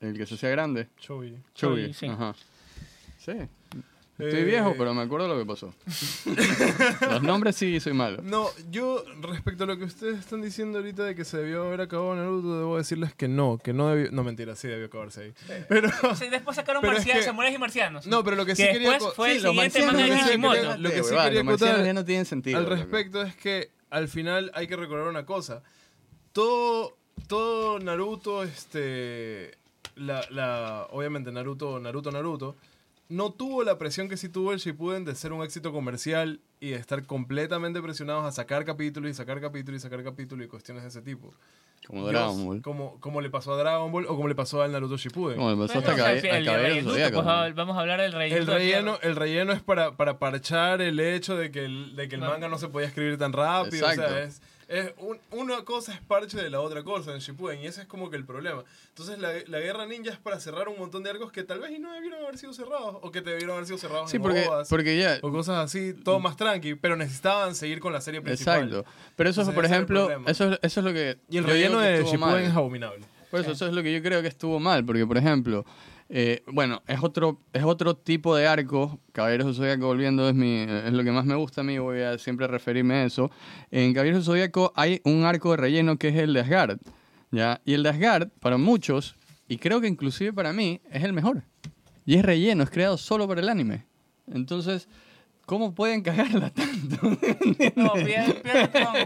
El 0.00 0.16
que 0.18 0.26
se 0.26 0.34
hacía 0.34 0.48
grande. 0.50 0.88
Chobi, 0.98 1.36
Chobi. 1.54 1.92
sí. 1.94 2.06
Ajá. 2.06 2.34
Sí. 3.18 3.34
Estoy 4.18 4.40
Eh, 4.40 4.44
viejo, 4.44 4.74
pero 4.76 4.92
me 4.94 5.02
acuerdo 5.02 5.28
lo 5.28 5.38
que 5.38 5.46
pasó. 5.46 5.72
Los 7.10 7.22
nombres 7.22 7.54
sí 7.56 7.78
soy 7.80 7.92
malo. 7.92 8.20
No, 8.22 8.48
yo 8.70 9.04
respecto 9.20 9.64
a 9.64 9.66
lo 9.68 9.78
que 9.78 9.84
ustedes 9.84 10.18
están 10.18 10.42
diciendo 10.42 10.78
ahorita 10.78 11.04
de 11.04 11.14
que 11.14 11.24
se 11.24 11.36
debió 11.38 11.64
haber 11.66 11.82
acabado 11.82 12.14
Naruto, 12.16 12.58
debo 12.58 12.76
decirles 12.78 13.14
que 13.14 13.28
no, 13.28 13.58
que 13.62 13.72
no 13.72 13.88
debió... 13.88 14.10
No, 14.10 14.24
mentira, 14.24 14.56
sí 14.56 14.66
debió 14.66 14.86
acabarse 14.86 15.22
ahí. 15.22 15.34
Pero... 15.68 15.88
Sí, 16.16 16.28
después 16.28 16.56
sacaron 16.56 16.80
Pero 16.80 16.94
es 16.94 16.98
marcianos, 16.98 17.20
que- 17.22 17.26
samuráis 17.26 17.54
y 17.54 17.58
marcianos. 17.58 18.06
No, 18.08 18.24
pero 18.24 18.36
lo 18.36 18.44
que 18.44 18.56
sí 18.56 18.64
que 18.64 18.72
quería... 18.72 18.90
después 18.90 19.10
co- 19.10 19.14
fue 19.16 19.28
sí, 19.30 19.34
el 19.36 19.40
siguiente 19.42 19.86
marcianos 19.86 19.94
manga 19.94 20.02
de 20.02 20.08
lo 20.08 20.14
que 20.16 20.20
sí 20.22 20.26
Kishimoto. 20.28 20.54
quería- 20.54 20.76
Lo 20.76 20.90
que 20.90 20.96
sí 20.96 21.02
quería 21.02 21.44
marcianos 21.44 21.62
acotar 21.62 21.84
ya 21.86 21.92
no 21.94 22.04
tienen 22.04 22.24
sentido. 22.26 22.58
al 22.58 22.66
respecto 22.66 23.22
es 23.22 23.36
que 23.36 23.70
al 23.90 24.08
final 24.08 24.50
hay 24.54 24.66
que 24.66 24.76
recordar 24.76 25.06
una 25.08 25.24
cosa. 25.26 25.62
Todo, 26.32 26.96
todo 27.28 27.78
Naruto, 27.78 28.42
este... 28.42 29.56
La, 29.96 30.24
la, 30.30 30.86
obviamente 30.90 31.32
Naruto, 31.32 31.80
Naruto, 31.80 32.12
Naruto, 32.12 32.56
no 33.08 33.32
tuvo 33.32 33.64
la 33.64 33.78
presión 33.78 34.08
que 34.08 34.16
sí 34.16 34.28
tuvo 34.28 34.52
el 34.52 34.58
Shippuden 34.58 35.04
de 35.04 35.14
ser 35.14 35.32
un 35.32 35.42
éxito 35.42 35.72
comercial 35.72 36.40
y 36.60 36.70
de 36.70 36.76
estar 36.76 37.04
completamente 37.04 37.80
presionados 37.80 38.24
a 38.24 38.32
sacar 38.32 38.64
capítulos 38.64 39.10
y 39.10 39.14
sacar 39.14 39.40
capítulos 39.40 39.80
y 39.80 39.82
sacar 39.82 40.04
capítulos 40.04 40.44
y 40.44 40.48
cuestiones 40.48 40.82
de 40.82 40.90
ese 40.90 41.02
tipo. 41.02 41.32
Como 41.86 42.02
Dios, 42.02 42.12
Dragon 42.12 42.44
Ball. 42.44 42.60
Como, 42.62 43.00
como 43.00 43.20
le 43.22 43.30
pasó 43.30 43.54
a 43.54 43.56
Dragon 43.56 43.90
Ball 43.90 44.04
o 44.06 44.16
como 44.16 44.28
le 44.28 44.34
pasó 44.34 44.60
al 44.60 44.72
Naruto 44.72 44.98
Shippuden. 44.98 45.38
Como 45.38 45.50
le 45.50 45.56
pasó 45.56 45.78
hasta 45.78 45.92
o 45.92 45.96
pues, 45.96 47.54
vamos 47.54 47.76
a 47.76 47.80
hablar 47.80 48.00
del 48.00 48.12
relleno. 48.12 48.40
El 48.40 48.46
relleno, 48.46 48.98
el 49.02 49.16
relleno 49.16 49.52
es 49.52 49.62
para, 49.62 49.96
para 49.96 50.18
parchar 50.18 50.82
el 50.82 51.00
hecho 51.00 51.34
de 51.36 51.50
que 51.50 51.64
el, 51.64 51.96
de 51.96 52.08
que 52.08 52.16
el 52.16 52.20
manga 52.20 52.48
no 52.48 52.58
se 52.58 52.68
podía 52.68 52.88
escribir 52.88 53.16
tan 53.16 53.32
rápido. 53.32 53.86
O 53.86 53.90
Exacto. 53.90 54.12
sea, 54.12 54.22
es, 54.22 54.42
es 54.68 54.92
un- 54.98 55.18
una 55.30 55.64
cosa 55.64 55.92
es 55.94 56.00
parche 56.02 56.36
de 56.36 56.50
la 56.50 56.60
otra 56.60 56.82
cosa 56.82 57.12
en 57.14 57.20
Shippuden 57.20 57.60
y 57.60 57.66
ese 57.66 57.80
es 57.82 57.86
como 57.86 58.10
que 58.10 58.16
el 58.16 58.24
problema. 58.24 58.62
Entonces 58.90 59.18
la, 59.18 59.32
la 59.46 59.60
guerra 59.60 59.86
ninja 59.86 60.10
es 60.12 60.18
para 60.18 60.38
cerrar 60.40 60.68
un 60.68 60.78
montón 60.78 61.02
de 61.02 61.10
arcos 61.10 61.32
que 61.32 61.42
tal 61.42 61.60
vez 61.60 61.70
y 61.72 61.78
no 61.78 61.92
debieron 61.92 62.22
haber 62.22 62.36
sido 62.38 62.52
cerrados 62.52 62.96
o 63.00 63.10
que 63.10 63.20
debieron 63.22 63.52
haber 63.56 63.66
sido 63.66 63.78
cerrados 63.78 64.10
Sí, 64.10 64.16
en 64.16 64.22
porque, 64.22 64.46
ovas 64.46 64.68
porque 64.68 64.98
ya. 64.98 65.18
o 65.22 65.32
cosas 65.32 65.56
así, 65.64 65.94
todo 65.94 66.20
más 66.20 66.36
tranqui, 66.36 66.74
pero 66.74 66.96
necesitaban 66.96 67.54
seguir 67.54 67.80
con 67.80 67.92
la 67.92 68.00
serie 68.00 68.20
principal. 68.20 68.64
Exacto. 68.64 68.90
Pero 69.16 69.30
eso, 69.30 69.40
Entonces, 69.40 69.54
por 69.54 69.64
ejemplo, 69.64 70.10
eso, 70.28 70.52
es- 70.52 70.58
eso 70.62 70.80
es 70.80 70.84
lo 70.84 70.92
que. 70.92 71.18
Y 71.30 71.38
el 71.38 71.44
relleno 71.44 71.80
de 71.80 71.98
Shippuden 72.04 72.20
mal. 72.20 72.42
es 72.42 72.54
abominable. 72.54 73.04
Por 73.30 73.40
eso, 73.40 73.52
eso 73.52 73.66
es 73.66 73.72
lo 73.72 73.82
que 73.82 73.92
yo 73.92 74.02
creo 74.02 74.22
que 74.22 74.28
estuvo 74.28 74.58
mal, 74.60 74.84
porque 74.84 75.06
por 75.06 75.16
ejemplo, 75.18 75.64
eh, 76.10 76.42
bueno, 76.46 76.82
es 76.86 77.02
otro, 77.02 77.40
es 77.52 77.64
otro 77.64 77.96
tipo 77.96 78.34
de 78.34 78.46
arco. 78.46 78.98
Caballeros 79.12 79.46
del 79.46 79.54
Zodíaco, 79.56 79.86
volviendo, 79.86 80.28
es, 80.28 80.34
mi, 80.34 80.60
es 80.60 80.92
lo 80.92 81.04
que 81.04 81.12
más 81.12 81.26
me 81.26 81.34
gusta 81.34 81.60
a 81.60 81.64
mí, 81.64 81.78
voy 81.78 82.00
a 82.00 82.18
siempre 82.18 82.46
referirme 82.46 82.94
a 82.94 83.04
eso. 83.04 83.30
En 83.70 83.92
Caballeros 83.92 84.20
del 84.20 84.24
Zodíaco 84.24 84.72
hay 84.74 85.00
un 85.04 85.24
arco 85.24 85.50
de 85.50 85.58
relleno 85.58 85.98
que 85.98 86.08
es 86.08 86.16
el 86.16 86.32
de 86.32 86.40
Asgard, 86.40 86.78
¿ya? 87.30 87.60
Y 87.64 87.74
el 87.74 87.82
de 87.82 87.90
Asgard, 87.90 88.28
para 88.40 88.56
muchos, 88.56 89.16
y 89.48 89.58
creo 89.58 89.80
que 89.80 89.88
inclusive 89.88 90.32
para 90.32 90.52
mí, 90.52 90.80
es 90.90 91.04
el 91.04 91.12
mejor. 91.12 91.42
Y 92.06 92.16
es 92.16 92.24
relleno, 92.24 92.64
es 92.64 92.70
creado 92.70 92.96
solo 92.96 93.28
para 93.28 93.40
el 93.40 93.48
anime. 93.48 93.84
Entonces, 94.32 94.88
¿cómo 95.48 95.74
pueden 95.74 96.02
cagarla 96.02 96.50
tanto? 96.50 96.98
No, 97.74 97.90
con- 97.90 98.04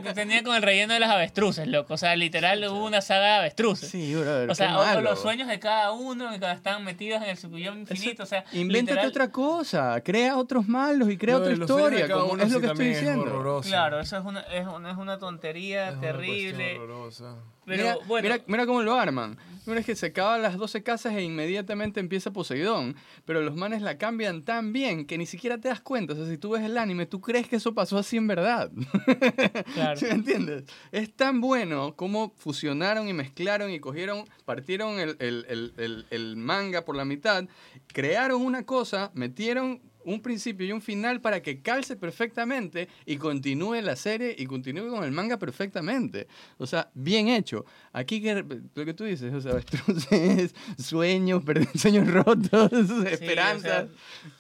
que 0.03 0.13
tenía 0.15 0.43
con 0.43 0.55
el 0.57 0.63
relleno 0.63 0.93
de 0.95 1.01
las 1.01 1.11
avestruces, 1.11 1.67
loco. 1.69 1.95
O 1.95 1.97
sea, 1.97 2.17
literal 2.17 2.63
hubo 2.69 2.85
una 2.85 3.01
saga 3.01 3.27
de 3.27 3.39
avestruces. 3.39 3.89
sí, 3.89 4.15
brother, 4.15 4.51
o 4.51 4.55
sea, 4.55 4.73
malo. 4.73 5.01
los 5.01 5.21
sueños 5.21 5.47
de 5.49 5.59
cada 5.59 5.93
uno, 5.93 6.29
que 6.31 6.51
estaban 6.53 6.85
metidos 6.85 7.23
en 7.23 7.29
el 7.31 7.37
sucuyón 7.39 7.81
infinito. 7.81 8.25
O 8.25 8.27
sea, 8.27 8.45
Invéntate 8.53 8.95
literal- 8.97 9.09
otra 9.09 9.31
cosa, 9.31 10.01
crea 10.05 10.37
otros 10.37 10.67
malos 10.69 11.09
y 11.11 11.17
crea 11.17 11.37
otra 11.37 11.53
historia, 11.53 12.11
como 12.11 12.37
es 12.37 12.51
lo 12.51 12.61
que 12.61 12.67
estoy 12.67 12.89
es 12.89 12.99
diciendo. 13.01 13.23
horroroso. 13.25 13.69
Claro, 13.69 14.01
eso 14.01 14.19
es 14.19 14.25
una, 14.25 14.41
es 14.41 14.67
una, 14.67 14.91
es 14.91 14.97
una 14.97 15.19
tontería 15.19 15.89
Es 15.89 15.93
una 15.93 16.01
terrible. 16.01 16.79
horrorosa. 16.79 17.37
Pero 17.65 17.83
mira, 17.83 17.97
bueno, 18.07 18.29
mira, 18.29 18.43
mira 18.47 18.67
cómo 18.67 18.83
lo 18.83 18.95
arman. 18.95 19.39
Mira, 19.67 19.79
es 19.79 19.87
que 19.87 19.95
se 19.95 20.07
acaban 20.07 20.43
las 20.43 20.57
12 20.57 20.83
casas 20.83 21.15
e 21.15 21.23
inmediatamente 21.23 22.01
empieza 22.01 22.33
Poseidón. 22.33 22.97
Pero 23.25 23.43
los 23.43 23.55
manes 23.55 23.81
la 23.83 23.97
cambian 23.99 24.43
tan 24.43 24.73
bien 24.73 25.07
que 25.07 25.17
ni 25.17 25.27
siquiera 25.27 25.59
te 25.59 25.69
das 25.69 25.81
cuenta. 25.81 26.15
O 26.15 26.17
sea, 26.17 26.27
si 26.27 26.37
tú 26.39 26.51
ves 26.51 26.63
el 26.65 26.77
anime, 26.77 27.07
tú 27.07 27.21
crees 27.21 27.47
que 27.49 27.57
eso 27.57 27.73
pasó 27.73 27.97
así 27.99 28.17
en 28.17 28.27
verdad. 28.27 28.73
claro. 29.75 29.97
¿Sí 30.01 30.07
me 30.07 30.11
entiendes? 30.13 30.65
Es 30.91 31.15
tan 31.15 31.41
bueno 31.41 31.95
como 31.95 32.33
fusionaron 32.37 33.09
y 33.09 33.13
mezclaron 33.13 33.71
y 33.71 33.79
cogieron, 33.79 34.25
partieron 34.45 34.99
el, 34.99 35.17
el- 35.21 35.47
el- 35.49 35.75
el- 35.77 36.07
el 36.11 36.37
manga 36.37 36.85
por 36.85 36.97
la 36.97 37.05
mitad, 37.05 37.45
crearon 37.87 38.43
una 38.43 38.65
cosa, 38.65 39.13
metieron 39.15 39.81
un 40.05 40.21
principio 40.21 40.67
y 40.67 40.73
un 40.73 40.83
final 40.83 41.21
para 41.21 41.43
que 41.43 41.61
calce 41.61 41.97
perfectamente 41.97 42.89
y 43.07 43.17
continúe 43.17 43.81
la 43.83 43.97
serie 43.97 44.35
y 44.37 44.47
continúe 44.47 44.91
con 44.91 45.05
el 45.05 45.13
manga 45.13 45.39
perfectamente. 45.39 46.27
O 46.59 46.67
sea, 46.67 46.91
bien 46.95 47.29
hecho. 47.29 47.65
Aquí 47.93 48.21
que 48.21 48.45
lo 48.75 48.85
que 48.85 48.95
tú 48.95 49.05
dices, 49.05 49.33
o 49.33 49.41
sea, 49.41 49.61
sueños, 50.79 51.43
sueños 51.75 52.09
rotos, 52.09 52.73
esperanzas. 53.07 53.89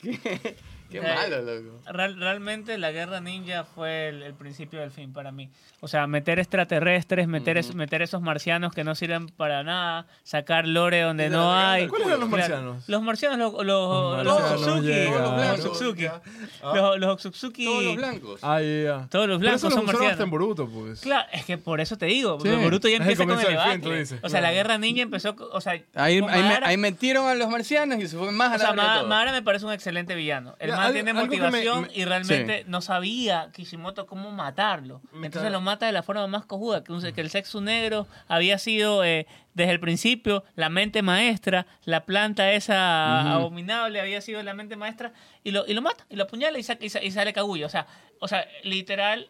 qué 0.93 0.99
eh, 0.99 1.15
malo, 1.15 1.43
loco. 1.43 1.81
Real- 1.93 2.17
realmente 2.19 2.79
la 2.79 2.91
guerra 2.93 3.21
ninja 3.21 3.65
fue 3.65 4.09
el, 4.09 4.23
el 4.23 4.35
principio 4.35 4.81
del 4.81 4.91
fin 4.91 5.13
para 5.13 5.33
mí. 5.33 5.51
O 5.81 5.89
sea, 5.89 6.07
meter 6.07 6.39
extraterrestres, 6.39 7.27
meter, 7.27 7.57
es- 7.59 7.75
meter 7.75 8.03
esos 8.03 8.23
marcianos 8.23 8.73
que 8.73 8.85
no 8.85 8.95
sirven 8.95 9.27
para 9.29 9.63
nada, 9.65 10.07
sacar 10.23 10.67
lore 10.69 11.01
donde 11.01 11.29
no 11.29 11.51
la- 11.51 11.73
hay. 11.73 11.89
¿Cuáles 11.89 12.07
eran 12.07 12.21
los 12.21 12.29
marcianos? 12.29 12.89
Los 12.89 13.03
marcianos, 13.03 13.39
los, 13.39 13.65
los, 13.67 14.25
Los 14.25 14.25
los 14.25 14.43
Otsutsuki, 14.53 15.05
los 15.11 15.35
blancos. 15.35 15.59
los 15.59 15.67
Otsutsuki, 15.67 16.07
Ah. 16.07 16.73
los, 16.75 16.99
los 17.01 17.11
Otsutsuki, 17.11 17.65
Todos 17.65 17.85
los 17.85 17.97
blancos. 17.97 18.41
Ah, 18.43 19.07
todos 19.11 19.29
los 19.29 19.41
blancos 19.41 19.61
eso 19.61 19.69
lo 19.71 19.75
son 19.77 19.81
en 19.81 19.87
marcianos. 19.87 20.31
Boruto, 20.31 20.69
pues. 20.69 21.01
Claro, 21.01 21.29
es 21.33 21.45
que 21.45 21.59
por 21.59 21.81
eso 21.81 21.97
te 21.99 22.07
digo, 22.07 22.39
Sí. 22.41 22.49
Boruto 22.49 22.89
ya 22.89 22.97
empieza 22.99 23.27
con 23.27 23.39
el 23.41 23.47
debate. 23.47 24.07
o 24.23 24.29
sea, 24.29 24.41
la 24.41 24.53
guerra 24.53 24.79
ninja 24.79 25.03
empezó, 25.03 25.35
o 25.53 25.61
sea, 25.61 25.73
Ahí, 25.95 26.21
con 26.21 26.31
ahí, 26.31 26.43
me- 26.43 26.49
Madara- 26.49 26.67
ahí 26.69 26.77
metieron 26.77 27.27
a 27.27 27.35
los 27.35 27.49
marcianos 27.51 27.99
y 27.99 28.07
se 28.09 28.17
fue 28.17 28.31
más 28.33 28.53
o 28.53 28.55
a 28.55 28.59
sea, 28.59 28.75
la 28.75 28.99
todo. 29.01 29.09
Madara 29.09 29.33
me 29.33 29.43
parece 29.43 29.67
un 29.67 29.73
excelente 29.73 30.15
villano. 30.15 30.55
El 30.59 30.71
Algo- 30.87 30.95
tiene 30.95 31.13
me- 31.13 31.21
motivación 31.23 31.83
me- 31.83 31.89
y 31.95 32.05
realmente 32.05 32.65
no 32.69 32.81
sabía 32.81 33.51
Kishimoto 33.53 34.07
cómo 34.07 34.31
matarlo. 34.31 35.01
Entonces 35.23 35.51
lo 35.53 35.61
mata 35.61 35.87
de 35.87 35.93
la 35.93 36.03
forma 36.03 36.27
más 36.27 36.45
cojuda, 36.47 36.83
que, 36.85 36.93
un- 36.93 37.01
que 37.13 37.21
el 37.21 37.31
sexo 37.31 37.61
negro 37.61 38.07
había 38.29 38.59
sido 38.59 39.05
eh, 39.05 39.27
desde 39.55 39.73
el 39.73 39.81
principio 39.81 40.45
la 40.57 40.69
mente 40.69 41.03
maestra, 41.03 41.67
la 41.85 42.05
planta 42.07 42.53
esa 42.53 43.33
abominable 43.35 44.01
había 44.01 44.21
sido 44.21 44.43
la 44.43 44.55
mente 44.55 44.77
maestra 44.77 45.13
y 45.45 45.51
lo, 45.51 45.67
y 45.67 45.75
lo 45.75 45.83
mata, 45.83 46.07
y 46.09 46.17
lo 46.17 46.25
apuñala 46.25 46.59
y, 46.59 46.63
saca- 46.63 46.85
y, 46.85 46.89
sa- 46.89 47.03
y 47.03 47.11
sale 47.11 47.33
cagullo. 47.33 47.67
O 47.67 47.71
sea, 47.71 47.87
o 48.21 48.29
sea, 48.29 48.47
literal, 48.65 49.29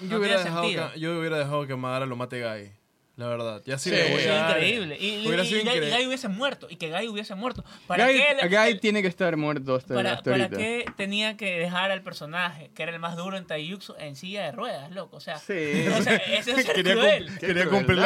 Yo, 0.00 0.08
no 0.08 0.16
hubiera 0.18 0.36
tiene 0.36 0.44
dejado 0.44 0.62
sentido. 0.64 0.92
que, 0.92 1.00
yo 1.00 1.18
hubiera 1.18 1.38
dejado 1.38 1.66
que 1.66 1.76
Madara 1.76 2.06
lo 2.06 2.16
mate 2.16 2.40
Gai. 2.40 2.72
La 3.20 3.28
verdad. 3.28 3.62
Ya 3.66 3.76
sí, 3.78 3.90
Sí. 3.90 3.96
le 3.96 4.10
voy 4.12 4.22
a 4.22 4.32
dar. 4.34 4.50
increíble. 4.56 4.96
Y, 4.98 5.06
y, 5.06 5.26
Hubiera 5.26 5.44
y 5.44 5.46
sido 5.46 5.60
Gai- 5.60 5.64
y 5.64 5.66
increíble. 5.68 5.90
Gai 5.90 6.06
hubiese 6.06 6.28
muerto. 6.28 6.66
Y 6.70 6.76
que 6.76 6.88
Gai 6.88 7.06
hubiese 7.08 7.34
muerto. 7.34 7.64
¿Para 7.86 8.06
Guy, 8.06 8.16
qué? 8.16 8.48
Guy 8.48 8.56
el- 8.70 8.80
tiene 8.80 9.02
que 9.02 9.08
estar 9.08 9.36
muerto 9.36 9.74
hasta, 9.74 9.94
¿Para, 9.94 10.12
hasta 10.14 10.30
para 10.30 10.48
qué 10.48 10.84
tenía 10.96 11.36
que 11.36 11.58
dejar 11.58 11.90
al 11.90 12.02
personaje, 12.02 12.70
que 12.74 12.82
era 12.82 12.92
el 12.92 12.98
más 12.98 13.16
duro 13.16 13.36
en 13.36 13.46
Taijutsu, 13.46 13.94
en 13.98 14.16
silla 14.16 14.44
de 14.46 14.52
ruedas, 14.52 14.90
loco? 14.92 15.18
O 15.18 15.20
sea, 15.20 15.36
Sí. 15.38 15.52
o 15.98 16.02
sea 16.02 16.16
eso 16.16 16.52
es 16.52 16.64
Quería, 16.74 16.94
cruel. 16.94 17.38
Quería 17.38 17.66
cumplir. 17.68 17.98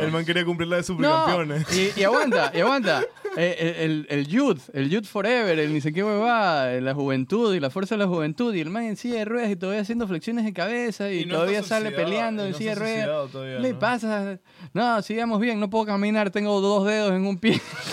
El 0.00 0.10
man 0.12 0.24
quería 0.24 0.44
cumplir 0.44 0.68
la 0.68 0.76
de 0.76 0.82
No, 0.82 0.86
supercampeones. 0.86 1.66
y, 1.96 2.00
y 2.00 2.04
aguanta, 2.04 2.52
y 2.54 2.60
aguanta. 2.62 3.02
Eh, 3.36 3.76
el, 3.80 4.06
el, 4.10 4.18
el 4.20 4.26
youth, 4.28 4.60
el 4.74 4.90
youth 4.90 5.06
forever, 5.06 5.58
el 5.58 5.72
ni 5.72 5.80
sé 5.80 5.92
qué 5.92 6.04
huevada, 6.04 6.70
la 6.80 6.94
juventud 6.94 7.54
y 7.54 7.60
la 7.60 7.70
fuerza 7.70 7.94
de 7.94 8.00
la 8.00 8.06
juventud, 8.06 8.54
y 8.54 8.60
el 8.60 8.68
man 8.70 8.84
en 8.84 8.96
silla 8.96 9.16
de 9.20 9.24
ruedas 9.24 9.50
y 9.50 9.56
todavía 9.56 9.80
haciendo 9.80 10.06
flexiones 10.06 10.44
de 10.44 10.52
cabeza 10.52 11.10
y, 11.10 11.20
Y 11.20 11.24
no 11.24 11.34
todavía 11.36 11.62
sale 11.62 11.90
peleando 11.92 12.42
y 12.42 12.46
en 12.46 12.52
no 12.52 12.58
silla 12.58 12.70
de 12.74 12.80
ruedas. 12.80 13.30
todavía, 13.32 13.56
¿Qué 13.56 13.62
le 13.62 13.72
¿no? 13.72 13.78
pasa? 13.78 14.38
No, 14.72 15.02
sigamos 15.02 15.40
bien, 15.40 15.60
no 15.60 15.68
puedo 15.68 15.86
caminar, 15.86 16.30
tengo 16.30 16.60
dos 16.60 16.86
dedos 16.86 17.12
en 17.12 17.26
un 17.26 17.38
pie. 17.38 17.60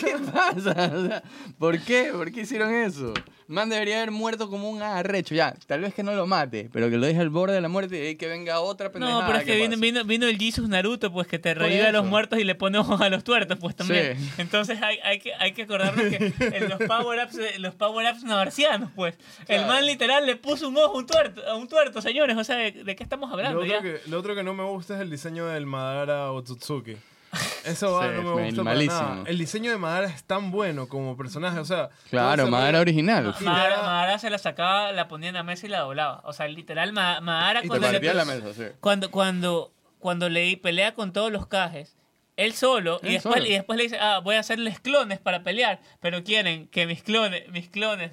¿Qué 0.00 0.16
pasa? 0.32 0.92
O 0.94 1.06
sea, 1.06 1.22
¿Por 1.58 1.80
qué? 1.80 2.10
¿Por 2.12 2.30
qué 2.30 2.42
hicieron 2.42 2.72
eso? 2.72 3.12
Man 3.48 3.70
debería 3.70 3.96
haber 3.96 4.10
muerto 4.10 4.50
como 4.50 4.68
un 4.68 4.82
arrecho. 4.82 5.34
Ya, 5.34 5.54
tal 5.66 5.80
vez 5.80 5.94
que 5.94 6.02
no 6.02 6.14
lo 6.14 6.26
mate, 6.26 6.68
pero 6.70 6.90
que 6.90 6.98
lo 6.98 7.06
deje 7.06 7.18
al 7.18 7.30
borde 7.30 7.54
de 7.54 7.62
la 7.62 7.68
muerte 7.68 8.10
y 8.10 8.16
que 8.16 8.28
venga 8.28 8.60
otra 8.60 8.92
pendejada. 8.92 9.22
No, 9.22 9.26
pero 9.26 9.38
es 9.38 9.44
que 9.46 9.56
vino, 9.56 9.76
vino, 9.78 10.04
vino 10.04 10.26
el 10.26 10.36
Jesus 10.36 10.68
Naruto, 10.68 11.10
pues 11.10 11.26
que 11.26 11.38
te 11.38 11.54
revive 11.54 11.86
a 11.86 11.92
los 11.92 12.04
muertos 12.04 12.38
y 12.38 12.44
le 12.44 12.54
pone 12.54 12.76
ojos 12.76 13.00
a 13.00 13.08
los 13.08 13.24
tuertos, 13.24 13.56
pues 13.58 13.74
también. 13.74 14.18
Sí. 14.18 14.30
Entonces 14.36 14.82
hay, 14.82 14.98
hay, 15.02 15.18
que, 15.18 15.32
hay 15.34 15.52
que 15.52 15.62
acordarnos 15.62 16.04
que 16.04 16.32
en 16.40 16.68
los 16.68 16.78
power-ups 16.78 17.58
los 17.58 17.74
power-ups 17.74 18.22
marcianos, 18.24 18.90
pues, 18.94 19.16
el 19.46 19.64
man 19.64 19.86
literal 19.86 20.26
le 20.26 20.36
puso 20.36 20.68
un 20.68 20.76
ojo 20.76 20.96
a 20.96 20.98
un 20.98 21.06
tuerto, 21.06 21.42
a 21.48 21.54
un 21.54 21.68
tuerto 21.68 22.02
señores. 22.02 22.36
O 22.36 22.44
sea, 22.44 22.56
¿de, 22.56 22.72
de 22.72 22.96
qué 22.96 23.02
estamos 23.02 23.30
Lo 23.30 23.36
hablando 23.36 23.60
otro, 23.60 23.70
ya? 23.70 23.80
que, 23.80 23.98
lo 24.08 24.18
otro 24.18 24.34
que 24.34 24.42
no 24.42 24.52
me 24.52 24.64
gusta 24.64 24.96
es 24.96 25.00
el 25.00 25.10
diseño 25.10 25.46
del 25.46 25.64
Madara 25.64 26.32
Otsutsuki. 26.32 26.96
Eso 27.64 27.92
va, 27.92 28.08
Sí, 28.08 28.14
no 28.22 28.34
me 28.36 28.46
gusta 28.46 28.62
malísimo. 28.62 28.98
para 29.00 29.14
nada. 29.16 29.24
El 29.30 29.38
diseño 29.38 29.70
de 29.70 29.76
Madara 29.78 30.06
es 30.08 30.24
tan 30.24 30.50
bueno 30.50 30.88
como 30.88 31.16
personaje, 31.16 31.58
o 31.58 31.64
sea... 31.64 31.90
Claro, 32.10 32.46
rollo- 32.46 32.80
original. 32.80 33.34
Madara, 33.40 33.68
le 33.68 33.76
da- 33.76 33.82
Madara 33.82 34.18
se 34.18 34.30
la 34.30 34.38
sacaba, 34.38 34.92
la 34.92 35.08
ponía 35.08 35.28
en 35.28 35.34
la 35.34 35.42
mesa 35.42 35.66
y 35.66 35.68
la 35.68 35.80
doblaba. 35.80 36.20
O 36.24 36.32
sea, 36.32 36.48
literal, 36.48 36.92
Ma- 36.92 37.20
Madara 37.20 37.60
Y 37.60 37.62
te 37.62 37.68
cuando 37.68 37.86
le, 37.88 37.92
partía 37.94 38.14
la 38.14 38.24
mesa, 38.24 38.54
sí. 38.54 38.64
cuando, 38.80 39.10
cuando, 39.10 39.72
cuando 39.98 40.28
le 40.30 40.56
pelea 40.56 40.94
con 40.94 41.12
todos 41.12 41.30
los 41.30 41.46
cajes, 41.46 41.96
él 42.36 42.52
solo, 42.54 43.00
y 43.02 43.08
Él 43.08 43.12
después, 43.14 43.34
solo. 43.34 43.46
y 43.46 43.52
después 43.52 43.76
le 43.76 43.82
dice, 43.82 43.98
ah, 44.00 44.20
voy 44.22 44.36
a 44.36 44.40
hacerles 44.40 44.80
clones 44.80 45.18
para 45.18 45.42
pelear, 45.42 45.80
pero 46.00 46.22
quieren 46.24 46.68
que 46.68 46.86
mis 46.86 47.02
clones, 47.02 47.48
mis 47.50 47.68
clones, 47.68 48.12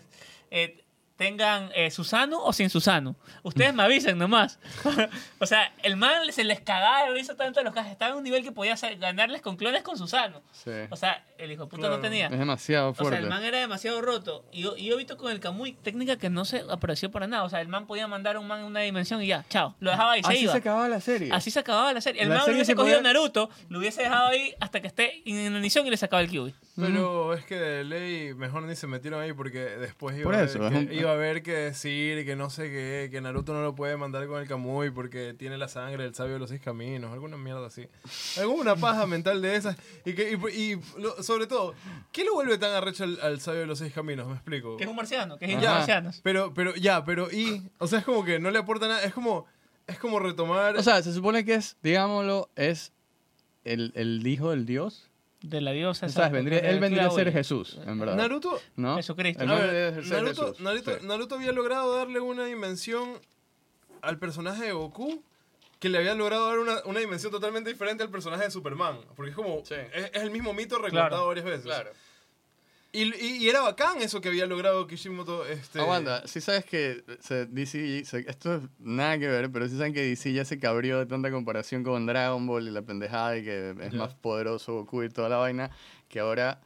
eh, 0.51 0.83
tengan 1.17 1.69
eh, 1.75 1.91
Susano 1.91 2.43
o 2.43 2.51
sin 2.53 2.69
Susano. 2.69 3.15
Ustedes 3.43 3.73
me 3.73 3.83
avisan 3.83 4.17
nomás. 4.17 4.59
o 5.39 5.45
sea, 5.45 5.73
el 5.83 5.95
man 5.95 6.21
se 6.31 6.43
les 6.43 6.59
cagaba 6.59 7.05
de 7.07 7.13
risa 7.13 7.35
tanto 7.35 7.59
a 7.59 7.63
los 7.63 7.73
cajas. 7.73 7.91
Estaba 7.91 8.11
en 8.11 8.17
un 8.17 8.23
nivel 8.23 8.43
que 8.43 8.51
podía 8.51 8.75
ganarles 8.99 9.41
con 9.41 9.55
clones 9.55 9.81
con 9.83 9.97
Susano. 9.97 10.41
Sí. 10.51 10.71
O 10.89 10.95
sea, 10.95 11.25
el 11.37 11.51
hijo 11.51 11.63
de 11.63 11.69
puta 11.69 11.81
Claro. 11.81 11.95
no 11.97 12.01
tenía. 12.01 12.25
Es 12.27 12.37
demasiado 12.37 12.89
O 12.89 12.95
sea, 12.95 13.03
fuerte. 13.03 13.19
el 13.23 13.29
man 13.29 13.43
era 13.43 13.59
demasiado 13.59 14.01
roto. 14.01 14.45
Y 14.51 14.61
yo, 14.63 14.75
y 14.75 14.85
yo 14.87 14.95
he 14.95 14.97
visto 14.97 15.17
con 15.17 15.31
el 15.31 15.39
Kamui 15.39 15.73
técnica 15.73 16.17
que 16.17 16.29
no 16.29 16.43
se 16.45 16.63
apreció 16.69 17.11
para 17.11 17.27
nada. 17.27 17.43
O 17.43 17.49
sea, 17.49 17.61
el 17.61 17.67
man 17.67 17.87
podía 17.87 18.07
mandar 18.07 18.35
a 18.35 18.39
un 18.39 18.47
man 18.47 18.59
en 18.59 18.65
una 18.65 18.81
dimensión 18.81 19.21
y 19.23 19.27
ya, 19.27 19.45
chao. 19.49 19.75
Lo 19.79 19.91
dejaba 19.91 20.13
ahí, 20.13 20.23
se 20.23 20.29
Así 20.33 20.39
iba. 20.43 20.51
se 20.51 20.57
acababa 20.57 20.89
la 20.89 20.99
serie. 21.01 21.29
Así 21.31 21.51
se 21.51 21.59
acababa 21.59 21.93
la 21.93 22.01
serie. 22.01 22.21
El 22.23 22.29
La 22.29 22.35
man 22.35 22.43
serie 22.45 22.57
hubiese 22.57 22.71
se 22.71 22.75
cogido 22.75 22.97
podía- 22.99 23.13
Naruto, 23.13 23.49
lo 23.69 23.79
hubiese 23.79 24.03
dejado 24.03 24.27
ahí 24.27 24.53
hasta 24.59 24.81
que 24.81 24.87
esté 24.87 25.21
en 25.25 25.53
la 25.53 25.59
edición 25.59 25.87
y 25.87 25.89
le 25.89 25.97
sacaba 25.97 26.21
el 26.21 26.29
Kyuubi. 26.29 26.53
Pero 26.77 27.33
es 27.33 27.45
que 27.45 27.55
de 27.55 27.83
ley 27.85 28.33
mejor 28.33 28.63
ni 28.63 28.75
se 28.75 28.85
metieron 28.87 29.21
ahí 29.21 29.31
porque 29.31 29.59
después 29.59 30.15
iba, 30.17 30.25
Por 30.25 30.35
a, 30.35 30.43
eso, 30.43 30.61
haber 30.65 30.83
es 30.83 30.89
que, 30.89 30.95
iba 30.95 31.09
a 31.09 31.13
haber 31.13 31.41
que 31.41 31.53
decir 31.53 32.25
que 32.25 32.35
no 32.35 32.49
sé 32.49 32.63
qué, 32.69 33.07
que 33.09 33.21
Naruto 33.21 33.53
no 33.53 33.61
lo 33.61 33.75
puede 33.75 33.95
mandar 33.95 34.27
con 34.27 34.41
el 34.41 34.47
Kamui 34.47 34.89
porque 34.91 35.33
tiene 35.33 35.57
la 35.57 35.69
sangre 35.69 36.03
del 36.03 36.13
sabio 36.15 36.33
de 36.33 36.39
los 36.39 36.49
seis 36.49 36.59
caminos, 36.61 37.13
alguna 37.13 37.37
mierda 37.37 37.65
así. 37.67 37.87
Alguna 38.37 38.75
paja 38.75 39.07
mental 39.07 39.41
de 39.41 39.55
esas. 39.55 39.77
Y, 40.03 40.13
que, 40.13 40.31
y, 40.31 40.51
y 40.73 40.81
lo- 40.99 41.23
sobre 41.23 41.47
todo, 41.47 41.73
¿qué 42.11 42.25
lo 42.25 42.33
vuelve 42.33 42.57
tan 42.57 42.71
arrecho 42.73 43.05
al, 43.05 43.19
al 43.21 43.39
sabio 43.39 43.61
de 43.61 43.67
los 43.67 43.79
seis 43.79 43.93
caminos? 43.93 44.27
Me 44.27 44.33
explico. 44.33 44.75
Que 44.75 44.83
es 44.83 44.89
un 44.89 44.95
marciano, 44.97 45.37
que 45.37 45.45
es 45.45 45.61
Ya, 45.61 45.75
marcianos. 45.75 46.19
pero, 46.23 46.53
pero, 46.53 46.75
ya, 46.75 47.05
pero, 47.05 47.31
y, 47.31 47.61
o 47.77 47.87
sea, 47.87 47.99
es 47.99 48.05
como 48.05 48.25
que 48.25 48.37
no 48.39 48.51
le 48.51 48.59
aporta 48.59 48.87
nada, 48.89 49.01
es 49.03 49.13
como, 49.13 49.45
es 49.87 49.97
como 49.97 50.19
retomar... 50.19 50.75
O 50.75 50.83
sea, 50.83 51.01
se 51.01 51.13
supone 51.13 51.45
que 51.45 51.53
es, 51.53 51.77
digámoslo, 51.81 52.49
es 52.57 52.91
el, 53.63 53.93
el 53.95 54.27
hijo 54.27 54.49
del 54.51 54.65
dios. 54.65 55.09
De 55.49 55.61
la 55.61 55.71
diosa. 55.71 56.09
¿Sabes? 56.09 56.31
Vendría, 56.31 56.59
él 56.59 56.79
vendría 56.79 57.07
a 57.07 57.11
ser. 57.11 57.31
Jesús, 57.31 57.79
en 57.85 57.99
verdad. 57.99 58.15
Naruto, 58.15 58.59
¿no? 58.75 58.95
Jesucristo. 58.97 59.43
A 59.43 59.45
ver, 59.45 60.05
Naruto, 60.05 60.47
Jesús, 60.47 60.59
Naruto, 60.61 60.99
sí. 60.99 61.05
Naruto 61.07 61.35
había 61.35 61.51
logrado 61.51 61.95
darle 61.95 62.19
una 62.19 62.45
dimensión 62.45 63.19
al 64.01 64.17
personaje 64.19 64.65
de 64.65 64.71
Goku 64.71 65.23
que 65.79 65.89
le 65.89 65.97
había 65.97 66.15
logrado 66.15 66.47
dar 66.47 66.59
una, 66.59 66.81
una 66.85 66.99
dimensión 66.99 67.31
totalmente 67.31 67.69
diferente 67.69 68.03
al 68.03 68.09
personaje 68.09 68.43
de 68.45 68.51
Superman. 68.51 68.97
Porque 69.15 69.31
es 69.31 69.35
como. 69.35 69.63
Sí. 69.65 69.75
Es, 69.93 70.11
es 70.13 70.23
el 70.23 70.31
mismo 70.31 70.53
mito 70.53 70.77
recortado 70.77 71.09
Claro. 71.09 71.27
varias 71.27 71.45
veces. 71.45 71.63
Claro. 71.65 71.91
Y, 72.95 73.03
y- 73.23 73.37
y 73.43 73.49
era 73.49 73.61
bacán 73.61 74.01
eso 74.01 74.21
que 74.21 74.29
había 74.29 74.45
logrado 74.45 74.87
Kishimoto. 74.87 75.45
Este, 75.45 75.79
Aguanta, 75.79 76.25
si 76.27 76.39
sabes 76.41 76.63
que 76.65 77.03
se- 77.19 77.45
DC, 77.45 78.05
se- 78.05 78.25
esto 78.29 78.55
es 78.55 78.61
nada 78.79 79.17
que 79.19 79.27
ver, 79.27 79.51
pero 79.51 79.67
si 79.67 79.77
saben 79.77 79.93
que 79.93 80.01
DC 80.01 80.31
ya 80.33 80.45
se 80.45 80.57
cabrió 80.59 80.99
de 80.99 81.05
tanta 81.05 81.29
comparación 81.31 81.83
con 81.83 82.05
Dragon 82.05 82.45
Ball 82.47 82.67
y 82.67 82.71
la 82.71 82.81
pendejada 82.83 83.37
y 83.37 83.43
que 83.43 83.75
es 83.81 83.93
más 83.93 84.13
poderoso 84.15 84.73
Goku 84.73 85.03
y 85.03 85.09
toda 85.09 85.27
la 85.29 85.37
vaina, 85.37 85.69
que 86.07 86.19
ahora 86.21 86.61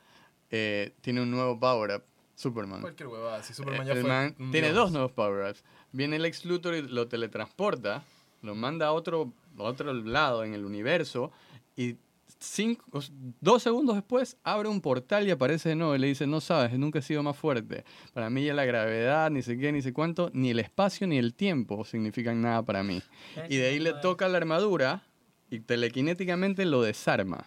eh, 0.51 0.93
tiene 1.01 1.21
un 1.21 1.31
nuevo 1.31 1.59
power-up, 1.59 2.03
Superman. 2.35 2.81
Cualquier 2.81 3.07
huevada. 3.09 3.41
Si 3.43 3.53
Superman 3.53 3.87
Eh, 3.87 3.93
ya 3.95 4.01
fue. 4.01 4.09
man 4.09 4.35
tiene 4.51 4.67
dios. 4.67 4.75
dos 4.75 4.91
nuevos 4.91 5.11
power-ups. 5.11 5.63
Viene 5.91 6.15
el 6.17 6.25
ex 6.25 6.45
Luthor 6.45 6.75
y 6.75 6.81
lo 6.83 7.07
teletransporta, 7.07 8.03
lo 8.43 8.53
manda 8.55 8.87
a 8.87 8.91
otro, 8.93 9.33
a 9.57 9.63
otro 9.63 9.93
lado 9.93 10.43
en 10.43 10.53
el 10.53 10.63
universo 10.65 11.31
y 11.75 11.97
cinco, 12.39 13.01
dos 13.41 13.63
segundos 13.63 13.95
después 13.95 14.37
abre 14.43 14.69
un 14.69 14.81
portal 14.81 15.27
y 15.27 15.31
aparece 15.31 15.69
de 15.69 15.75
nuevo 15.75 15.95
y 15.95 15.99
le 15.99 16.07
dice, 16.07 16.25
no 16.27 16.39
sabes, 16.41 16.71
nunca 16.77 16.99
he 16.99 17.01
sido 17.01 17.21
más 17.23 17.35
fuerte. 17.37 17.83
Para 18.13 18.29
mí 18.29 18.45
ya 18.45 18.53
la 18.53 18.65
gravedad, 18.65 19.29
ni 19.29 19.41
sé 19.41 19.57
qué, 19.57 19.71
ni 19.71 19.81
sé 19.81 19.93
cuánto, 19.93 20.29
ni 20.33 20.49
el 20.51 20.59
espacio 20.59 21.05
ni 21.07 21.17
el 21.17 21.33
tiempo 21.33 21.83
significan 21.85 22.41
nada 22.41 22.63
para 22.63 22.83
mí. 22.83 23.01
Y 23.49 23.57
de 23.57 23.67
ahí 23.67 23.79
le 23.79 23.93
toca 23.93 24.27
la 24.27 24.37
armadura 24.37 25.03
y 25.49 25.59
telequinéticamente 25.59 26.65
lo 26.65 26.81
desarma. 26.81 27.45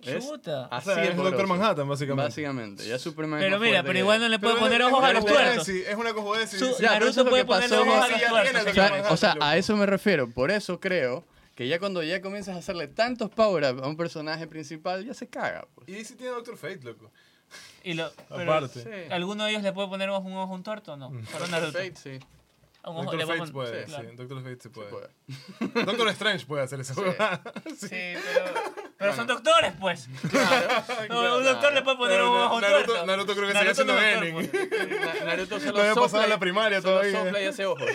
Chuta. 0.00 0.68
O 0.70 0.74
Así 0.74 0.90
sea, 0.92 1.04
es. 1.04 1.16
Doctor 1.16 1.46
Manhattan, 1.48 1.88
básicamente. 1.88 2.28
Básicamente, 2.28 2.86
ya 2.88 2.98
Superman 3.00 3.40
es 3.40 3.46
Pero 3.46 3.58
mira, 3.58 3.82
pero 3.82 3.98
igual 3.98 4.20
no 4.20 4.28
le 4.28 4.38
puede 4.38 4.54
Pero 4.54 4.64
poner 4.66 4.82
ojos 4.82 5.02
a 5.04 5.12
los 5.12 5.24
tuertos. 5.24 5.68
Es 5.68 5.96
una 5.96 6.14
cojudeces. 6.14 6.58
Su- 6.60 6.80
Ya, 6.80 6.92
pero 6.94 7.08
eso 7.08 7.08
Naruto 7.08 7.08
es 7.08 7.16
lo 7.24 7.30
puede 7.30 7.42
que 7.42 7.46
ponerle 7.46 7.76
pasó. 7.76 7.82
ojos 7.82 7.94
a 8.02 8.06
Sí, 8.06 8.12
los 8.12 8.20
ya 8.20 8.28
tuertos. 8.28 8.52
tiene 8.52 8.90
así 8.92 9.02
lo 9.08 9.12
O 9.12 9.16
sea, 9.16 9.36
a 9.40 9.56
eso 9.56 9.76
me 9.76 9.86
refiero. 9.86 10.30
Por 10.30 10.52
eso 10.52 10.78
creo 10.78 11.24
que 11.58 11.66
ya 11.66 11.80
cuando 11.80 12.04
ya 12.04 12.22
comienzas 12.22 12.54
a 12.54 12.60
hacerle 12.60 12.86
tantos 12.86 13.30
power-ups 13.30 13.82
a 13.82 13.88
un 13.88 13.96
personaje 13.96 14.46
principal, 14.46 15.04
ya 15.04 15.12
se 15.12 15.26
caga. 15.26 15.66
Pues. 15.74 15.88
Y 15.88 15.92
DC 15.94 16.14
tiene 16.14 16.30
Doctor 16.30 16.56
Fate, 16.56 16.84
loco. 16.84 17.10
Y 17.82 17.94
lo, 17.94 18.12
pero, 18.28 18.42
Aparte. 18.54 18.84
Sí. 18.84 19.10
¿Alguno 19.10 19.42
de 19.42 19.50
ellos 19.50 19.64
le 19.64 19.72
puede 19.72 19.88
poner 19.88 20.08
un 20.08 20.14
ojo 20.14 20.52
a 20.52 20.54
un 20.54 20.62
tuerto 20.62 20.92
o 20.92 20.96
no? 20.96 21.10
Solo 21.32 21.48
Naruto. 21.48 21.72
Fate, 21.72 21.96
sí. 21.96 22.20
Un 22.90 22.96
ojo- 23.06 23.16
Doctor 23.16 23.38
Fate 23.38 23.52
puede, 23.52 23.72
sí, 23.72 23.78
sí. 23.84 23.90
claro. 23.96 24.08
Doctor 24.16 24.42
Fate 24.42 24.60
se 24.60 24.70
puede. 24.70 24.90
puede. 24.90 25.08
Doctor 25.84 26.08
Strange 26.08 26.46
puede 26.46 26.62
hacer 26.62 26.80
esa 26.80 26.94
huevada. 27.00 27.42
Sí, 27.76 27.88
pero, 27.90 28.44
pero 28.98 29.14
son 29.16 29.26
doctores, 29.26 29.72
pues. 29.78 30.08
No, 30.22 30.28
Claro. 30.28 31.38
un 31.38 31.44
doctor 31.44 31.72
le 31.72 31.82
puede 31.82 31.96
poner 31.96 32.22
un 32.22 32.28
ojo 32.28 32.60
Naruto- 32.60 32.84
tuerto. 32.84 33.06
Naruto 33.06 33.34
creo 33.34 33.48
que 33.48 33.54
Naruto 33.54 33.84
no 33.84 33.92
haciendo 33.92 33.94
doctor, 33.94 34.32
pues. 34.32 35.00
Na- 35.20 35.24
Naruto 35.24 35.60
solo 35.60 35.72
Lo 35.72 35.80
había 35.80 35.94
pasado 35.94 36.24
en 36.24 36.30
la 36.30 36.38
primaria 36.38 36.80
todavía. 36.82 37.20
sopla 37.24 37.40
y 37.42 37.44
hace 37.46 37.66
ojos. 37.66 37.90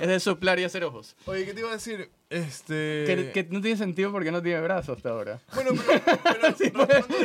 es 0.00 0.08
de 0.08 0.20
soplar 0.20 0.58
y 0.58 0.64
hacer 0.64 0.84
ojos. 0.84 1.16
Oye, 1.26 1.44
¿qué 1.44 1.54
te 1.54 1.60
iba 1.60 1.70
a 1.70 1.72
decir? 1.74 2.10
Este... 2.30 3.04
Que, 3.06 3.30
que 3.32 3.48
no 3.50 3.60
tiene 3.62 3.76
sentido 3.78 4.12
porque 4.12 4.30
no 4.30 4.42
tiene 4.42 4.60
brazos 4.60 4.98
hasta 4.98 5.08
ahora. 5.10 5.40
Bueno, 5.54 5.70
pero... 5.86 6.02
pero 6.42 6.56
¿Sí, 6.58 6.70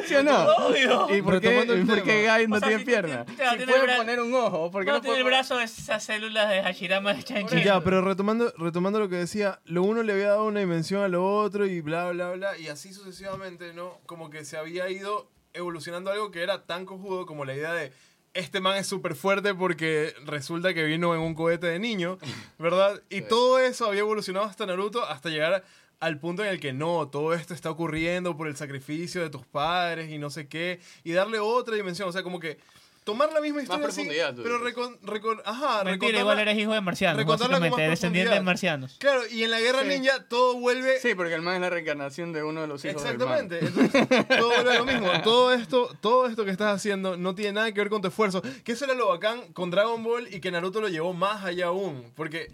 ¿Sí 0.08 0.16
o 0.16 0.24
no? 0.24 0.46
Obvio. 0.46 1.08
¿Y 1.16 1.22
por 1.22 1.42
qué, 1.42 1.50
Retomando 1.50 1.74
el 1.74 1.82
y 1.82 1.86
por 1.86 2.04
qué. 2.04 2.22
Guy 2.28 2.48
no 2.48 2.56
O 2.56 2.60
sea, 2.60 2.68
tiene 2.70 2.80
si 2.80 2.86
pierna? 2.86 3.26
tiene- 3.26 3.36
claro, 3.38 3.52
si 3.52 3.58
tiene 3.58 3.72
puede 3.74 3.86
bra- 3.86 3.98
poner 3.98 4.20
un 4.22 4.34
ojo, 4.34 4.72
¿por 4.72 4.86
qué 4.86 4.92
No 4.92 4.98
no, 4.98 5.02
tiene 5.02 5.18
el 5.18 5.24
puede 5.24 5.36
brazo 5.36 5.58
de 5.58 5.66
esas 5.66 6.04
células 6.04 6.50
de 6.50 6.64
Hashirama 6.64 7.14
de 7.14 7.24
Chanchi. 7.24 7.64
Ya, 7.64 7.82
pero 7.82 8.02
retomando, 8.02 8.54
retomando 8.58 9.00
lo 9.00 9.10
que 9.10 9.18
decía, 9.18 9.60
lo 9.66 9.84
uno 9.84 10.04
le 10.04 10.14
había 10.14 10.30
dado 10.30 10.46
una 10.46 10.62
dimensión 10.62 11.04
a 11.04 11.10
lo 11.10 11.26
otro 11.38 11.66
y 11.66 11.82
bla, 11.82 12.10
bla, 12.12 12.32
bla, 12.32 12.58
y 12.58 12.68
así 12.70 12.94
sucesivamente, 12.94 13.74
¿no? 13.74 14.00
Como 14.06 14.30
que 14.30 14.46
se 14.46 14.56
había 14.58 14.90
ido 14.90 15.30
evolucionando 15.54 16.12
algo 16.12 16.32
que 16.32 16.42
era 16.44 16.66
tan 16.66 16.86
cojudo 16.86 17.26
como 17.26 17.44
la 17.46 17.54
idea 17.54 17.74
de 17.74 17.92
este 18.34 18.60
man 18.62 18.78
es 18.78 18.88
súper 18.88 19.16
fuerte 19.16 19.54
porque 19.54 20.14
resulta 20.26 20.74
que 20.74 20.84
vino 20.84 21.14
en 21.14 21.22
un 21.22 21.36
cohete 21.36 21.68
de 21.68 21.80
niño, 21.80 22.18
¿verdad? 22.60 23.02
Y 23.10 23.18
Sí. 23.20 23.26
todo 23.30 23.60
eso 23.60 23.86
había 23.86 24.02
evolucionado 24.02 24.46
hasta 24.46 24.66
Naruto 24.66 25.04
hasta 25.06 25.30
llegar 25.30 25.64
al 26.00 26.20
punto 26.20 26.44
en 26.44 26.50
el 26.50 26.60
que 26.60 26.74
no, 26.74 27.08
todo 27.08 27.34
esto 27.34 27.54
está 27.54 27.70
ocurriendo 27.70 28.36
por 28.36 28.48
el 28.48 28.58
sacrificio 28.58 29.22
de 29.22 29.30
tus 29.30 29.46
padres 29.46 30.12
y 30.12 30.18
no 30.18 30.30
sé 30.30 30.48
qué, 30.48 30.80
y 31.04 31.14
darle 31.14 31.40
otra 31.40 31.76
dimensión, 31.76 32.10
o 32.10 32.12
sea, 32.12 32.24
como 32.24 32.40
que 32.42 32.58
tomar 33.04 33.32
la 33.34 33.42
misma 33.42 33.62
historia 33.62 33.86
así, 33.88 33.96
profundidad, 33.96 34.34
tú 34.36 34.44
pero 34.44 34.58
recon, 34.60 35.00
recon- 35.02 35.42
ajá, 35.46 35.84
Mentira, 35.84 36.20
igual 36.20 36.40
eres 36.40 36.58
hijo 36.58 36.74
de 36.74 36.82
marcianos, 36.82 37.18
recontarla 37.18 37.60
más 37.60 37.76
descendiente 37.76 38.34
de 38.34 38.42
marcianos. 38.42 38.96
Claro, 39.00 39.22
y 39.30 39.44
en 39.44 39.52
la 39.52 39.60
guerra 39.60 39.82
Sí. 39.82 39.88
ninja 39.90 40.24
todo 40.28 40.56
vuelve. 40.60 41.00
Sí, 41.00 41.16
porque 41.16 41.34
el 41.34 41.42
man 41.42 41.56
es 41.56 41.62
la 41.62 41.70
reencarnación 41.70 42.32
de 42.34 42.44
uno 42.44 42.62
de 42.62 42.68
los 42.68 42.84
hijos 42.86 43.04
del 43.04 43.18
man. 43.18 43.46
Exactamente. 43.52 43.66
Entonces, 43.66 44.28
todo 44.40 44.48
vuelve 44.50 44.72
a 44.72 44.80
lo 44.80 44.86
mismo. 44.86 45.08
Todo 45.24 45.54
esto, 45.54 45.96
todo 46.02 46.28
esto 46.28 46.46
que 46.46 46.52
estás 46.52 46.76
haciendo 46.76 47.18
no 47.18 47.36
tiene 47.36 47.54
nada 47.54 47.72
que 47.72 47.80
ver 47.80 47.90
con 47.90 48.02
tu 48.02 48.08
esfuerzo. 48.08 48.42
Que 48.64 48.72
eso 48.74 48.86
era 48.86 48.94
lo 48.94 49.10
bacán 49.10 49.52
con 49.54 49.70
Dragon 49.72 50.04
Ball 50.04 50.28
y 50.34 50.40
que 50.40 50.52
Naruto 50.52 50.82
lo 50.82 50.88
llevó 50.90 51.14
más 51.14 51.44
allá 51.46 51.68
aún. 51.68 52.12
Porque, 52.16 52.50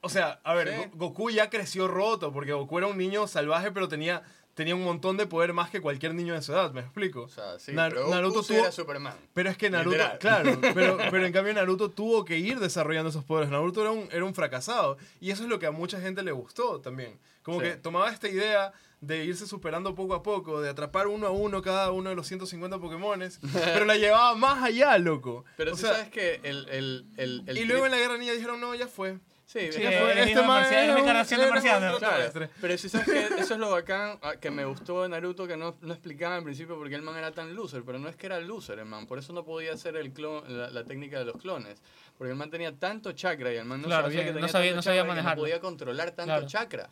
o 0.00 0.08
sea, 0.08 0.40
a 0.44 0.54
ver, 0.54 0.68
Sí. 0.74 0.90
Goku 0.94 1.30
ya 1.30 1.50
creció 1.50 1.88
roto. 1.88 2.32
Porque 2.32 2.52
Goku 2.52 2.78
era 2.78 2.86
un 2.86 2.98
niño 2.98 3.26
salvaje, 3.26 3.70
pero 3.70 3.88
tenía, 3.88 4.22
tenía 4.60 4.74
un 4.74 4.84
montón 4.84 5.16
de 5.16 5.26
poder 5.26 5.54
más 5.54 5.70
que 5.70 5.80
cualquier 5.80 6.12
niño 6.14 6.34
de 6.34 6.42
su 6.42 6.52
edad. 6.52 6.70
¿Me 6.72 6.82
explico? 6.82 7.22
O 7.22 7.28
sea, 7.30 7.58
sí, 7.58 7.72
Nar- 7.72 7.88
pero 7.92 8.02
Goku 8.02 8.14
Naruto 8.14 8.42
tuvo- 8.42 8.58
era 8.58 8.70
Superman. 8.72 9.14
Pero 9.32 9.48
es 9.48 9.56
que 9.56 9.70
Naruto, 9.70 9.96
Literal. 9.96 10.18
claro, 10.18 10.58
pero, 10.74 10.98
pero 11.10 11.24
en 11.24 11.32
cambio 11.32 11.54
Naruto 11.54 11.90
tuvo 11.90 12.26
que 12.26 12.36
ir 12.38 12.60
desarrollando 12.60 13.08
esos 13.08 13.24
poderes. 13.24 13.50
Naruto 13.50 13.80
era 13.80 13.90
un, 13.90 14.06
era 14.12 14.22
un 14.26 14.34
fracasado. 14.34 14.98
Y 15.18 15.30
eso 15.30 15.44
es 15.44 15.48
lo 15.48 15.58
que 15.58 15.64
a 15.64 15.70
mucha 15.70 15.98
gente 15.98 16.22
le 16.22 16.32
gustó 16.32 16.78
también. 16.80 17.18
Como 17.42 17.60
Sí. 17.60 17.68
que 17.68 17.76
tomaba 17.76 18.10
esta 18.10 18.28
idea 18.28 18.72
de 19.00 19.24
irse 19.24 19.46
superando 19.46 19.94
poco 19.94 20.12
a 20.14 20.22
poco, 20.22 20.60
de 20.60 20.68
atrapar 20.68 21.06
uno 21.06 21.26
a 21.26 21.30
uno 21.30 21.62
cada 21.62 21.90
uno 21.90 22.10
de 22.10 22.14
los 22.16 22.26
150 22.26 22.78
Pokémones, 22.78 23.40
pero 23.74 23.86
la 23.86 23.96
llevaba 23.96 24.34
más 24.34 24.62
allá, 24.62 24.98
loco. 24.98 25.46
Pero 25.56 25.70
o 25.72 25.74
tú 25.74 25.80
sea, 25.80 25.94
sabes 25.94 26.10
que 26.10 26.40
el... 26.44 26.68
el, 26.68 27.06
el, 27.16 27.42
el 27.46 27.56
y 27.56 27.64
luego 27.64 27.86
en 27.86 27.92
la 27.92 27.96
Guerra 27.98 28.18
Ninja 28.18 28.34
dijeron, 28.34 28.60
no, 28.60 28.74
ya 28.74 28.88
fue. 28.88 29.18
Sí, 29.50 29.58
es 29.58 29.74
Sí, 29.74 29.82
fue- 29.82 30.34
man 30.36 30.46
marciano, 30.46 30.82
es 30.82 30.88
un- 30.90 30.94
reencarnación 30.94 31.40
de 31.40 31.46
marciano. 31.50 31.98
Claro, 31.98 32.48
pero 32.60 32.78
si 32.78 32.88
sabes 32.88 33.06
que 33.08 33.40
eso 33.40 33.54
es 33.54 33.58
lo 33.58 33.70
bacán 33.70 34.16
ah, 34.22 34.34
que 34.40 34.48
me 34.48 34.64
gustó 34.64 35.02
de 35.02 35.08
Naruto 35.08 35.48
que 35.48 35.56
no, 35.56 35.74
no 35.80 35.92
explicaba 35.92 36.36
en 36.36 36.44
principio 36.44 36.76
porque 36.76 36.94
el 36.94 37.02
man 37.02 37.16
era 37.16 37.32
tan 37.32 37.52
loser, 37.56 37.82
pero 37.84 37.98
no 37.98 38.08
es 38.08 38.14
que 38.14 38.26
era 38.26 38.38
loser 38.38 38.78
el 38.78 38.84
man, 38.86 39.06
por 39.08 39.18
eso 39.18 39.32
no 39.32 39.44
podía 39.44 39.72
hacer 39.72 39.96
el 39.96 40.12
clon, 40.12 40.44
la, 40.56 40.70
la 40.70 40.84
técnica 40.84 41.18
de 41.18 41.24
los 41.24 41.36
clones, 41.36 41.82
porque 42.16 42.30
el 42.30 42.36
man 42.36 42.48
tenía 42.48 42.70
tanto 42.78 43.10
chakra 43.10 43.52
y 43.52 43.56
el 43.56 43.64
man 43.64 43.80
no 43.82 43.88
Claro, 43.88 44.04
sabía 44.04 44.24
que 44.24 44.32
no 44.40 44.46
sabía- 44.46 44.70
tanto 44.70 44.76
no 44.76 44.82
sabía 44.82 45.02
manejarlo. 45.04 45.34
no 45.34 45.42
podía 45.42 45.60
controlar 45.60 46.10
tanto 46.12 46.26
Claro. 46.32 46.46
chakra. 46.46 46.90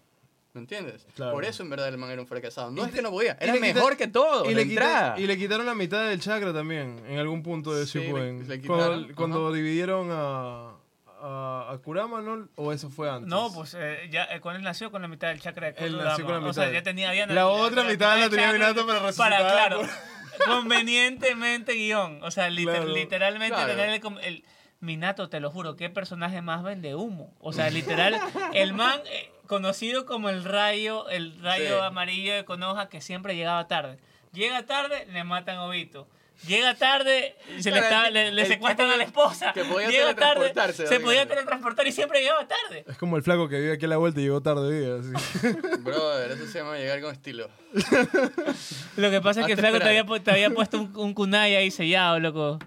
¿Me 0.54 0.62
entiendes? 0.62 1.06
Claro. 1.14 1.32
Por 1.34 1.44
eso 1.44 1.62
en 1.62 1.70
verdad 1.70 1.86
el 1.88 1.98
man 1.98 2.10
era 2.10 2.20
un 2.22 2.26
fracasado. 2.26 2.72
No 2.72 2.82
Y 2.82 2.86
es 2.88 2.92
que 2.92 3.02
no 3.02 3.10
podía, 3.12 3.36
era 3.38 3.54
mejor 3.54 3.96
que 3.96 4.08
todo, 4.08 4.50
Y 4.50 4.54
le, 4.54 4.62
quita- 4.66 4.70
entrada. 4.82 5.20
y 5.20 5.26
le 5.28 5.36
quitaron 5.38 5.64
la 5.66 5.74
mitad 5.76 6.08
del 6.08 6.18
chakra 6.20 6.52
también, 6.52 7.00
en 7.06 7.18
algún 7.20 7.44
punto 7.44 7.72
de 7.72 7.86
Sí, 7.86 7.98
le- 8.00 8.04
Shippuden. 8.06 8.48
le 8.48 8.60
cuando 8.62 8.62
quitaron, 8.88 9.12
cuando 9.14 9.46
ajá. 9.46 9.54
dividieron 9.56 10.08
a, 10.10 10.72
a, 11.20 11.70
a 11.72 11.78
Kurama, 11.78 12.20
¿no? 12.20 12.48
¿O 12.56 12.72
eso 12.72 12.90
fue 12.90 13.10
antes? 13.10 13.28
No, 13.28 13.52
pues 13.52 13.74
eh, 13.78 14.08
ya 14.10 14.24
eh, 14.24 14.40
con 14.40 14.54
él 14.56 14.62
nació 14.62 14.90
con 14.90 15.02
la 15.02 15.08
mitad 15.08 15.28
del 15.28 15.40
chakra 15.40 15.72
de 15.72 15.84
Él 15.84 15.92
Kurama. 15.92 16.10
nació 16.10 16.24
con 16.26 16.42
la 16.42 16.48
O 16.48 16.52
sea, 16.52 16.64
mitad. 16.64 16.74
ya 16.74 16.82
tenía 16.82 17.14
ya 17.14 17.26
La 17.26 17.46
otra 17.48 17.84
mitad 17.84 18.18
la 18.18 18.28
tenía 18.30 18.52
Minato 18.52 18.86
para 18.86 18.98
resucitar. 19.00 19.30
Para, 19.30 19.50
claro, 19.52 19.80
convenientemente 20.46 21.72
guion. 21.74 22.22
O 22.22 22.30
sea, 22.30 22.48
liter- 22.50 22.76
Claro. 22.76 22.94
literalmente 22.94 23.54
Claro. 23.56 23.70
tener 23.74 24.00
el, 24.22 24.44
Minato, 24.80 25.28
te 25.28 25.40
lo 25.40 25.50
juro, 25.50 25.74
qué 25.74 25.90
personaje 25.90 26.40
más 26.40 26.62
vende 26.62 26.94
humo. 26.94 27.34
O 27.40 27.52
sea, 27.52 27.68
literal, 27.68 28.20
el 28.54 28.74
man 28.74 29.00
eh, 29.06 29.32
conocido 29.48 30.06
como 30.06 30.28
el 30.28 30.44
rayo, 30.44 31.08
el 31.08 31.40
rayo 31.42 31.78
Sí. 31.80 31.84
amarillo 31.84 32.32
de 32.34 32.44
Konoha 32.44 32.88
que 32.88 33.00
siempre 33.00 33.34
llegaba 33.34 33.66
tarde. 33.66 33.98
Llega 34.32 34.66
tarde, 34.66 35.04
le 35.06 35.24
matan 35.24 35.56
a 35.56 35.64
Obito. 35.64 36.06
Llega 36.46 36.74
tarde, 36.76 37.34
se 37.58 37.70
le, 37.72 37.78
Claro, 37.80 37.84
está- 37.86 38.08
el- 38.08 38.14
le, 38.14 38.30
le 38.32 38.42
el 38.42 38.48
secuestran 38.48 38.90
a 38.90 38.96
la 38.96 39.02
esposa. 39.04 39.52
que 39.52 39.64
podía 39.64 39.88
Llega 39.90 40.14
tarde, 40.14 40.52
se 40.72 41.00
podía 41.00 41.26
teletransportar 41.26 41.86
y 41.86 41.92
siempre 41.92 42.20
llegaba 42.20 42.46
tarde. 42.46 42.84
Es 42.86 42.96
como 42.96 43.16
el 43.16 43.22
flaco 43.24 43.48
que 43.48 43.58
vive 43.58 43.72
aquí 43.72 43.84
a 43.86 43.88
la 43.88 43.96
vuelta 43.96 44.20
y 44.20 44.24
llegó 44.24 44.40
tarde 44.40 44.80
día. 44.80 44.94
así. 45.00 45.48
Brother, 45.80 46.30
eso 46.30 46.46
se 46.46 46.58
llama 46.60 46.76
llegar 46.78 47.00
con 47.00 47.12
estilo. 47.12 47.50
Lo 48.96 49.10
que 49.10 49.20
pasa 49.20 49.40
es 49.40 49.46
que 49.46 49.52
el 49.52 49.58
flaco 49.58 49.78
te 49.78 49.88
había, 49.88 50.04
pu- 50.06 50.22
te 50.22 50.30
había 50.30 50.50
puesto 50.50 50.80
un, 50.80 50.96
un 50.96 51.14
kunai 51.14 51.56
ahí 51.56 51.70
sellado, 51.70 52.18
loco. 52.20 52.58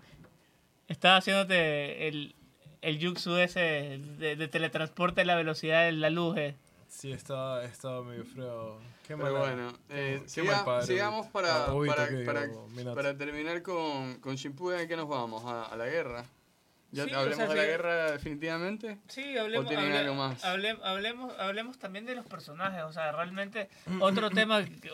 Estaba 0.88 1.18
haciéndote 1.18 2.08
el, 2.10 2.36
el 2.82 3.00
jutsu 3.06 3.38
ese 3.38 4.00
de, 4.20 4.36
de 4.36 4.48
teletransporte 4.48 5.22
a 5.22 5.26
la 5.26 5.36
velocidad 5.36 5.86
de 5.86 5.94
la 5.94 6.10
luz. 6.10 6.38
eh. 6.38 6.56
Sí, 6.94 7.14
estaba, 7.14 7.64
estaba 7.64 8.04
medio 8.04 8.26
feo. 8.26 8.80
Qué 9.08 9.16
Pero 9.16 9.18
mala- 9.18 9.40
bueno, 9.40 9.74
eh, 9.90 10.20
qué 10.24 10.30
siga- 10.30 10.58
mal 10.58 10.66
padre, 10.66 10.88
sigamos 10.88 11.28
para, 11.28 11.66
para, 11.68 12.10
que 12.10 12.26
para, 12.26 12.48
digo, 12.48 12.68
para 12.94 13.18
terminar 13.18 13.62
con, 13.62 14.16
con 14.20 14.36
Shippuden, 14.36 14.82
¿a 14.82 14.88
qué 14.88 14.98
nos 14.98 15.08
vamos? 15.08 15.42
¿A, 15.46 15.66
a 15.68 15.76
la 15.78 15.86
guerra? 15.86 16.26
¿Ya 16.92 17.06
Sí, 17.06 17.14
o 17.14 17.20
hablemos 17.20 17.38
sea, 17.38 17.48
de 17.48 17.56
la 17.56 17.62
sí. 17.64 17.68
guerra 17.70 18.12
definitivamente? 18.12 18.98
Sí, 19.08 19.38
hablemos, 19.38 19.72
¿O 19.72 19.78
hable- 19.78 19.98
algo 20.00 20.16
más? 20.16 20.44
hable- 20.44 20.78
hablemos, 20.84 21.34
hablemos 21.40 21.80
también 21.80 22.06
de 22.06 22.14
los 22.16 22.26
personajes. 22.26 22.84
O 22.84 22.92
sea, 22.92 23.14
realmente 23.14 23.70
otro 24.02 24.30
tema. 24.30 24.62
que 24.66 24.92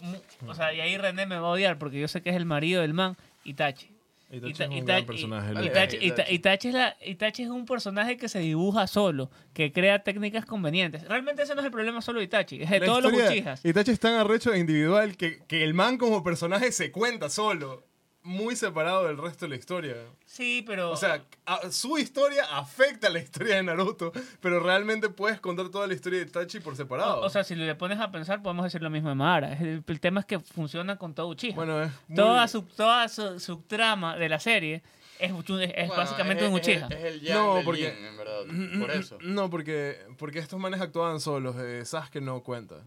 O 0.47 0.53
sea, 0.53 0.71
y 0.73 0.79
ahí 0.81 0.95
René 0.99 1.25
me 1.25 1.39
va 1.39 1.47
a 1.47 1.51
odiar 1.51 1.79
porque 1.79 1.99
yo 1.99 2.07
sé 2.07 2.21
que 2.21 2.29
es 2.29 2.35
el 2.35 2.45
marido 2.45 2.83
del 2.83 2.93
man, 2.93 3.17
Itachi. 3.43 3.89
Itachi 4.29 4.51
Ita- 4.51 4.63
es 4.65 4.69
un 4.71 4.85
gran 4.85 5.05
personaje. 5.05 5.51
I- 5.51 5.55
loco. 5.55 5.65
Itachi, 5.67 5.95
Itachi. 5.95 6.07
Ita- 6.07 6.31
Itachi 6.31 6.67
es 6.67 6.73
la- 6.73 6.97
Itachi 7.05 7.43
es 7.43 7.49
un 7.49 7.65
personaje 7.65 8.17
que 8.17 8.27
se 8.27 8.39
dibuja 8.39 8.85
solo, 8.87 9.31
que 9.53 9.71
crea 9.71 10.03
técnicas 10.03 10.45
convenientes. 10.45 11.07
Realmente 11.07 11.43
ese 11.43 11.55
no 11.55 11.61
es 11.61 11.65
el 11.65 11.71
problema 11.71 12.01
solo 12.01 12.19
de 12.19 12.25
Itachi, 12.25 12.61
es 12.61 12.69
de 12.69 12.79
La 12.81 12.85
todos 12.85 13.03
los 13.03 13.13
Uchihas. 13.13 13.63
Itachi 13.63 13.91
es 13.91 13.99
tan 14.01 14.15
arrecho 14.15 14.53
e 14.53 14.59
individual 14.59 15.15
que, 15.15 15.39
que 15.47 15.63
el 15.63 15.73
man 15.73 15.97
como 15.97 16.23
personaje 16.23 16.73
se 16.73 16.91
cuenta 16.91 17.29
solo. 17.29 17.86
Muy 18.27 18.57
separado 18.57 19.05
del 19.07 19.17
resto 19.17 19.45
de 19.45 19.49
la 19.51 19.55
historia. 19.55 19.95
Sí, 20.25 20.61
pero... 20.67 20.91
O 20.91 20.97
sea, 20.97 21.23
a- 21.45 21.71
su 21.71 21.97
historia 21.97 22.43
afecta 22.51 23.07
a 23.07 23.09
la 23.09 23.19
historia 23.19 23.55
de 23.55 23.63
Naruto, 23.63 24.11
pero 24.41 24.59
realmente 24.59 25.07
puedes 25.07 25.39
contar 25.39 25.69
toda 25.69 25.87
la 25.87 25.93
historia 25.93 26.19
de 26.19 26.25
Itachi 26.25 26.59
por 26.59 26.75
separado. 26.75 27.21
o, 27.21 27.25
o 27.25 27.29
sea, 27.29 27.45
si 27.45 27.55
le 27.55 27.73
pones 27.75 27.99
a 28.01 28.11
pensar, 28.11 28.41
podemos 28.43 28.65
decir 28.65 28.81
lo 28.81 28.89
mismo 28.89 29.07
de 29.07 29.15
Madara. 29.15 29.53
Es 29.53 29.61
El, 29.61 29.81
el 29.87 29.99
tema 30.01 30.19
es 30.19 30.25
que 30.25 30.39
funciona 30.39 30.97
con 30.97 31.13
todo 31.13 31.29
Uchiha. 31.29 31.55
bueno, 31.55 31.81
es 31.81 31.91
muy- 32.09 32.17
toda 32.17 32.47
su, 32.49 32.63
toda 32.63 33.07
su, 33.07 33.39
su 33.39 33.61
trama 33.61 34.17
de 34.17 34.27
la 34.27 34.39
serie 34.39 34.83
es, 35.19 35.31
es 35.31 35.45
Bueno, 35.87 35.93
básicamente 35.95 36.43
es- 36.43 36.49
un 36.49 36.55
Uchiha. 36.57 36.87
Es, 36.91 37.03
el 37.05 37.21
yang 37.21 37.37
No, 37.37 37.61
porque- 37.63 37.81
yin, 37.95 38.05
en 38.05 38.17
verdad. 38.17 38.79
Por 38.79 38.91
eso. 38.91 39.17
No, 39.21 39.49
porque, 39.49 39.97
porque 40.17 40.39
estos 40.39 40.59
manes 40.59 40.81
actuaban 40.81 41.21
solos. 41.21 41.55
Eh, 41.59 41.85
Sasuke 41.85 42.19
no 42.19 42.41
cuenta. 42.43 42.83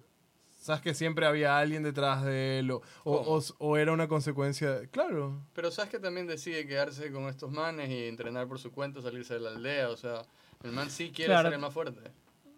Sasuke 0.70 0.94
siempre 0.94 1.26
había 1.26 1.58
alguien 1.58 1.82
detrás 1.82 2.24
de 2.24 2.58
él 2.60 2.70
o, 2.70 2.82
o, 3.04 3.14
o- 3.38 3.42
o 3.58 3.76
era 3.76 3.92
una 3.92 4.08
consecuencia... 4.08 4.80
Claro. 4.90 5.42
Pero 5.52 5.70
sabes 5.70 5.90
que 5.90 5.98
también 5.98 6.26
decide 6.26 6.66
quedarse 6.66 7.10
con 7.12 7.24
estos 7.28 7.50
manes 7.50 7.88
y 7.90 8.06
entrenar 8.06 8.46
por 8.48 8.58
su 8.58 8.72
cuenta, 8.72 9.00
salirse 9.02 9.34
de 9.34 9.40
la 9.40 9.50
aldea. 9.50 9.88
O 9.90 9.96
sea, 9.96 10.22
el 10.64 10.72
man 10.72 10.90
sí 10.90 11.10
quiere 11.10 11.30
Claro. 11.32 11.48
ser 11.48 11.54
el 11.54 11.60
más 11.60 11.72
fuerte. 11.74 12.10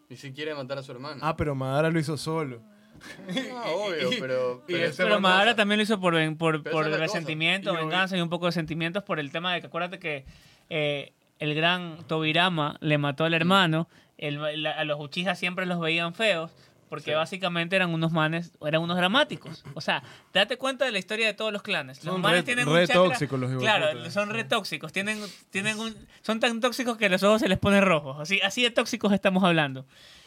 Y 0.09 0.17
sí 0.17 0.33
quiere 0.33 0.55
matar 0.55 0.79
a 0.79 0.83
su 0.83 0.93
hermano. 0.93 1.21
Ah, 1.23 1.37
pero 1.37 1.55
Madara 1.55 1.91
lo 1.91 1.99
hizo 1.99 2.17
solo. 2.17 2.61
Ah, 3.53 3.65
obvio, 3.75 4.11
pero... 4.21 4.63
y 4.69 4.75
pero 4.97 5.19
Madara 5.21 5.47
cosa. 5.53 5.57
también 5.57 5.79
lo 5.79 5.83
hizo 5.83 5.99
por, 6.01 6.15
por, 6.37 6.63
por 6.63 6.89
es 6.89 6.99
resentimiento, 6.99 7.75
venganza 7.75 8.17
y 8.17 8.21
un 8.21 8.29
poco 8.29 8.47
de 8.47 8.53
sentimientos 8.53 9.03
por 9.03 9.19
el 9.19 9.33
tema 9.33 9.53
de 9.55 9.61
que 9.61 9.67
acuérdate 9.67 9.99
que 9.99 10.25
eh, 10.71 11.13
el 11.41 11.55
gran 11.55 11.99
Tobirama 12.07 12.77
le 12.81 12.99
mató 12.99 13.25
al 13.25 13.35
hermano, 13.35 13.89
el- 14.19 14.63
la- 14.63 14.73
a 14.73 14.85
los 14.85 15.01
Uchijas 15.01 15.39
siempre 15.39 15.67
los 15.67 15.81
veían 15.81 16.15
feos, 16.15 16.53
porque 16.93 17.13
Sí. 17.13 17.17
básicamente 17.17 17.75
eran 17.75 17.89
unos 17.95 18.13
manes, 18.13 18.53
eran 18.67 18.83
unos 18.83 18.99
dramáticos. 18.99 19.65
O 19.73 19.81
sea, 19.81 20.03
date 20.35 20.59
cuenta 20.59 20.85
de 20.85 20.93
la 20.93 20.99
historia 20.99 21.27
de 21.27 21.33
todos 21.33 21.51
los 21.51 21.63
clanes. 21.63 22.05
Los 22.05 22.13
Son 22.13 22.21
manes 22.21 22.41
re- 22.41 22.43
tienen 22.43 22.67
re 22.67 22.83
un 22.83 22.87
chakra- 22.87 22.95
tóxicos 23.05 23.41
los 23.41 23.63
Claro, 23.63 24.11
son 24.11 24.29
re 24.29 24.45
tóxicos, 24.45 24.93
tienen, 24.93 25.19
tienen 25.49 25.79
un, 25.79 25.97
son 26.21 26.39
tan 26.39 26.61
tóxicos 26.61 26.99
que 26.99 27.09
los 27.09 27.23
ojos 27.23 27.41
se 27.41 27.49
les 27.49 27.59
ponen 27.59 27.81
rojos. 27.83 28.21
Así, 28.21 28.41
así 28.43 28.63
de 28.63 28.71
tóxicos 28.71 29.11
estamos 29.15 29.43
hablando. 29.43 29.87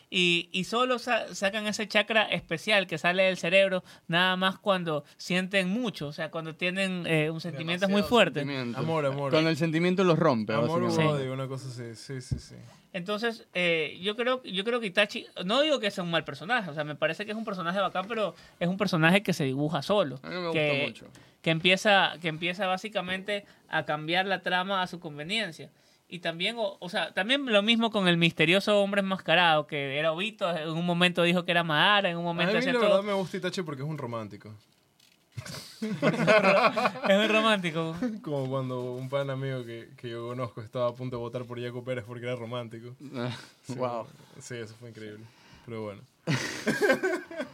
Y, 0.10 0.50
y 0.52 0.64
solo 0.64 0.98
sa- 0.98 1.36
sacan 1.36 1.68
ese 1.68 1.88
chakra 1.88 2.24
especial 2.24 2.88
que 2.88 2.98
sale 2.98 3.22
del 3.24 3.38
cerebro 3.38 3.84
nada 4.08 4.36
más 4.36 4.58
cuando 4.58 5.04
sienten 5.18 5.70
mucho, 5.70 6.08
o 6.08 6.14
sea, 6.14 6.32
cuando 6.32 6.56
tienen 6.56 7.06
eh, 7.06 7.30
un 7.30 7.42
sentimiento 7.42 7.88
muy 7.90 8.02
fuerte. 8.02 8.40
sentimiento. 8.40 8.80
Amor, 8.80 9.06
amor. 9.06 9.30
Cuando 9.32 9.52
el 9.52 9.58
sentimiento 9.58 10.04
los 10.04 10.18
rompe, 10.18 10.54
Amor 10.56 10.82
o 10.82 10.88
odio, 11.12 11.32
una 11.32 11.48
cosa 11.48 11.68
así. 11.68 11.94
Sí, 11.96 12.22
sí, 12.22 12.40
sí. 12.40 12.56
Entonces, 12.96 13.46
eh, 13.54 14.00
yo 14.02 14.16
creo 14.16 14.42
yo 14.44 14.64
creo 14.64 14.80
que 14.80 14.88
Itachi, 14.88 15.26
no 15.44 15.60
digo 15.62 15.82
que 15.82 15.92
sea 15.92 16.02
un 16.02 16.12
mal 16.12 16.24
personaje, 16.24 16.70
o 16.70 16.74
sea, 16.74 16.86
me 16.86 16.96
parece 16.96 17.26
que 17.26 17.32
es 17.34 17.38
un 17.38 17.44
personaje 17.44 17.78
bacán, 17.78 18.06
pero 18.08 18.34
es 18.58 18.70
un 18.70 18.78
personaje 18.78 19.22
que 19.22 19.34
se 19.34 19.44
dibuja 19.44 19.82
solo. 19.82 20.18
A 20.24 20.30
mí 20.30 20.36
me 20.38 20.52
que, 20.54 20.70
gustó 20.70 20.86
mucho. 21.06 21.20
que 21.42 21.50
empieza, 21.50 22.14
que 22.22 22.30
empieza 22.30 22.68
básicamente 22.68 23.44
a 23.68 23.84
cambiar 23.84 24.26
la 24.28 24.40
trama 24.42 24.82
a 24.82 24.88
su 24.88 25.02
conveniencia. 25.02 25.70
Y 26.08 26.20
también, 26.20 26.56
o, 26.58 26.78
o 26.80 26.88
sea, 26.88 27.14
también 27.14 27.46
lo 27.46 27.62
mismo 27.64 27.92
con 27.92 28.08
el 28.08 28.16
misterioso 28.16 28.82
hombre 28.82 29.02
enmascarado, 29.02 29.68
que 29.68 29.98
era 30.00 30.14
Obito, 30.14 30.50
en 30.56 30.70
un 30.70 30.86
momento 30.86 31.22
dijo 31.24 31.44
que 31.44 31.52
era 31.52 31.66
Madara, 31.66 32.10
en 32.10 32.16
un 32.16 32.24
A 32.24 32.28
momento 32.28 32.58
mí 32.58 32.66
la 32.66 32.72
todo. 32.72 32.82
verdad 32.82 33.04
me 33.04 33.12
gusta 33.14 33.36
Itachi 33.36 33.62
porque 33.64 33.82
es 33.82 33.90
un 33.90 33.98
romántico. 33.98 34.56
Es 37.10 37.18
muy 37.18 37.28
romántico. 37.28 37.96
Como 38.22 38.50
cuando 38.50 38.94
un 38.94 39.10
pan 39.10 39.30
amigo 39.30 39.64
que, 39.66 39.90
que 39.98 40.10
yo 40.10 40.28
conozco 40.28 40.62
estaba 40.62 40.88
a 40.90 40.94
punto 40.94 41.18
de 41.18 41.22
votar 41.22 41.44
por 41.46 41.62
Jaco 41.62 41.84
Pérez 41.84 42.04
porque 42.08 42.26
era 42.26 42.36
romántico. 42.36 42.96
Sí, 43.68 43.76
wow. 43.76 44.06
Sí, 44.42 44.56
eso 44.56 44.74
fue 44.80 44.90
increíble. 44.90 45.24
Pero 45.66 45.84
bueno. 45.84 46.02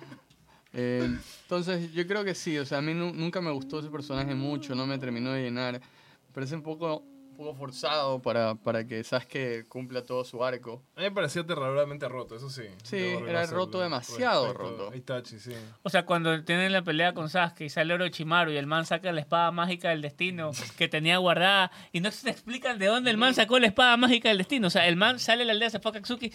Eh, 0.73 1.17
entonces, 1.43 1.91
yo 1.91 2.07
creo 2.07 2.23
que 2.23 2.33
sí. 2.33 2.57
O 2.57 2.65
sea, 2.65 2.77
a 2.77 2.81
mí 2.81 2.93
nu- 2.93 3.11
nunca 3.13 3.41
me 3.41 3.51
gustó 3.51 3.79
ese 3.79 3.89
personaje 3.89 4.33
mucho. 4.33 4.73
No 4.73 4.85
me 4.85 4.97
terminó 4.97 5.31
de 5.33 5.43
llenar. 5.43 5.73
Me 5.73 6.33
parece 6.33 6.55
un 6.55 6.61
poco, 6.61 7.03
poco 7.43 7.55
forzado 7.57 8.21
para, 8.21 8.55
para 8.55 8.85
que 8.85 9.03
Sasuke 9.03 9.65
cumpla 9.67 10.03
todo 10.03 10.23
su 10.23 10.43
arco. 10.43 10.83
A 10.95 10.99
mí 10.99 11.05
me 11.05 11.11
parecía 11.11 11.41
aterradoramente 11.41 12.07
roto, 12.07 12.35
eso 12.35 12.49
sí. 12.49 12.63
Sí, 12.83 12.97
era 13.27 13.45
roto 13.47 13.79
demasiado 13.81 14.53
Respecto 14.53 14.77
roto. 14.85 14.95
Itachi, 14.95 15.39
sí. 15.39 15.53
O 15.83 15.89
sea, 15.89 16.05
cuando 16.05 16.43
tienen 16.43 16.71
la 16.71 16.81
pelea 16.83 17.13
con 17.13 17.29
Sasuke 17.29 17.61
y 17.65 17.69
sale 17.69 17.93
Orochimaru 17.93 18.51
y 18.51 18.57
el 18.57 18.67
man 18.67 18.85
saca 18.85 19.11
la 19.11 19.21
espada 19.21 19.51
mágica 19.51 19.89
del 19.89 20.01
destino 20.01 20.51
que 20.77 20.87
tenía 20.87 21.17
guardada 21.17 21.71
y 21.91 21.99
no 21.99 22.11
se 22.11 22.25
te 22.25 22.29
explican 22.31 22.77
de 22.79 22.85
dónde 22.87 23.11
el 23.11 23.17
man 23.17 23.33
sacó 23.33 23.59
la 23.59 23.67
espada 23.67 23.97
mágica 23.97 24.29
del 24.29 24.37
destino. 24.37 24.67
O 24.67 24.71
sea, 24.71 24.87
el 24.87 24.95
man 24.95 25.19
sale 25.19 25.43
a 25.43 25.45
la 25.45 25.53
aldea, 25.53 25.69
se 25.69 25.79
fue 25.79 25.91
a 25.91 25.93
Katsuki, 25.95 26.31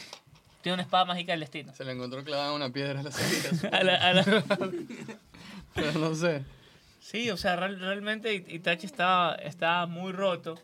tiene 0.62 0.74
una 0.74 0.82
espada 0.82 1.04
mágica 1.04 1.32
del 1.32 1.40
destino. 1.40 1.72
Se 1.74 1.84
le 1.84 1.92
encontró 1.92 2.24
clavada 2.24 2.52
una 2.52 2.70
piedra 2.72 2.98
a 3.00 3.02
la 3.04 3.12
salida. 3.12 3.68
A 3.78 3.84
la- 3.84 3.94
a 3.96 4.12
la- 4.12 4.24
Pero 5.74 5.92
no 5.98 6.14
sé. 6.14 6.42
Sí, 7.00 7.30
o 7.30 7.36
sea, 7.36 7.54
real- 7.54 7.78
realmente 7.78 8.34
It- 8.34 8.48
Itachi 8.50 8.86
estaba, 8.86 9.36
estaba 9.36 9.86
muy 9.86 10.10
roto. 10.12 10.58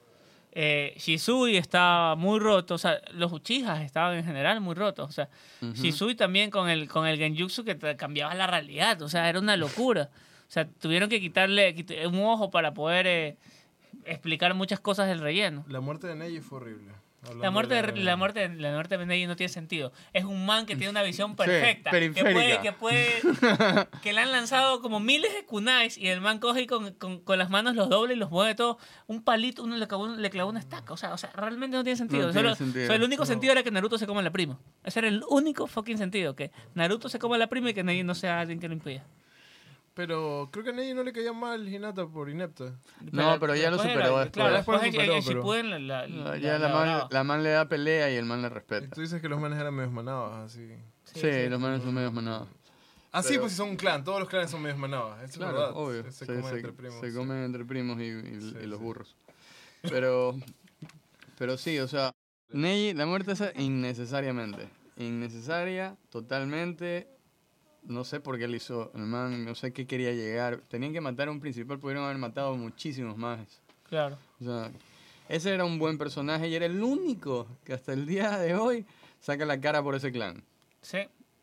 Eh, 0.54 0.94
Shisui 0.98 1.56
estaba 1.56 2.14
muy 2.14 2.38
roto. 2.38 2.74
O 2.74 2.78
sea, 2.78 3.00
los 3.14 3.32
Uchijas 3.32 3.80
estaban 3.82 4.16
en 4.18 4.24
general 4.24 4.60
muy 4.60 4.74
rotos. 4.74 5.08
O 5.08 5.12
sea, 5.12 5.28
Shisui 5.74 6.14
también 6.14 6.50
con 6.50 6.68
el, 6.68 6.88
con 6.88 7.06
el 7.06 7.16
Genjutsu 7.18 7.64
que 7.64 7.74
te 7.74 7.96
cambiaba 7.96 8.34
la 8.34 8.46
realidad. 8.46 9.00
O 9.02 9.08
sea, 9.08 9.28
era 9.28 9.38
una 9.38 9.56
locura. 9.56 10.10
O 10.48 10.50
sea, 10.52 10.68
tuvieron 10.68 11.08
que 11.08 11.20
quitarle 11.20 11.74
quit- 11.74 12.06
un 12.06 12.20
ojo 12.24 12.50
para 12.50 12.74
poder 12.74 13.06
eh, 13.06 13.36
explicar 14.04 14.52
muchas 14.54 14.80
cosas 14.80 15.08
del 15.08 15.20
relleno. 15.20 15.64
La 15.68 15.80
muerte 15.80 16.06
de 16.06 16.14
Neji 16.16 16.40
fue 16.40 16.58
horrible. 16.58 16.92
La 17.40 17.52
muerte, 17.52 17.74
de, 17.74 17.82
la- 18.02 18.16
muerte, 18.16 18.48
de- 18.48 18.56
la 18.60 18.72
muerte 18.72 18.98
de 18.98 19.26
no 19.28 19.36
tiene 19.36 19.48
sentido. 19.52 19.92
Es 20.12 20.24
un 20.24 20.44
man 20.44 20.66
que 20.66 20.74
tiene 20.74 20.90
una 20.90 21.02
visión 21.04 21.36
perfecta. 21.36 21.90
que 21.92 22.10
puede, 22.10 22.60
que 22.60 22.72
puede. 22.72 23.06
que 24.02 24.12
le 24.12 24.20
han 24.20 24.32
lanzado 24.32 24.80
como 24.82 24.98
miles 24.98 25.32
de 25.32 25.44
kunais 25.44 25.96
y 25.98 26.08
el 26.08 26.20
man 26.20 26.40
coge 26.40 26.62
y 26.62 26.66
con, 26.66 26.92
con, 26.94 27.20
con 27.20 27.38
las 27.38 27.48
manos 27.48 27.76
los 27.76 27.88
doble 27.88 28.14
y 28.14 28.16
los 28.16 28.30
mueve 28.30 28.56
todo. 28.56 28.76
Un 29.06 29.22
palito, 29.22 29.62
uno 29.62 29.76
le 29.76 29.86
clavó, 29.86 30.08
le 30.08 30.30
clavó 30.30 30.50
una 30.50 30.58
estaca. 30.58 30.92
O 30.92 30.96
sea, 30.96 31.14
o 31.14 31.18
sea, 31.18 31.30
realmente 31.34 31.76
no 31.76 31.84
tiene 31.84 31.96
sentido. 31.96 32.26
No 32.26 32.32
tiene 32.32 32.48
Solo- 32.48 32.56
sentido. 32.56 32.86
solo 32.86 32.96
el 32.96 33.02
único 33.04 33.22
No. 33.22 33.26
sentido 33.26 33.52
era 33.52 33.62
que 33.62 33.70
Naruto 33.70 33.98
se 33.98 34.06
coma 34.08 34.20
a 34.20 34.24
la 34.24 34.32
prima. 34.32 34.58
Ese 34.82 34.98
era 34.98 35.08
el 35.08 35.22
único 35.28 35.68
fucking 35.68 35.98
sentido. 35.98 36.34
Que 36.34 36.50
Naruto 36.74 37.08
se 37.08 37.20
coma 37.20 37.36
a 37.36 37.38
la 37.38 37.46
prima 37.46 37.70
y 37.70 37.74
que 37.74 37.84
Neji 37.84 38.02
no 38.02 38.16
sea 38.16 38.40
alguien 38.40 38.58
que 38.58 38.66
lo 38.66 38.74
impida. 38.74 39.04
Pero 39.94 40.48
creo 40.50 40.64
que 40.64 40.70
a 40.70 40.72
Neji 40.72 40.94
no 40.94 41.02
le 41.02 41.12
caía 41.12 41.32
mal 41.34 41.68
Hinata 41.68 42.06
por 42.06 42.30
inepta. 42.30 42.78
No, 43.10 43.38
pero 43.38 43.54
ya 43.54 43.70
lo 43.70 43.76
superó 43.76 43.92
era- 44.00 44.06
después. 44.08 44.30
Claro, 44.30 44.54
Después 44.54 44.80
después, 44.80 44.80
lo 44.80 44.86
en- 44.86 44.92
superó, 44.92 45.14
en 45.18 45.24
pero- 45.24 45.40
Shippuden 45.40 45.70
la, 45.70 45.78
la, 45.78 46.08
No, 46.08 46.24
la- 46.30 46.38
ya 46.38 46.52
la, 46.54 46.58
la 46.60 46.68
man, 46.74 46.82
brava. 46.84 47.08
la 47.10 47.24
man 47.24 47.42
le 47.42 47.50
da 47.50 47.68
pelea 47.68 48.10
y 48.10 48.16
el 48.16 48.24
man 48.24 48.40
le 48.40 48.46
Y 48.48 48.50
respeta. 48.50 48.88
tú 48.94 49.00
dices 49.02 49.20
que 49.20 49.28
los 49.28 49.38
manes 49.38 49.58
eran 49.58 49.74
medios 49.74 49.92
manadas, 49.92 50.50
así. 50.50 50.66
Sí, 51.04 51.20
sí. 51.20 51.48
los 51.50 51.60
manes 51.60 51.82
son 51.82 51.92
medios 51.94 52.12
manados. 52.12 52.48
Ah, 53.14 53.22
sí, 53.22 53.28
Pero- 53.32 53.42
pues 53.42 53.52
si 53.52 53.58
son 53.58 53.68
un 53.68 53.76
clan, 53.76 54.02
todos 54.02 54.20
los 54.20 54.28
clanes 54.30 54.50
son 54.50 54.62
medios 54.62 54.78
manadas. 54.78 55.22
Eso 55.28 55.38
Claro, 55.38 55.52
es 55.52 55.58
verdad. 55.58 55.76
obvio. 55.76 56.02
Se, 56.04 56.12
Se, 56.12 56.26
comen 56.26 56.44
se- 56.44 56.54
entre 56.56 56.72
primos. 56.72 57.00
se 57.00 57.12
comen 57.14 57.36
entre 57.44 57.64
primos 57.66 58.00
y, 58.00 58.04
y- 58.04 58.40
Sí, 58.40 58.56
y 58.62 58.66
los 58.66 58.78
sí. 58.78 58.84
burros. 58.84 59.16
Pero, 59.82 60.34
pero 61.38 61.58
sí, 61.58 61.78
o 61.80 61.86
sea, 61.88 62.12
Neji, 62.48 62.94
la 62.94 63.04
muerte 63.04 63.32
esa 63.32 63.52
innecesariamente. 63.60 64.68
Innecesaria, 64.96 65.96
totalmente. 66.08 67.08
No 67.84 68.04
sé 68.04 68.20
por 68.20 68.38
qué 68.38 68.46
le 68.48 68.56
hizo 68.58 68.92
el 68.94 69.02
man, 69.02 69.44
no 69.44 69.54
sé 69.54 69.72
qué 69.72 69.86
quería 69.86 70.12
llegar. 70.12 70.58
Tenían 70.68 70.92
que 70.92 71.00
matar 71.00 71.28
a 71.28 71.30
un 71.32 71.40
principal, 71.40 71.78
pudieron 71.78 72.04
haber 72.04 72.18
matado 72.18 72.54
muchísimos 72.56 73.16
más. 73.16 73.40
Claro. 73.88 74.16
O 74.40 74.44
sea, 74.44 74.70
ese 75.28 75.52
era 75.52 75.64
un 75.64 75.78
buen 75.78 75.98
personaje 75.98 76.48
y 76.48 76.54
era 76.54 76.66
el 76.66 76.82
único 76.82 77.46
que 77.64 77.72
hasta 77.72 77.92
el 77.92 78.06
día 78.06 78.38
de 78.38 78.54
hoy 78.54 78.86
saca 79.20 79.44
la 79.44 79.60
cara 79.60 79.82
por 79.82 79.94
ese 79.94 80.12
clan. 80.12 80.42
Sí. 80.80 80.98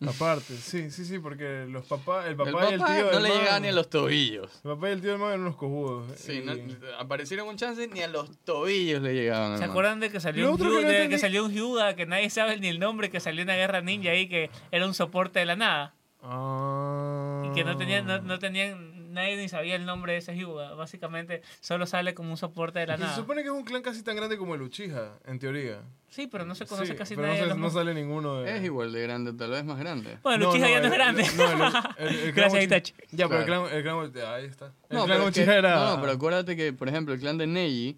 Aparte, 0.07 0.55
sí, 0.55 0.91
sí, 0.91 1.03
sí, 1.03 1.19
porque 1.19 1.65
los 1.69 1.85
papás, 1.85 2.25
el 2.27 2.37
papá, 2.37 2.49
el 2.49 2.55
papá 2.55 2.69
y 2.69 2.73
el 2.73 2.79
tío 2.79 3.05
no 3.07 3.11
del 3.11 3.23
le 3.23 3.29
man- 3.29 3.37
llegaba 3.39 3.59
ni 3.59 3.67
a 3.67 3.71
los 3.73 3.89
tobillos. 3.89 4.55
El 4.63 4.71
papá 4.71 4.89
y 4.89 4.91
el 4.93 5.01
tío 5.01 5.09
del 5.11 5.19
man 5.19 5.29
eran 5.31 5.41
unos 5.41 5.57
cojudos. 5.57 6.05
Sí, 6.17 6.31
y- 6.37 6.41
no- 6.45 6.53
aparecieron 6.97 7.49
un 7.49 7.57
chance 7.57 7.85
ni 7.85 7.99
a 7.99 8.07
los 8.07 8.37
tobillos 8.45 9.01
le 9.01 9.13
llegaban. 9.13 9.57
¿Se 9.57 9.65
acuerdan 9.65 9.99
de 9.99 10.09
que 10.09 10.21
salió, 10.21 10.47
un 10.47 10.53
otro 10.53 10.69
que 10.69 11.03
no 11.03 11.09
que 11.09 11.17
salió 11.17 11.43
un 11.43 11.51
Hyuga 11.51 11.97
que 11.97 12.05
nadie 12.05 12.29
sabe 12.29 12.57
ni 12.61 12.69
el 12.69 12.79
nombre, 12.79 13.09
que 13.09 13.19
salió 13.19 13.43
una 13.43 13.55
guerra 13.55 13.81
ninja 13.81 14.11
ahí 14.11 14.29
que 14.29 14.49
era 14.71 14.87
un 14.87 14.93
soporte 14.93 15.39
de 15.39 15.45
la 15.45 15.57
nada? 15.57 15.93
Ah. 16.21 17.43
Y 17.49 17.53
que 17.55 17.63
no 17.63 17.77
tenían, 17.77 18.05
no, 18.05 18.21
no 18.21 18.39
tenían, 18.39 19.13
nadie 19.13 19.37
ni 19.37 19.47
sabía 19.49 19.75
el 19.75 19.85
nombre 19.85 20.13
de 20.13 20.19
ese 20.19 20.35
Hyuga. 20.35 20.73
Básicamente 20.73 21.41
solo 21.61 21.85
sale 21.85 22.13
como 22.13 22.31
un 22.31 22.37
soporte 22.37 22.79
de 22.79 22.87
la 22.87 22.93
Pero 22.95 23.03
nada. 23.05 23.15
Se 23.15 23.21
supone 23.21 23.41
que 23.41 23.47
es 23.47 23.53
un 23.53 23.63
clan 23.63 23.81
casi 23.81 24.03
tan 24.03 24.15
grande 24.15 24.37
como 24.37 24.55
el 24.55 24.61
Uchiha, 24.61 25.13
en 25.25 25.39
teoría. 25.39 25.81
Sí, 26.09 26.27
pero 26.27 26.43
no 26.45 26.55
se 26.55 26.65
conoce 26.65 26.91
Sí, 26.93 26.97
casi 26.97 27.15
pero 27.15 27.27
nadie. 27.27 27.41
no, 27.45 27.53
se- 27.53 27.59
no 27.59 27.69
sale 27.69 27.93
ninguno 27.93 28.41
de... 28.41 28.57
Es 28.57 28.63
igual 28.63 28.91
de 28.91 29.01
grande, 29.03 29.33
tal 29.33 29.51
vez 29.51 29.63
más 29.63 29.77
grande. 29.79 30.17
Bueno, 30.23 30.49
el 30.51 30.55
Uchiha 30.57 30.69
ya 30.69 30.79
no 30.79 30.87
es 30.87 30.93
grande. 30.93 31.23
no, 31.37 31.43
el- 31.51 32.07
el- 32.07 32.15
el 32.19 32.21
clan 32.21 32.35
Gracias, 32.35 32.63
Itachi. 32.63 32.93
Ya, 33.11 33.27
pero 33.27 33.39
el 33.41 33.45
clan, 33.45 33.65
el 33.71 33.83
clan- 33.83 34.27
Ahí 34.27 34.45
está. 34.45 34.73
El 34.89 34.97
No, 34.97 35.05
clan 35.05 35.21
que- 35.21 35.27
Uchiha 35.27 35.55
era... 35.55 35.95
no, 35.95 36.01
pero 36.01 36.13
acuérdate 36.13 36.55
que, 36.55 36.73
por 36.73 36.89
ejemplo, 36.89 37.13
el 37.13 37.19
clan 37.19 37.37
de 37.37 37.47
Neji 37.47 37.97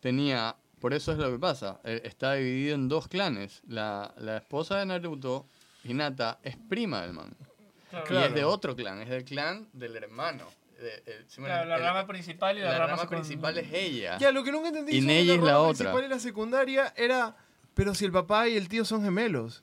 tenía. 0.00 0.56
Por 0.80 0.94
eso 0.94 1.12
es 1.12 1.18
lo 1.18 1.30
que 1.30 1.38
pasa. 1.38 1.78
eh, 1.84 2.00
Está 2.04 2.32
dividido 2.34 2.74
en 2.74 2.88
dos 2.88 3.06
clanes. 3.08 3.62
La, 3.68 4.14
la 4.16 4.38
esposa 4.38 4.78
de 4.78 4.86
Naruto, 4.86 5.46
Hinata, 5.84 6.38
es 6.42 6.56
prima 6.56 7.02
del 7.02 7.12
man. 7.12 7.36
Claro, 7.90 8.14
Y 8.14 8.16
es 8.28 8.34
de 8.34 8.44
otro 8.44 8.74
clan, 8.76 9.00
es 9.02 9.08
del 9.08 9.24
clan 9.24 9.68
del 9.72 9.96
hermano. 9.96 10.46
de- 10.80 11.02
bueno, 11.36 11.46
Claro, 11.54 11.68
la 11.68 11.76
el- 11.76 11.82
rama 11.82 12.06
principal 12.06 12.56
y 12.56 12.60
la, 12.62 12.78
la 12.78 12.86
rama, 12.86 13.08
principal 13.08 13.58
es 13.58 13.72
ella. 13.72 14.16
Ya, 14.18 14.32
lo 14.32 14.42
que 14.42 14.50
nunca 14.52 14.68
entendí 14.68 14.96
es 14.96 15.04
la 15.04 15.36
rama 15.52 15.58
otra. 15.58 15.76
principal 15.92 16.04
y 16.04 16.08
la 16.08 16.18
secundaria 16.18 16.94
era... 16.96 17.36
Pero 17.74 17.94
si 17.94 18.04
el 18.06 18.12
papá 18.12 18.48
y 18.48 18.56
el 18.56 18.68
tío 18.68 18.84
son 18.84 19.02
gemelos. 19.04 19.62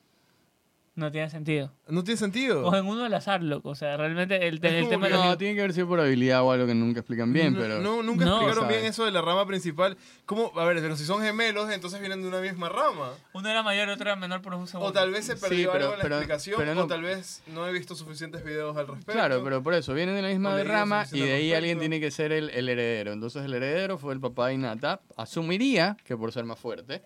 No 0.98 1.12
tiene 1.12 1.30
sentido. 1.30 1.72
No 1.88 2.04
tiene 2.04 2.18
sentido. 2.18 2.66
O 2.66 2.76
en 2.76 2.84
uno 2.88 3.04
al 3.06 3.14
azar, 3.14 3.43
loco. 3.43 3.70
O 3.70 3.76
sea, 3.76 3.95
realmente 3.98 4.48
el, 4.48 4.60
tema 4.60 4.74
de 4.74 4.88
que- 4.89 4.98
los 4.98 5.26
No, 5.26 5.38
tiene 5.38 5.54
que 5.54 5.60
haber 5.62 5.74
sido 5.74 5.88
por 5.88 6.00
habilidad 6.00 6.41
o 6.41 6.52
algo 6.52 6.66
que 6.66 6.74
nunca 6.74 7.02
explican 7.02 7.32
bien, 7.32 7.54
no, 7.54 7.60
pero. 7.60 7.80
no, 7.82 8.02
nunca 8.02 8.26
No, 8.26 8.32
explicaron 8.38 8.64
¿sabes? 8.64 8.78
bien 8.80 8.89
eso 8.89 9.06
de 9.06 9.12
la 9.12 9.22
rama 9.22 9.45
principal. 9.45 9.95
¿Cómo? 10.26 10.52
A 10.60 10.66
ver, 10.66 10.78
pero 10.82 10.95
si 10.98 11.06
son 11.06 11.22
gemelos, 11.22 11.70
entonces 11.72 12.00
vienen 12.00 12.24
de 12.24 12.28
una 12.28 12.41
misma 12.41 12.70
rama. 12.70 13.12
Uno 13.34 13.48
era 13.48 13.62
mayor 13.62 13.89
y 13.89 13.91
otro 13.91 14.06
era 14.10 14.16
menor 14.16 14.41
por 14.41 14.56
un 14.56 14.66
segundo. 14.66 14.89
O 14.89 14.91
tal 14.91 15.12
vez 15.12 15.26
se 15.26 15.36
Sí, 15.36 15.39
perdió 15.41 15.72
pero- 15.72 15.84
algo 15.84 15.93
en 15.93 16.00
la 16.00 16.04
pero- 16.04 16.16
explicación, 16.16 16.56
pero 16.58 16.74
no- 16.74 16.82
o 16.86 16.88
tal 16.88 17.04
vez 17.04 17.43
no 17.45 17.68
he 17.68 17.72
visto 17.74 17.93
suficientes 17.93 18.43
videos 18.43 18.76
al 18.76 18.88
respecto. 18.88 19.12
Claro, 19.14 19.43
pero 19.43 19.62
por 19.62 19.76
eso, 19.76 19.93
vienen 19.93 20.16
de 20.16 20.24
la 20.24 20.30
misma 20.30 20.62
rama 20.64 21.06
y 21.12 21.20
de 21.20 21.34
ahí 21.34 21.54
alguien 21.54 21.78
tiene 21.78 22.00
que 22.00 22.10
ser 22.10 22.32
el, 22.32 22.50
el 22.50 22.68
heredero. 22.70 23.14
Entonces 23.14 23.45
el 23.45 23.54
heredero 23.54 24.00
fue 24.00 24.16
el 24.16 24.20
papá 24.20 24.48
de 24.48 24.56
Hinata. 24.56 25.02
Asumiría 25.16 25.95
que 26.04 26.18
por 26.18 26.32
ser 26.32 26.43
más 26.45 26.58
fuerte. 26.58 27.04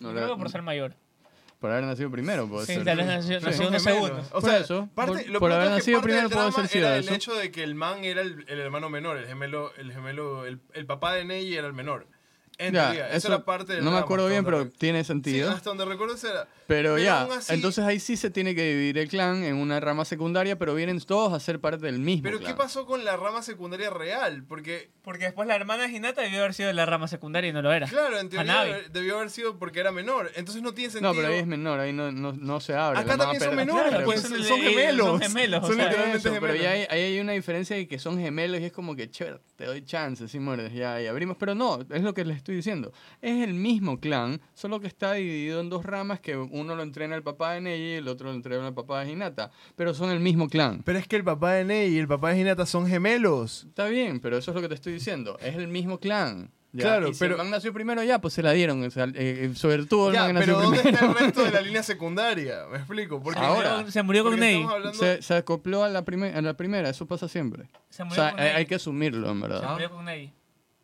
Yo 0.00 0.08
No 0.08 0.12
creo 0.12 0.26
le- 0.26 0.32
que 0.32 0.38
por 0.40 0.50
ser 0.50 0.62
mayor. 0.62 0.96
Por 1.62 1.70
haber 1.70 1.84
nacido 1.84 2.10
primero, 2.10 2.46
puede 2.48 2.66
Sí, 2.66 2.74
ser. 2.74 2.84
tal 2.84 2.96
vez 2.98 3.06
nació, 3.06 3.38
Pero 3.40 3.70
nació. 3.70 4.04
O 4.32 4.40
Por 4.40 4.50
sea, 4.50 4.58
eso, 4.58 4.88
parte, 4.94 5.12
por- 5.22 5.28
lo 5.30 5.38
por 5.38 5.52
haber 5.52 5.64
es 5.68 5.70
que 5.70 5.76
nacido 5.78 5.98
parte 6.00 6.08
primero 6.08 6.28
puede 6.28 6.68
sido 6.68 6.86
era 6.88 6.96
el 6.96 7.08
hecho 7.14 7.34
de 7.34 7.50
que 7.52 7.62
el 7.62 7.74
man 7.76 8.04
era 8.04 8.20
el, 8.20 8.44
el 8.48 8.58
hermano 8.60 8.90
menor, 8.90 9.16
el 9.16 9.26
gemelo, 9.26 9.72
el 9.76 9.92
gemelo, 9.92 10.44
el, 10.44 10.60
el 10.74 10.86
papá 10.86 11.14
de 11.14 11.24
Neji 11.24 11.56
era 11.56 11.68
el 11.68 11.72
menor. 11.72 12.08
En 12.58 12.74
Ya, 12.74 12.84
teoría, 12.84 13.08
eso, 13.08 13.16
eso 13.16 13.28
era 13.28 13.44
parte 13.44 13.72
del 13.72 13.80
no 13.82 13.90
me 13.90 13.96
drama, 13.96 14.04
acuerdo 14.04 14.28
bien, 14.28 14.44
pero 14.44 14.68
tiene 14.68 15.02
Sí, 15.02 15.08
sentido. 15.08 15.50
hasta 15.50 15.70
donde 15.70 15.84
recuerdo 15.84 16.14
eso 16.14 16.28
era. 16.28 16.46
Pero, 16.68 16.94
Pero 16.94 16.98
ya, 16.98 17.22
así- 17.24 17.52
entonces 17.54 17.84
ahí 17.84 17.98
sí 17.98 18.16
se 18.16 18.30
tiene 18.30 18.54
que 18.54 18.62
dividir 18.62 18.98
el 18.98 19.08
clan 19.08 19.42
en 19.42 19.56
una 19.56 19.80
rama 19.80 20.04
secundaria, 20.04 20.56
pero 20.58 20.74
vienen 20.74 21.00
todos 21.00 21.32
a 21.32 21.40
ser 21.40 21.60
parte 21.60 21.84
del 21.86 21.98
mismo 21.98 22.22
Pero 22.22 22.38
clan. 22.38 22.52
¿qué 22.52 22.56
pasó 22.56 22.86
con 22.86 23.04
la 23.04 23.16
rama 23.16 23.42
secundaria 23.42 23.90
real? 23.90 24.44
Porque, 24.46 24.90
Porque 25.02 25.24
después 25.24 25.48
la 25.48 25.56
hermana 25.56 25.86
de 25.88 25.90
Hinata 25.92 26.22
debió 26.22 26.40
haber 26.40 26.54
sido 26.54 26.68
de 26.68 26.74
la 26.74 26.86
rama 26.86 27.08
secundaria 27.08 27.50
y 27.50 27.52
no 27.52 27.62
lo 27.62 27.72
era. 27.72 27.88
claro, 27.88 28.18
en 28.18 28.28
teoría 28.28 28.60
Hanabi. 28.62 28.82
debió 28.92 29.16
haber 29.16 29.30
sido 29.30 29.58
porque 29.58 29.80
era 29.80 29.90
menor. 29.90 30.30
Entonces 30.36 30.62
no 30.62 30.72
tiene 30.72 30.90
sentido. 30.92 31.12
No, 31.12 31.18
pero 31.20 31.32
ahí 31.32 31.40
es 31.40 31.46
menor, 31.46 31.80
ahí 31.80 31.92
no, 31.92 32.12
no, 32.12 32.32
no 32.32 32.60
se 32.60 32.74
abre. 32.74 33.00
Acá 33.00 33.16
también 33.16 33.42
son 33.42 33.56
menores, 33.56 33.88
Claro, 33.90 34.04
pues 34.04 34.22
son, 34.22 34.42
son 34.42 34.60
gemelos. 34.60 35.06
son 35.06 35.20
gemelos, 35.20 35.64
o 35.64 35.66
Son 35.66 35.76
sea, 35.76 35.84
literalmente 35.86 36.28
Eso, 36.28 36.40
pero 36.40 36.54
gemelos. 36.54 36.62
ya 36.62 36.70
hay, 36.70 36.86
ahí 36.90 37.12
hay 37.14 37.20
una 37.20 37.32
diferencia 37.32 37.76
de 37.76 37.88
que 37.88 37.98
son 37.98 38.18
gemelos 38.18 38.60
y 38.60 38.64
es 38.66 38.72
como 38.72 38.94
que, 38.94 39.10
chévere, 39.10 39.38
te 39.56 39.64
doy 39.66 39.84
chance, 39.84 40.26
si 40.28 40.38
mueres, 40.38 40.72
ya, 40.72 41.00
y 41.02 41.06
abrimos. 41.06 41.36
Pero 41.38 41.54
no, 41.54 41.80
es 41.90 42.02
lo 42.02 42.14
que 42.14 42.24
les 42.24 42.41
estoy 42.42 42.56
diciendo. 42.56 42.92
Es 43.20 43.42
el 43.42 43.54
mismo 43.54 43.98
clan, 44.00 44.40
solo 44.54 44.80
que 44.80 44.86
está 44.88 45.12
dividido 45.14 45.60
en 45.60 45.70
dos 45.70 45.84
ramas 45.84 46.20
que 46.20 46.36
uno 46.36 46.74
lo 46.76 46.82
entrena 46.82 47.14
el 47.16 47.22
papá 47.22 47.52
de 47.54 47.60
Neji 47.62 47.82
y 47.82 47.92
el 47.94 48.08
otro 48.08 48.28
lo 48.28 48.34
entrena 48.34 48.68
el 48.68 48.74
papá 48.74 49.04
de 49.04 49.12
Hinata. 49.12 49.50
Pero 49.76 49.94
son 49.94 50.10
el 50.10 50.20
mismo 50.20 50.48
clan. 50.48 50.82
Pero 50.84 50.98
es 50.98 51.08
que 51.08 51.16
el 51.16 51.24
papá 51.24 51.52
de 51.52 51.64
Ney 51.64 51.94
y 51.94 51.98
el 51.98 52.08
papá 52.08 52.30
de 52.32 52.40
Hinata 52.40 52.66
son 52.66 52.86
gemelos. 52.86 53.64
Está 53.68 53.86
bien, 53.86 54.20
pero 54.20 54.36
eso 54.36 54.50
es 54.50 54.54
lo 54.54 54.60
que 54.60 54.68
te 54.68 54.74
estoy 54.74 54.92
diciendo. 54.92 55.38
Es 55.40 55.54
el 55.56 55.68
mismo 55.68 55.98
clan. 55.98 56.50
ya. 56.74 56.82
Claro, 56.84 57.08
y 57.08 57.12
si 57.14 57.20
pero- 57.20 57.34
el 57.34 57.38
man 57.38 57.50
nació 57.50 57.72
primero 57.72 58.02
ya, 58.02 58.18
pues 58.20 58.32
se 58.34 58.42
la 58.42 58.52
dieron. 58.52 58.82
O 58.82 58.90
sea, 58.90 59.04
eh, 59.04 59.12
eh, 59.14 59.50
sobre 59.54 59.84
todo 59.86 60.08
el 60.08 60.14
Ya, 60.14 60.22
man 60.24 60.34
que 60.34 60.40
pero 60.40 60.52
nació 60.54 60.62
¿dónde 60.70 60.82
primero. 60.82 61.06
está 61.06 61.18
el 61.18 61.26
resto 61.26 61.44
de 61.44 61.50
la 61.50 61.60
línea 61.60 61.82
secundaria? 61.82 62.64
¿Me 62.70 62.78
explico? 62.78 63.22
Porque 63.22 63.38
Ahora. 63.40 63.90
Se 63.90 64.02
murió 64.02 64.24
con 64.24 64.40
Ney. 64.40 64.62
hablando- 64.62 64.98
Se, 64.98 65.20
se 65.22 65.34
acopló 65.34 65.84
a 65.84 65.88
la, 65.90 65.98
a 66.00 66.40
la 66.42 66.56
primera, 66.56 66.88
eso 66.88 67.06
pasa 67.06 67.28
siempre. 67.28 67.68
Se 67.90 68.02
O 68.02 68.06
murió 68.06 68.22
sea, 68.22 68.30
con 68.32 68.40
hay, 68.40 68.46
Ney. 68.46 68.56
hay 68.56 68.66
que 68.66 68.74
asumirlo, 68.76 69.30
en 69.30 69.36
Se 69.42 69.48
verdad. 69.48 69.72
murió 69.72 69.90
con 69.90 70.04
Ney. 70.06 70.32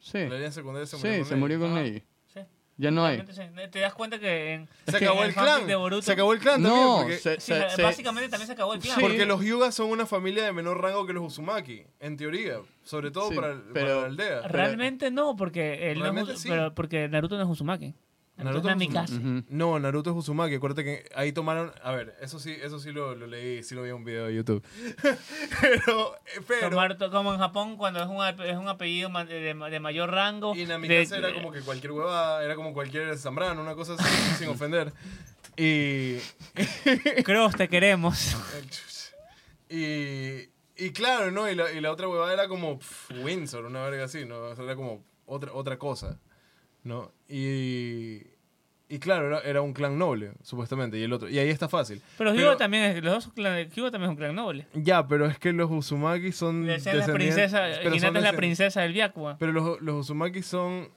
Sí, 0.01 0.19
La 0.19 0.35
línea 0.37 0.53
secundaria 0.53 0.87
se 0.87 0.97
sí, 0.97 1.03
murió 1.07 1.19
con 1.19 1.25
se 1.27 1.35
Ney. 1.35 1.41
murió 1.41 1.61
con 1.61 1.71
Ah. 1.77 1.83
Neji. 1.83 2.03
Sí. 2.27 2.41
Ya 2.77 2.91
no 2.93 3.05
hay. 3.05 3.23
Te 3.73 3.81
das 3.81 3.93
cuenta 3.95 4.19
que 4.21 4.53
en, 4.55 4.69
Se 4.87 4.99
que 4.99 5.05
acabó 5.07 5.23
en 5.23 5.29
el 5.29 5.35
clan. 5.35 5.67
de 5.67 5.75
Boruto. 5.75 6.03
Se 6.03 6.13
acabó 6.13 6.33
el 6.33 6.39
clan 6.39 6.63
No, 6.63 6.99
también. 6.99 7.19
Se- 7.19 7.41
Sí, 7.41 7.53
se- 7.53 7.71
se- 7.71 7.83
básicamente 7.83 8.29
también 8.29 8.47
se 8.47 8.53
acabó 8.53 8.75
el 8.75 8.81
clan. 8.81 8.95
Sí. 8.95 9.01
porque 9.01 9.27
los 9.27 9.41
Hyuga 9.43 9.73
son 9.73 9.91
una 9.91 10.07
familia 10.07 10.45
de 10.45 10.53
menor 10.53 10.81
rango 10.81 11.05
que 11.05 11.13
los 11.13 11.25
Uzumaki, 11.25 11.83
en 11.99 12.17
teoría. 12.17 12.59
Sobre 12.85 13.11
todo 13.11 13.31
Sí, 13.31 13.35
para, 13.35 13.53
el- 13.53 13.63
pero- 13.75 13.87
para 13.87 14.01
la 14.01 14.07
aldea. 14.07 14.43
Realmente 14.49 15.11
no, 15.11 15.35
porque 15.35 15.91
él 15.91 15.99
no 15.99 16.31
es 16.31 16.41
sí. 16.41 16.49
pero 16.49 16.73
porque 16.75 17.09
Naruto 17.09 17.37
no 17.37 17.43
es 17.43 17.49
Uzumaki. 17.49 17.95
Naruto, 18.45 18.69
Namikaze. 18.69 19.15
Ujú. 19.17 19.43
No, 19.49 19.79
Naruto 19.79 20.11
es 20.11 20.17
Uzumaki. 20.17 20.55
Acuérdate 20.55 20.85
que 20.85 21.09
ahí 21.15 21.33
tomaron. 21.33 21.73
A 21.83 21.93
ver, 21.93 22.17
eso 22.21 22.39
sí, 22.39 22.57
eso 22.63 22.79
sí 22.79 22.93
lo, 22.93 23.15
lo 23.15 23.27
leí, 23.27 23.63
sí 23.63 23.75
lo 23.75 23.83
vi 23.83 23.89
en 23.91 23.97
un 23.97 24.05
video 24.05 24.27
de 24.27 24.35
YouTube. 24.35 24.63
pero, 25.61 26.15
eh, 26.27 26.41
pero. 26.47 26.71
Tomar- 26.71 27.11
como 27.11 27.33
en 27.33 27.39
Japón, 27.39 27.77
cuando 27.77 28.01
es 28.01 28.07
un, 28.09 28.25
es 28.47 28.57
un 28.57 28.69
apellido 28.69 29.11
de, 29.25 29.55
de 29.55 29.81
mayor 29.81 30.11
rango. 30.11 30.55
Y 30.55 30.67
Namikaze 30.67 31.15
de- 31.21 31.29
era 31.29 31.35
como 31.35 31.53
que 31.53 31.61
cualquier 31.61 31.93
huevada, 31.93 32.45
era 32.45 32.55
como 32.55 32.73
cualquier 32.73 33.17
Zambrano, 33.19 33.61
una 33.61 33.75
cosa 33.75 33.95
así, 33.99 34.05
sin 34.39 34.49
ofender. 34.49 34.93
Y. 35.57 36.19
Cross, 37.25 37.57
te 37.57 37.69
queremos. 37.69 38.37
Y. 39.69 40.49
Y 40.81 40.93
claro, 40.93 41.33
¿no? 41.33 41.51
Y 41.51 41.57
la, 41.57 41.73
y 41.73 41.81
la 41.81 41.91
otra 41.91 42.07
huevada 42.07 42.33
era 42.33 42.47
como 42.47 42.79
pf, 42.79 43.13
Windsor, 43.25 43.65
una 43.65 43.83
verga 43.83 44.05
así, 44.05 44.25
¿no? 44.25 44.39
O 44.43 44.55
sea, 44.55 44.65
era 44.65 44.77
como 44.77 45.05
otra, 45.27 45.53
otra 45.53 45.77
cosa, 45.77 46.21
¿no? 46.85 47.11
Y. 47.29 48.23
Y 48.91 49.01
claro, 49.01 49.27
era, 49.27 49.41
era 49.41 49.61
un 49.61 49.75
clan 49.75 49.99
noble, 49.99 50.33
supuestamente, 50.43 50.97
y 50.99 51.03
el 51.03 51.13
otro. 51.13 51.29
Y 51.29 51.39
ahí 51.39 51.51
está 51.51 51.69
fácil. 51.69 52.01
Pero 52.17 52.35
Hyuga 52.35 52.57
también 52.57 52.85
es, 52.85 53.05
los 53.05 53.27
dos 53.27 53.35
Hyuga 53.37 53.91
también 53.91 54.05
es 54.05 54.09
un 54.13 54.17
clan 54.17 54.35
noble. 54.35 54.67
Ya, 54.73 55.07
pero 55.07 55.27
es 55.27 55.39
que 55.39 55.53
los 55.53 55.71
Uzumaki 55.71 56.33
son. 56.33 56.71
Esa 56.71 56.93
es 56.93 56.97
la 56.97 57.07
descendientes- 57.07 57.13
princesa, 57.13 57.83
Hinata 57.83 58.19
es 58.19 58.25
la 58.25 58.33
princesa 58.33 58.81
del 58.81 58.95
Byakuya. 58.95 59.37
Pero 59.39 59.53
los, 59.53 59.83
los 59.83 59.95
Uzumaki 60.07 60.43
son. 60.43 60.89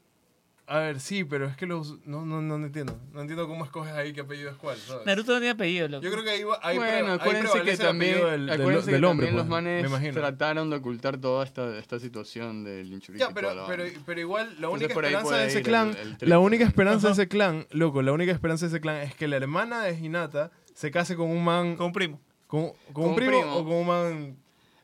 A 0.68 0.80
ver, 0.80 1.01
sí, 1.01 1.26
pero 1.26 1.47
es 1.47 1.57
que 1.57 1.66
los. 1.66 1.97
No, 2.05 2.24
no, 2.26 2.41
no 2.41 2.55
entiendo. 2.55 2.97
No 3.12 3.22
entiendo 3.22 3.45
cómo 3.47 3.66
escoges 3.66 3.91
ahí 3.93 4.14
qué 4.14 4.22
apellido 4.22 4.49
es 4.51 4.55
cuál, 4.55 4.78
¿sabes? 4.78 5.05
Naruto 5.05 5.34
no 5.34 5.39
tiene 5.39 5.51
apellido, 5.51 5.89
loco. 5.89 6.03
Yo 6.03 6.12
creo 6.12 6.24
que 6.24 6.30
ahí, 6.30 6.43
va, 6.43 6.59
ahí, 6.64 6.78
bueno, 6.78 6.91
pre- 6.93 7.07
ahí 7.07 7.14
acuérdense 7.20 7.62
que 7.64 7.78
también, 7.78 8.12
apellido 8.14 8.32
del, 8.32 8.45
del- 8.45 8.62
acuérdense 8.62 8.91
del 8.91 9.01
que 9.01 9.07
hombre. 9.07 9.28
también 9.28 9.36
los 9.36 9.47
pues, 9.47 9.49
manes 9.64 9.82
me 9.84 9.89
imagino. 9.89 10.14
trataron 10.14 10.70
de 10.70 10.76
ocultar 10.78 11.18
toda 11.18 11.43
esta, 11.43 11.78
esta 11.78 11.99
situación 11.99 12.64
del 12.64 12.93
Inchuriki. 12.93 13.20
Ya, 13.20 13.32
pero, 13.34 13.49
pero, 13.68 13.84
pero 14.05 14.20
igual, 14.22 14.55
la 14.62 14.70
única 14.70 14.88
esperanza 14.93 15.36
de 15.38 15.47
ese 15.47 15.62
clan, 15.62 15.89
el- 15.99 16.18
el 16.22 16.30
la 16.30 16.39
única 16.39 16.64
esperanza 16.64 17.07
de 17.07 17.14
Ajá. 17.14 17.22
ese 17.22 17.28
clan, 17.28 17.68
loco, 17.72 18.01
la 18.01 18.14
única 18.14 18.32
esperanza 18.32 18.66
de 18.66 18.70
ese 18.70 18.80
clan 18.80 18.97
es 19.01 19.14
que 19.14 19.28
la 19.28 19.36
hermana 19.38 19.84
de 19.84 19.97
Hinata 19.99 20.51
se 20.74 20.89
case 20.89 21.18
con 21.18 21.30
un 21.30 21.43
man, 21.43 21.76
Con 21.76 21.88
un 21.88 21.91
primo. 21.93 22.22
con, 22.47 22.68
con 22.68 22.93
Con 22.93 23.03
un 23.03 23.09
un 23.09 23.16
primo, 23.18 23.32
primo. 23.32 23.55
o 23.55 23.64
con 23.66 23.74
un 23.74 23.88
man, 23.88 24.38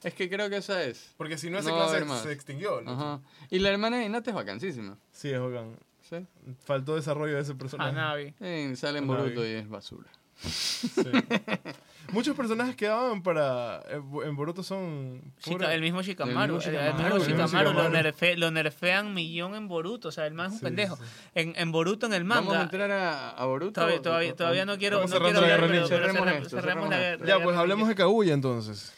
Es 0.04 0.14
que 0.14 0.30
creo 0.30 0.50
que 0.50 0.58
esa 0.58 0.84
es. 0.84 1.14
porque 1.18 1.38
si 1.38 1.50
no 1.50 1.58
ese 1.60 1.70
No 1.70 1.82
haber 1.82 2.00
se, 2.04 2.06
más. 2.06 2.22
se 2.22 2.32
extinguió. 2.32 2.82
loco. 2.82 2.92
Ajá. 2.92 3.20
Y 3.50 3.60
la 3.60 3.70
hermana 3.70 3.98
de 3.98 4.06
Hinata 4.06 4.30
es 4.32 4.36
vacancísima. 4.36 4.98
Sí, 5.12 5.30
es 5.30 5.40
bacán. 5.40 5.76
¿Sí? 6.10 6.26
Faltó 6.64 6.96
desarrollo 6.96 7.36
de 7.36 7.42
ese 7.42 7.56
personaje. 7.56 7.90
Hanabi. 7.90 8.34
Eh, 8.40 8.74
sale 8.78 9.00
en. 9.00 9.08
Boruto 9.08 9.46
y 9.46 9.50
es 9.52 9.68
basura. 9.68 10.08
Sí. 10.40 11.02
Muchos 12.14 12.38
personajes 12.38 12.76
que 12.78 12.86
daban 12.88 13.22
para 13.22 13.84
en 13.92 14.36
Boruto 14.38 14.64
son 14.64 15.22
el 15.46 15.82
mismo 15.82 16.02
Shikamaru. 16.02 16.56
El, 16.64 16.72
mismo 16.94 17.18
Shikamaru 17.18 17.74
lo, 17.74 17.90
nerfe- 17.90 18.38
lo 18.38 18.50
nerfean 18.50 19.14
millón 19.14 19.56
en 19.56 19.68
Boruto. 19.68 20.08
O 20.08 20.12
sea, 20.12 20.26
el 20.26 20.34
man 20.34 20.46
es 20.46 20.52
un 20.54 20.60
Sí, 20.60 20.64
pendejo. 20.64 20.96
sí, 20.96 21.04
En, 21.36 21.54
en 21.58 21.72
Boruto, 21.74 22.06
en 22.06 22.14
el 22.14 22.24
Vamos 22.24 22.54
a 22.54 22.60
manga. 22.60 22.64
entrar 22.64 22.92
a, 22.92 23.32
a 23.32 23.46
Boruto. 23.46 23.74
Todavía, 23.74 24.02
todavía, 24.02 24.34
todavía 24.36 24.66
no 24.66 24.78
quiero, 24.78 25.02
no 25.02 25.08
quiero 25.08 25.20
la 25.32 25.38
hablar, 25.40 25.50
guerra 25.50 25.68
pero, 25.68 25.88
pero 25.90 26.08
Cerremos 26.08 26.28
esto, 26.46 26.50
cerremos 26.62 26.90
la 26.90 26.98
guerra. 26.98 27.26
Ya, 27.26 27.38
la 27.40 27.44
pues 27.44 27.58
hablemos 27.58 27.88
de 27.90 27.96
Kaguya 27.96 28.34
entonces. 28.34 28.94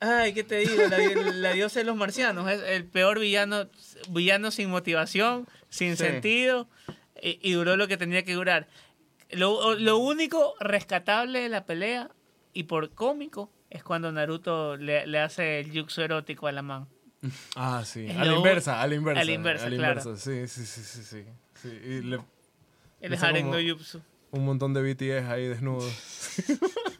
Ay, 0.00 0.34
¿qué 0.34 0.44
te 0.44 0.58
digo? 0.58 0.82
La, 0.88 0.98
la 1.32 1.52
diosa 1.52 1.80
de 1.80 1.84
los 1.86 1.96
marcianos 1.96 2.50
es 2.50 2.62
el 2.62 2.84
peor 2.84 3.18
villano, 3.18 3.66
villano 4.10 4.50
sin 4.50 4.70
motivación, 4.70 5.46
sin 5.70 5.96
Sí. 5.96 6.04
sentido, 6.04 6.68
y, 7.22 7.38
y 7.42 7.52
duró 7.52 7.76
lo 7.76 7.88
que 7.88 7.96
tenía 7.96 8.22
que 8.22 8.34
durar. 8.34 8.68
Lo, 9.30 9.74
lo 9.74 9.96
único 9.98 10.54
rescatable 10.60 11.40
de 11.40 11.48
la 11.48 11.64
pelea, 11.64 12.10
y 12.52 12.64
por 12.64 12.90
cómico, 12.94 13.50
es 13.70 13.82
cuando 13.82 14.12
Naruto 14.12 14.76
le, 14.76 15.06
le 15.06 15.18
hace 15.18 15.60
el 15.60 15.72
jutsu 15.72 16.02
erótico 16.02 16.46
a 16.46 16.52
la 16.52 16.62
man. 16.62 16.86
Ah, 17.56 17.82
sí. 17.84 18.06
A 18.10 18.24
la 18.24 18.34
inversa, 18.34 18.80
a 18.80 18.86
la 18.86 18.94
inversa. 18.94 19.20
a 19.20 19.24
la 19.24 19.32
inversa, 19.32 19.70
claro. 19.70 20.16
Sí, 20.16 20.46
sí, 20.46 20.64
sí, 20.66 20.82
sí, 20.82 21.02
sí. 21.02 21.24
Sí, 21.54 21.68
y 21.68 22.02
le- 22.02 22.20
El 23.00 23.14
Haren 23.14 23.50
no 23.50 23.56
jutsu. 23.58 24.00
un 24.30 24.44
montón 24.44 24.74
de 24.74 24.82
BTS 24.82 25.26
ahí 25.28 25.48
desnudos. 25.48 25.90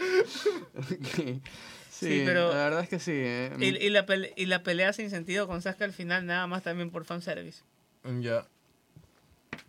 sí, 1.16 1.40
Sí, 1.90 2.22
pero- 2.24 2.48
la 2.48 2.54
verdad 2.64 2.80
es 2.82 2.88
que 2.88 2.98
sí. 2.98 3.12
eh. 3.14 3.52
Y, 3.58 3.66
y 3.86 3.90
la 3.90 4.06
pele- 4.06 4.32
y 4.36 4.46
la 4.46 4.62
pelea 4.62 4.92
sin 4.92 5.10
sentido 5.10 5.46
con 5.46 5.60
Sasuke 5.60 5.82
al 5.84 5.92
final, 5.92 6.24
nada 6.26 6.46
más 6.46 6.62
también 6.62 6.90
por 6.90 7.04
fanservice. 7.04 7.62
Ya. 8.20 8.46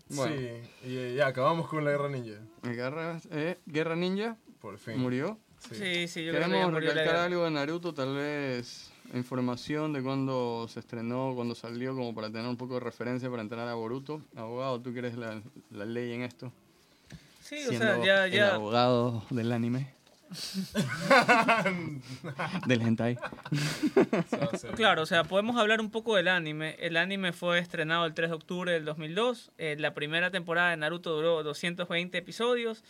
Bueno. 0.10 0.36
Sí, 0.84 0.90
y 0.90 1.16
ya 1.16 1.28
acabamos 1.28 1.68
con 1.68 1.84
la 1.84 1.92
guerra 1.92 2.10
ninja. 2.10 2.40
Guerra, 2.64 3.20
eh, 3.32 3.58
Guerra 3.66 3.96
Ninja 3.96 4.38
Por 4.62 4.78
fin. 4.78 4.98
murió. 4.98 5.38
Sí. 5.70 5.76
Sí, 5.76 6.08
sí, 6.08 6.26
yo 6.26 6.32
creo 6.32 6.44
que 6.46 6.50
Queremos 6.52 6.72
murió 6.72 6.88
la 6.90 7.02
recalcar 7.02 7.26
algo 7.26 7.44
de 7.46 7.52
Naruto, 7.52 7.94
tal 7.94 8.16
vez 8.16 8.90
información 9.14 9.92
de 9.94 10.02
cuándo 10.02 10.68
se 10.70 10.80
estrenó, 10.80 11.34
cuándo 11.36 11.54
salió, 11.56 11.94
como 11.96 12.16
para 12.16 12.28
tener 12.32 12.48
un 12.48 12.58
poco 12.58 12.76
de 12.76 12.80
referencia 12.80 13.30
para 13.30 13.42
entrenar 13.42 13.68
a 13.68 13.74
Boruto. 13.74 14.22
Abogado, 14.36 14.80
tú 14.82 14.92
que 14.94 15.00
eres 15.00 15.16
la, 15.18 15.42
la 15.72 15.86
ley 15.86 16.14
en 16.14 16.22
esto. 16.24 16.52
Sí, 17.42 17.58
o 17.68 17.72
sea, 17.74 18.02
ya, 18.04 18.26
el 18.26 18.32
ya. 18.32 18.56
abogado 18.56 19.24
del 19.30 19.52
anime. 19.52 19.94
del 22.68 22.82
hentai. 22.82 23.18
Claro, 24.76 25.04
o 25.04 25.06
sea, 25.06 25.24
podemos 25.24 25.58
hablar 25.58 25.82
un 25.82 25.92
poco 25.92 26.16
del 26.16 26.28
anime. 26.28 26.76
El 26.80 26.98
anime 26.98 27.34
fue 27.34 27.60
estrenado 27.60 28.06
el 28.06 28.14
3 28.14 28.30
de 28.30 28.36
octubre 28.36 28.72
del 28.72 28.86
2002. 28.86 29.52
Eh, 29.58 29.76
la 29.78 29.94
primera 29.94 30.32
temporada 30.32 30.72
de 30.72 30.78
Naruto 30.78 31.16
duró 31.16 31.44
220 31.44 32.18
episodios. 32.18 32.84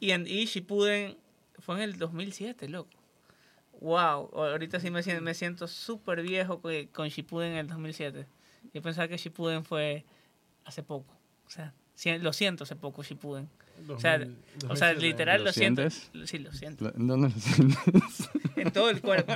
Y, 0.00 0.12
en, 0.12 0.26
y 0.26 0.46
Shippuden 0.46 1.16
fue 1.58 1.76
en 1.76 1.82
el 1.82 1.98
2007, 1.98 2.68
loco. 2.68 2.90
Wow, 3.80 4.30
ahorita 4.32 4.80
sí 4.80 4.90
me 4.90 5.02
siento, 5.02 5.22
me 5.22 5.34
siento 5.34 5.68
súper 5.68 6.22
viejo 6.22 6.60
con, 6.60 7.08
Shippuden 7.08 7.52
en 7.52 7.58
el 7.58 7.68
2007. 7.68 8.26
Yo 8.72 8.82
pensaba 8.82 9.08
que 9.08 9.16
Shippuden 9.16 9.64
fue 9.64 10.04
hace 10.64 10.82
poco. 10.82 11.12
O 11.46 11.50
sea, 11.50 11.74
lo 12.18 12.32
siento 12.32 12.64
hace 12.64 12.76
poco 12.76 13.02
Shippuden. 13.02 13.48
O 13.88 13.98
sea, 14.00 14.18
2000, 14.18 14.36
o 14.70 14.76
sea 14.76 14.88
2007. 14.88 15.00
literal 15.00 15.38
¿Lo 15.40 15.44
lo, 15.46 15.52
siento. 15.52 15.90
sientes? 15.90 16.30
Sí, 16.30 16.38
lo 16.38 16.52
siento. 16.52 16.90
¿Dónde 16.92 17.28
lo 17.28 17.40
sientes? 17.40 17.78
En 18.56 18.70
todo 18.72 18.88
el 18.90 19.00
cuerpo. 19.00 19.32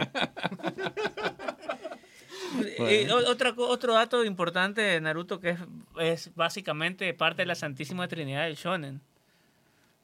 Y 2.78 3.08
o- 3.10 3.30
otra, 3.30 3.54
co- 3.54 3.68
otro 3.68 3.94
dato 3.94 4.24
importante 4.24 4.80
de 4.80 5.00
Naruto 5.00 5.40
que 5.40 5.50
es, 5.50 5.58
es 6.00 6.34
básicamente 6.34 7.12
parte 7.14 7.42
de 7.42 7.46
la 7.46 7.54
Santísima 7.54 8.08
Trinidad 8.08 8.44
del 8.44 8.56
Shonen. 8.56 9.00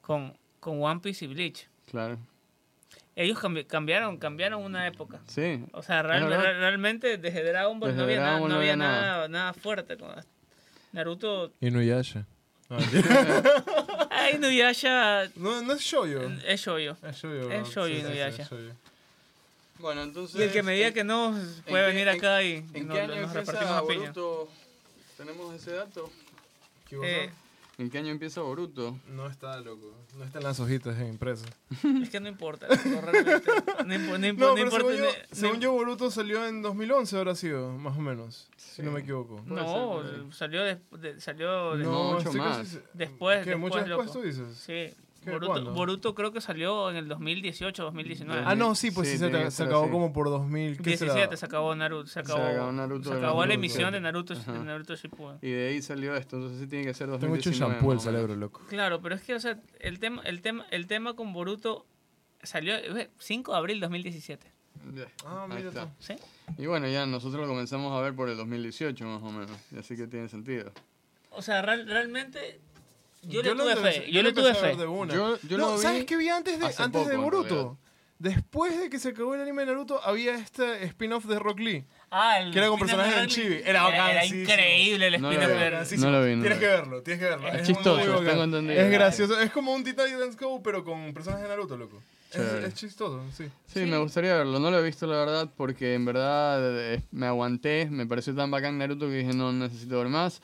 Con, 0.01 0.33
con 0.59 0.81
One 0.83 0.99
Piece 0.99 1.25
y 1.25 1.27
Bleach. 1.29 1.67
claro. 1.89 2.17
Ellos 3.17 3.39
cambi- 3.41 3.65
cambiaron, 3.65 4.17
cambiaron 4.17 4.61
una 4.61 4.85
época. 4.87 5.21
Sí. 5.27 5.63
O 5.71 5.81
sea, 5.81 6.03
real- 6.03 6.25
verdad. 6.25 6.41
real- 6.43 6.57
realmente 6.59 7.17
desde 7.17 7.43
Dragon 7.45 7.79
Ball 7.79 7.91
Desde 7.91 7.99
no 7.99 8.03
había, 8.03 8.17
nada, 8.17 8.29
Dragon 8.31 8.49
no 8.49 8.55
no 8.55 8.59
había 8.59 8.73
había 8.73 8.85
nada, 8.85 9.27
nada 9.29 9.53
fuerte. 9.53 9.95
con- 9.97 10.09
Naruto. 10.91 11.53
Inuyasha. 11.61 12.25
No. 12.69 12.77
Ay, 14.09 14.35
Inuyasha 14.35 15.25
no, 15.35 15.61
no 15.61 15.73
es 15.73 15.81
Shoyo. 15.81 16.21
es 16.47 16.59
shoyo. 16.61 16.97
Es 17.03 17.17
Shoyo. 17.21 17.51
Es 17.51 17.67
sí, 17.69 17.79
Inuyasha. 17.99 18.49
Bueno, 19.77 20.03
entonces... 20.03 20.39
Y 20.39 20.43
el 20.43 20.51
que 20.51 20.63
me 20.63 20.73
diga 20.73 20.91
que 20.91 21.03
no 21.03 21.31
puede 21.67 21.83
qué- 21.83 21.87
venir 21.93 22.07
en- 22.07 22.17
acá 22.17 22.41
y 22.41 22.65
¿En 22.73 22.87
nos, 22.87 22.95
qué 22.95 23.01
año 23.03 23.15
nos 23.21 23.33
repartimos 23.33 23.81
piña. 23.83 23.99
Boruto? 23.99 24.49
¿Tenemos 25.17 25.53
ese 25.55 25.71
dato? 25.73 26.09
¿Qué? 26.89 26.97
Eh, 27.03 27.29
¿En 27.77 27.89
qué 27.89 27.97
año 27.97 28.09
empieza 28.11 28.39
Boruto? 28.41 28.97
No 29.09 29.27
está, 29.27 29.59
loco. 29.59 29.93
No 30.17 30.23
están 30.23 30.43
las 30.43 30.59
hojitas 30.61 30.97
impresas. 31.01 31.47
Es 32.01 32.09
que 32.09 32.19
no 32.21 32.29
importa. 32.29 32.67
loco, 32.69 33.01
realmente. 33.01 33.51
No, 33.85 33.93
impo- 33.93 34.17
no 34.19 34.27
impo- 34.27 34.37
No, 34.37 34.53
no 34.55 34.59
importa. 34.61 34.77
según 34.77 34.95
yo, 34.97 35.03
no- 35.05 35.11
según 35.35 35.59
yo, 35.59 35.71
Boruto 35.73 36.09
salió 36.11 36.47
en 36.47 36.61
2011, 36.61 37.17
habrá 37.17 37.35
sido, 37.35 37.73
más 37.77 37.97
o 37.97 38.01
menos. 38.01 38.49
Si 38.55 38.81
no 38.81 38.91
me 38.91 39.01
equivoco. 39.01 39.41
No, 39.45 40.03
ser, 40.03 40.33
salió, 40.33 40.63
de- 40.63 40.79
de- 40.99 41.19
salió 41.19 41.75
de- 41.75 41.83
No, 41.83 42.13
mucho 42.13 42.31
más. 42.33 42.77
después. 42.93 43.43
¿Qué? 43.43 43.49
después, 43.51 43.57
¿Mucho 43.57 43.77
después 43.79 44.07
loco. 44.07 44.19
tú 44.19 44.21
dices? 44.25 44.55
Sí. 44.55 44.93
Boruto, 45.31 45.51
¿Cuándo? 45.51 45.73
Boruto 45.73 46.15
creo 46.15 46.31
que 46.31 46.41
salió 46.41 46.89
en 46.89 46.95
el 46.95 47.07
2018, 47.07 47.83
2019. 47.83 48.43
Ah, 48.45 48.55
no, 48.55 48.75
sí, 48.75 48.91
pues 48.91 49.07
Sí, 49.09 49.17
sí, 49.17 49.29
se, 49.29 49.51
se 49.51 49.63
acabó 49.63 49.89
como 49.89 50.13
por 50.13 50.29
2000. 50.29 50.77
¿qué 50.81 50.97
será? 50.97 51.13
17 51.13 51.37
se 51.37 51.45
acabó 51.45 51.75
Naruto. 51.75 52.07
Se 52.07 52.19
acabó, 52.19 52.43
acabó 52.43 52.71
Naruto 52.71 53.09
se 53.09 53.15
de 53.15 53.21
acabó 53.21 53.45
la 53.45 53.53
emisión 53.53 53.91
de 53.93 54.01
Naruto, 54.01 54.35
de 54.35 54.59
Naruto 54.59 54.95
Shippuden. 54.95 55.37
Y 55.41 55.49
de 55.51 55.67
ahí 55.69 55.81
salió 55.81 56.15
esto, 56.15 56.35
entonces 56.37 56.59
sí 56.61 56.67
tiene 56.67 56.85
que 56.85 56.93
ser 56.93 57.07
2019. 57.07 57.19
Tengo 57.19 57.35
hecho 57.35 57.51
shampoo 57.51 57.93
el 57.93 57.99
cerebro, 57.99 58.35
loco. 58.35 58.61
Claro, 58.69 59.01
pero 59.01 59.15
es 59.15 59.21
que, 59.23 59.35
o 59.35 59.39
sea, 59.39 59.59
el 59.79 59.99
tema, 59.99 60.21
el 60.23 60.41
tema, 60.41 60.65
el 60.71 60.87
tema 60.87 61.13
con 61.15 61.33
Boruto 61.33 61.85
salió 62.43 62.75
eh, 62.75 63.09
5 63.19 63.51
de 63.51 63.57
abril 63.57 63.79
2017. 63.79 64.51
Ya, 64.93 65.05
Ah, 65.25 65.47
ahí 65.49 65.57
mira 65.57 65.69
está. 65.69 65.85
tú. 65.85 65.91
¿Sí? 65.99 66.13
Y 66.57 66.65
bueno, 66.67 66.87
ya 66.87 67.05
nosotros 67.05 67.41
lo 67.41 67.47
comenzamos 67.47 67.91
a 67.97 68.01
ver 68.01 68.13
por 68.15 68.29
el 68.29 68.37
2018 68.37 69.05
más 69.05 69.23
o 69.23 69.31
menos, 69.31 69.51
y 69.71 69.77
así 69.79 69.95
que 69.95 70.05
tiene 70.05 70.27
sentido. 70.29 70.71
O 71.31 71.41
sea, 71.41 71.61
real- 71.61 71.87
realmente 71.87 72.61
yo, 73.27 73.41
le 73.43 73.53
lo 73.55 73.63
tuve 73.63 73.75
fe. 73.75 74.11
Yo 74.11 74.21
lo 74.23 74.29
le 74.29 74.33
tuve 74.35 74.53
fe. 74.53 74.75
de 74.75 74.85
una. 74.87 75.13
Yo- 75.13 75.37
yo 75.47 75.57
no, 75.57 75.67
lo 75.71 75.75
vi 75.77 75.81
¿Sabes 75.81 76.05
qué 76.05 76.17
vi 76.17 76.29
antes 76.29 76.59
de, 76.59 76.65
hace 76.65 76.81
antes 76.83 76.99
poco, 76.99 77.09
de 77.09 77.15
en 77.15 77.21
Boruto? 77.21 77.49
realidad. 77.55 77.71
Después 78.17 78.79
de 78.79 78.89
que 78.89 78.97
se 78.97 79.09
acabó 79.09 79.35
el 79.35 79.41
anime 79.41 79.63
de 79.63 79.73
Naruto, 79.73 80.01
había 80.01 80.35
este 80.35 80.85
spin-off 80.85 81.25
de 81.25 81.37
Rock 81.37 81.59
Lee. 81.59 81.85
Ah, 82.09 82.39
el 82.39 82.53
Que 82.53 82.59
era 82.59 82.69
con 82.69 82.79
spin-off 82.79 82.97
personajes 83.03 83.21
de. 83.23 83.27
Chibi. 83.27 83.55
Era 83.55 83.69
Era 83.69 83.83
bacanísimo. 83.83 84.41
increíble 84.41 85.07
el 85.07 85.21
No 85.21 85.27
lo 85.27 85.33
spin-off 85.33 85.53
vi. 85.53 85.59
de 85.63 85.69
Bacanísimo. 85.69 86.05
No 86.05 86.11
lo 86.11 86.23
vi, 86.25 86.35
no 86.37 86.41
Tienes 86.43 86.57
lo 86.57 86.59
que 86.61 86.65
vi. 86.65 86.71
verlo, 86.71 87.01
tienes 87.03 87.19
que 87.23 87.29
verlo. 87.29 87.47
Es 87.49 87.53
muy, 87.53 87.63
chistoso, 87.75 88.11
bacán. 88.11 88.25
tengo 88.25 88.43
entendido. 88.45 88.81
Es 88.81 88.91
gracioso. 88.91 89.39
Es 89.41 89.51
como 89.51 89.73
un 89.73 89.83
Titans 89.83 90.37
Go, 90.39 90.63
pero 90.63 90.85
con 90.85 91.13
personajes 91.13 91.43
de 91.43 91.49
Naruto, 91.49 91.75
loco. 91.75 92.01
Es, 92.31 92.37
Chévere. 92.37 92.67
es 92.67 92.73
chistoso, 92.73 93.21
sí. 93.35 93.43
Sí, 93.67 93.79
Sí. 93.81 93.85
me 93.85 93.97
gustaría 93.97 94.33
verlo. 94.35 94.59
No 94.59 94.71
lo 94.71 94.79
he 94.79 94.83
visto, 94.83 95.05
la 95.07 95.17
verdad, 95.17 95.49
porque 95.57 95.93
en 95.93 96.05
verdad 96.05 96.93
eh, 96.93 97.01
me 97.11 97.25
aguanté. 97.27 97.87
Me 97.91 98.05
pareció 98.05 98.33
tan 98.33 98.49
bacán 98.49 98.77
Naruto 98.77 99.07
que 99.07 99.15
dije, 99.15 99.33
no 99.33 99.51
necesito 99.51 99.97
ver 99.97 100.07
más. 100.07 100.41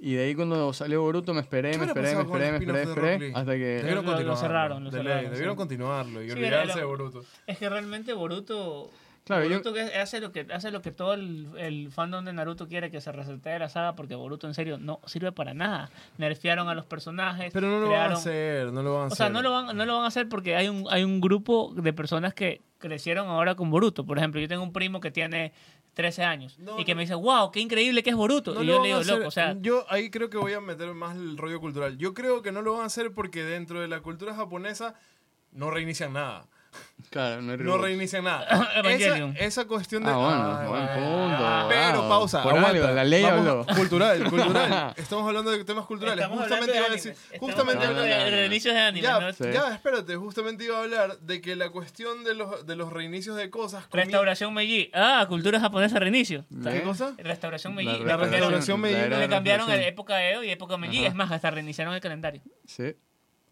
Y 0.00 0.14
de 0.14 0.24
ahí 0.24 0.34
cuando 0.36 0.72
salió 0.72 1.02
Boruto 1.02 1.34
me 1.34 1.40
esperé, 1.40 1.72
¿Qué 1.72 1.78
me 1.78 1.86
esperé, 1.86 2.14
me 2.14 2.22
esperé, 2.22 2.52
me 2.52 2.58
esperé, 2.58 2.82
esperé, 3.14 3.32
hasta 3.34 3.52
que... 3.52 3.58
Debieron 3.58 4.04
Lo- 4.06 4.36
cerraron, 4.36 4.84
lo 4.84 4.90
cerraron, 4.92 5.32
Debieron 5.32 5.54
sí. 5.54 5.56
continuarlo 5.56 6.22
y 6.22 6.26
Sí, 6.26 6.32
olvidarse 6.32 6.78
de 6.78 6.84
Boruto. 6.84 7.24
Es 7.46 7.58
que 7.58 7.68
realmente 7.68 8.12
Boruto, 8.12 8.90
Claro, 9.28 9.44
yo- 9.44 9.50
Boruto 9.50 9.72
que 9.72 9.80
hace 9.82 10.20
lo 10.20 10.32
que 10.32 10.46
hace 10.52 10.70
lo 10.72 10.82
que 10.82 10.90
todo 10.90 11.14
el, 11.14 11.48
el 11.56 11.92
fandom 11.92 12.24
de 12.24 12.32
Naruto 12.32 12.66
quiere 12.66 12.90
que 12.90 13.00
se 13.00 13.12
resetee 13.12 13.58
la 13.60 13.68
saga 13.68 13.94
porque 13.94 14.16
Boruto 14.16 14.48
en 14.48 14.54
serio 14.54 14.76
no 14.78 15.00
sirve 15.06 15.30
para 15.30 15.54
nada. 15.54 15.88
Nerfearon 16.16 16.68
a 16.68 16.74
los 16.74 16.84
personajes. 16.86 17.52
Pero 17.52 17.68
no 17.68 17.78
lo 17.78 17.88
van 17.88 17.92
a 17.92 18.04
crearon- 18.06 18.16
hacer, 18.16 18.72
no 18.72 18.82
lo 18.82 18.92
van 18.94 19.00
a 19.00 19.04
O 19.04 19.06
hacer. 19.06 19.16
sea, 19.18 19.28
no 19.30 19.40
lo 19.42 19.52
van, 19.52 19.76
no 19.76 19.86
lo 19.86 19.94
van 19.94 20.04
a 20.04 20.08
hacer 20.08 20.28
porque 20.28 20.56
hay 20.56 20.68
un, 20.68 20.86
hay 20.90 21.04
un 21.04 21.20
grupo 21.20 21.72
de 21.76 21.92
personas 21.92 22.34
que 22.34 22.62
crecieron 22.78 23.28
ahora 23.28 23.54
con 23.54 23.70
Boruto. 23.70 24.04
Por 24.04 24.18
ejemplo, 24.18 24.40
yo 24.40 24.48
tengo 24.48 24.62
un 24.64 24.72
primo 24.72 24.98
que 25.00 25.10
tiene 25.10 25.52
13 25.94 26.22
años 26.22 26.56
No, 26.60 26.78
y 26.78 26.84
que 26.84 26.94
me 26.94 27.02
dice, 27.02 27.14
wow, 27.16 27.50
qué 27.50 27.58
increíble 27.60 28.02
que 28.04 28.10
es 28.10 28.16
Boruto. 28.16 28.54
No 28.54 28.62
y 28.62 28.66
yo 28.66 28.80
le 28.82 28.88
digo, 28.88 29.02
loco, 29.02 29.26
o 29.28 29.30
sea, 29.32 29.56
Yo 29.60 29.84
ahí 29.90 30.10
creo 30.10 30.30
que 30.30 30.38
voy 30.38 30.52
a 30.52 30.60
meter 30.60 30.94
más 30.94 31.16
el 31.16 31.36
rollo 31.36 31.60
cultural. 31.60 31.98
Yo 31.98 32.14
creo 32.14 32.40
que 32.40 32.52
no 32.52 32.62
lo 32.62 32.74
van 32.74 32.82
a 32.82 32.86
hacer 32.86 33.12
porque 33.12 33.42
dentro 33.44 33.80
de 33.80 33.88
la 33.88 34.00
cultura 34.00 34.34
japonesa 34.34 34.94
no 35.52 35.70
reinician 35.70 36.12
nada. 36.12 36.46
Claro, 37.10 37.40
no 37.40 37.52
No 37.52 37.56
reboot. 37.56 37.80
reinician 37.80 38.24
nada. 38.24 38.44
esa, 38.84 39.16
esa 39.38 39.64
cuestión 39.66 40.04
de. 40.04 40.10
Ah, 40.10 40.16
bueno, 40.16 40.58
Ay, 40.58 40.68
buen 40.68 40.88
punto. 40.88 41.66
Pero 41.70 42.00
wow. 42.02 42.08
pausa, 42.10 42.42
Por 42.42 42.58
algo, 42.58 42.86
la 42.88 43.04
ley 43.04 43.22
Vamos 43.22 43.38
habló. 43.38 43.66
Cultural, 43.76 44.24
cultural. 44.30 44.92
Estamos 44.94 45.26
hablando 45.26 45.50
de 45.50 45.64
temas 45.64 45.86
culturales. 45.86 46.22
estamos 46.24 46.40
justamente 46.40 46.76
hablando 46.76 46.76
iba 46.76 46.86
a 46.86 46.88
de 46.90 46.96
decir. 46.96 47.38
Justamente 47.40 47.86
hablando 47.86 48.02
de 48.02 48.24
no. 48.30 48.30
reinicios 48.36 48.74
de 48.74 48.80
anime, 48.80 49.02
Ya, 49.06 49.20
¿no? 49.20 49.32
Sí. 49.32 49.44
ya, 49.50 49.72
espérate, 49.74 50.16
justamente 50.16 50.64
iba 50.64 50.76
a 50.76 50.82
hablar 50.82 51.18
de 51.20 51.40
que 51.40 51.56
la 51.56 51.70
cuestión 51.70 52.24
de 52.24 52.34
los, 52.34 52.66
de 52.66 52.76
los 52.76 52.92
reinicios 52.92 53.36
de 53.36 53.48
cosas. 53.48 53.84
comi- 53.88 54.02
Restauración 54.04 54.52
Meiji. 54.52 54.90
Ah, 54.92 55.24
cultura 55.30 55.60
japonesa 55.60 55.98
reinicio. 55.98 56.44
¿Qué 56.62 56.76
¿Eh? 56.78 56.82
cosa? 56.82 57.14
Restauración 57.16 57.74
Meiji. 57.74 58.04
La 58.04 58.18
restauración 58.18 58.80
Meiji. 58.82 59.08
Le 59.08 59.16
de 59.16 59.28
cambiaron 59.30 59.70
época 59.70 60.22
Edo 60.28 60.44
y 60.44 60.50
época 60.50 60.76
Meiji. 60.76 60.98
Ajá. 60.98 61.08
Es 61.08 61.14
más, 61.14 61.30
hasta 61.32 61.50
reiniciaron 61.50 61.94
el 61.94 62.00
calendario. 62.00 62.42
Sí. 62.66 62.94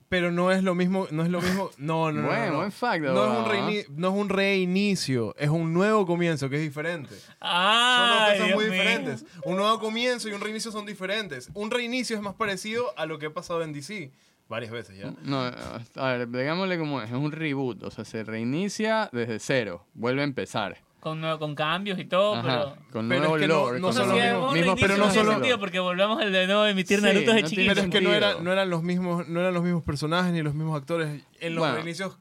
Pero 0.08 0.30
no 0.30 0.52
es 0.52 0.62
lo 0.62 0.74
mismo, 0.76 1.08
no 1.10 1.24
es 1.24 1.30
lo 1.30 1.40
mismo. 1.42 1.70
No, 1.78 2.12
no, 2.12 2.22
no. 2.22 2.28
Buen- 2.28 2.40
no, 2.46 2.50
no. 2.52 2.56
buen 2.58 2.72
fact, 2.72 3.02
no, 3.04 3.08
es 3.08 3.12
un 3.12 3.18
abogado, 3.18 3.52
reini- 3.52 3.86
no 3.88 4.08
es 4.08 4.14
un 4.14 4.28
reinicio, 4.28 5.34
es 5.36 5.48
un 5.50 5.72
nuevo 5.74 6.06
comienzo 6.06 6.48
que 6.48 6.56
es 6.56 6.62
diferente. 6.62 7.14
Son 7.40 8.08
dos 8.10 8.30
cosas 8.38 8.54
muy 8.54 8.64
diferentes. 8.66 9.24
Un 9.44 9.56
nuevo 9.56 9.78
comienzo 9.80 10.28
y 10.28 10.32
un 10.32 10.40
reinicio 10.40 10.70
son 10.70 10.86
diferentes. 10.86 11.50
Un 11.54 11.70
reinicio 11.70 12.14
es 12.16 12.22
más 12.22 12.34
parecido 12.34 12.92
a 12.96 13.06
lo 13.06 13.18
que 13.18 13.26
ha 13.26 13.34
pasado 13.34 13.62
en 13.62 13.72
DC 13.72 14.12
varias 14.48 14.70
veces 14.70 14.96
ya. 14.96 15.12
No, 15.22 15.40
a 15.42 16.12
ver, 16.12 16.28
digámosle 16.30 16.78
como 16.78 17.02
es, 17.02 17.08
es 17.10 17.16
un 17.16 17.32
reboot, 17.32 17.82
o 17.82 17.90
sea, 17.90 18.04
se 18.04 18.22
reinicia 18.22 19.10
desde 19.12 19.40
cero, 19.40 19.84
vuelve 19.92 20.20
a 20.20 20.24
empezar. 20.24 20.78
Con, 21.06 21.20
nuevo- 21.20 21.38
con 21.38 21.54
cambios 21.54 21.98
y 22.00 22.04
todo, 22.04 22.34
Ajá, 22.34 22.42
pero... 22.42 22.76
con 22.90 23.08
Pero 23.08 23.20
nuevo 23.20 23.36
es 23.36 23.42
que 23.42 23.46
no- 23.48 23.54
lore, 23.54 23.80
no 23.80 23.92
son 23.92 24.08
los 24.08 24.18
mismos- 24.18 24.52
mismos, 24.54 24.78
pero 24.80 24.96
no 24.96 25.10
solo 25.12 25.32
sentido, 25.34 25.58
porque 25.60 25.78
volvemos 25.78 26.20
al 26.20 26.32
de 26.32 26.46
no 26.48 26.66
emitir 26.66 26.98
Sí, 26.98 27.04
Naruto 27.04 27.32
de 27.32 27.42
no 27.42 27.48
chiquito. 27.48 27.68
Pero 27.74 27.80
es 27.86 27.90
que 27.90 28.00
no, 28.00 28.12
era, 28.12 28.34
no 28.40 28.50
eran 28.52 28.68
los 28.70 28.82
mismos, 28.82 29.28
no 29.28 29.38
eran 29.40 29.54
los 29.54 29.62
mismos 29.62 29.84
personajes 29.84 30.32
ni 30.32 30.42
los 30.42 30.54
mismos 30.54 30.76
actores 30.76 31.22
en 31.38 31.54
los 31.54 31.60
Bueno. 31.62 31.76
reinicios 31.76 32.18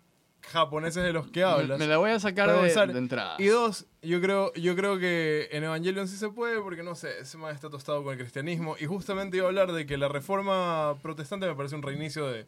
japoneses 0.52 1.04
de 1.04 1.12
los 1.14 1.28
que 1.30 1.44
hablas. 1.44 1.80
me 1.80 1.88
la 1.88 1.98
voy 1.98 2.12
a 2.12 2.20
sacar 2.20 2.48
de 2.52 2.98
entrada. 3.00 3.36
Y 3.40 3.46
dos, 3.48 3.88
yo 4.04 4.22
creo, 4.22 4.54
yo 4.54 4.76
creo 4.76 5.00
que 5.00 5.50
en 5.52 5.64
Evangelion 5.64 6.08
sí 6.08 6.18
se 6.18 6.30
puede, 6.30 6.62
porque 6.62 6.84
no 6.84 6.94
sé, 6.94 7.10
ese 7.22 7.38
man 7.40 7.56
está 7.56 7.72
tostado 7.72 8.04
con 8.04 8.14
el 8.14 8.20
cristianismo. 8.20 8.76
Y 8.80 8.86
justamente 8.86 9.38
iba 9.38 9.48
a 9.48 9.50
hablar 9.50 9.72
de 9.72 9.88
que 9.88 9.98
la 9.98 10.08
reforma 10.10 10.94
protestante 11.02 11.48
me 11.48 11.56
parece 11.56 11.74
un 11.76 11.82
reinicio 11.82 12.28
de. 12.28 12.46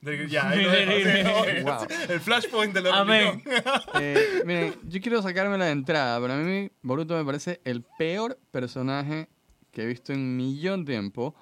De- 0.00 0.28
ya, 0.28 0.48
ahí 0.50 0.62
lo 0.62 0.70
dejo, 0.70 1.44
sí, 1.44 1.60
Wow. 1.62 1.86
El 2.08 2.20
flashpoint 2.20 2.72
de 2.74 2.80
la 2.82 3.00
Amén. 3.00 3.42
Eh, 4.00 4.42
miren, 4.46 4.74
yo 4.84 5.00
quiero 5.00 5.20
sacármela 5.22 5.66
de 5.66 5.72
entrada. 5.72 6.20
Para 6.20 6.36
mí, 6.36 6.70
Boruto 6.82 7.16
me 7.16 7.24
parece 7.24 7.60
el 7.64 7.82
peor 7.98 8.38
personaje 8.50 9.28
que 9.72 9.82
he 9.82 9.86
visto 9.86 10.12
en 10.12 10.36
millón 10.36 10.84
tiempo. 10.84 11.34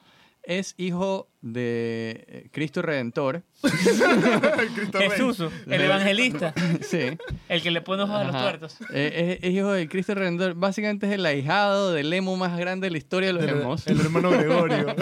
es 0.42 0.74
hijo 0.78 1.28
de 1.40 2.24
eh, 2.26 2.48
Cristo 2.52 2.82
Redentor. 2.82 3.42
Cristo. 4.74 4.98
Jesús, 4.98 5.38
el 5.66 5.80
evangelista, 5.82 6.52
sí. 6.80 7.16
el 7.48 7.62
que 7.62 7.70
le 7.70 7.80
pone 7.80 8.02
ojos 8.04 8.16
a 8.16 8.24
los 8.24 8.32
tuertos. 8.36 8.76
Eh, 8.92 9.38
es, 9.40 9.48
es 9.48 9.54
hijo 9.56 9.70
del 9.72 9.88
Cristo 9.88 10.14
Redentor. 10.14 10.54
Básicamente 10.54 11.06
es 11.06 11.12
el 11.12 11.24
ahijado 11.26 11.92
del 11.92 12.12
emo 12.12 12.36
más 12.36 12.58
grande 12.58 12.86
de 12.86 12.90
la 12.92 12.98
historia 12.98 13.28
de 13.28 13.32
los 13.34 13.42
El, 13.44 13.50
emos. 13.50 13.86
el 13.86 14.00
hermano 14.00 14.30
Gregorio. 14.30 14.94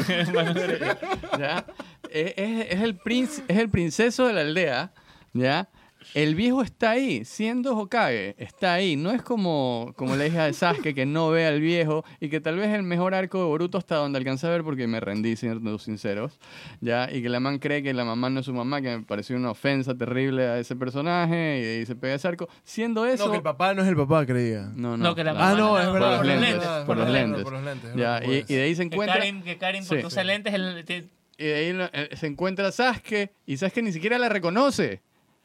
¿ya? 1.39 1.65
Es, 2.13 2.35
es- 2.37 2.67
es 2.73 2.81
el 2.83 2.99
princ- 2.99 3.43
es 3.49 3.57
el 3.59 3.69
princeso 3.71 4.27
de 4.27 4.33
la 4.35 4.41
aldea, 4.43 4.93
¿ya? 5.33 5.69
El 6.15 6.37
viejo 6.37 6.63
está 6.63 6.91
ahí, 6.93 7.25
siendo 7.25 7.77
Hokage, 7.77 8.37
está 8.39 8.75
ahí. 8.75 8.95
No 8.95 9.11
es 9.11 9.23
como, 9.23 9.93
como 9.97 10.15
la 10.15 10.25
hija 10.25 10.45
de 10.45 10.53
Sasuke 10.53 10.95
que 10.95 11.05
no 11.05 11.31
ve 11.31 11.47
al 11.47 11.61
viejo 11.61 12.05
y 12.21 12.29
que 12.29 12.41
tal 12.41 12.57
vez 12.59 12.73
el 12.73 12.85
mejor 12.85 13.13
arco 13.13 13.39
de 13.39 13.45
Boruto 13.47 13.77
hasta 13.77 13.97
donde 13.97 14.17
alcancé 14.19 14.47
a 14.47 14.51
ver 14.51 14.63
porque 14.63 14.87
me 14.87 15.01
rendí, 15.01 15.35
siendo 15.35 15.77
sinceros, 15.81 16.39
¿ya? 16.81 17.11
Y 17.13 17.23
que 17.23 17.29
la 17.29 17.41
man 17.41 17.59
cree 17.59 17.83
que 17.83 17.93
la 17.93 18.05
mamá 18.05 18.31
no 18.31 18.39
es 18.39 18.47
su 18.47 18.55
mamá, 18.55 18.81
que 18.81 18.99
me 18.99 19.03
pareció 19.05 19.35
una 19.35 19.51
ofensa 19.51 19.97
terrible 19.97 20.45
a 20.45 20.59
ese 20.61 20.77
personaje 20.77 21.59
y 21.59 21.63
de 21.65 21.77
ahí 21.79 21.87
se 21.87 21.97
pega 21.97 22.15
ese 22.15 22.29
arco. 22.29 22.49
Siendo 22.63 23.05
eso... 23.05 23.25
No, 23.25 23.33
que 23.33 23.39
el 23.39 23.43
papá 23.43 23.75
no 23.75 23.83
es 23.83 23.89
el 23.89 23.97
papá, 23.97 24.25
creía. 24.27 24.71
No, 24.77 24.97
No, 24.97 25.13
que 25.17 25.25
la 25.25 25.35
mamá 25.35 25.51
Ah, 25.51 25.55
no, 25.55 25.59
no, 25.73 25.79
es 25.81 25.85
por 25.87 25.93
verdad. 25.95 26.11
los 26.25 26.29
es 26.35 26.41
lentes, 26.41 26.69
por 26.87 26.97
los 26.99 27.11
lentes. 27.11 27.43
Por 27.43 27.53
los 27.53 27.65
lentes. 27.65 27.91
es 27.91 27.97
Ya, 27.97 28.21
y, 28.25 28.45
y 28.47 28.55
de 28.55 28.63
ahí 28.63 28.75
se 28.77 28.89
Que 28.89 28.95
encuentra... 28.95 29.19
Karin, 29.19 29.43
que 29.43 29.59
Karin 29.59 29.85
por 29.85 29.97
Sí. 29.97 30.03
tus 30.05 30.15
lentes, 30.25 30.55
el- 30.55 30.85
te- 30.85 31.09
Y 31.39 31.45
de 31.45 31.55
ahí 31.55 31.89
eh, 31.93 32.17
se 32.17 32.27
encuentra 32.27 32.73
Sasuke 32.73 33.33
y 33.45 33.57
Sasuke 33.57 33.83
ni 33.83 33.93
siquiera 33.93 34.19
la 34.19 34.29
reconoce. 34.29 35.03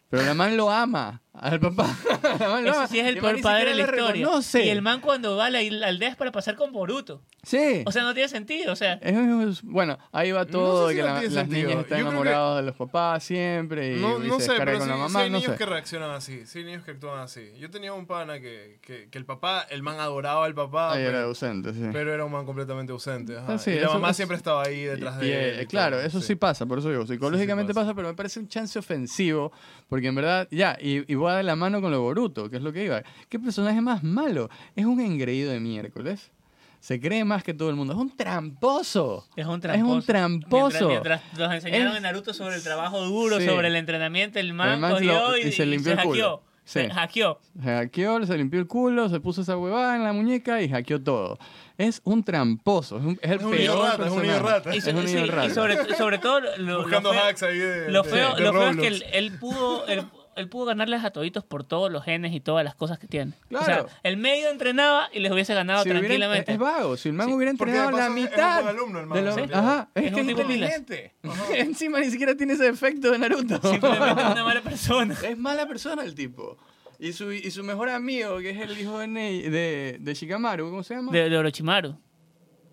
Pero 0.09 0.23
la 0.23 0.33
man 0.33 0.57
lo 0.57 0.69
ama 0.69 1.21
al 1.33 1.59
papá. 1.61 1.95
Ese 2.35 2.43
ama. 2.45 2.87
sí 2.87 2.99
es 2.99 3.05
Y 3.05 3.09
el 3.09 3.21
man 3.21 3.31
peor 3.35 3.41
padre 3.41 3.69
de 3.69 3.75
la 3.75 3.81
historia. 3.83 4.11
reconoce. 4.25 4.65
Y 4.65 4.69
el 4.69 4.81
man 4.81 4.99
cuando 4.99 5.37
va 5.37 5.45
a 5.45 5.49
la, 5.49 5.59
aldea 5.59 6.09
es 6.09 6.15
para 6.17 6.31
pasar 6.31 6.55
con 6.55 6.71
Boruto. 6.73 7.21
Sí. 7.43 7.83
O 7.85 7.91
sea, 7.91 8.03
no 8.03 8.13
tiene 8.13 8.27
sentido. 8.29 8.73
O 8.73 8.75
sea, 8.75 8.93
Es- 9.01 9.15
es- 9.15 9.61
bueno, 9.63 9.97
ahí 10.11 10.31
va 10.31 10.41
No 10.43 10.47
todo, 10.51 10.87
sé 10.89 10.93
si 10.93 10.99
que 10.99 11.07
no 11.07 11.13
la- 11.15 11.21
las 11.23 11.33
sentido. 11.33 11.69
niñas 11.69 11.83
están 11.83 11.99
enamoradas 12.01 12.57
de 12.57 12.63
los 12.63 12.75
papás 12.75 13.23
siempre 13.23 13.95
y, 13.95 13.99
No, 13.99 14.23
y 14.23 14.27
no 14.27 14.39
se 14.39 14.47
sé, 14.47 14.51
pero 14.57 14.73
con 14.73 14.81
sí, 14.83 14.87
la 14.89 14.93
sí 14.95 14.99
mamá, 15.01 15.19
hay 15.21 15.29
no 15.29 15.37
niños 15.37 15.51
sé. 15.53 15.57
que 15.57 15.65
reaccionan 15.65 16.11
así. 16.11 16.45
Sí 16.45 16.59
hay 16.59 16.65
niños 16.65 16.83
que 16.83 16.91
actúan 16.91 17.19
así. 17.19 17.49
Yo 17.57 17.69
tenía 17.71 17.93
un 17.93 18.05
pana 18.05 18.39
que, 18.39 18.79
que, 18.81 19.07
que 19.09 19.17
el 19.17 19.25
papá, 19.25 19.65
el 19.69 19.81
man 19.83 19.99
adoraba 19.99 20.45
al 20.45 20.53
papá, 20.53 20.93
Ahí 20.93 21.01
era 21.01 21.11
pero, 21.13 21.25
ausente, 21.27 21.73
sí. 21.73 21.81
pero 21.91 22.13
era 22.13 22.25
un 22.25 22.31
man 22.31 22.45
completamente 22.45 22.91
ausente. 22.91 23.37
ajá. 23.37 23.53
Ah, 23.53 23.57
sí, 23.57 23.71
y 23.71 23.79
la 23.79 23.87
mamá 23.89 24.09
es- 24.11 24.17
siempre 24.17 24.37
estaba 24.37 24.63
ahí 24.63 24.83
detrás 24.83 25.15
Y, 25.23 25.27
de 25.27 25.31
eh, 25.33 25.59
él. 25.61 25.67
claro, 25.67 25.99
eso 25.99 26.19
sí. 26.21 26.35
pasa, 26.35 26.65
por 26.65 26.79
eso 26.79 26.89
digo, 26.89 27.07
psicológicamente 27.07 27.73
pasa. 27.73 27.85
pasa, 27.87 27.95
pero 27.95 28.09
me 28.09 28.13
parece 28.13 28.39
un 28.39 28.47
chance 28.47 28.77
ofensivo, 28.77 29.51
porque 29.89 30.07
en 30.07 30.15
verdad, 30.15 30.47
ya, 30.51 30.77
y, 30.79 31.03
y 31.21 31.23
voy 31.23 31.31
a 31.31 31.35
dar 31.35 31.45
la 31.45 31.55
mano 31.55 31.81
con 31.81 31.91
lo 31.91 32.01
Boruto, 32.01 32.49
que 32.49 32.57
es 32.57 32.63
lo 32.63 32.73
que 32.73 32.83
iba. 32.85 33.03
¿Qué 33.29 33.39
personaje 33.39 33.79
más 33.81 34.03
malo? 34.03 34.49
Es 34.75 34.85
un 34.85 34.99
engreído 34.99 35.51
de 35.51 35.59
miércoles. 35.59 36.31
Se 36.79 36.99
cree 36.99 37.23
más 37.23 37.43
que 37.43 37.53
todo 37.53 37.69
el 37.69 37.75
mundo. 37.75 37.93
Es 37.93 37.99
un 37.99 38.15
tramposo. 38.17 39.27
es 39.35 39.45
un 39.45 39.55
Es 39.55 39.61
tramposo. 39.61 39.93
un 39.95 40.01
tramposo. 40.03 40.87
Mientras, 40.87 41.21
mientras 41.25 41.47
nos 41.49 41.53
enseñaron 41.55 41.87
Es- 41.91 41.97
en 41.97 42.03
Naruto 42.03 42.33
sobre 42.33 42.55
el 42.55 42.63
trabajo 42.63 43.01
duro, 43.05 43.39
Sí. 43.39 43.45
sobre 43.45 43.67
el 43.67 43.75
entrenamiento, 43.75 44.39
el 44.39 44.53
man, 44.53 44.73
El 44.73 44.79
man 44.79 44.91
cogió 44.93 45.13
lo- 45.31 45.37
y, 45.37 45.41
y 45.41 45.51
se 45.51 45.63
y 45.63 45.65
limpió 45.67 45.91
el 45.93 45.99
culo. 45.99 46.11
hackeó. 46.11 46.51
Se 46.63 46.85
Sí. 46.85 46.89
hackeó. 46.91 47.39
Se 47.61 47.69
hackeó, 47.69 48.25
se 48.25 48.37
limpió 48.37 48.59
el 48.59 48.67
culo, 48.67 49.09
se 49.09 49.19
puso 49.19 49.41
esa 49.41 49.57
huevada 49.57 49.95
en 49.95 50.03
la 50.03 50.13
muñeca 50.13 50.61
y 50.61 50.69
hackeó 50.69 51.01
todo. 51.01 51.37
Es 51.77 52.01
un 52.03 52.23
tramposo. 52.23 52.97
Es, 52.97 53.03
un- 53.03 53.19
es 53.21 53.31
el 53.31 53.37
Es 53.39 53.43
un 53.43 53.51
niño 53.51 53.73
peor 53.73 53.89
rata, 53.91 54.05
es 54.05 54.11
un 54.11 54.21
niño 54.21 54.31
personaje. 54.33 54.55
rata. 54.57 54.75
Y, 54.75 54.77
Es 54.77 54.87
un 54.87 55.07
sí, 55.07 55.15
niño 55.15 55.25
y 55.45 55.49
sobre, 55.51 55.95
sobre 55.95 56.17
todo 56.19 56.39
lo, 56.39 56.57
lo 56.57 56.81
Buscando 56.83 57.11
feo, 57.11 57.23
hacks 57.23 57.43
ahí 57.43 57.57
de, 57.57 57.91
lo 57.91 58.03
de- 58.03 58.09
feo, 58.09 58.35
de 58.35 58.41
lo 58.41 58.53
feo 58.53 58.69
es 58.69 58.77
que 58.77 58.87
él, 58.87 59.03
él 59.11 59.31
pudo 59.39 59.85
él, 59.87 60.03
él 60.35 60.49
pudo 60.49 60.65
ganarles 60.65 61.03
a 61.03 61.11
toditos 61.11 61.43
por 61.43 61.63
todos 61.63 61.91
los 61.91 62.03
genes 62.03 62.33
y 62.33 62.39
todas 62.39 62.63
las 62.63 62.75
cosas 62.75 62.97
que 62.99 63.07
tiene. 63.07 63.33
O 63.45 63.47
Claro. 63.49 63.65
sea, 63.89 63.99
el 64.03 64.17
medio 64.17 64.49
entrenaba 64.49 65.09
y 65.13 65.19
les 65.19 65.31
hubiese 65.31 65.53
ganado 65.53 65.83
Si 65.83 65.89
hubiera- 65.89 65.99
tranquilamente. 65.99 66.51
es, 66.51 66.55
es 66.55 66.59
vago. 66.59 66.97
Si 66.97 67.09
el 67.09 67.15
man 67.15 67.27
Sí, 67.27 67.33
hubiera 67.33 67.51
entrenado 67.51 67.87
de 67.87 67.91
la 67.91 67.97
paso 67.97 68.03
es- 68.03 68.09
un 68.09 68.15
mitad 68.23 68.61
buen 68.63 68.75
alumno, 68.75 68.99
el 68.99 69.05
man, 69.07 69.17
de 69.17 69.47
lo-. 69.47 69.55
Ajá, 69.57 69.89
es, 69.95 70.05
Es 70.05 70.13
que 70.13 70.21
es 70.21 70.29
inteligente. 70.29 71.13
Encima 71.55 71.99
ni 71.99 72.09
siquiera 72.09 72.35
tiene 72.35 72.53
ese 72.53 72.67
efecto 72.67 73.11
de 73.11 73.19
Naruto. 73.19 73.59
Simplemente 73.61 74.21
es 74.21 74.27
una 74.31 74.43
mala 74.43 74.61
persona. 74.61 75.15
es 75.23 75.37
mala 75.37 75.67
persona 75.67 76.03
el 76.03 76.15
tipo. 76.15 76.57
Y 76.99 77.13
su, 77.13 77.31
y 77.31 77.49
su 77.49 77.63
mejor 77.63 77.89
amigo, 77.89 78.37
que 78.39 78.51
es 78.51 78.59
el 78.59 78.79
hijo 78.79 78.99
de, 78.99 79.07
Nei- 79.07 79.49
de, 79.49 79.97
de 79.99 80.13
Shikamaru, 80.13 80.69
¿cómo 80.69 80.83
se 80.83 80.95
llama? 80.95 81.11
De, 81.11 81.29
de 81.29 81.37
Orochimaru. 81.37 81.97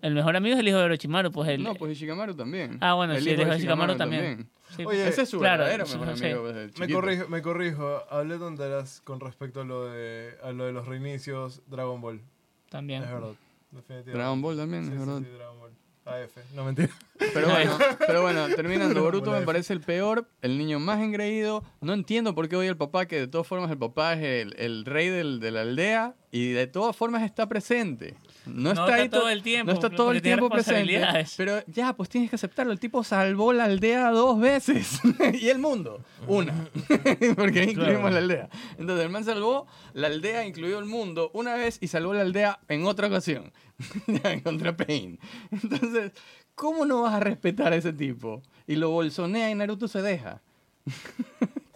El 0.01 0.13
mejor 0.13 0.35
amigo 0.37 0.53
es 0.53 0.59
el 0.61 0.67
hijo 0.67 0.77
de 0.77 0.83
Orochimaru, 0.83 1.31
pues 1.31 1.49
el... 1.49 1.63
No, 1.63 1.73
pues 1.75 1.97
Shikamaru 1.97 2.33
también. 2.35 2.77
Ah, 2.79 2.93
bueno, 2.93 3.19
sí, 3.19 3.27
el 3.31 3.41
hijo 3.41 3.49
de 3.49 3.59
Shikamaru 3.59 3.97
también. 3.97 4.49
Sí. 4.75 4.85
Oye, 4.85 5.07
Ese 5.07 5.23
es 5.23 5.29
su 5.29 5.39
Claro, 5.39 5.63
verdadero 5.63 5.85
mejor 5.99 6.17
sí. 6.17 6.25
amigo. 6.25 6.51
desde 6.51 6.79
Me 6.79 6.93
corrijo, 6.93 7.27
me 7.29 7.41
corrijo. 7.41 8.03
Hablé 8.09 8.37
tonteras 8.37 9.01
con 9.03 9.19
respecto 9.19 9.61
a 9.61 9.63
lo 9.65 9.85
de, 9.85 10.35
a 10.43 10.51
lo 10.51 10.65
de 10.65 10.71
los 10.71 10.87
reinicios 10.87 11.61
Dragon 11.67 11.99
Ball. 12.01 12.21
También. 12.69 13.03
Es 13.03 13.11
verdad. 13.11 13.31
Definitivamente. 13.71 14.11
Dragon 14.11 14.41
Ball 14.41 14.57
también, 14.57 14.83
Sí, 14.85 14.89
es 14.91 14.93
sí, 14.93 14.99
verdad. 14.99 15.19
sí, 15.19 15.25
Dragon 15.37 15.59
Ball. 15.59 15.71
AF. 16.05 16.37
No, 16.55 16.63
mentira. 16.65 16.89
Pero 17.33 17.49
bueno, 17.51 17.77
pero 18.07 18.21
bueno, 18.23 18.47
terminando, 18.55 19.03
Boruto 19.03 19.31
me 19.31 19.41
parece 19.41 19.73
el 19.73 19.81
peor, 19.81 20.27
el 20.41 20.57
niño 20.57 20.79
más 20.79 21.01
engreído. 21.01 21.63
No 21.81 21.93
entiendo 21.93 22.33
por 22.33 22.49
qué 22.49 22.55
odia 22.55 22.69
al 22.71 22.77
papá, 22.77 23.05
que 23.05 23.19
de 23.19 23.27
todas 23.27 23.45
formas 23.45 23.69
el 23.69 23.77
papá 23.77 24.13
es 24.13 24.23
el, 24.23 24.55
el 24.57 24.85
rey 24.85 25.09
del- 25.09 25.39
de 25.39 25.51
la 25.51 25.61
aldea 25.61 26.15
y 26.31 26.51
de 26.53 26.65
todas 26.65 26.95
formas 26.95 27.21
está 27.23 27.47
presente. 27.47 28.15
No 28.53 28.69
está, 28.71 28.83
está 28.83 28.95
ahí 28.95 29.09
to- 29.09 29.19
todo 29.19 29.29
el 29.29 29.41
tiempo, 29.43 29.71
No 29.71 29.73
está 29.73 29.89
todo 29.89 30.11
el 30.11 30.21
tiempo 30.21 30.49
presente. 30.49 31.01
Pero 31.37 31.63
ya, 31.67 31.93
pues 31.93 32.09
tienes 32.09 32.29
que 32.29 32.35
aceptarlo. 32.35 32.71
El 32.73 32.79
tipo 32.79 33.03
salvó 33.03 33.53
la 33.53 33.65
aldea 33.65 34.09
dos 34.11 34.39
veces. 34.39 34.99
y 35.41 35.49
el 35.49 35.59
mundo, 35.59 36.03
una. 36.27 36.53
porque 37.35 37.61
ahí 37.61 37.69
incluimos 37.71 38.01
Claro. 38.01 38.09
la 38.11 38.17
aldea. 38.17 38.49
Entonces 38.77 39.05
el 39.05 39.11
man 39.11 39.23
salvó 39.23 39.67
la 39.93 40.07
aldea, 40.07 40.45
incluyó 40.45 40.79
el 40.79 40.85
mundo 40.85 41.31
una 41.33 41.55
vez 41.55 41.77
y 41.81 41.87
salvó 41.87 42.13
la 42.13 42.21
aldea 42.21 42.59
en 42.67 42.85
otra 42.85 43.07
ocasión. 43.07 43.51
Contra 44.43 44.75
Pain. 44.75 45.19
Entonces, 45.51 46.11
¿cómo 46.55 46.85
no 46.85 47.03
vas 47.03 47.13
a 47.13 47.19
respetar 47.19 47.71
a 47.73 47.75
ese 47.77 47.93
tipo? 47.93 48.41
Y 48.67 48.75
lo 48.75 48.89
bolsonea 48.89 49.49
y 49.49 49.55
Naruto 49.55 49.87
se 49.87 50.01
deja. 50.01 50.41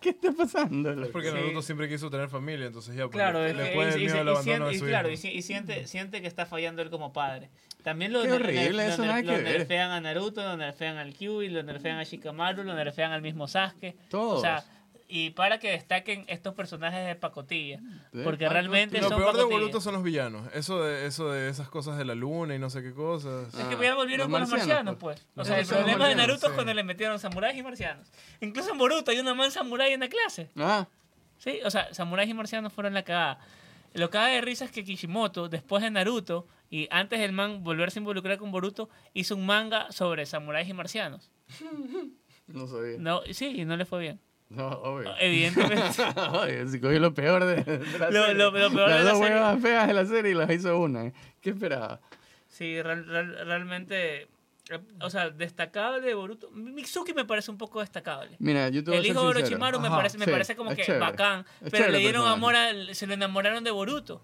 ¿Qué 0.04 0.10
está 0.10 0.32
pasando? 0.34 0.92
Es 1.04 1.10
porque 1.10 1.30
Sí. 1.30 1.34
Naruto 1.36 1.62
siempre 1.62 1.88
quiso 1.90 2.10
tener 2.10 2.30
familia, 2.30 2.68
entonces 2.68 2.96
ya 2.96 3.08
Claro, 3.08 3.42
le, 3.42 3.54
le 3.54 3.68
pone 3.74 3.90
y, 3.92 3.94
el 3.94 4.02
y- 4.02 4.10
al 4.10 4.16
y 4.16 4.20
abandono 4.20 4.42
siente, 4.44 4.66
de 4.70 4.74
y 4.76 4.80
su 4.80 4.86
claro, 4.86 5.10
y, 5.10 5.14
hijo. 5.14 5.22
si- 5.22 5.32
y 5.32 5.42
siente, 5.42 5.88
siente 5.88 6.22
que 6.22 6.28
está 6.28 6.46
fallando 6.46 6.82
él 6.82 6.90
como 6.90 7.14
padre. 7.14 7.50
También 7.84 8.14
lo, 8.14 8.22
Qué 8.22 8.30
lo- 8.30 8.36
horrible, 8.36 8.88
eso 8.88 8.98
lo- 9.02 9.08
nada 9.08 9.22
lo 9.22 9.28
que 9.36 9.42
ver. 9.42 9.58
nerfean 9.60 9.92
a 9.92 10.02
Naruto, 10.02 10.42
lo 10.44 10.58
nerfean 10.58 10.98
al 10.98 11.14
Kyuubi, 11.14 11.50
lo 11.50 11.64
nerfean 11.64 11.98
a 12.00 12.04
Shikamaru, 12.04 12.64
lo 12.64 12.74
nerfean 12.74 13.12
al 13.12 13.22
mismo 13.22 13.48
Sasuke. 13.48 13.96
Todos. 14.10 14.40
O 14.40 14.42
sea, 14.42 14.64
y 15.16 15.30
para 15.30 15.60
que 15.60 15.70
destaquen 15.70 16.26
estos 16.28 16.56
personajes 16.56 17.06
de 17.06 17.16
pacotilla. 17.16 17.80
Sí. 18.12 18.22
Porque 18.24 18.48
Ah, 18.48 18.50
realmente 18.50 19.00
Lo 19.00 19.10
son 19.10 19.18
peor 19.20 19.34
de 19.34 19.38
pacotilla. 19.44 19.60
Boruto 19.60 19.80
son 19.82 19.94
los 19.94 20.02
villanos. 20.04 20.50
Eso 20.56 20.82
de, 20.84 21.06
eso 21.06 21.30
de 21.32 21.50
esas 21.50 21.70
cosas 21.70 22.00
de 22.00 22.06
la 22.06 22.16
luna 22.16 22.56
y 22.56 22.60
no 22.60 22.72
sé 22.72 22.82
qué 22.82 22.94
cosas. 22.94 23.50
Es 23.50 23.66
que 23.66 23.76
Ah, 23.76 23.80
ya 23.84 23.94
volvieron 23.96 24.32
los 24.32 24.34
con 24.34 24.42
los 24.42 24.50
marcianos, 24.50 24.96
pues. 25.00 25.24
pues. 25.36 25.46
O 25.46 25.48
sea, 25.48 25.60
el 25.60 25.68
problema 25.68 26.08
de 26.08 26.16
Naruto 26.16 26.48
es 26.48 26.52
sí. 26.52 26.56
cuando 26.56 26.74
le 26.74 26.84
metieron 26.84 27.20
samuráis 27.20 27.56
y 27.56 27.62
marcianos. 27.62 28.12
Incluso 28.42 28.72
en 28.72 28.78
Boruto 28.80 29.12
hay 29.12 29.20
una 29.20 29.36
man 29.36 29.52
samurái 29.52 29.94
en 29.94 30.00
la 30.00 30.10
clase. 30.10 30.50
Ah, 30.58 30.88
Sí, 31.38 31.60
o 31.64 31.70
sea, 31.70 31.94
samuráis 31.94 32.30
y 32.30 32.34
marcianos 32.34 32.74
fueron 32.74 32.94
la 32.96 33.04
cagada. 33.04 33.38
Lo 33.94 34.10
que 34.10 34.18
da 34.18 34.26
de 34.28 34.42
risa 34.42 34.66
es 34.66 34.72
que 34.72 34.84
Kishimoto, 34.84 35.50
después 35.50 35.84
de 35.84 35.92
Naruto, 35.92 36.48
y 36.72 36.88
antes 36.90 37.20
del 37.20 37.34
man 37.34 37.64
volverse 37.64 38.00
a 38.00 38.02
involucrar 38.02 38.38
con 38.40 38.50
Boruto, 38.52 38.90
hizo 39.14 39.36
un 39.36 39.46
manga 39.46 39.92
sobre 39.92 40.26
samuráis 40.26 40.68
y 40.70 40.74
marcianos. 40.74 41.30
no 42.48 42.66
sabía. 42.68 42.98
No, 42.98 43.22
sí, 43.32 43.46
y 43.62 43.66
no 43.66 43.78
le 43.78 43.86
fue 43.86 44.00
bien. 44.00 44.20
No, 44.56 44.68
obvio. 44.68 45.14
Evidentemente. 45.20 46.04
Oye, 46.42 46.68
se 46.68 46.80
cogió 46.80 47.00
lo 47.00 47.14
peor 47.14 47.44
de, 47.46 47.64
de 47.64 48.00
la 48.00 48.10
Lo- 48.12 48.22
serie. 48.26 48.34
lo- 48.36 48.52
lo 48.52 48.52
peor 48.72 48.90
Las 48.90 49.00
de 49.00 49.04
la 49.04 49.10
dos 49.12 49.20
serie. 49.20 49.34
huevas 49.36 49.62
feas 49.62 49.88
de 49.88 49.94
la 49.94 50.06
serie 50.06 50.32
y 50.32 50.34
las 50.36 50.50
hizo 50.52 50.78
una. 50.80 51.06
¿eh? 51.06 51.14
¿Qué 51.42 51.50
esperaba? 51.52 52.00
sí, 52.48 52.82
real- 52.82 53.06
real- 53.08 53.46
realmente. 53.46 54.22
eh, 54.70 54.80
O 55.02 55.10
sea, 55.10 55.30
destacable 55.32 56.02
de 56.06 56.14
Boruto. 56.14 56.52
Mitsuki 56.52 57.14
me 57.14 57.26
parece 57.26 57.50
un 57.52 57.58
poco 57.58 57.80
destacable. 57.80 58.36
Mira, 58.40 58.70
yo 58.70 58.84
te 58.84 58.92
voy 58.92 58.98
a 58.98 59.00
El 59.00 59.06
ser 59.08 59.12
hijo 59.16 59.22
de. 59.24 59.28
Orochimaru 59.40 59.80
me 59.80 59.88
Ajá, 59.88 59.98
parece, 59.98 60.18
me 60.20 60.26
sí, 60.26 60.32
parece 60.32 60.56
como 60.56 60.72
es 60.72 60.78
que 60.78 60.84
chévere. 60.84 61.04
bacán. 61.04 61.46
Es 61.62 61.72
Pero 61.72 61.90
le 61.90 61.98
dieron 62.00 62.22
personaje. 62.24 62.34
amor 62.38 62.56
al, 62.56 62.96
se 62.96 63.08
lo 63.08 63.14
enamoraron 63.16 63.64
de 63.64 63.72
Boruto. 63.72 64.22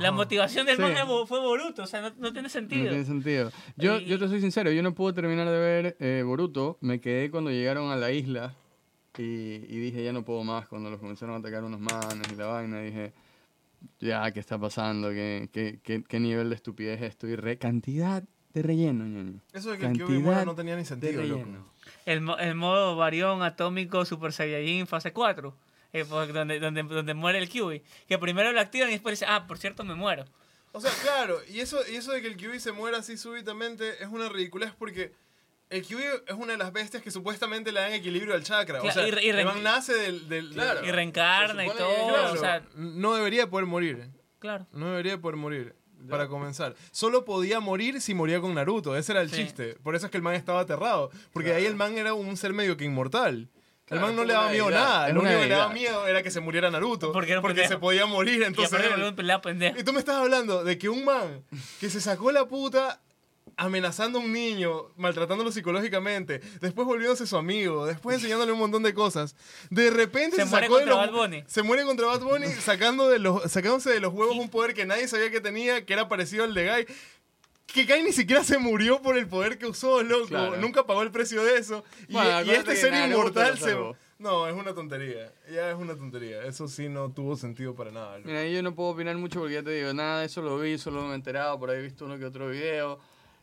La 0.00 0.12
motivación 0.12 0.66
del 0.66 0.76
Sí. 0.76 0.82
man 0.82 0.92
es 0.96 1.06
Bo- 1.06 1.26
fue 1.26 1.40
Boruto, 1.40 1.82
o 1.84 1.86
sea, 1.86 2.02
no, 2.02 2.10
no 2.18 2.30
tiene 2.32 2.42
No 2.42 2.48
sentido. 2.50 2.88
tiene 2.90 3.04
sentido. 3.04 3.50
Yo, 3.76 3.98
Y- 3.98 4.04
yo 4.04 4.18
te 4.18 4.28
soy 4.28 4.40
sincero, 4.40 4.70
yo 4.70 4.82
no 4.82 4.94
pude 4.94 5.12
terminar 5.14 5.48
de 5.48 5.58
ver 5.58 5.96
eh, 6.00 6.22
Boruto. 6.26 6.76
Me 6.82 7.00
quedé 7.00 7.30
cuando 7.30 7.50
llegaron 7.50 7.90
a 7.90 7.96
la 7.96 8.10
isla 8.10 8.54
y, 9.22 9.64
y 9.68 9.78
dije, 9.80 10.02
ya 10.04 10.12
no 10.12 10.24
puedo 10.24 10.42
más. 10.44 10.68
Cuando 10.68 10.90
los 10.90 11.00
comenzaron 11.00 11.34
a 11.34 11.38
atacar 11.38 11.64
unos 11.64 11.80
manes 11.80 12.26
y 12.32 12.36
la 12.36 12.46
vaina, 12.46 12.80
dije, 12.80 13.12
ya, 14.00 14.30
¿qué 14.32 14.40
está 14.40 14.58
pasando? 14.58 15.10
¿Qué, 15.10 15.48
qué, 15.52 15.80
qué, 15.82 16.02
qué 16.02 16.20
nivel 16.20 16.48
de 16.50 16.54
estupidez 16.56 17.00
es 17.02 17.08
esto? 17.10 17.26
Y 17.28 17.36
re 17.36 17.58
cantidad 17.58 18.22
de 18.54 18.62
relleno, 18.62 19.04
ñaño. 19.06 19.40
Eso 19.52 19.70
de 19.72 19.78
que 19.78 19.86
el 19.86 19.98
Cantidad 19.98 20.20
muera 20.20 20.44
no 20.44 20.54
tenía 20.54 20.76
ni 20.76 20.84
sentido, 20.84 21.22
loco. 21.22 21.46
El, 22.06 22.20
mo- 22.22 22.38
el 22.38 22.54
modo 22.54 22.96
varión 22.96 23.42
atómico 23.42 24.04
Super 24.04 24.32
Saiyajin 24.32 24.86
fase 24.86 25.12
4, 25.12 25.54
eh, 25.92 26.04
pues, 26.08 26.32
donde, 26.32 26.58
donde, 26.58 26.82
donde 26.82 27.14
muere 27.14 27.38
el 27.38 27.48
Kyuubi. 27.48 27.82
Que 28.08 28.18
primero 28.18 28.52
lo 28.52 28.60
activan 28.60 28.88
y 28.88 28.92
después 28.92 29.12
dice, 29.20 29.26
ah, 29.30 29.46
por 29.46 29.58
cierto, 29.58 29.84
me 29.84 29.94
muero. 29.94 30.24
O 30.72 30.80
sea, 30.80 30.90
claro, 31.02 31.38
y 31.50 31.60
eso, 31.60 31.78
y 31.90 31.96
eso 31.96 32.12
de 32.12 32.20
que 32.22 32.28
el 32.28 32.36
Kyuubi 32.36 32.58
se 32.60 32.72
muera 32.72 32.98
así 32.98 33.16
súbitamente 33.16 34.02
es 34.02 34.08
una 34.08 34.28
ridiculez 34.28 34.72
porque 34.78 35.12
el 35.70 35.82
Kyuubi 35.82 36.04
es 36.26 36.34
una 36.34 36.52
de 36.52 36.58
las 36.58 36.72
bestias 36.72 37.02
que 37.02 37.10
supuestamente 37.10 37.72
le 37.72 37.80
dan 37.80 37.92
equilibrio 37.92 38.34
al 38.34 38.42
chakra. 38.44 38.80
Claro, 38.80 38.88
o 38.88 38.92
sea, 38.92 39.04
y 39.04 39.08
y 39.08 39.32
re- 39.32 39.40
el 39.40 39.44
man 39.46 39.62
nace 39.62 39.94
del... 39.94 40.28
del 40.28 40.50
Claro. 40.50 40.84
Y 40.86 40.90
reencarna 40.92 41.64
y 41.66 41.70
todo, 41.70 42.08
Claro, 42.08 42.32
o 42.32 42.36
sea, 42.36 42.62
no 42.74 43.14
debería 43.14 43.48
poder 43.50 43.66
morir. 43.66 44.08
claro. 44.38 44.66
No 44.72 44.90
debería 44.90 45.18
poder 45.20 45.36
morir. 45.36 45.74
para 46.08 46.28
comenzar. 46.28 46.76
Solo 46.92 47.24
podía 47.24 47.58
morir 47.58 48.00
si 48.00 48.14
moría 48.14 48.40
con 48.40 48.54
Naruto. 48.54 48.96
Ese 48.96 49.10
era 49.12 49.22
el 49.22 49.30
Sí. 49.30 49.38
chiste. 49.42 49.74
Por 49.82 49.96
eso 49.96 50.06
es 50.06 50.12
que 50.12 50.18
el 50.18 50.22
man 50.22 50.34
estaba 50.34 50.60
aterrado. 50.60 51.10
Porque 51.32 51.52
ahí 51.52 51.64
el 51.66 51.74
man 51.74 51.98
era 51.98 52.14
un 52.14 52.36
ser 52.36 52.52
medio 52.52 52.76
que 52.76 52.84
inmortal. 52.84 53.48
Claro, 53.86 54.02
el 54.02 54.06
man 54.08 54.16
no 54.16 54.24
le 54.24 54.32
daba 54.34 54.50
miedo 54.50 54.70
nada. 54.70 55.08
Lo 55.08 55.20
único 55.20 55.36
que 55.40 55.46
le 55.46 55.54
daba 55.54 55.72
miedo 55.72 56.06
era 56.06 56.22
que 56.22 56.30
se 56.30 56.38
muriera 56.40 56.70
Naruto. 56.70 57.10
Porque 57.12 57.32
era 57.32 57.40
un 57.40 57.42
porque 57.42 57.66
se 57.66 57.78
podía 57.78 58.06
morir. 58.06 58.40
Y 58.40 58.44
Entonces 58.44 58.72
aparte 58.72 58.94
él- 58.94 59.02
un 59.08 59.16
pelado 59.16 59.40
pendejo. 59.42 59.80
y 59.80 59.82
tú 59.82 59.92
me 59.92 59.98
estás 59.98 60.16
hablando 60.16 60.62
de 60.62 60.78
que 60.78 60.88
un 60.88 61.04
man 61.04 61.42
que 61.80 61.90
se 61.90 62.00
sacó 62.00 62.30
la 62.30 62.46
puta 62.46 63.00
amenazando 63.58 64.18
a 64.18 64.22
un 64.22 64.32
niño, 64.32 64.90
maltratándolo 64.96 65.50
psicológicamente, 65.50 66.40
después 66.60 66.86
volviéndose 66.86 67.26
su 67.26 67.36
amigo, 67.36 67.86
después 67.86 68.16
enseñándole 68.16 68.52
un 68.52 68.58
montón 68.58 68.82
de 68.82 68.92
cosas, 68.92 69.34
de 69.70 69.90
repente 69.90 70.36
Se 70.36 70.42
se, 70.42 70.48
muere 70.50 70.66
sacó 70.66 70.78
de 70.78 70.84
contra 70.84 71.06
los- 71.06 71.12
Bad 71.14 71.18
Bunny. 71.28 71.44
se 71.46 71.62
muere 71.62 71.84
contra 71.84 72.06
Bad 72.06 72.20
Bunny 72.20 72.46
sacando 72.60 73.08
de 73.08 73.18
los, 73.18 73.50
sacándose 73.50 73.90
de 73.90 74.00
los 74.00 74.12
huevos 74.12 74.36
un 74.36 74.50
poder 74.50 74.74
que 74.74 74.84
nadie 74.84 75.08
sabía 75.08 75.30
que 75.30 75.40
tenía, 75.40 75.84
que 75.86 75.92
era 75.92 76.08
parecido 76.08 76.44
al 76.44 76.52
de 76.54 76.68
Guy. 76.70 76.86
Que 77.66 77.84
Guy 77.84 78.04
ni 78.04 78.12
siquiera 78.12 78.44
se 78.44 78.58
murió 78.58 79.02
por 79.02 79.18
el 79.18 79.26
poder 79.26 79.58
que 79.58 79.66
usó, 79.66 80.02
loco. 80.02 80.28
Claro. 80.28 80.56
Nunca 80.58 80.84
pagó 80.86 81.02
el 81.02 81.10
precio 81.10 81.42
de 81.42 81.58
eso. 81.58 81.82
Y, 82.08 82.12
Bueno, 82.12 82.28
y 82.28 82.32
acuérdate 82.32 82.72
este 82.74 82.76
ser 82.76 83.10
inmortal 83.10 83.58
se... 83.58 83.76
No, 84.18 84.46
es 84.48 84.54
una 84.54 84.72
tontería. 84.72 85.32
Ya 85.52 85.70
es 85.70 85.76
una 85.76 85.94
tontería. 85.96 86.42
Eso 86.44 86.68
sí 86.68 86.88
no 86.88 87.10
tuvo 87.10 87.36
sentido 87.36 87.74
para 87.74 87.90
nada. 87.90 88.18
loco. 88.18 88.28
Mira, 88.28 88.46
yo 88.46 88.62
no 88.62 88.74
puedo 88.74 88.90
opinar 88.90 89.16
mucho 89.16 89.40
porque 89.40 89.54
ya 89.54 89.62
te 89.62 89.72
digo, 89.72 89.92
nada 89.92 90.20
de 90.20 90.26
eso 90.26 90.40
lo 90.42 90.58
vi, 90.58 90.78
solo 90.78 91.02
me 91.04 91.12
he 91.12 91.14
enterado, 91.16 91.58
por 91.58 91.68
ahí 91.70 91.78
he 91.78 91.82
visto 91.82 92.04
uno 92.04 92.18
que 92.18 92.24
otro 92.24 92.48
video. 92.48 92.98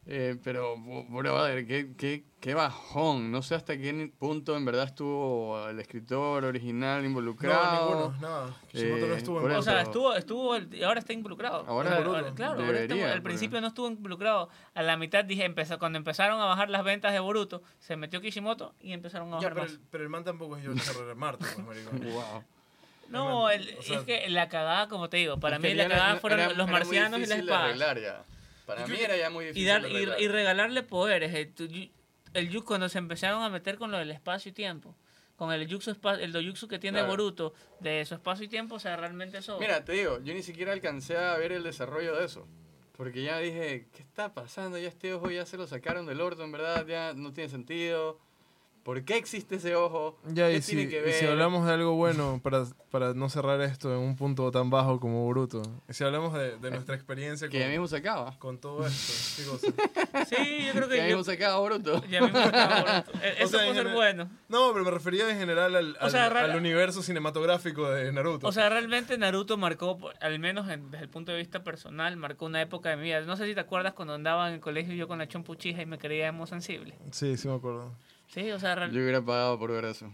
Eh, 0.06 0.36
pero, 0.43 0.76
brother, 0.78 1.66
qué, 1.66 1.93
qué, 1.97 2.24
qué 2.41 2.54
bajón. 2.54 3.32
No 3.32 3.41
sé 3.41 3.56
hasta 3.56 3.78
qué 3.78 4.12
punto 4.20 4.58
en 4.58 4.66
verdad 4.66 4.84
estuvo 4.86 5.68
el 5.70 5.80
escritor 5.80 6.43
original 6.43 7.01
No, 7.01 7.08
involucrado. 7.08 7.86
ninguno, 8.12 8.18
nada. 8.22 8.54
Kishimoto 8.70 9.08
no 9.08 9.14
Eh, 9.14 9.18
estuvo 9.18 9.39
por 9.41 9.51
en 9.51 9.58
O 9.58 9.62
sea, 9.62 9.82
estuvo, 9.82 10.14
estuvo, 10.14 10.56
el- 10.56 10.74
y 10.76 10.84
ahora 10.84 10.99
está 10.99 11.14
involucrado. 11.14 11.64
Ahora 11.68 11.89
claro, 11.91 12.16
ahora 12.16 12.28
está- 12.30 12.54
Debería, 12.56 13.06
al 13.06 13.12
porque- 13.14 13.22
principio 13.22 13.62
no 13.62 13.68
estuvo 13.68 13.88
involucrado. 13.88 14.49
A 14.74 14.84
la 14.84 14.97
mitad 14.97 15.24
dije, 15.24 15.45
empezó, 15.45 15.80
cuando 15.80 15.97
empezaron 15.97 16.41
a 16.41 16.45
bajar 16.45 16.70
las 16.70 16.84
ventas 16.84 17.14
de 17.14 17.20
Boruto, 17.20 17.64
se 17.80 17.95
metió 17.95 18.20
Kishimoto 18.20 18.74
y 18.82 18.91
empezaron 18.93 19.30
a 19.30 19.39
Ya, 19.39 19.49
bajar 19.49 19.54
pero, 19.54 19.64
más. 19.64 19.72
el, 19.74 19.80
pero 19.89 20.04
el 20.04 20.10
man 20.10 20.24
tampoco 20.26 20.58
es. 20.58 20.66
Martin, 21.16 21.47
pues, 21.66 21.86
maricón. 21.86 22.01
Wow. 22.14 22.43
No, 23.10 23.49
el- 23.49 23.76
o 23.78 23.82
sea- 23.82 23.99
es 23.99 24.06
que 24.06 24.30
la 24.30 24.49
cagada, 24.49 24.88
como 24.89 25.08
te 25.08 25.18
digo, 25.18 25.39
para 25.39 25.60
mí 25.60 25.74
la 25.74 25.84
ya 25.84 25.89
cagada 25.89 26.12
era- 26.12 26.20
fueron 26.20 26.39
era- 26.39 26.47
los 26.49 26.56
era 26.58 26.66
muy 26.66 26.74
marcianos 26.74 27.20
y 27.20 27.22
las 27.22 27.30
difícil 27.30 27.47
Para 28.66 28.88
mí 28.88 28.97
era 28.99 29.18
ya 29.18 29.30
muy 29.30 29.45
difícil 29.45 29.64
Y, 29.64 29.66
dar, 29.68 29.82
de 29.82 29.89
y, 29.89 29.95
arreglar. 29.95 30.22
y 30.22 30.28
regalarle 30.28 30.84
poderes. 30.84 31.34
El, 31.34 31.53
tu- 31.53 31.64
el 32.34 32.49
Yu- 32.49 32.64
cuando 32.64 32.88
se 32.89 32.97
empezaron 32.97 33.43
a 33.43 33.49
meter 33.49 33.78
con 33.78 33.91
lo 33.91 33.97
del 33.97 34.11
espacio 34.11 34.49
y 34.49 34.53
tiempo, 34.53 34.95
con 35.36 35.51
el 35.51 35.68
espa- 35.68 36.20
el 36.20 36.32
dojutsu 36.32 36.68
que 36.68 36.80
tiene 36.80 36.99
Claro. 36.99 37.11
Boruto, 37.11 37.53
de 37.80 38.05
su 38.05 38.16
espacio 38.16 38.45
y 38.45 38.47
tiempo, 38.47 38.76
o 38.76 38.80
sea, 38.80 38.95
realmente 38.95 39.38
eso... 39.39 39.59
Mira, 39.59 39.84
te 39.84 39.91
digo, 39.93 40.20
yo 40.24 40.34
ni 40.34 40.41
siquiera 40.43 40.72
alcancé 40.74 41.18
a 41.18 41.36
ver 41.38 41.51
el 41.51 41.64
desarrollo 41.64 42.16
de 42.16 42.26
eso. 42.26 42.47
Porque 42.95 43.24
ya 43.24 43.39
dije, 43.39 43.88
¿qué 43.91 44.01
está 44.03 44.34
pasando? 44.34 44.78
Ya 44.78 44.88
este 44.88 45.14
ojo 45.14 45.30
ya 45.32 45.45
se 45.47 45.57
lo 45.57 45.66
sacaron 45.68 46.05
del 46.05 46.22
orto, 46.22 46.43
en 46.43 46.51
verdad, 46.51 46.86
ya 46.86 47.14
no 47.14 47.34
tiene 47.34 47.49
sentido. 47.49 48.20
¿Por 48.84 49.01
qué 49.05 49.15
existe 49.15 49.55
ese 49.55 49.75
ojo? 49.77 50.19
Ya, 50.27 50.47
¿Qué 50.49 50.57
y 50.57 50.61
si, 50.61 50.75
tiene 50.75 50.89
que 50.89 50.99
y 50.99 51.01
ver? 51.03 51.13
si 51.13 51.25
hablamos 51.25 51.65
de 51.65 51.71
algo 51.73 51.93
bueno, 51.95 52.41
para, 52.43 52.65
para 52.91 53.13
no 53.13 53.29
cerrar 53.29 53.61
esto 53.61 53.93
en 53.93 53.99
un 53.99 54.17
punto 54.17 54.51
tan 54.51 54.69
bajo 54.69 54.99
como 54.99 55.23
Boruto, 55.23 55.61
y 55.89 55.93
si 55.93 56.03
hablamos 56.03 56.34
de, 56.34 56.57
de 56.57 56.69
nuestra 56.71 56.93
experiencia 56.95 57.47
Que 57.47 57.59
ya 57.59 57.63
con, 57.65 57.71
mismo 57.71 57.88
se 57.88 57.95
acaba. 57.97 58.38
con 58.39 58.57
todo 58.57 58.86
esto, 58.86 59.13
¿qué 59.38 59.49
cosa? 59.49 60.25
Sí, 60.25 60.65
yo 60.67 60.73
creo 60.73 60.89
Que 60.89 60.97
ya 60.97 61.03
que 61.03 61.09
yo, 61.11 61.17
mismo 61.17 61.23
se 61.23 61.31
acaba 61.31 61.59
Boruto. 61.59 62.03
ya 62.07 62.21
mismo 62.23 62.39
estaba 62.39 62.81
Boruto. 62.81 63.11
E- 63.23 63.36
Eso 63.39 63.47
sea, 63.47 63.59
puede 63.59 63.67
ser 63.67 63.73
general- 63.75 63.93
bueno. 63.95 64.29
No, 64.49 64.73
pero 64.73 64.84
me 64.84 64.91
refería 64.91 65.29
en 65.29 65.38
general 65.38 65.75
al, 65.75 65.97
O 66.01 66.09
sea, 66.09 66.25
al- 66.25 66.36
al 66.51 66.57
universo 66.57 67.01
cinematográfico 67.01 67.89
de 67.89 68.11
Naruto. 68.11 68.47
O 68.47 68.51
sea, 68.51 68.67
realmente 68.67 69.17
Naruto 69.17 69.55
marcó, 69.55 69.97
al 70.19 70.39
menos 70.39 70.69
en- 70.69 70.91
desde 70.91 71.05
el 71.05 71.09
punto 71.09 71.31
de 71.31 71.38
vista 71.38 71.63
personal, 71.63 72.17
marcó 72.17 72.45
una 72.47 72.61
época 72.61 72.89
de 72.89 72.97
mi 72.97 73.03
vida. 73.03 73.21
No 73.21 73.38
sé 73.38 73.45
si 73.47 73.53
te 73.53 73.61
acuerdas 73.61 73.93
cuando 73.93 74.13
andaba 74.13 74.49
en 74.49 74.55
el 74.55 74.59
colegio 74.59 74.93
yo 74.93 75.07
con 75.07 75.19
la 75.19 75.27
chompuchija 75.29 75.81
y 75.81 75.86
me 75.86 75.97
creía 75.97 76.27
emo 76.27 76.45
sensible. 76.47 76.95
sí, 77.11 77.38
sí 77.38 77.47
me 77.47 77.55
acuerdo. 77.55 77.93
Sí, 78.34 78.51
o 78.51 78.59
sea, 78.59 78.75
real- 78.75 78.91
Yo 78.91 79.01
hubiera 79.01 79.21
pagado 79.21 79.57
por 79.59 79.71
ver 79.71 79.86
eso. 79.86 80.11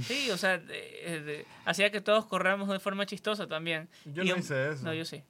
sí, 0.00 0.30
o 0.30 0.36
sea, 0.36 0.58
de- 0.58 1.22
de- 1.24 1.46
hacía 1.64 1.90
que 1.90 2.00
todos 2.00 2.26
corramos 2.26 2.68
de 2.68 2.78
forma 2.80 3.06
chistosa 3.06 3.46
también. 3.46 3.88
Yo 4.04 4.22
Y 4.22 4.28
no 4.28 4.34
un- 4.34 4.40
hice 4.40 4.70
eso. 4.72 4.84
No, 4.84 4.94
yo 4.94 5.04
sí. 5.04 5.22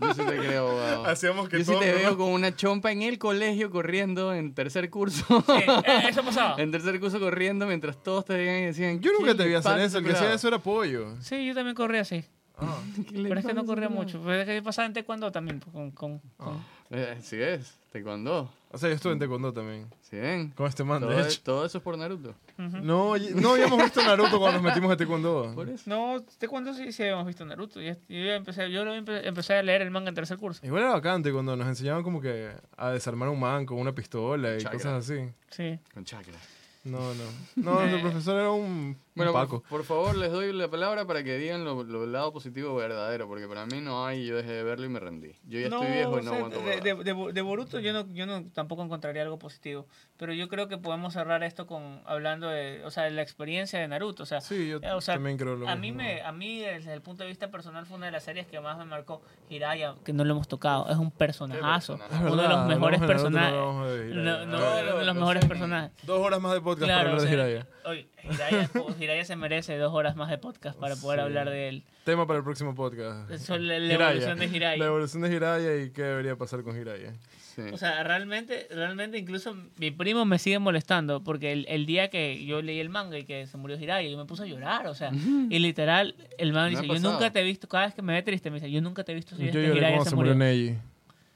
Yo 0.00 0.14
sí 0.14 0.22
te 0.24 0.36
creo, 0.38 0.68
abogado. 0.68 1.04
Hacíamos 1.06 1.48
que 1.48 1.58
Yo 1.58 1.64
sí 1.64 1.78
te 1.78 1.92
veo 1.92 2.16
con 2.16 2.30
una 2.30 2.54
chompa 2.56 2.92
en 2.92 3.02
el 3.02 3.18
colegio 3.18 3.70
corriendo 3.70 4.32
en 4.32 4.54
tercer 4.54 4.88
curso. 4.90 5.24
Sí, 5.46 5.52
eh, 5.84 6.02
eso 6.08 6.22
pasaba. 6.24 6.54
en 6.62 6.70
tercer 6.70 6.98
curso 6.98 7.20
corriendo 7.20 7.66
mientras 7.66 8.02
todos 8.02 8.24
te 8.24 8.34
veían 8.36 8.62
y 8.62 8.66
decían. 8.66 9.00
Yo 9.00 9.12
nunca 9.12 9.32
"¿Qué 9.32 9.34
te 9.38 9.48
vi 9.48 9.54
hacer 9.54 9.78
eso, 9.80 9.98
el 9.98 10.04
que 10.04 10.12
hacía 10.12 10.32
eso 10.32 10.48
era 10.48 10.58
pollo. 10.60 11.14
Sí, 11.20 11.44
yo 11.46 11.54
también 11.54 11.74
corría 11.76 12.00
así. 12.02 12.24
Ah. 12.64 12.78
¿Qué 13.08 13.18
le 13.18 13.28
Pero 13.28 13.40
es 13.40 13.46
que 13.46 13.54
no 13.54 13.64
corría 13.64 13.88
mucho. 13.88 14.20
Pero 14.24 14.40
es 14.42 14.46
que 14.46 14.62
pasaba 14.62 14.86
en 14.86 14.92
taekwondo 14.92 15.30
también. 15.32 15.60
pues, 15.60 15.72
Con, 15.72 15.90
con, 15.90 16.18
con- 16.36 16.64
Eh, 16.90 17.18
sí 17.22 17.36
es, 17.40 17.74
taekwondo. 17.92 18.50
O 18.74 18.78
sea, 18.78 18.88
yo 18.88 18.94
estuve 18.94 19.12
en 19.12 19.18
Taekwondo 19.18 19.52
también. 19.52 19.86
¿Sí 20.00 20.16
ven? 20.16 20.48
Con 20.52 20.66
este 20.66 20.82
man, 20.82 21.00
Todo, 21.02 21.10
de 21.10 21.22
hecho. 21.28 21.40
todo 21.42 21.66
eso 21.66 21.76
es 21.76 21.84
por 21.84 21.98
Naruto. 21.98 22.34
No, 22.56 23.14
no 23.18 23.50
habíamos 23.52 23.82
visto 23.82 24.02
Naruto 24.02 24.38
cuando 24.38 24.52
nos 24.60 24.62
metimos 24.62 24.90
a 24.90 24.96
Taekwondo. 24.96 25.52
Por 25.54 25.68
eso. 25.68 25.82
No, 25.90 26.22
taekwondo 26.38 26.72
sí, 26.72 26.90
sí 26.90 27.02
habíamos 27.02 27.26
visto 27.26 27.44
Naruto. 27.44 27.82
Yo, 27.82 27.92
yo 28.08 28.16
empecé, 28.32 28.70
yo 28.70 28.86
lo 28.86 28.94
empe- 28.94 29.20
empecé 29.26 29.54
a 29.56 29.62
leer 29.62 29.82
el 29.82 29.90
manga 29.90 30.08
en 30.08 30.14
tercer 30.14 30.38
curso. 30.38 30.64
Igual 30.64 30.84
era 30.84 30.92
bacán 30.92 31.22
cuando 31.22 31.54
nos 31.54 31.66
enseñaban 31.68 32.02
como 32.02 32.22
que 32.22 32.50
a 32.78 32.90
desarmar 32.92 33.28
un 33.28 33.40
man 33.40 33.66
con 33.66 33.76
una 33.78 33.92
pistola 33.94 34.54
y 34.54 34.58
Chakra. 34.60 34.78
cosas 34.78 35.10
así. 35.10 35.20
Sí. 35.50 35.78
Con 35.92 36.04
chakra. 36.06 36.38
No, 36.84 36.98
no. 37.14 37.24
No, 37.56 37.82
el 37.82 38.00
profesor 38.00 38.40
era 38.40 38.50
un, 38.52 38.96
un 39.11 39.11
Bueno, 39.14 39.32
Paco. 39.32 39.60
por, 39.62 39.68
por 39.68 39.84
favor, 39.84 40.16
les 40.16 40.32
doy 40.32 40.52
la 40.52 40.68
palabra 40.68 41.04
para 41.06 41.22
que 41.22 41.36
digan 41.36 41.64
lo, 41.64 41.82
lo 41.84 42.06
lado 42.06 42.32
positivo 42.32 42.74
verdadero, 42.74 43.28
porque 43.28 43.46
para 43.46 43.66
mí 43.66 43.80
no 43.80 44.06
hay, 44.06 44.24
yo 44.26 44.36
dejé 44.36 44.52
de 44.52 44.62
verlo 44.62 44.86
y 44.86 44.88
me 44.88 45.00
rendí. 45.00 45.32
Yo 45.44 45.58
ya 45.60 45.66
estoy 45.66 45.86
viejo 45.88 46.18
y 46.18 46.22
no 46.24 46.30
o 46.30 46.34
sea, 46.34 46.36
aguanto 46.38 46.60
de, 46.62 46.80
de, 46.80 46.94
de, 47.04 47.32
de 47.32 47.42
Boruto 47.42 47.78
yo 47.80 47.92
no, 47.92 48.06
yo 48.14 48.24
no 48.26 48.44
tampoco 48.52 48.82
encontraría 48.82 49.22
algo 49.22 49.38
positivo. 49.38 49.86
Pero 50.16 50.32
yo 50.32 50.48
creo 50.48 50.68
que 50.68 50.78
podemos 50.78 51.12
cerrar 51.12 51.42
esto 51.42 51.66
con 51.66 52.00
hablando 52.06 52.48
de, 52.48 52.82
o 52.84 52.90
sea, 52.90 53.04
de 53.04 53.10
la 53.10 53.22
experiencia 53.22 53.78
de 53.78 53.88
Naruto. 53.88 54.22
O 54.22 54.26
sea, 54.26 54.40
Sí, 54.40 54.68
yo 54.68 54.78
eh, 54.82 54.92
o 54.92 55.00
sea, 55.00 55.14
también 55.14 55.36
creo 55.36 55.56
lo 55.56 55.68
a 55.68 55.76
mismo. 55.76 55.98
mí 55.98 56.04
me, 56.04 56.22
a 56.22 56.32
mí 56.32 56.60
desde 56.60 56.94
el 56.94 57.02
punto 57.02 57.22
de 57.24 57.28
vista 57.28 57.50
personal 57.50 57.84
fue 57.86 57.96
una 57.98 58.06
de 58.06 58.12
las 58.12 58.22
series 58.24 58.46
que 58.46 58.60
más 58.60 58.78
me 58.78 58.84
marcó 58.86 59.20
Hiraya, 59.50 59.94
que 60.04 60.12
no 60.12 60.24
lo 60.24 60.32
hemos 60.32 60.48
tocado. 60.48 60.88
Es 60.88 60.96
un 60.96 61.10
personajazo, 61.10 61.98
personaje? 61.98 62.32
Uno 62.32 62.42
de 62.42 62.48
los 62.48 62.66
mejores 62.66 63.00
personajes. 63.00 63.52
no. 63.52 63.84
No, 63.84 64.46
no, 64.46 64.46
No, 64.46 64.56
uno 64.58 64.76
de 64.76 65.04
los 65.04 65.14
no, 65.14 65.20
mejores 65.20 65.42
no 65.42 65.48
personajes. 65.48 65.90
Dos 66.04 66.18
horas 66.18 66.40
más 66.40 66.52
de 66.54 66.60
podcast 66.60 66.84
Claro, 66.86 67.10
para 67.10 67.10
o 67.10 67.20
hablar 67.20 67.28
sea, 67.28 67.44
de 67.44 67.52
Jiraiya. 67.52 67.68
oye, 67.84 68.08
Hiraya, 68.30 68.70
Hiraya 69.00 69.24
se 69.24 69.36
merece 69.36 69.76
dos 69.78 69.92
horas 69.92 70.16
más 70.16 70.30
de 70.30 70.38
podcast 70.38 70.78
para 70.78 70.96
poder 70.96 71.20
Sí. 71.20 71.24
hablar 71.24 71.50
de 71.50 71.68
él. 71.68 71.84
Tema 72.04 72.26
para 72.26 72.38
el 72.38 72.44
próximo 72.44 72.74
podcast. 72.74 73.30
Eso, 73.30 73.58
la, 73.58 73.76
evolución 73.76 74.38
de 74.38 74.46
Hiraya. 74.46 74.76
La 74.76 74.86
evolución 74.86 75.22
de 75.22 75.28
Jiraiya 75.30 75.82
y 75.82 75.90
qué 75.90 76.02
debería 76.02 76.36
pasar 76.36 76.62
con 76.62 76.74
Jiraiya. 76.76 77.12
Sí. 77.54 77.62
O 77.72 77.76
sea, 77.76 78.02
realmente, 78.02 78.66
realmente 78.70 79.18
incluso 79.18 79.54
mi 79.76 79.90
primo 79.90 80.24
me 80.24 80.38
sigue 80.38 80.58
molestando 80.58 81.22
porque 81.22 81.52
el, 81.52 81.66
el 81.68 81.84
día 81.84 82.08
que 82.08 82.44
yo 82.46 82.62
leí 82.62 82.80
el 82.80 82.88
manga 82.88 83.18
y 83.18 83.24
que 83.24 83.46
se 83.46 83.56
murió 83.58 83.76
Jiraiya, 83.78 84.08
yo 84.10 84.16
me 84.16 84.24
puse 84.24 84.44
a 84.44 84.46
llorar, 84.46 84.86
o 84.86 84.94
sea, 84.94 85.10
y 85.12 85.58
literal, 85.58 86.14
el 86.38 86.52
man 86.52 86.64
Me 86.64 86.70
dice, 86.70 86.82
yo 86.86 86.94
pasado. 86.94 87.12
nunca 87.12 87.30
te 87.30 87.40
he 87.40 87.44
visto, 87.44 87.68
cada 87.68 87.86
vez 87.86 87.94
que 87.94 88.00
me 88.02 88.14
ve 88.14 88.22
triste 88.22 88.50
me 88.50 88.56
dice, 88.56 88.70
yo 88.70 88.80
nunca 88.80 89.04
te 89.04 89.12
he 89.12 89.14
visto 89.14 89.36
si 89.36 89.42
Yo 89.42 89.48
este 89.48 89.66
lloré 89.68 89.80
cuando 89.80 90.04
se 90.06 90.16
murió. 90.16 90.34
Neji. 90.34 90.76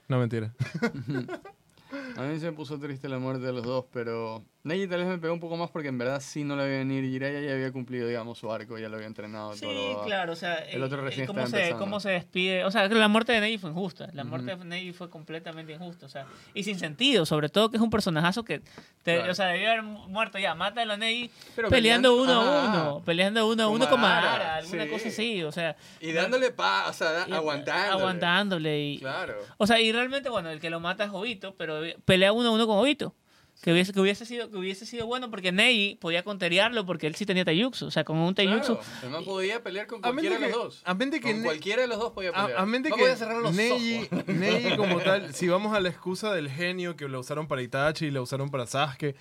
No, 0.08 0.18
mentira. 0.18 0.54
A 2.16 2.22
mí 2.22 2.38
se 2.38 2.46
me 2.46 2.52
puso 2.52 2.78
triste 2.78 3.08
la 3.08 3.18
muerte 3.18 3.44
de 3.44 3.52
los 3.52 3.62
dos, 3.64 3.84
pero 3.92 4.42
Neji 4.66 4.88
tal 4.88 4.98
vez 4.98 5.06
me 5.06 5.18
pegó 5.18 5.32
un 5.32 5.38
poco 5.38 5.56
más 5.56 5.70
porque 5.70 5.86
en 5.88 5.96
verdad 5.96 6.20
sí 6.20 6.42
no 6.42 6.56
la 6.56 6.64
veía 6.64 6.78
venir. 6.78 7.04
Jiraiya 7.04 7.40
ya 7.40 7.52
había 7.52 7.70
cumplido, 7.70 8.08
digamos, 8.08 8.36
su 8.38 8.50
arco, 8.50 8.76
ya 8.78 8.88
lo 8.88 8.96
había 8.96 9.06
entrenado. 9.06 9.54
Sí, 9.54 9.60
todo 9.60 10.02
claro, 10.04 10.32
o 10.32 10.36
sea, 10.36 10.54
El 10.56 10.82
otro 10.82 10.98
eh, 10.98 11.04
recién 11.04 11.26
cómo, 11.28 11.46
se, 11.46 11.70
cómo 11.78 12.00
se 12.00 12.10
despide, 12.10 12.64
o 12.64 12.70
sea, 12.72 12.88
la 12.88 13.06
muerte 13.06 13.30
de 13.32 13.40
Neji 13.40 13.58
fue 13.58 13.70
injusta, 13.70 14.08
la 14.12 14.24
muerte 14.24 14.56
de 14.56 14.64
Neji 14.64 14.92
fue 14.92 15.08
completamente 15.08 15.72
injusta, 15.72 16.06
o 16.06 16.08
sea, 16.08 16.26
y 16.52 16.64
sin 16.64 16.78
sentido, 16.80 17.24
sobre 17.26 17.48
todo 17.48 17.70
que 17.70 17.76
es 17.76 17.82
un 17.82 17.90
personajazo 17.90 18.44
que, 18.44 18.60
te- 19.04 19.14
Claro. 19.16 19.30
o 19.30 19.34
sea, 19.36 19.46
debió 19.46 19.68
haber 19.70 19.82
muerto 19.84 20.38
ya, 20.38 20.56
mátalo 20.56 20.94
a 20.94 20.96
Neji 20.96 21.30
Pero 21.54 21.68
peleando, 21.68 22.16
uno 22.16 22.24
peleando- 22.26 22.50
a 22.50 22.82
uno, 22.94 23.02
peleando 23.04 23.48
uno 23.48 23.62
a 23.62 23.68
uno 23.68 23.88
con 23.88 24.00
Madara, 24.00 24.56
alguna 24.56 24.82
sí. 24.84 24.90
cosa 24.90 25.08
así, 25.08 25.42
o 25.44 25.52
sea, 25.52 25.76
Y 26.00 26.10
dándole 26.10 26.50
paz, 26.50 26.90
o 26.90 26.92
sea, 26.92 27.22
aguantándole. 27.30 27.92
aguantándole 28.00 28.80
y, 28.80 28.98
Claro. 28.98 29.34
o 29.58 29.66
sea, 29.68 29.80
y 29.80 29.92
realmente, 29.92 30.28
bueno, 30.28 30.50
el 30.50 30.58
que 30.58 30.70
lo 30.70 30.80
mata 30.80 31.04
es 31.04 31.10
Obito, 31.12 31.54
pero 31.56 31.80
pelea 32.04 32.32
uno 32.32 32.48
a 32.48 32.50
uno 32.50 32.66
con 32.66 32.78
Obito. 32.78 33.14
Que 33.62 33.72
hubiese, 33.72 33.92
que 33.92 34.00
hubiese 34.00 34.26
sido 34.26 34.50
que 34.50 34.58
hubiese 34.58 34.84
sido 34.86 35.06
bueno 35.06 35.30
porque 35.30 35.50
Neji 35.50 35.96
podía 36.00 36.22
conterearlo 36.22 36.84
porque 36.84 37.06
él 37.06 37.14
sí 37.14 37.24
tenía 37.26 37.44
Taijutsu. 37.44 37.86
O 37.86 37.90
sea, 37.90 38.04
con 38.04 38.18
un 38.18 38.34
Taijutsu. 38.34 38.76
Claro, 38.78 39.10
man 39.10 39.24
podía 39.24 39.62
pelear 39.62 39.86
con 39.86 40.00
cualquiera 40.02 40.38
de 40.38 40.46
que- 40.46 40.52
los 40.52 40.62
dos. 40.62 40.82
a 40.84 40.94
mente 40.94 41.20
que 41.20 41.30
con 41.32 41.38
Ne- 41.40 41.44
cualquiera 41.44 41.82
de 41.82 41.88
los 41.88 41.98
dos 41.98 42.12
podía 42.12 42.32
pelear. 42.32 42.52
A, 42.58 42.62
a 42.62 42.66
mente 42.66 42.90
No 42.90 42.96
que 42.96 43.02
podía 43.02 43.16
cerrar 43.16 43.40
los 43.42 43.54
Neji, 43.54 44.08
ojos. 44.12 44.26
Neji 44.28 44.76
como 44.76 45.00
tal, 45.00 45.34
si 45.34 45.48
vamos 45.48 45.74
a 45.74 45.80
la 45.80 45.88
excusa 45.88 46.32
del 46.34 46.50
genio 46.50 46.96
que 46.96 47.08
lo 47.08 47.18
usaron 47.20 47.48
para 47.48 47.62
Itachi 47.62 48.06
y 48.06 48.10
lo 48.10 48.22
usaron 48.22 48.50
para 48.50 48.66
Sasuke, 48.66 49.16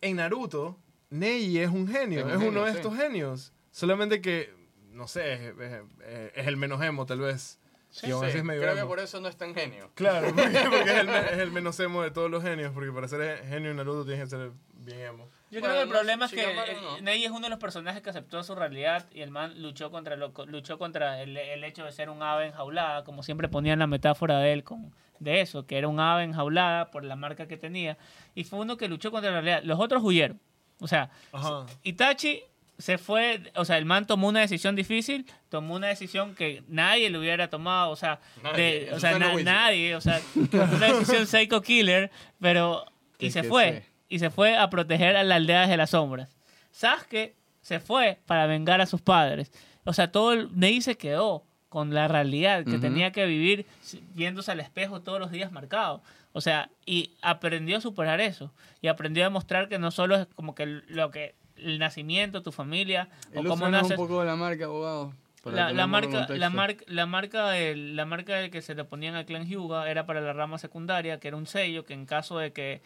en 0.00 0.16
Naruto, 0.16 0.78
Neji 1.10 1.58
es 1.60 1.68
un 1.70 1.86
genio, 1.88 2.20
Es 2.20 2.26
es, 2.26 2.32
un 2.32 2.38
genio, 2.40 2.48
uno 2.50 2.64
de 2.64 2.72
sí. 2.72 2.76
estos 2.78 2.96
genios. 2.96 3.52
Solamente 3.70 4.20
que, 4.20 4.52
no 4.90 5.06
sé, 5.08 5.34
es, 5.34 5.40
es- 5.40 6.32
es 6.34 6.46
el 6.46 6.56
menos 6.56 6.82
emo 6.82 7.06
tal 7.06 7.20
vez. 7.20 7.58
Sí, 7.92 8.06
y 8.08 8.10
aún 8.10 8.28
Sí, 8.30 8.38
es 8.38 8.42
medio 8.42 8.62
creo 8.62 8.74
que 8.74 8.84
por 8.86 8.98
eso 9.00 9.20
no 9.20 9.28
es 9.28 9.36
tan 9.36 9.54
genio. 9.54 9.90
Claro, 9.94 10.28
porque, 10.34 10.42
porque 10.70 10.90
es, 10.90 10.98
el, 10.98 11.08
es 11.10 11.38
el 11.38 11.50
menos 11.52 11.78
emo 11.78 12.02
de 12.02 12.10
todos 12.10 12.30
los 12.30 12.42
genios, 12.42 12.72
porque 12.72 12.90
para 12.90 13.06
ser 13.06 13.44
genio 13.46 13.70
en 13.70 13.76
Naruto 13.76 14.04
tienes 14.06 14.24
que 14.24 14.30
ser 14.30 14.50
bien 14.72 15.00
emo. 15.00 15.28
Yo 15.50 15.60
Bueno, 15.60 15.66
creo 15.66 15.72
que 15.74 15.82
el 15.82 15.88
no, 15.88 15.94
problema 15.94 16.24
es 16.24 16.30
que 16.30 16.36
Shikamaru 16.40 16.72
eh, 16.72 16.76
no. 16.80 17.00
Neji 17.02 17.24
es 17.26 17.30
uno 17.30 17.40
de 17.42 17.50
los 17.50 17.58
personajes 17.58 18.00
que 18.02 18.08
aceptó 18.08 18.42
su 18.42 18.54
realidad 18.54 19.06
y 19.12 19.20
el 19.20 19.30
man 19.30 19.60
luchó 19.60 19.90
contra 19.90 20.16
lo, 20.16 20.32
luchó 20.46 20.78
contra 20.78 21.20
el, 21.20 21.36
el 21.36 21.62
hecho 21.64 21.84
de 21.84 21.92
ser 21.92 22.08
un 22.08 22.22
ave 22.22 22.46
enjaulada, 22.46 23.04
como 23.04 23.22
siempre 23.22 23.48
ponían 23.48 23.78
la 23.78 23.86
metáfora 23.86 24.38
de 24.38 24.54
él 24.54 24.64
con 24.64 24.94
de 25.18 25.42
eso, 25.42 25.66
que 25.66 25.76
era 25.78 25.86
un 25.86 26.00
ave 26.00 26.24
enjaulada 26.24 26.90
por 26.90 27.04
la 27.04 27.14
marca 27.14 27.46
que 27.46 27.56
tenía 27.58 27.96
y 28.34 28.44
fue 28.44 28.58
uno 28.58 28.76
que 28.78 28.88
luchó 28.88 29.10
contra 29.12 29.30
la 29.30 29.40
realidad. 29.42 29.62
Los 29.64 29.78
otros 29.78 30.02
huyeron. 30.02 30.40
O 30.80 30.88
sea, 30.88 31.10
Ajá. 31.30 31.66
Itachi 31.84 32.42
se 32.82 32.98
fue, 32.98 33.52
o 33.54 33.64
sea, 33.64 33.78
el 33.78 33.84
man 33.84 34.06
tomó 34.06 34.28
una 34.28 34.40
decisión 34.40 34.74
difícil, 34.76 35.24
tomó 35.48 35.74
una 35.76 35.86
decisión 35.88 36.34
que 36.34 36.62
nadie 36.68 37.08
le 37.10 37.18
hubiera 37.18 37.48
tomado, 37.48 37.90
o 37.90 37.96
sea, 37.96 38.18
Nadie, 38.42 38.86
de- 38.86 38.92
o 38.92 38.98
sea, 39.00 39.18
na- 39.18 39.34
nadie, 39.42 39.94
o 39.94 40.00
sea, 40.00 40.20
una 40.34 40.86
decisión 40.88 41.26
psycho 41.26 41.62
killer, 41.62 42.10
pero 42.40 42.84
y 43.18 43.30
se 43.30 43.44
fue, 43.44 43.64
sé. 43.72 43.84
y 44.08 44.18
se 44.18 44.30
fue 44.30 44.56
a 44.56 44.68
proteger 44.68 45.16
a 45.16 45.22
la 45.22 45.36
aldea 45.36 45.66
de 45.66 45.76
las 45.76 45.90
sombras. 45.90 46.36
Sasuke 46.72 47.36
se 47.60 47.78
fue 47.80 48.18
para 48.26 48.46
vengar 48.46 48.80
a 48.80 48.86
sus 48.86 49.00
padres. 49.00 49.52
O 49.84 49.92
sea, 49.92 50.10
todo 50.10 50.32
el 50.32 50.48
Neji 50.58 50.80
se 50.82 50.96
quedó 50.96 51.44
con 51.68 51.94
la 51.94 52.08
realidad 52.08 52.64
que 52.64 52.72
Ujú. 52.72 52.80
tenía 52.80 53.12
que 53.12 53.24
vivir 53.26 53.66
viéndose 54.14 54.50
al 54.52 54.60
espejo 54.60 55.00
todos 55.02 55.20
los 55.20 55.30
días 55.30 55.52
marcado. 55.52 56.02
O 56.32 56.40
sea, 56.40 56.70
y 56.86 57.14
aprendió 57.22 57.76
a 57.78 57.80
superar 57.80 58.20
eso. 58.20 58.52
Y 58.80 58.88
aprendió 58.88 59.22
a 59.22 59.26
demostrar 59.26 59.68
que 59.68 59.78
no 59.78 59.90
solo 59.90 60.16
es 60.16 60.26
como 60.34 60.54
que 60.54 60.66
lo 60.66 61.10
que 61.10 61.34
el 61.64 61.78
nacimiento, 61.78 62.42
tu 62.42 62.52
familia, 62.52 63.08
o 63.34 63.42
cómo 63.44 63.68
naces. 63.68 63.90
un 63.92 63.96
poco 63.96 64.20
de 64.20 64.26
la 64.26 64.36
marca, 64.36 64.64
abogado. 64.66 65.12
La, 65.44 65.72
de 65.72 65.86
marca, 65.88 66.28
la, 66.28 66.50
marca, 66.50 66.84
la 66.86 67.06
marca, 67.06 67.50
del, 67.50 67.96
la 67.96 68.04
marca 68.06 68.36
del 68.36 68.50
que 68.52 68.62
se 68.62 68.76
le 68.76 68.84
ponían 68.84 69.16
al 69.16 69.26
clan 69.26 69.44
Hyuga 69.44 69.90
era 69.90 70.06
para 70.06 70.20
la 70.20 70.32
rama 70.32 70.56
secundaria, 70.58 71.18
que 71.18 71.26
era 71.28 71.36
un 71.36 71.46
sello 71.48 71.84
que 71.84 71.94
en 71.94 72.06
caso 72.06 72.38
de 72.38 72.52
que 72.52 72.80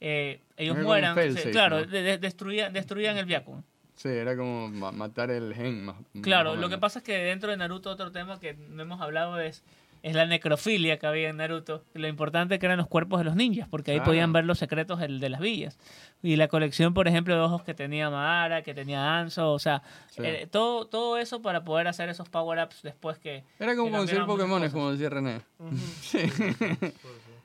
eh, 0.00 0.40
ellos 0.56 0.76
Era 0.76 0.84
mueran, 0.86 1.14
se- 1.14 1.20
fail-safe, 1.20 1.50
claro, 1.50 1.80
¿no? 1.80 1.86
de- 1.86 2.02
de- 2.02 2.18
destruían, 2.18 2.72
destruían 2.72 3.18
el 3.18 3.26
Byakugan. 3.26 3.62
Sí, 3.96 4.08
era 4.08 4.36
como 4.36 4.68
ma- 4.68 4.92
matar 4.92 5.30
el 5.30 5.52
gen. 5.54 5.84
Más, 5.84 5.96
Claro, 6.22 6.52
más 6.52 6.60
lo 6.60 6.68
que 6.70 6.78
pasa 6.78 7.00
es 7.00 7.04
que 7.04 7.18
dentro 7.18 7.50
de 7.50 7.56
Naruto 7.58 7.90
otro 7.90 8.10
tema 8.12 8.38
que 8.40 8.54
no 8.54 8.80
hemos 8.82 9.00
hablado 9.02 9.38
es, 9.40 9.62
es 10.02 10.14
la 10.14 10.26
necrofilia 10.26 10.98
que 10.98 11.06
había 11.06 11.28
en 11.28 11.36
Naruto. 11.38 11.84
Lo 11.94 12.06
importante 12.08 12.58
que 12.58 12.66
eran 12.66 12.78
los 12.78 12.86
cuerpos 12.88 13.18
de 13.20 13.24
los 13.24 13.34
ninjas, 13.36 13.68
porque 13.68 13.92
ahí 13.92 14.00
podían 14.00 14.32
ver 14.32 14.44
los 14.44 14.58
secretos 14.58 15.00
de 15.00 15.28
las 15.28 15.40
villas. 15.40 15.78
Y 16.22 16.36
la 16.36 16.48
colección, 16.48 16.94
por 16.94 17.06
ejemplo, 17.08 17.34
de 17.34 17.40
ojos 17.40 17.62
que 17.62 17.74
tenía 17.74 18.10
Madara, 18.10 18.62
que 18.62 18.74
tenía 18.74 19.18
Anzo, 19.18 19.52
o 19.52 19.58
sea, 19.58 19.82
Sí. 20.10 20.22
eh, 20.24 20.48
todo, 20.50 20.86
todo 20.86 21.18
eso 21.18 21.42
para 21.42 21.64
poder 21.64 21.86
hacer 21.88 22.08
esos 22.08 22.28
power-ups 22.28 22.82
después 22.82 23.18
que... 23.18 23.44
Era 23.58 23.76
como 23.76 23.90
muchas 23.90 24.26
Pokémon, 24.26 24.68
como 24.70 24.92
decía 24.92 25.08
René. 25.10 25.40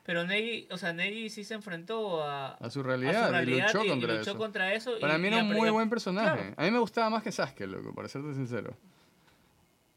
Pero 0.06 0.24
Neji, 0.26 0.68
o 0.70 0.76
sea, 0.76 0.92
Neji 0.92 1.30
sí 1.30 1.44
se 1.44 1.54
enfrentó 1.54 2.22
a, 2.22 2.52
A 2.56 2.68
su 2.70 2.82
realidad, 2.82 3.28
y 3.28 3.32
realidad 3.32 3.66
luchó 3.72 3.84
y- 3.84 3.86
y 3.86 3.90
contra 3.90 4.14
luchó 4.14 4.30
eso. 4.30 4.38
contra 4.38 4.74
eso. 4.74 4.90
Para 5.00 5.16
mí 5.16 5.28
era 5.28 5.38
un 5.38 5.48
muy 5.52 5.70
buen 5.70 5.88
personaje. 5.88 6.36
Claro. 6.40 6.54
A 6.58 6.62
mí 6.64 6.70
me 6.70 6.78
gustaba 6.78 7.08
más 7.08 7.22
que 7.22 7.32
Sasuke, 7.32 7.66
loco, 7.66 7.94
para 7.94 8.08
serte 8.08 8.34
sincero. 8.34 8.76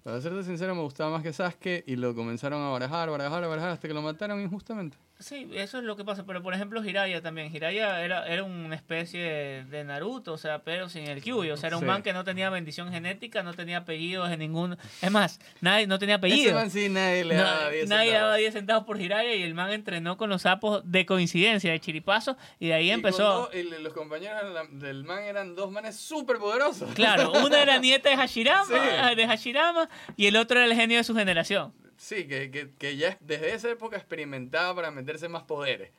Para 0.07 0.21
serte 0.21 0.41
sincero, 0.45 0.73
me 0.73 0.83
gustaba 0.83 1.11
más 1.11 1.21
que 1.21 1.33
Sasuke 1.33 1.83
y 1.85 1.97
lo 1.97 2.15
comenzaron 2.15 2.63
a 2.63 2.69
barajar, 2.69 3.09
barajar, 3.09 3.45
barajar 3.45 3.71
hasta 3.71 3.89
que 3.89 3.93
lo 3.93 4.01
mataron 4.01 4.39
injustamente. 4.39 4.95
Sí, 5.19 5.49
eso 5.55 5.79
es 5.79 5.83
lo 5.83 5.95
que 5.95 6.05
pasa. 6.05 6.25
Pero 6.27 6.43
por 6.43 6.53
ejemplo, 6.53 6.83
Jiraiya 6.83 7.21
también. 7.23 7.49
Jiraiya 7.49 8.01
era, 8.03 8.27
era 8.27 8.43
una 8.43 8.75
especie 8.75 9.63
de, 9.63 9.83
Naruto, 9.83 10.33
o 10.33 10.37
sea, 10.37 10.59
pero 10.63 10.89
sin 10.89 11.05
el 11.07 11.23
Kyuubi. 11.23 11.49
O 11.49 11.57
sea, 11.57 11.67
era 11.67 11.77
un 11.77 11.81
Sí. 11.81 11.87
man 11.87 12.03
que 12.03 12.13
no 12.13 12.23
tenía 12.23 12.49
bendición 12.51 12.91
genética, 12.91 13.41
no 13.41 13.53
tenía 13.55 13.77
apellidos 13.77 14.29
de 14.29 14.37
ningún. 14.37 14.77
Es 15.01 15.09
más, 15.11 15.39
nadie 15.59 15.87
no 15.87 15.97
tenía 15.97 16.15
Ese 16.15 16.19
apellido. 16.19 16.53
man 16.53 16.69
sí 16.69 16.87
nadie 16.89 17.25
le 17.25 17.35
No, 17.35 17.43
daba 17.43 17.69
10 17.69 17.89
nadie 17.89 18.05
centavos. 18.11 18.21
daba 18.27 18.35
10 18.35 18.53
centavos 18.53 18.83
por 18.85 18.97
Jiraiya 18.99 19.33
y 19.35 19.41
el 19.43 19.53
man 19.55 19.71
entrenó 19.71 20.17
con 20.17 20.29
los 20.29 20.43
sapos 20.43 20.81
de 20.85 21.05
coincidencia, 21.07 21.71
de 21.71 21.79
chiripazo, 21.79 22.37
y 22.59 22.67
de 22.67 22.73
ahí 22.75 22.87
Y 22.87 22.91
empezó. 22.91 23.23
dos- 23.23 23.55
y 23.55 23.63
los 23.63 23.93
compañeros 23.93 24.41
del 24.71 25.03
man 25.03 25.23
eran 25.23 25.55
dos 25.55 25.71
manes 25.71 25.95
súper 25.95 26.37
poderosos. 26.37 26.93
Claro, 26.93 27.31
una 27.43 27.59
era 27.61 27.77
nieta 27.79 28.09
de 28.09 28.17
Hashirama, 28.17 28.65
Sí. 29.09 29.15
de 29.15 29.27
Hashirama 29.27 29.89
y 30.15 30.27
el 30.27 30.35
otro 30.35 30.59
era 30.59 30.67
el 30.67 30.75
genio 30.75 30.97
de 30.97 31.03
su 31.03 31.15
generación. 31.15 31.73
Sí, 31.97 32.27
que, 32.27 32.51
que, 32.51 32.69
que 32.77 32.95
ya 32.95 33.17
desde 33.21 33.53
esa 33.53 33.69
época 33.71 33.97
experimentaba 33.97 34.75
para 34.75 34.91
meterse 34.91 35.27
más 35.29 35.43
poderes. 35.43 35.89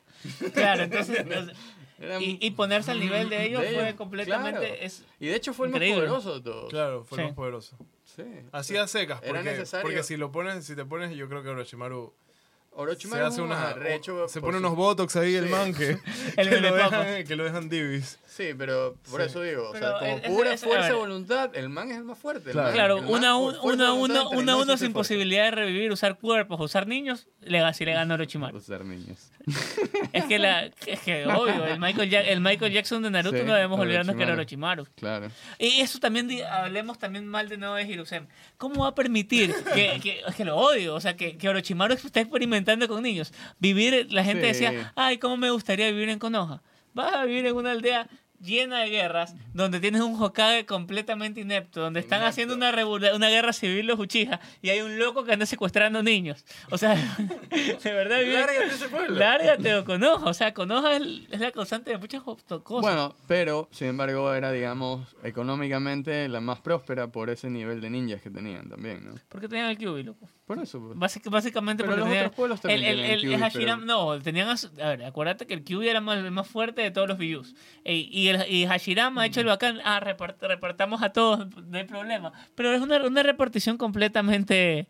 Claro, 0.53 0.83
entonces. 0.83 1.25
o 2.01 2.19
y, 2.21 2.37
y 2.41 2.51
ponerse 2.51 2.91
al 2.91 2.99
nivel 3.01 3.29
de 3.29 3.45
ellos 3.45 3.61
de 3.61 3.71
fue 3.73 3.83
ellos, 3.83 3.95
completamente. 3.95 4.59
claro. 4.61 4.75
Es, 4.81 5.03
Y 5.19 5.27
de 5.27 5.35
hecho 5.35 5.53
fue 5.53 5.67
el 5.67 5.73
Increíble. 5.73 6.01
más 6.07 6.07
poderoso 6.23 6.35
de 6.35 6.41
todos. 6.41 6.69
Claro, 6.69 7.03
fue 7.03 7.17
Sí. 7.17 7.21
el 7.21 7.27
más 7.27 7.35
poderoso. 7.35 7.77
Sí. 8.05 8.23
Así 8.53 8.77
a 8.77 8.87
secas, 8.87 9.19
Era 9.21 9.33
porque, 9.33 9.51
necesario. 9.51 9.83
porque 9.83 10.03
si 10.03 10.15
lo 10.17 10.31
pones, 10.31 10.65
si 10.65 10.75
te 10.75 10.85
pones, 10.85 11.15
yo 11.15 11.27
creo 11.27 11.43
que 11.43 11.49
Orochimaru 11.49 12.13
Orochimaru 12.71 13.21
se 13.21 13.27
hace 13.27 13.33
es 13.35 13.39
un 13.39 13.45
unas, 13.47 13.63
arrecho 13.75 14.27
se 14.29 14.39
pone 14.39 14.53
su- 14.53 14.59
unos 14.59 14.75
botox 14.77 15.15
ahí 15.17 15.35
el 15.35 15.49
man 15.49 15.73
que, 15.73 15.97
El 16.37 16.49
que, 16.49 16.61
lo 16.61 16.73
dejan, 16.75 17.23
que 17.25 17.35
lo 17.35 17.43
dejan 17.43 17.67
divis. 17.67 18.19
Sí, 18.39 18.53
pero 18.57 18.95
por 19.11 19.19
Sí. 19.21 19.27
eso 19.27 19.41
digo, 19.41 19.69
o 19.69 19.75
sea, 19.77 19.99
como 19.99 20.15
es- 20.17 20.21
pura 20.21 20.53
es- 20.53 20.63
fuerza 20.63 20.87
de 20.87 20.93
voluntad, 20.93 21.49
el 21.57 21.67
man 21.67 21.91
es 21.91 21.97
el 21.97 22.05
más 22.05 22.17
fuerte. 22.17 22.51
Claro. 22.51 22.67
man- 22.67 22.73
claro, 22.73 22.97
una 23.09 23.35
uno, 23.35 23.61
una 23.63 23.93
uno, 23.93 24.29
una 24.61 24.77
sin 24.77 24.93
posibilidad 24.93 25.43
de 25.43 25.51
revivir, 25.51 25.91
usar 25.91 26.17
cuerpos, 26.17 26.61
usar 26.61 26.87
niños, 26.87 27.27
le, 27.41 27.61
si 27.73 27.83
le 27.83 27.91
gana 27.93 28.13
Orochimaru. 28.13 28.57
Usar 28.57 28.85
niños. 28.85 29.29
Es 30.13 30.23
que, 30.25 30.39
la, 30.39 30.65
es 30.85 30.99
que 31.01 31.25
obvio, 31.27 31.65
el 31.65 31.79
Michael, 31.79 32.09
Ja- 32.09 32.21
el 32.21 32.39
Michael 32.39 32.71
Jackson 32.71 33.03
de 33.03 33.11
Naruto 33.11 33.37
Sí, 33.37 33.43
no 33.43 33.53
debemos 33.53 33.79
olvidarnos 33.79 34.15
que 34.15 34.23
era 34.23 34.33
Orochimaru. 34.33 34.85
Claro. 34.95 35.27
Y 35.57 35.81
eso 35.81 35.99
también, 35.99 36.29
hablemos 36.49 36.97
también 36.97 37.27
mal 37.27 37.49
de 37.49 37.57
nuevo 37.57 37.75
de 37.75 37.83
Hirusem. 37.83 38.27
¿Cómo 38.57 38.83
va 38.83 38.89
a 38.89 38.95
permitir 38.95 39.53
que, 39.73 39.99
que- 40.01 40.21
es 40.27 40.35
que 40.35 40.45
lo 40.45 40.55
odio, 40.55 40.95
o 40.95 41.01
sea, 41.01 41.15
que, 41.17 41.37
que 41.37 41.49
Orochimaru 41.49 41.93
esté 41.93 42.21
experimentando 42.21 42.87
con 42.87 43.03
niños? 43.03 43.33
Vivir, 43.59 44.07
la 44.11 44.23
gente 44.23 44.53
Sí. 44.53 44.63
decía, 44.63 44.93
ay, 44.95 45.17
¿cómo 45.17 45.35
me 45.37 45.51
gustaría 45.51 45.91
vivir 45.91 46.09
en 46.09 46.19
Konoha? 46.19 46.61
Vas 46.93 47.13
a 47.13 47.23
vivir 47.25 47.45
en 47.45 47.55
una 47.55 47.71
aldea 47.71 48.07
llena 48.39 48.79
de 48.79 48.89
guerras, 48.89 49.35
donde 49.53 49.79
tienes 49.79 50.01
un 50.01 50.21
Hokage 50.21 50.65
completamente 50.65 51.41
inepto, 51.41 51.81
donde 51.81 51.99
están 51.99 52.19
Inepto. 52.19 52.29
haciendo 52.29 52.55
una, 52.55 52.71
una 53.15 53.29
guerra 53.29 53.53
civil 53.53 53.85
los 53.87 53.99
Uchiha, 53.99 54.39
y 54.61 54.69
hay 54.69 54.81
un 54.81 54.97
loco 54.99 55.23
que 55.23 55.33
anda 55.33 55.45
secuestrando 55.45 56.01
niños. 56.03 56.45
O 56.71 56.77
sea, 56.77 56.95
de 57.83 57.93
verdad 57.93 58.19
vivir... 58.19 58.33
Lárgate 58.39 58.65
ese 58.67 58.89
pueblo. 58.89 59.15
Lárgate 59.17 59.75
o 59.75 59.85
Konoha, 59.85 60.25
o 60.25 60.33
sea, 60.33 60.53
Konoha 60.53 60.95
es, 60.97 61.29
la 61.39 61.51
causante 61.51 61.91
de 61.91 61.97
muchas 61.97 62.21
co- 62.23 62.37
cosas. 62.63 62.81
Bueno, 62.81 63.15
pero 63.27 63.67
sin 63.71 63.87
embargo 63.87 64.33
era, 64.33 64.51
digamos, 64.51 65.07
económicamente 65.23 66.27
la 66.29 66.41
más 66.41 66.59
próspera 66.61 67.11
por 67.11 67.29
ese 67.29 67.49
nivel 67.49 67.81
de 67.81 67.89
ninjas 67.89 68.21
que 68.21 68.29
tenían 68.29 68.69
también, 68.69 69.05
¿no? 69.05 69.15
¿Por 69.27 69.41
qué 69.41 69.47
tenían 69.47 69.69
el 69.69 69.77
Kyuubi, 69.77 70.03
loco? 70.03 70.29
Por 70.49 70.57
eso. 70.63 70.79
pues. 70.79 70.97
Básic- 70.97 71.29
básicamente 71.29 71.83
Pero 71.83 71.95
porque 71.97 72.09
los 72.09 72.17
otros 72.17 72.35
pueblos 72.35 72.61
también 72.61 72.83
el, 72.83 72.99
el, 73.01 73.05
el, 73.11 73.21
Kyuubi, 73.21 73.35
Hashirama- 73.37 73.85
no, 73.85 74.19
tenían 74.19 74.49
a, 74.49 74.53
a 74.83 74.87
ver, 74.89 75.03
acuérdate 75.03 75.45
que 75.45 75.53
el 75.53 75.63
Kyuubi 75.63 75.87
era 75.87 76.01
más- 76.01 76.17
el 76.17 76.31
más 76.31 76.47
fuerte 76.47 76.81
de 76.81 76.89
todos 76.89 77.07
los 77.07 77.19
Byus. 77.19 77.53
Ey, 77.83 78.09
y, 78.11 78.29
el, 78.29 78.51
y 78.51 78.65
Hashirama 78.65 79.21
ha 79.21 79.25
hecho 79.27 79.41
el 79.41 79.45
bacán, 79.45 79.79
ah, 79.85 79.99
repart- 80.01 80.39
repartamos 80.41 81.03
a 81.03 81.09
todos, 81.13 81.47
no 81.67 81.77
hay 81.77 81.83
problema. 81.83 82.33
Pero 82.55 82.73
es 82.73 82.81
una, 82.81 82.97
una 83.05 83.21
repartición 83.21 83.77
completamente 83.77 84.87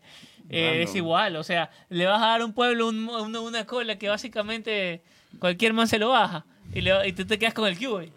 eh, 0.48 0.64
Random. 0.64 0.78
desigual, 0.78 1.36
o 1.36 1.44
sea, 1.44 1.70
le 1.90 2.06
vas 2.06 2.22
a 2.22 2.26
dar 2.28 2.40
a 2.40 2.44
un 2.46 2.54
pueblo 2.54 2.88
un- 2.88 3.08
una, 3.10 3.40
una 3.40 3.66
cola 3.66 3.98
que 3.98 4.08
básicamente 4.08 5.02
cualquier 5.38 5.74
man 5.74 5.86
se 5.88 5.98
lo 5.98 6.08
baja 6.08 6.46
y, 6.72 6.80
le- 6.80 7.06
y 7.06 7.12
tú 7.12 7.26
te 7.26 7.38
quedas 7.38 7.52
con 7.54 7.68
el 7.68 7.76
Kyuubi. 7.76 8.10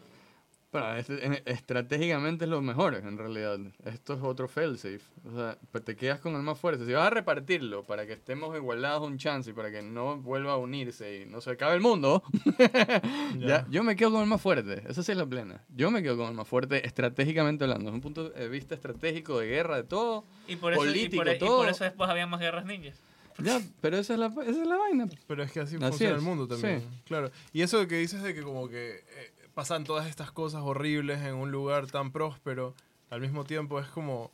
Para, 0.74 1.00
en- 1.00 1.42
estratégicamente 1.46 2.44
es 2.46 2.50
lo 2.52 2.62
mejor, 2.62 2.96
en 2.96 3.18
realidad. 3.18 3.58
Esto 3.86 4.16
es 4.16 4.22
otro 4.24 4.48
failsafe. 4.48 5.00
O 5.24 5.36
sea, 5.36 5.58
pues 5.72 5.86
te 5.86 5.96
quedas 5.96 6.20
con 6.20 6.36
el 6.36 6.42
más 6.42 6.60
fuerte. 6.60 6.86
Si 6.86 6.92
vas 6.92 7.08
a 7.08 7.10
repartirlo 7.12 7.84
para 7.84 8.06
que 8.06 8.14
estemos 8.14 8.54
igualados 8.58 9.08
un 9.08 9.18
chance 9.18 9.52
y 9.52 9.54
para 9.54 9.72
que 9.72 9.82
no 9.84 10.18
vuelva 10.18 10.54
a 10.54 10.58
unirse 10.58 11.22
y 11.22 11.26
no 11.26 11.40
se 11.42 11.52
acabe 11.52 11.76
el 11.76 11.82
mundo, 11.82 12.24
ya, 13.40 13.66
yo 13.70 13.84
me 13.84 13.96
quedo 13.96 14.12
con 14.12 14.22
el 14.22 14.28
más 14.28 14.42
fuerte. 14.42 14.84
Esa 14.88 15.04
sí 15.04 15.12
es 15.12 15.18
la 15.18 15.26
plena. 15.26 15.64
Yo 15.76 15.92
me 15.92 16.02
quedo 16.04 16.18
con 16.18 16.28
el 16.28 16.34
más 16.34 16.48
fuerte 16.48 16.86
estratégicamente 16.86 17.64
hablando. 17.64 17.90
Es 17.90 17.94
un 17.94 18.02
punto 18.02 18.30
de 18.30 18.50
vista 18.50 18.76
estratégico 18.76 19.40
de 19.40 19.48
guerra, 19.48 19.78
de 19.78 19.84
todo. 19.84 20.26
Y 20.48 20.56
por, 20.56 20.74
eso, 20.74 20.84
y, 20.84 20.88
Político, 20.88 21.24
por, 21.24 21.34
y 21.34 21.38
todo. 21.40 21.58
por 21.60 21.70
eso 21.70 21.84
después 21.84 22.10
había 22.10 22.28
más 22.28 22.40
guerras 22.40 22.66
ninjas. 22.66 23.00
Ya, 23.40 23.60
pero 23.82 23.98
esa 23.98 24.14
es 24.14 24.20
la, 24.20 24.28
esa 24.28 24.42
es 24.62 24.68
la 24.68 24.78
vaina. 24.78 25.08
Pero 25.28 25.42
es 25.42 25.52
que 25.52 25.60
así, 25.60 25.76
Así 25.78 25.84
funciona 25.86 26.14
es, 26.14 26.20
el 26.20 26.24
mundo 26.24 26.48
también. 26.48 26.82
sí. 26.82 26.88
Claro. 27.06 27.32
Y 27.52 27.62
eso 27.64 27.88
que 27.88 27.96
dices 27.98 28.22
de 28.22 28.36
que 28.36 28.44
como 28.44 28.70
que 28.70 28.98
eh, 28.98 29.33
pasan 29.54 29.84
todas 29.84 30.08
estas 30.08 30.32
cosas 30.32 30.62
horribles 30.64 31.22
en 31.22 31.36
un 31.36 31.52
lugar 31.52 31.88
tan 31.88 32.12
próspero, 32.12 32.74
al 33.10 33.22
mismo 33.22 33.44
tiempo 33.44 33.80
es 33.80 33.88
como... 33.88 34.32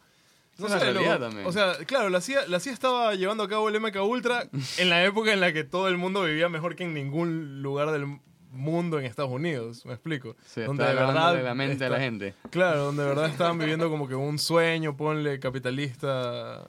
Es 0.58 0.66
una 0.66 0.78
realidad 0.80 1.14
loco. 1.20 1.26
también. 1.26 1.48
O 1.48 1.52
sea, 1.54 1.76
claro, 1.86 2.10
la 2.10 2.20
CIA, 2.20 2.48
la 2.48 2.60
CIA 2.60 2.74
estaba 2.74 3.16
llevando 3.16 3.44
a 3.44 3.48
cabo 3.48 3.70
el 3.70 3.80
MK 3.80 3.96
Ultra 4.04 4.50
en 4.78 4.90
la 4.90 5.04
época 5.06 5.32
en 5.32 5.40
la 5.40 5.54
que 5.54 5.64
todo 5.64 5.88
el 5.88 5.98
mundo 5.98 6.24
vivía 6.24 6.50
mejor 6.50 6.76
que 6.76 6.84
en 6.84 6.94
ningún 6.94 7.62
lugar 7.62 7.92
del 7.92 8.20
mundo 8.52 9.00
en 9.00 9.06
Estados 9.06 9.32
Unidos, 9.32 9.86
me 9.86 9.94
explico. 9.94 10.36
Se 10.46 10.64
Donde 10.66 10.84
está 10.84 10.94
de 10.96 11.06
verdad 11.08 11.34
de 11.36 11.44
la 11.44 11.54
mente 11.54 11.86
a 11.86 11.90
la 11.90 11.96
está- 11.96 12.04
gente. 12.06 12.34
Claro, 12.50 12.86
donde 12.86 13.04
de 13.04 13.08
verdad 13.10 13.26
estaban 13.30 13.58
viviendo 13.58 13.90
como 13.90 14.08
que 14.10 14.16
un 14.16 14.38
sueño, 14.38 14.98
ponle 14.98 15.40
capitalista. 15.40 16.68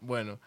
Bueno, 0.00 0.40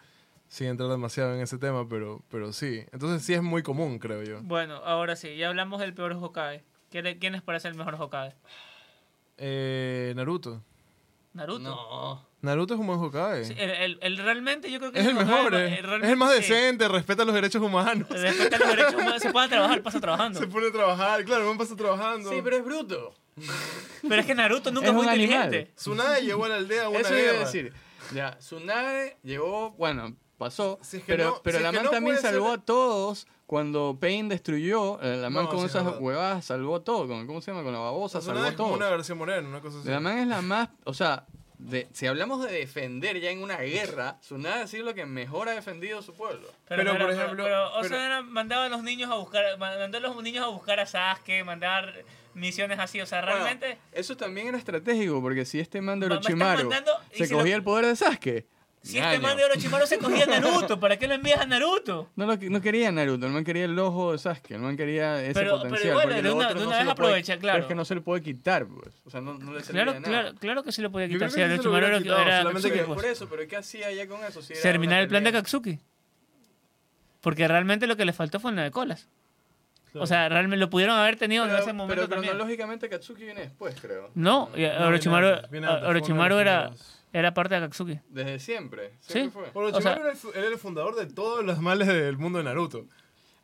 sin 0.48 0.66
entrar 0.66 0.90
demasiado 0.90 1.34
en 1.34 1.40
ese 1.40 1.56
tema, 1.58 1.88
pero, 1.88 2.22
pero 2.28 2.52
sí. 2.52 2.84
Entonces 2.92 3.22
sí 3.24 3.32
es 3.34 3.42
muy 3.42 3.62
común, 3.62 3.98
creo 3.98 4.22
yo. 4.24 4.40
Bueno, 4.42 4.74
ahora 4.84 5.16
sí, 5.16 5.36
ya 5.36 5.48
hablamos 5.48 5.80
del 5.80 5.94
peor 5.94 6.12
Hokage. 6.12 6.64
¿Quién, 7.02 7.18
quién 7.18 7.32
les 7.32 7.42
parece 7.42 7.66
el 7.66 7.74
mejor 7.74 7.96
Hokage? 8.00 8.36
Eh, 9.36 10.12
Naruto. 10.14 10.62
Naruto. 11.32 11.58
No. 11.58 12.24
Naruto 12.40 12.74
es 12.74 12.80
un 12.80 12.86
buen 12.86 13.00
Hokage. 13.00 13.46
Sí, 13.46 13.54
el, 13.58 13.70
el- 13.70 13.98
el 14.00 14.16
realmente 14.18 14.70
yo 14.70 14.78
creo 14.78 14.92
que 14.92 15.00
es 15.00 15.06
el 15.06 15.16
Hokage 15.16 15.26
mejor, 15.28 15.50
más- 15.52 15.60
eh. 15.60 15.64
el 15.78 15.82
realmente 15.82 16.06
es 16.06 16.12
el 16.12 16.16
más 16.18 16.30
sí. 16.30 16.36
decente, 16.36 16.86
respeta 16.88 17.24
los 17.24 17.34
derechos 17.34 17.60
humanos. 17.62 18.08
Respeta 18.08 18.58
los 18.58 18.68
derechos 18.68 18.94
humanos, 18.94 19.22
se 19.22 19.32
pueden 19.32 19.50
trabajar, 19.50 19.82
pasa 19.82 20.00
trabajando. 20.00 20.38
Se 20.38 20.46
pone 20.46 20.68
a 20.68 20.72
trabajar, 20.72 21.24
claro, 21.24 21.50
el 21.50 21.58
pasa 21.58 21.74
trabajando. 21.74 22.30
Sí, 22.30 22.40
pero 22.44 22.56
es 22.58 22.64
bruto. 22.64 23.12
Pero 24.08 24.20
es 24.20 24.26
que 24.26 24.34
Naruto 24.36 24.70
nunca 24.70 24.86
Es 24.86 24.92
fue 24.92 25.02
un 25.02 25.08
animal. 25.08 25.46
inteligente. 25.46 25.72
Tsunade 25.74 26.22
llegó 26.22 26.44
a 26.44 26.48
la 26.50 26.56
aldea 26.56 26.84
a 26.84 26.88
una 26.90 27.00
Eso 27.00 27.18
iba 27.18 27.30
a 27.30 27.34
decir. 27.40 27.72
Ya, 28.14 28.38
Tsunade 28.38 29.16
llegó, 29.24 29.72
bueno, 29.72 30.14
pasó, 30.38 30.78
Si 30.82 30.98
es 30.98 31.02
que 31.02 31.12
pero, 31.16 31.24
no- 31.30 31.40
pero 31.42 31.58
si 31.58 31.64
es 31.64 31.64
la 31.64 31.72
man 31.72 31.84
no 31.86 31.90
también 31.90 32.18
salvó 32.18 32.50
ser- 32.52 32.60
a 32.60 32.64
todos 32.64 33.26
cuando 33.46 33.96
Pain 34.00 34.28
destruyó. 34.28 35.00
eh, 35.02 35.16
La 35.18 35.30
man 35.30 35.44
No, 35.44 35.50
con 35.50 35.58
sí, 35.60 35.64
es 35.66 35.70
esas 35.72 35.84
verdad. 35.84 36.00
huevadas 36.00 36.44
salvó 36.44 36.80
todo. 36.82 37.06
Con, 37.06 37.26
¿Cómo 37.26 37.40
se 37.40 37.50
llama? 37.50 37.62
Con 37.62 37.72
la 37.72 37.78
babosa 37.78 38.20
salvó 38.20 38.42
a 38.42 38.48
es 38.48 38.54
como 38.54 38.68
todos. 38.70 38.80
una 38.80 38.90
versión 38.90 39.18
morena, 39.18 39.46
una 39.48 39.60
cosa 39.60 39.78
así. 39.80 39.88
La 39.88 40.00
man 40.00 40.18
es 40.18 40.26
la 40.26 40.40
más, 40.42 40.68
o 40.84 40.94
sea, 40.94 41.26
de, 41.58 41.88
si 41.92 42.06
hablamos 42.06 42.42
de 42.44 42.52
defender 42.52 43.20
ya 43.20 43.30
en 43.30 43.42
una 43.42 43.56
guerra, 43.58 44.18
Tsunade 44.20 44.66
sí 44.66 44.78
es 44.78 44.82
lo 44.84 44.92
que 44.94 45.06
mejor 45.06 45.48
ha 45.48 45.52
defendido 45.52 46.02
su 46.02 46.14
pueblo. 46.14 46.48
Pero, 46.68 46.82
Pero, 46.82 46.92
pero, 46.92 46.92
por 46.92 46.98
pero- 46.98 47.12
ejemplo, 47.22 47.44
pero 47.44 47.70
pero- 47.72 47.80
Osadera 47.86 48.22
mandaba 48.22 48.64
a 48.66 48.68
los 48.68 48.82
niños 48.82 49.10
a 49.10 49.14
buscar, 49.14 49.56
mandó 49.58 49.96
a 49.98 50.00
los 50.00 50.22
niños 50.22 50.44
a 50.44 50.48
buscar 50.48 50.80
a 50.80 50.86
Sasuke, 50.86 51.44
mandar 51.44 52.02
misiones 52.34 52.80
así, 52.80 53.00
o 53.00 53.06
sea, 53.06 53.20
realmente... 53.20 53.66
Bueno, 53.66 53.80
eso 53.92 54.16
también 54.16 54.48
era 54.48 54.58
estratégico, 54.58 55.22
porque 55.22 55.44
si 55.44 55.60
este 55.60 55.80
man 55.80 56.00
de 56.00 56.06
Orochimaru 56.06 56.68
se 57.12 57.26
si 57.26 57.32
cogía 57.32 57.52
lo- 57.52 57.56
el 57.58 57.62
poder 57.62 57.86
de 57.86 57.94
Sasuke. 57.96 58.46
Si 58.84 58.98
este 58.98 59.18
man 59.18 59.34
de 59.36 59.44
Orochimaru 59.46 59.86
se 59.86 59.96
cogía 59.98 60.24
a 60.24 60.26
Naruto, 60.26 60.78
¿para 60.78 60.98
qué 60.98 61.08
lo 61.08 61.14
envías 61.14 61.40
a 61.40 61.46
Naruto? 61.46 62.10
No, 62.16 62.26
lo, 62.26 62.36
no 62.36 62.60
quería 62.60 62.92
Naruto, 62.92 63.24
el 63.26 63.32
man 63.32 63.42
quería 63.42 63.64
el 63.64 63.78
ojo 63.78 64.12
de 64.12 64.18
Sasuke, 64.18 64.50
el 64.52 64.60
man 64.60 64.76
quería 64.76 65.22
ese 65.22 65.32
Pero- 65.32 65.52
pero 65.52 65.62
potencial. 65.70 65.88
igual, 65.90 66.04
porque 66.08 66.22
de 66.22 66.30
una- 66.30 66.48
de 66.48 66.54
una 66.54 66.62
se 66.62 66.68
vez 66.68 66.76
puede- 66.78 66.90
aprovecha, 66.90 67.38
claro. 67.38 67.56
Pero 67.56 67.64
es 67.64 67.68
que 67.68 67.74
no 67.74 67.84
se 67.86 67.94
le 67.94 68.00
puede 68.02 68.22
quitar, 68.22 68.66
pues. 68.66 68.94
O 69.06 69.10
sea, 69.10 69.22
no, 69.22 69.38
no 69.38 69.54
le 69.54 69.62
Claro, 69.62 69.94
de 69.94 70.00
nada. 70.00 70.12
claro, 70.22 70.38
claro 70.38 70.62
que 70.62 70.70
sí 70.72 70.82
lo 70.82 70.90
podía 70.92 71.06
Yo 71.06 71.14
quitar. 71.14 71.30
Si 71.30 71.36
sí 71.36 71.40
se 71.40 71.46
Orochimaru 71.54 71.86
era, 71.86 71.98
quitado, 71.98 72.20
era 72.22 72.38
solamente 72.42 72.70
que- 72.72 72.82
pues. 72.84 72.96
Por 73.00 73.04
eso, 73.06 73.26
pero 73.30 73.48
¿qué 73.48 73.56
hacía 73.56 73.90
ya 73.90 74.06
con 74.06 74.22
eso? 74.22 74.42
Si 74.42 74.52
era 74.52 74.60
terminar 74.62 74.96
una 74.96 75.02
el 75.02 75.08
plan 75.08 75.24
de. 75.24 75.32
Katsuki. 75.32 75.78
Porque 77.22 77.48
realmente 77.48 77.86
lo 77.86 77.96
que 77.96 78.04
le 78.04 78.12
faltó 78.12 78.38
fue 78.38 78.50
el 78.50 78.56
de 78.58 78.70
colas. 78.70 79.08
O 79.94 80.06
sea, 80.06 80.28
realmente 80.28 80.58
lo 80.58 80.68
pudieron 80.68 80.96
haber 80.98 81.16
tenido 81.16 81.44
en 81.44 81.50
Pero, 81.50 81.62
ese 81.62 81.72
momento 81.72 81.94
pero 81.94 82.08
también. 82.08 82.32
cronológicamente 82.32 82.88
Katsuki 82.88 83.24
viene 83.24 83.42
después, 83.42 83.76
creo. 83.80 84.10
No, 84.14 84.50
Orochimaru, 84.80 85.28
Orochimaru 85.86 86.36
era. 86.36 86.70
Era 87.14 87.32
parte 87.32 87.54
de 87.54 87.60
Akatsuki. 87.64 88.00
Desde 88.10 88.38
siempre. 88.40 88.90
Sí. 89.00 89.12
Siempre 89.14 89.44
fue. 89.50 89.50
Orochimaru 89.62 89.78
O 89.78 89.80
sea- 89.82 89.92
era, 89.94 90.12
el, 90.12 90.18
era 90.44 90.46
el 90.52 90.58
fundador 90.58 90.94
de 90.96 91.06
todos 91.06 91.44
los 91.44 91.60
males 91.60 91.88
del 91.88 92.18
mundo 92.18 92.38
de 92.38 92.44
Naruto. 92.44 92.84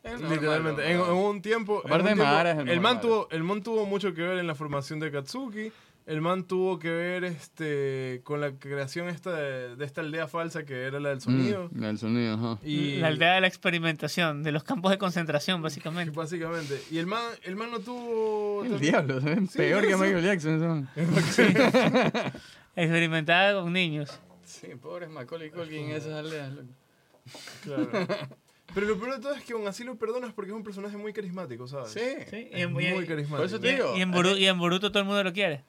Normal, 0.03 0.29
Literalmente. 0.31 0.83
En, 0.91 0.99
en 0.99 1.01
un 1.11 1.41
tiempo. 1.41 1.81
en 1.85 1.91
un 1.91 1.97
de 1.99 2.03
tiempo, 2.05 2.23
Madara 2.23 2.51
es 2.51 2.57
el 2.59 2.69
el, 2.69 2.79
man 2.81 3.01
tuvo, 3.01 3.27
el 3.31 3.43
man 3.43 3.61
tuvo 3.63 3.85
mucho 3.85 4.13
que 4.13 4.21
ver 4.23 4.37
en 4.39 4.47
la 4.47 4.55
formación 4.55 4.99
de 4.99 5.11
Katsuki. 5.11 5.71
El 6.07 6.19
man 6.19 6.45
tuvo 6.45 6.79
que 6.79 6.89
ver 6.89 7.23
este 7.23 8.21
con 8.23 8.41
la 8.41 8.53
creación 8.53 9.07
esta 9.07 9.31
de, 9.35 9.75
de 9.75 9.85
esta 9.85 10.01
aldea 10.01 10.27
falsa 10.27 10.65
que 10.65 10.73
era 10.85 10.99
la 10.99 11.09
del 11.09 11.21
sonido. 11.21 11.69
Mm, 11.71 11.83
el 11.83 11.97
sonido, 11.99 12.33
ajá. 12.33 12.57
Y 12.65 12.95
La 12.97 13.09
aldea 13.09 13.33
de 13.35 13.41
la 13.41 13.47
experimentación, 13.47 14.41
de 14.41 14.51
los 14.51 14.63
campos 14.63 14.89
de 14.89 14.97
concentración, 14.97 15.61
básicamente. 15.61 16.11
Básicamente. 16.17 16.81
Y 16.89 16.97
el 16.97 17.05
man, 17.05 17.21
el 17.43 17.55
man 17.55 17.69
no 17.69 17.79
tuvo. 17.79 18.65
El 18.65 18.79
diablo, 18.79 19.21
Sí, 19.21 19.57
peor 19.57 19.81
que 19.83 19.89
eso. 19.89 19.97
Michael 19.99 20.23
Jackson. 20.23 20.89
eso. 20.95 22.31
Experimentada 22.75 23.61
con 23.61 23.73
niños. 23.73 24.19
Sí, 24.45 24.67
pobres 24.81 25.09
Macaulay 25.09 25.49
Culkin 25.49 25.89
en 25.89 25.95
esas 25.95 26.13
aldeas. 26.13 26.51
loco. 26.53 26.67
Claro. 27.63 27.89
Pero 28.73 28.87
lo 28.87 28.97
peor 28.97 29.15
de 29.15 29.21
todo 29.21 29.33
es 29.33 29.43
que 29.43 29.51
aún 29.53 29.67
así 29.67 29.83
lo 29.83 29.95
perdonas 29.97 30.31
porque 30.33 30.51
es 30.51 30.55
un 30.55 30.63
personaje 30.63 30.95
muy 30.95 31.11
carismático, 31.11 31.67
¿sabes? 31.67 31.91
Sí. 31.91 31.99
Sí, 32.29 32.47
y 32.51 32.55
Es 32.55 32.61
en, 32.61 32.71
muy 32.73 32.85
y- 32.85 33.05
carismático. 33.05 33.35
Por 33.37 33.45
eso 33.45 33.59
te 33.59 33.69
y- 33.69 33.75
digo. 33.75 33.97
y 33.97 34.01
en 34.01 34.13
Boru- 34.13 34.37
y 34.39 34.47
en 34.47 34.57
Boruto 34.57 34.91
todo 34.91 34.99
el 34.99 35.05
mundo 35.07 35.23
lo 35.23 35.33
quiere. 35.33 35.63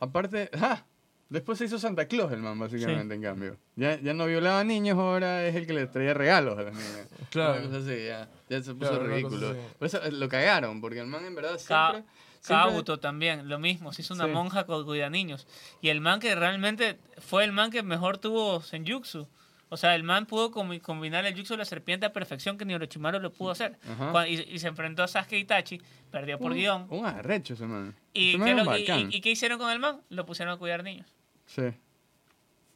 Aparte, 0.00 0.50
¡ah! 0.54 0.84
Después 1.28 1.58
se 1.58 1.66
hizo 1.66 1.78
Santa 1.78 2.06
Claus 2.08 2.32
el 2.32 2.40
man, 2.40 2.58
básicamente, 2.58 3.14
en 3.14 3.22
cambio. 3.22 3.56
Ya, 3.76 4.00
ya 4.00 4.14
no 4.14 4.26
violaba 4.26 4.64
niños, 4.64 4.98
ahora 4.98 5.46
es 5.46 5.54
el 5.54 5.64
que 5.64 5.72
le 5.74 5.86
traía 5.86 6.12
regalos 6.12 6.58
a 6.58 6.62
las 6.62 6.74
niñas. 6.74 7.06
Claro. 7.30 7.60
Una 7.60 7.66
cosa 7.68 7.76
así, 7.78 8.04
ya, 8.04 8.28
ya 8.48 8.62
se 8.64 8.74
puso 8.74 8.90
Claro, 8.90 9.06
ridículo. 9.06 9.54
Por 9.78 9.86
eso 9.86 10.02
eh, 10.02 10.10
lo 10.10 10.28
cagaron, 10.28 10.80
porque 10.80 10.98
el 10.98 11.06
man 11.06 11.24
en 11.24 11.36
verdad 11.36 11.56
siempre... 11.56 12.00
siempre- 12.02 12.12
Kabuto 12.46 12.98
también, 12.98 13.48
lo 13.48 13.58
mismo, 13.58 13.92
se 13.92 14.02
hizo 14.02 14.14
una 14.14 14.24
Sí. 14.26 14.30
monja 14.32 14.64
que 14.66 14.72
cuida 14.84 15.10
niños. 15.10 15.46
Y 15.82 15.88
el 15.88 16.00
man 16.00 16.20
que 16.20 16.34
realmente 16.34 16.98
fue 17.18 17.44
el 17.44 17.52
man 17.52 17.70
que 17.70 17.82
mejor 17.82 18.18
tuvo 18.18 18.60
Senjutsu. 18.62 19.28
O 19.72 19.76
sea, 19.76 19.94
el 19.94 20.02
man 20.02 20.26
pudo 20.26 20.50
combi- 20.50 20.80
combinar 20.80 21.24
el 21.26 21.34
jutsu 21.36 21.54
de 21.54 21.58
la 21.58 21.64
serpiente 21.64 22.04
a 22.04 22.12
perfección 22.12 22.58
que 22.58 22.64
ni 22.64 22.74
Orochimaru 22.74 23.20
lo 23.20 23.32
pudo 23.32 23.52
hacer. 23.52 23.78
Y, 24.26 24.54
y 24.54 24.58
se 24.58 24.66
enfrentó 24.66 25.04
a 25.04 25.08
Sasuke 25.08 25.38
Itachi, 25.38 25.80
perdió 26.10 26.38
por 26.40 26.50
un, 26.50 26.56
guion. 26.58 26.86
Un 26.90 27.06
arrecho 27.06 27.54
ese 27.54 27.66
man. 27.66 27.94
¿Y 28.12 28.30
Ese 28.30 28.38
qué, 28.38 28.54
man 28.54 28.58
es 28.58 28.64
lo- 28.64 28.76
y- 28.98 29.16
y- 29.16 29.20
qué 29.20 29.30
hicieron 29.30 29.58
con 29.58 29.70
el 29.70 29.78
man? 29.78 30.00
Lo 30.08 30.26
pusieron 30.26 30.52
a 30.54 30.56
cuidar 30.56 30.82
niños. 30.82 31.06
Sí. 31.46 31.62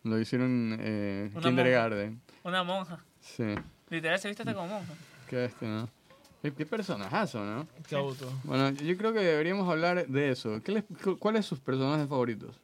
Lo 0.05 0.20
hicieron 0.20 0.77
eh, 0.81 1.31
Una 1.35 1.43
Kindergarten. 1.43 2.20
Una 2.45 2.62
monja. 2.62 3.03
Sí. 3.20 3.55
Literal 3.89 4.19
se 4.20 4.28
viste 4.28 4.43
hasta 4.43 4.55
como 4.55 4.69
monja. 4.69 4.93
Qué 5.28 5.36
bestia, 5.36 5.66
¿no? 5.66 5.89
Qué, 6.45 6.53
qué 6.53 6.66
personajazo, 6.66 7.43
¿no? 7.43 7.66
Kabuto. 7.89 8.31
Bueno, 8.45 8.69
yo 8.71 8.95
creo 8.99 9.15
que 9.15 9.21
deberíamos 9.21 9.66
hablar 9.66 10.07
de 10.07 10.31
eso. 10.31 10.61
¿Qué 10.62 10.73
les, 10.73 10.85
cu- 11.03 11.16
¿Cuáles 11.19 11.47
son 11.47 11.57
sus 11.57 11.65
personajes 11.65 12.07
favoritos 12.07 12.61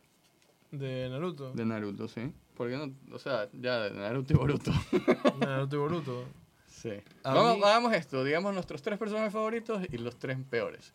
De 0.70 1.09
Naruto. 1.09 1.51
de 1.52 1.65
Naruto, 1.65 2.07
sí? 2.07 2.31
Porque 2.59 2.77
no, 2.77 2.93
o 3.15 3.19
sea, 3.19 3.48
ya 3.55 3.78
de 3.85 3.93
Naruto 3.93 4.35
y 4.35 4.36
Boruto. 4.36 4.70
Naruto 5.40 5.77
y 5.77 5.78
Boruto. 5.78 6.24
Sí. 6.66 6.93
Vamos, 7.24 7.57
mí- 7.57 7.62
hagamos 7.65 7.94
esto, 7.94 8.23
digamos 8.23 8.52
nuestros 8.52 8.82
tres 8.82 8.98
personajes 8.98 9.32
favoritos 9.32 9.81
y 9.90 9.97
los 9.97 10.15
tres 10.19 10.36
peores. 10.51 10.93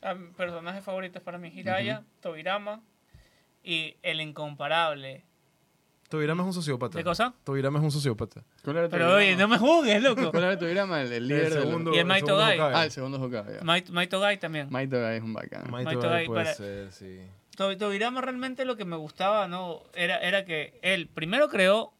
Ah, 0.00 0.14
personajes 0.36 0.84
favoritos 0.84 1.20
para 1.24 1.38
mí, 1.38 1.48
Hiraya, 1.52 2.04
Tobirama 2.20 2.80
y 3.64 3.96
el 4.04 4.20
incomparable. 4.20 5.24
Tobirama 6.12 6.42
es 6.42 6.46
un 6.48 6.52
sociópata. 6.52 6.98
¿Qué 6.98 7.04
cosa? 7.04 7.32
Tobirama 7.42 7.78
es 7.78 7.84
un 7.86 7.90
sociópata. 7.90 8.42
¿Cuál 8.62 8.76
era 8.76 8.88
Pero 8.90 9.04
Tobirama? 9.06 9.16
oye, 9.16 9.36
no 9.36 9.48
me 9.48 9.56
juzgues, 9.58 10.02
loco. 10.02 10.30
¿Cuál 10.30 10.44
era 10.44 10.58
Tobirama? 10.58 11.00
El, 11.00 11.10
el 11.12 11.26
líder 11.26 11.44
El 11.46 11.52
segundo, 11.54 11.90
Y 11.90 11.94
el 11.94 12.00
el 12.00 12.06
Maito. 12.06 12.38
Ah, 12.38 12.84
el 12.84 12.90
segundo 12.90 13.18
Hokage. 13.20 13.62
Maito 13.64 14.20
Gai 14.20 14.38
también. 14.38 14.68
Maito 14.70 15.00
Gai 15.00 15.16
es 15.16 15.22
un 15.22 15.32
bacán. 15.32 15.70
Maito 15.70 15.98
Gai 16.00 16.26
puede 16.26 16.44
para- 16.44 16.54
ser, 16.54 16.92
sí. 16.92 17.20
To- 17.56 17.76
Tobirama 17.78 18.20
realmente 18.20 18.64
lo 18.66 18.76
que 18.76 18.84
me 18.84 18.96
gustaba 18.96 19.48
no 19.48 19.82
era, 19.94 20.18
era 20.18 20.44
que 20.44 20.78
él 20.82 21.06
primero 21.08 21.48
creó 21.48 21.92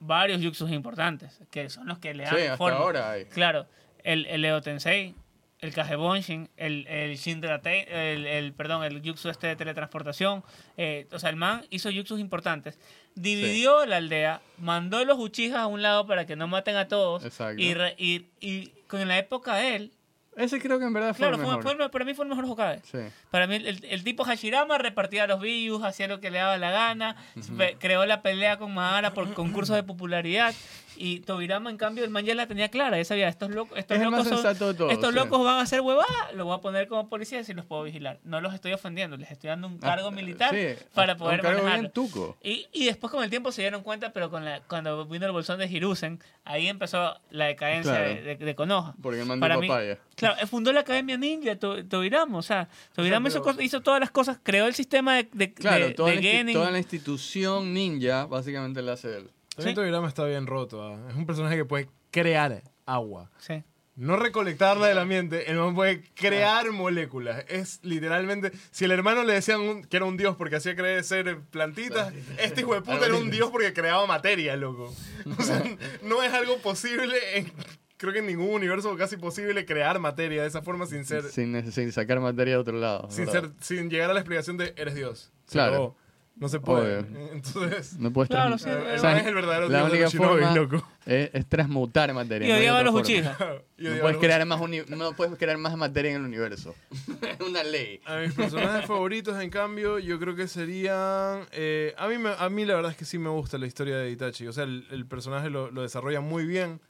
varios 0.00 0.42
jutsus 0.42 0.70
importantes, 0.70 1.40
que 1.50 1.68
son 1.68 1.86
los 1.88 1.98
que 1.98 2.14
le 2.14 2.24
dan 2.24 2.34
Sí, 2.36 2.42
hasta 2.42 2.56
forma. 2.56 2.78
ahora 2.78 3.10
hay. 3.10 3.24
Claro, 3.26 3.66
el, 4.02 4.24
el 4.26 4.40
Leo 4.42 4.60
Tensei, 4.62 5.14
el 5.60 5.74
Kagebonshin, 5.74 6.48
el, 6.56 6.86
el 6.86 7.16
Shindra 7.16 7.60
Te- 7.60 8.12
el, 8.14 8.26
el, 8.26 8.52
perdón, 8.52 8.84
el 8.84 9.02
jutsu 9.02 9.28
este 9.28 9.46
de 9.48 9.56
teletransportación. 9.56 10.44
eh, 10.76 11.06
o 11.12 11.18
sea, 11.18 11.30
el 11.30 11.36
man 11.36 11.64
hizo 11.70 11.90
jutsus 11.92 12.20
importantes. 12.20 12.78
Dividió 13.14 13.84
la 13.86 13.96
aldea, 13.96 14.40
mandó 14.58 15.04
los 15.04 15.18
Uchijas 15.18 15.58
a 15.58 15.66
un 15.66 15.82
lado 15.82 16.06
para 16.06 16.26
que 16.26 16.36
no 16.36 16.46
maten 16.46 16.76
a 16.76 16.86
todos. 16.86 17.24
Exacto. 17.24 17.60
Y, 17.60 17.74
re- 17.74 17.94
y, 17.98 18.26
y 18.40 18.68
con 18.86 19.06
la 19.08 19.18
época 19.18 19.56
de 19.56 19.74
él, 19.76 19.92
Ese 20.36 20.60
creo 20.60 20.78
que 20.78 20.84
en 20.84 20.92
verdad 20.92 21.08
fue 21.16 21.26
claro, 21.26 21.34
el 21.34 21.40
fue, 21.40 21.48
mejor. 21.56 21.62
fue 21.76 21.84
el- 21.84 21.90
para 21.90 22.04
mí 22.04 22.14
fue 22.14 22.24
el 22.24 22.28
mejor 22.28 22.44
Hokage. 22.44 22.80
Sí. 22.84 22.98
Para 23.32 23.48
mí, 23.48 23.56
el, 23.56 23.84
el 23.84 24.04
tipo 24.04 24.22
Hashirama 24.22 24.78
repartía 24.78 25.26
los 25.26 25.40
views, 25.40 25.82
hacía 25.82 26.06
lo 26.06 26.20
que 26.20 26.30
le 26.30 26.38
daba 26.38 26.56
la 26.58 26.70
gana, 26.70 27.16
pe- 27.56 27.76
creó 27.80 28.06
la 28.06 28.22
pelea 28.22 28.56
con 28.58 28.72
Madara 28.72 29.12
por 29.12 29.34
concursos 29.34 29.74
de 29.74 29.82
popularidad. 29.82 30.54
Y 31.00 31.20
Tobirama, 31.20 31.70
en 31.70 31.76
cambio, 31.76 32.02
el 32.04 32.10
man 32.10 32.24
ya 32.24 32.34
la 32.34 32.46
tenía 32.48 32.68
clara. 32.68 32.96
Ya 32.98 33.04
sabía, 33.04 33.28
estos, 33.28 33.50
locos 33.50 33.78
estos 33.78 33.96
Es 33.96 34.02
locos 34.02 34.26
son- 34.28 34.90
estos 34.90 35.14
locos 35.14 35.44
van 35.44 35.56
a 35.58 35.60
hacer 35.60 35.80
huevada, 35.80 36.32
los 36.34 36.44
voy 36.44 36.56
a 36.56 36.60
poner 36.60 36.88
como 36.88 37.08
policías 37.08 37.48
y 37.48 37.54
los 37.54 37.64
puedo 37.64 37.84
vigilar. 37.84 38.18
No 38.24 38.40
los 38.40 38.52
estoy 38.52 38.72
ofendiendo, 38.72 39.16
les 39.16 39.30
estoy 39.30 39.48
dando 39.48 39.68
un 39.68 39.78
cargo 39.78 40.08
Ah, 40.08 40.10
militar 40.10 40.50
sí, 40.54 40.84
para 40.94 41.16
poder 41.16 41.40
cargo 41.40 41.90
tuco. 41.90 42.36
Y, 42.42 42.66
y 42.72 42.86
después 42.86 43.12
con 43.12 43.22
el 43.22 43.30
tiempo 43.30 43.52
se 43.52 43.62
dieron 43.62 43.82
cuenta, 43.82 44.12
pero 44.12 44.30
con 44.30 44.44
la, 44.44 44.60
cuando 44.62 45.06
vino 45.06 45.24
el 45.26 45.32
bolsón 45.32 45.58
de 45.60 45.66
Hiruzen, 45.66 46.18
ahí 46.44 46.66
empezó 46.66 47.16
la 47.30 47.46
decadencia 47.46 47.92
Claro. 47.92 48.08
de, 48.08 48.22
de, 48.22 48.36
de 48.36 48.54
Konoha. 48.54 48.94
Porque 49.00 49.20
el 49.20 49.26
man 49.26 49.38
Para 49.40 49.56
mí- 49.58 49.68
papaya. 49.68 49.98
Claro, 50.16 50.34
él 50.40 50.48
fundó 50.48 50.72
la 50.72 50.80
Academia 50.80 51.16
Ninja, 51.16 51.54
To- 51.56 51.84
Tobirama, 51.86 52.38
o 52.38 52.42
sea, 52.42 52.68
Tobirama 52.94 53.30
cosas- 53.30 53.60
hizo 53.60 53.80
todas 53.82 54.00
las 54.00 54.10
cosas, 54.10 54.38
creó 54.42 54.66
el 54.66 54.74
sistema 54.74 55.14
de, 55.14 55.28
de, 55.32 55.54
Claro, 55.54 55.86
de- 55.86 55.94
toda, 55.94 56.10
de 56.10 56.44
la, 56.44 56.52
toda 56.52 56.70
la 56.72 56.78
institución 56.78 57.72
ninja 57.72 58.26
básicamente 58.26 58.82
la 58.82 58.94
hace 58.94 59.16
él. 59.18 59.30
También 59.58 59.74
Sí. 59.74 59.80
Tobirama 59.80 60.08
está 60.08 60.24
bien 60.24 60.46
roto. 60.46 60.82
ah. 60.82 60.98
Es 61.10 61.14
un 61.16 61.26
personaje 61.26 61.56
que 61.56 61.64
puede 61.64 61.88
crear 62.10 62.62
agua. 62.86 63.30
Sí. 63.38 63.62
No 63.96 64.14
recolectarla 64.16 64.86
del 64.86 64.98
ambiente, 64.98 65.50
el 65.50 65.56
man 65.58 65.74
puede 65.74 66.04
crear 66.14 66.70
moléculas. 66.70 67.44
Es 67.48 67.80
literalmente. 67.82 68.52
Si 68.70 68.84
el 68.84 68.92
hermano 68.92 69.24
le 69.24 69.32
decían 69.32 69.60
un- 69.60 69.82
que 69.82 69.96
era 69.96 70.06
un 70.06 70.16
dios 70.16 70.36
porque 70.36 70.54
hacía 70.54 70.76
crecer 70.76 71.40
plantitas, 71.50 72.14
este 72.38 72.60
hijo 72.60 72.74
de 72.74 72.82
puta 72.82 73.06
era 73.06 73.16
un 73.16 73.28
dios 73.30 73.50
porque 73.50 73.72
creaba 73.72 74.06
materia, 74.06 74.56
loco. 74.56 74.94
O 75.36 75.42
sea, 75.42 75.62
no 76.02 76.22
es 76.22 76.32
algo 76.32 76.58
posible. 76.58 77.16
en- 77.38 77.52
creo 77.96 78.12
que 78.12 78.20
en 78.20 78.26
ningún 78.26 78.50
universo 78.54 78.96
casi 78.96 79.16
posible 79.16 79.66
crear 79.66 79.98
materia 79.98 80.42
de 80.42 80.46
esa 80.48 80.62
forma 80.62 80.86
sin 80.86 81.04
ser. 81.04 81.24
Sin, 81.24 81.90
sacar 81.90 82.20
materia 82.20 82.54
de 82.54 82.60
otro 82.60 82.78
lado. 82.78 83.10
Sin, 83.10 83.26
¿verdad? 83.26 83.40
ser, 83.42 83.50
sin 83.60 83.90
llegar 83.90 84.08
a 84.10 84.14
la 84.14 84.20
explicación 84.20 84.56
de 84.56 84.72
eres 84.76 84.94
Dios. 84.94 85.32
Se 85.46 85.54
Claro. 85.54 85.72
acabó. 85.72 85.96
No 86.40 86.48
se 86.48 86.60
puede. 86.60 86.98
Obvio. 86.98 87.18
Entonces, 87.32 87.98
No 87.98 88.12
puedes 88.12 88.28
Claro, 88.28 88.58
sí, 88.58 88.68
eh, 88.68 88.94
o 88.96 88.98
sea, 88.98 89.10
man 89.10 89.20
es 89.20 89.26
el 89.26 89.34
verdadero 89.34 89.68
la 89.68 89.78
de 89.84 89.90
única 89.90 90.06
shinobi, 90.08 90.40
forma 90.42 90.54
loco. 90.54 90.88
es, 91.04 91.30
es 91.32 91.46
transmutar 91.46 92.12
materia. 92.14 92.46
Y 92.48 92.52
no 92.52 92.58
odiaba 92.58 92.78
a 92.78 92.80
otra 92.82 92.92
los. 92.92 93.00
Uchiha. 93.00 93.36
No 93.40 93.56
puedes, 93.78 94.00
los- 94.02 94.16
crear 94.18 94.46
más 94.46 94.60
uni- 94.60 94.84
no 94.88 95.12
puedes 95.14 95.36
crear 95.36 95.58
más 95.58 95.76
materia 95.76 96.10
en 96.12 96.18
el 96.18 96.22
universo. 96.24 96.74
es 97.22 97.40
una 97.46 97.62
ley. 97.64 98.00
A 98.06 98.18
mis 98.18 98.32
personajes 98.34 98.86
favoritos, 98.86 99.40
en 99.42 99.50
cambio, 99.50 99.98
yo 99.98 100.18
creo 100.20 100.36
que 100.36 100.46
serían... 100.48 101.46
eh, 101.52 101.94
a, 101.98 102.06
mí 102.08 102.18
me- 102.18 102.34
a 102.38 102.48
mí 102.48 102.64
la 102.64 102.74
verdad 102.76 102.92
es 102.92 102.96
que 102.96 103.04
sí 103.04 103.18
me 103.18 103.30
gusta 103.30 103.58
la 103.58 103.66
historia 103.66 103.96
de 103.98 104.10
Itachi. 104.10 104.46
O 104.46 104.52
sea, 104.52 104.64
el, 104.64 104.86
el 104.90 105.06
personaje 105.06 105.50
lo, 105.50 105.70
lo 105.70 105.82
desarrolla 105.82 106.20
muy 106.20 106.46
bien. 106.46 106.80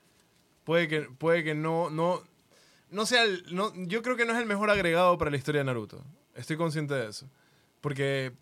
Puede 0.65 0.89
que, 0.89 1.01
puede 1.03 1.43
que 1.45 1.55
no... 1.55 1.89
no 1.91 2.23
no 2.91 3.05
sea 3.05 3.23
el- 3.25 3.45
no, 3.55 3.70
yo 3.87 4.01
creo 4.03 4.16
que 4.16 4.25
no 4.25 4.33
es 4.33 4.39
el 4.39 4.47
mejor 4.47 4.70
agregado 4.70 5.19
para 5.19 5.31
la 5.31 5.37
historia 5.37 5.61
de 5.61 5.65
Naruto. 5.66 6.03
Estoy 6.35 6.57
consciente 6.57 6.95
de 6.95 7.09
eso. 7.09 7.29
Porque, 7.83 8.33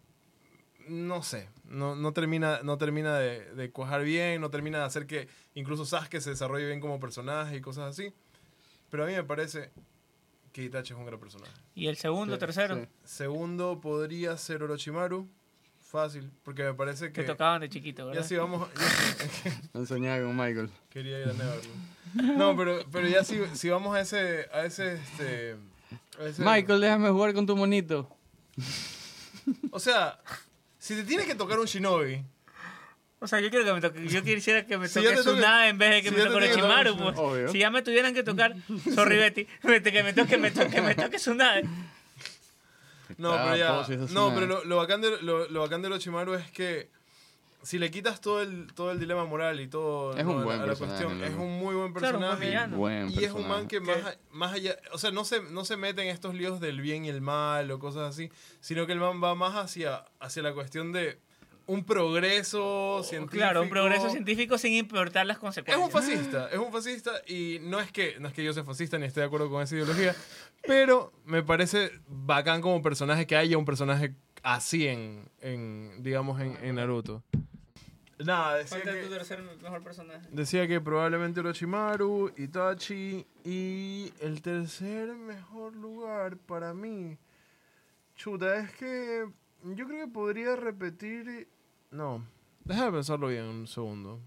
no 0.88 1.22
sé, 1.22 1.48
no, 1.64 1.94
no 1.96 2.12
termina, 2.12 2.60
no 2.62 2.78
termina 2.78 3.18
de, 3.18 3.44
de 3.54 3.70
cuajar 3.70 4.02
bien, 4.04 4.40
no 4.40 4.50
termina 4.50 4.78
de 4.78 4.84
hacer 4.84 5.06
que 5.06 5.28
incluso 5.54 5.84
Sasuke 5.84 6.20
se 6.20 6.30
desarrolle 6.30 6.66
bien 6.66 6.80
como 6.80 6.98
personaje 7.00 7.56
y 7.56 7.60
cosas 7.60 7.90
así. 7.90 8.12
Pero 8.90 9.04
a 9.04 9.06
mí 9.06 9.12
me 9.14 9.24
parece 9.24 9.70
que 10.52 10.62
Itachi 10.64 10.92
es 10.92 10.98
un 10.98 11.06
gran 11.06 11.18
personaje. 11.20 11.52
Y 11.74 11.86
el 11.88 11.96
segundo, 11.96 12.34
Sí, 12.34 12.40
tercero, 12.40 12.76
sí. 12.76 12.86
Segundo 13.04 13.80
podría 13.80 14.36
ser 14.36 14.62
Orochimaru. 14.62 15.28
Fácil, 15.88 16.30
porque 16.42 16.64
me 16.64 16.74
parece 16.74 17.06
que 17.12 17.20
que... 17.20 17.26
tocaban 17.26 17.60
de 17.60 17.68
chiquito, 17.68 18.02
Ya 18.02 18.06
¿verdad? 18.10 18.26
si 18.26 18.36
vamos... 18.36 18.68
ya- 18.74 19.60
No 19.72 19.86
soñaba 19.86 20.18
con 20.24 20.36
Michael. 20.36 20.68
Quería 20.90 21.20
ir 21.20 21.28
a 21.28 21.32
Neverland. 21.32 22.38
No, 22.38 22.56
pero, 22.56 22.80
pero 22.90 23.06
ya 23.08 23.22
si, 23.24 23.40
si 23.54 23.68
vamos 23.70 23.94
a 23.94 24.00
ese, 24.00 24.48
a 24.52 24.64
ese, 24.64 24.94
este, 24.94 25.56
a 26.20 26.24
ese- 26.26 26.42
Michael, 26.44 26.80
déjame 26.80 27.10
jugar 27.10 27.34
con 27.34 27.46
tu 27.46 27.56
monito. 27.56 28.08
O 29.70 29.78
sea, 29.78 30.18
si 30.86 30.94
te 30.94 31.02
tiene 31.02 31.24
que 31.24 31.34
tocar 31.34 31.58
un 31.58 31.66
shinobi, 31.66 32.22
O 33.18 33.26
sea, 33.26 33.40
yo 33.40 33.50
quiero 33.50 33.64
que 33.64 33.72
me 33.72 33.80
toque, 33.80 34.06
yo 34.06 34.22
quisiera 34.22 34.64
que 34.64 34.78
me 34.78 34.86
Si 34.86 35.02
toque 35.02 35.16
Tsunade 35.16 35.70
en 35.70 35.78
vez 35.78 35.90
de 35.90 36.02
que 36.02 36.08
si 36.10 36.14
me 36.14 36.22
toque 36.22 36.36
Orochimaru, 36.36 36.96
pues. 36.96 37.18
Obvio. 37.18 37.48
Si 37.48 37.58
ya 37.58 37.70
me 37.70 37.82
tuvieran 37.82 38.14
que 38.14 38.22
tocar, 38.22 38.54
sorry 38.94 39.16
Betty, 39.16 39.46
que 39.46 40.02
me 40.04 40.12
toque, 40.12 40.38
me 40.38 40.52
toque, 40.52 40.80
me 40.80 40.94
toque 40.94 41.16
Tsunade. 41.16 41.64
No, 43.18 43.32
pero 43.32 43.56
ya. 43.56 43.84
si 43.84 43.96
No, 44.14 44.32
pero 44.32 44.46
lo, 44.46 44.64
lo 44.64 44.76
bacán 44.76 45.00
de, 45.00 45.20
lo, 45.22 45.48
lo 45.48 45.60
bacán 45.60 45.82
de 45.82 45.88
Orochimaru 45.88 46.34
es 46.34 46.48
que 46.52 46.88
si 47.66 47.78
le 47.78 47.90
quitas 47.90 48.20
todo 48.20 48.40
el, 48.42 48.72
todo 48.74 48.90
el 48.92 48.98
dilema 49.00 49.24
moral 49.24 49.60
y 49.60 49.68
todo 49.68 50.16
Es 50.16 50.24
¿no? 50.24 50.30
un 50.32 50.36
a 50.36 50.38
la- 50.40 50.44
buen 50.46 50.56
a 50.60 50.62
la 50.62 50.66
personaje, 50.68 51.04
cuestión, 51.04 51.24
es 51.24 51.34
un 51.34 51.58
muy 51.58 51.74
buen 51.74 51.92
Claro, 51.92 52.18
un 52.18 52.24
buen 52.78 53.06
personaje. 53.08 53.20
y 53.20 53.24
es 53.24 53.32
un 53.32 53.48
man 53.48 53.66
personaje. 53.66 53.68
que 53.68 53.80
más, 53.80 54.18
más 54.30 54.52
allá, 54.54 54.76
o 54.92 54.98
sea, 54.98 55.10
no 55.10 55.24
se, 55.24 55.42
no 55.42 55.64
se 55.64 55.76
mete 55.76 56.02
en 56.02 56.08
estos 56.08 56.34
líos 56.34 56.60
del 56.60 56.80
bien 56.80 57.04
y 57.04 57.08
el 57.08 57.20
mal 57.20 57.70
o 57.70 57.78
cosas 57.78 58.08
así, 58.08 58.30
sino 58.60 58.86
que 58.86 58.92
el 58.92 59.00
man 59.00 59.22
va 59.22 59.34
más 59.34 59.54
hacia, 59.56 60.04
hacia 60.20 60.42
la 60.42 60.54
cuestión 60.54 60.92
de 60.92 61.18
un 61.68 61.84
progreso 61.84 63.02
científico. 63.02 63.38
Claro, 63.38 63.62
un 63.62 63.68
progreso 63.68 64.08
científico 64.10 64.56
sin 64.56 64.72
importar 64.74 65.26
las 65.26 65.36
Es 65.36 65.40
consecuencias. 65.40 65.84
un 65.84 65.90
fascista, 65.90 66.48
es 66.50 66.58
un 66.58 66.72
fascista 66.72 67.10
y 67.26 67.58
no 67.62 67.80
es 67.80 67.90
que 67.90 68.20
no 68.20 68.28
es 68.28 68.34
que 68.34 68.44
yo 68.44 68.52
sea 68.52 68.62
fascista 68.62 68.98
ni 68.98 69.06
esté 69.06 69.20
de 69.20 69.26
acuerdo 69.26 69.50
con 69.50 69.60
esa 69.62 69.74
ideología, 69.74 70.14
pero 70.66 71.12
me 71.24 71.42
parece 71.42 71.90
bacán 72.06 72.60
como 72.60 72.80
personaje 72.82 73.26
que 73.26 73.36
haya 73.36 73.58
un 73.58 73.64
personaje 73.64 74.14
así 74.44 74.86
en, 74.86 75.28
en 75.40 76.04
digamos 76.04 76.40
en, 76.40 76.56
en 76.62 76.76
Naruto. 76.76 77.24
Nada, 78.24 78.56
decía 78.56 78.78
Falta 78.78 78.92
tu 78.92 79.08
que, 79.08 79.14
tercer 79.14 79.42
mejor 79.62 79.82
personaje. 79.82 80.26
decía 80.32 80.66
que 80.66 80.80
probablemente 80.80 81.40
Orochimaru, 81.40 82.32
Itachi 82.36 83.26
y 83.44 84.10
el 84.20 84.40
tercer 84.40 85.14
mejor 85.14 85.76
lugar 85.76 86.36
para 86.38 86.72
mí. 86.72 87.18
Chuta, 88.14 88.56
es 88.60 88.72
que 88.72 89.26
yo 89.64 89.86
creo 89.86 90.06
que 90.06 90.12
podría 90.12 90.56
repetir 90.56 91.46
no, 91.90 92.24
déjame 92.64 92.92
pensarlo 92.92 93.28
bien 93.28 93.44
un 93.44 93.66
segundo. 93.66 94.18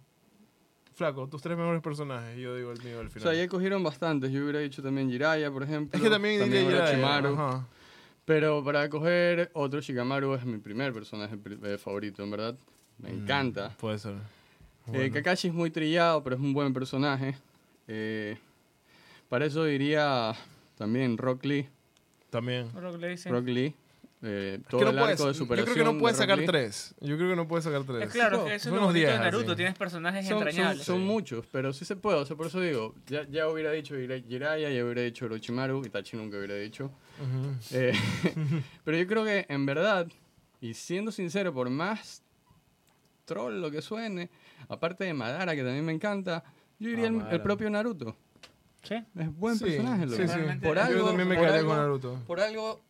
Flaco, 0.94 1.28
tus 1.28 1.41
tres 1.41 1.57
mejores 1.57 1.82
personajes, 1.82 2.38
y 2.38 2.41
yo 2.41 2.56
digo 2.56 2.72
el 2.72 2.84
mío 2.84 2.99
al 2.99 3.07
O 3.07 3.10
final. 3.10 3.30
sea, 3.34 3.34
ya 3.44 3.48
cogieron 3.49 3.82
bastantes. 3.84 4.32
Yo 4.32 4.41
hubiera 4.44 4.60
dicho 4.60 4.84
también 4.84 5.10
Jiraiya, 5.10 5.49
por 5.52 5.64
ejemplo. 5.64 5.95
es 5.98 6.03
que 6.03 6.10
también, 6.10 6.44
diría 6.44 6.61
Jiraiya, 6.61 6.84
Orochimaru. 6.84 7.34
ajá. 7.36 7.68
Pero 8.26 8.64
para 8.64 8.88
coger 8.90 9.49
otro, 9.53 9.80
Shikamaru 9.82 10.34
es 10.36 10.45
mi 10.45 10.57
primer 10.60 10.91
personaje 10.94 11.38
eh, 11.64 11.78
favorito, 11.78 12.22
en 12.24 12.32
verdad. 12.32 12.57
Me 13.00 13.10
encanta. 13.12 13.70
Puede 13.80 13.98
ser. 14.00 14.14
Eh, 14.14 14.18
Bueno. 14.88 15.14
Kakashi 15.14 15.48
es 15.50 15.54
muy 15.54 15.70
trillado, 15.70 16.24
pero 16.24 16.36
es 16.36 16.42
un 16.42 16.54
buen 16.54 16.74
personaje. 16.74 17.36
Eh, 17.88 18.38
para 19.30 19.46
eso 19.46 19.64
diría 19.66 20.34
también 20.78 21.18
Rock 21.18 21.46
Lee. 21.46 21.68
También. 22.30 22.70
Lo 22.80 22.92
que 22.92 22.98
le 22.98 23.10
dicen. 23.10 23.32
Rock 23.32 23.46
Lee. 23.48 23.74
eh, 24.22 24.58
Es 24.60 24.68
todo 24.68 24.80
que 24.80 24.86
no 24.86 24.92
el 24.92 24.98
puedes- 24.98 25.12
arco 25.20 25.28
de 25.28 25.34
yo 25.34 25.38
superación. 25.38 25.74
creo 25.74 25.76
que 25.86 25.90
no 25.90 25.94
de 25.94 26.00
puedes 26.02 26.18
Rock 26.18 26.24
sacar 26.24 26.38
Lee. 26.40 26.46
tres. 26.46 26.94
Yo 27.00 27.16
creo 27.18 27.30
que 27.30 27.36
no 27.38 27.48
puedes 27.48 27.64
sacar 27.64 27.84
tres. 27.84 28.04
Es 28.08 28.12
claro, 28.12 28.38
No, 28.40 28.46
que 28.46 28.56
eso 28.56 28.70
es 28.70 28.76
son 28.76 28.84
lo 28.88 28.92
de 28.94 29.06
Naruto, 29.18 29.52
así. 29.52 29.56
tienes 29.56 29.76
personajes 29.78 30.28
Son, 30.28 30.40
son- 30.40 30.48
entrañables. 30.48 30.84
son 30.86 31.06
muchos, 31.06 31.46
pero 31.52 31.72
sí 31.72 31.86
se 31.86 31.96
puede. 31.96 32.18
O 32.18 32.26
sea, 32.26 32.36
por 32.36 32.48
eso 32.48 32.60
digo, 32.60 32.96
ya, 33.08 33.26
ya 33.30 33.48
hubiera 33.48 33.72
dicho 33.72 33.96
Jira- 33.96 34.22
Jiraiya, 34.28 34.70
ya 34.72 34.84
hubiera 34.84 35.02
dicho 35.04 35.24
Orochimaru, 35.26 35.86
Itachi 35.86 36.18
nunca 36.18 36.38
hubiera 36.38 36.56
dicho. 36.56 36.86
Ujú. 37.22 37.56
Eh, 37.72 37.94
pero 38.84 38.98
yo 38.98 39.08
creo 39.08 39.24
que 39.24 39.46
en 39.48 39.66
verdad, 39.66 40.08
y 40.60 40.74
siendo 40.74 41.12
sincero, 41.14 41.54
por 41.54 41.70
más 41.70 42.22
troll 43.30 43.62
lo 43.62 43.70
que 43.72 43.82
suene, 43.82 44.30
aparte 44.68 45.04
de 45.06 45.14
Madara, 45.14 45.56
que 45.56 45.64
también 45.64 45.86
me 45.86 45.94
encanta, 45.94 46.44
yo 46.80 46.90
diría 46.90 47.06
Ah, 47.06 47.28
el- 47.30 47.34
el, 47.36 47.42
propio 47.42 47.70
Naruto. 47.70 48.16
Sí. 48.84 48.96
Es 49.18 49.36
buen 49.36 49.58
Sí, 49.58 49.66
personaje, 49.66 50.04
sí, 50.06 50.10
loco. 50.12 50.22
sí. 50.24 50.28
Realmente- 50.36 50.68
Por 50.68 50.78
Yo 50.78 50.84
algo, 50.84 51.00
Yo 51.00 51.06
también 51.08 51.28
me 51.30 51.36
por 51.36 51.44
quedaría 51.44 51.60
algo- 51.60 51.70
con 51.72 51.78
Naruto. 51.80 52.20
Por 52.28 52.40
algo, 52.40 52.82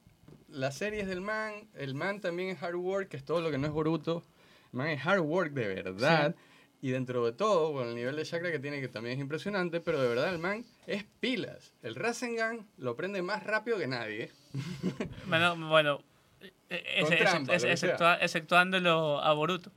las 0.50 0.76
series 0.78 1.08
del 1.08 1.22
man, 1.22 1.54
el 1.76 1.94
man 1.96 2.22
también 2.22 2.50
es 2.50 2.64
hard 2.64 2.76
work, 2.76 3.10
que 3.10 3.18
es 3.18 3.26
todo 3.26 3.42
lo 3.42 3.52
que 3.52 3.58
no 3.58 3.68
es 3.68 3.74
Boruto. 3.74 4.24
El 4.72 4.78
man 4.78 4.88
es 4.90 5.06
hard 5.06 5.20
work 5.22 5.52
de 5.54 5.68
verdad. 5.68 6.36
Y 6.82 6.92
dentro 6.92 7.26
de 7.26 7.34
todo, 7.34 7.74
con 7.74 7.90
el 7.90 7.96
nivel 7.96 8.16
de 8.16 8.24
chakra 8.24 8.52
que 8.52 8.60
tiene, 8.60 8.80
que 8.80 8.88
también 8.88 9.16
es 9.16 9.22
impresionante, 9.22 9.82
pero 9.82 10.02
de 10.02 10.08
verdad 10.08 10.34
el 10.34 10.40
man 10.40 10.64
es 10.88 11.04
pilas. 11.20 11.74
El 11.84 11.94
Rasengan 11.96 12.66
lo 12.78 12.96
prende 12.96 13.22
más 13.22 13.44
rápido 13.44 13.78
que 13.78 13.88
nadie. 13.88 14.32
Bueno, 15.28 15.58
bueno 15.68 16.00
eh, 16.70 17.02
Con 17.04 17.12
ese- 17.14 17.24
trampa, 17.24 17.54
ese- 17.56 17.68
lo 17.68 17.72
que 17.72 17.78
sea. 17.78 17.90
exceptua- 17.90 18.18
exceptuándolo 18.22 19.20
a 19.22 19.34
Boruto. 19.34 19.72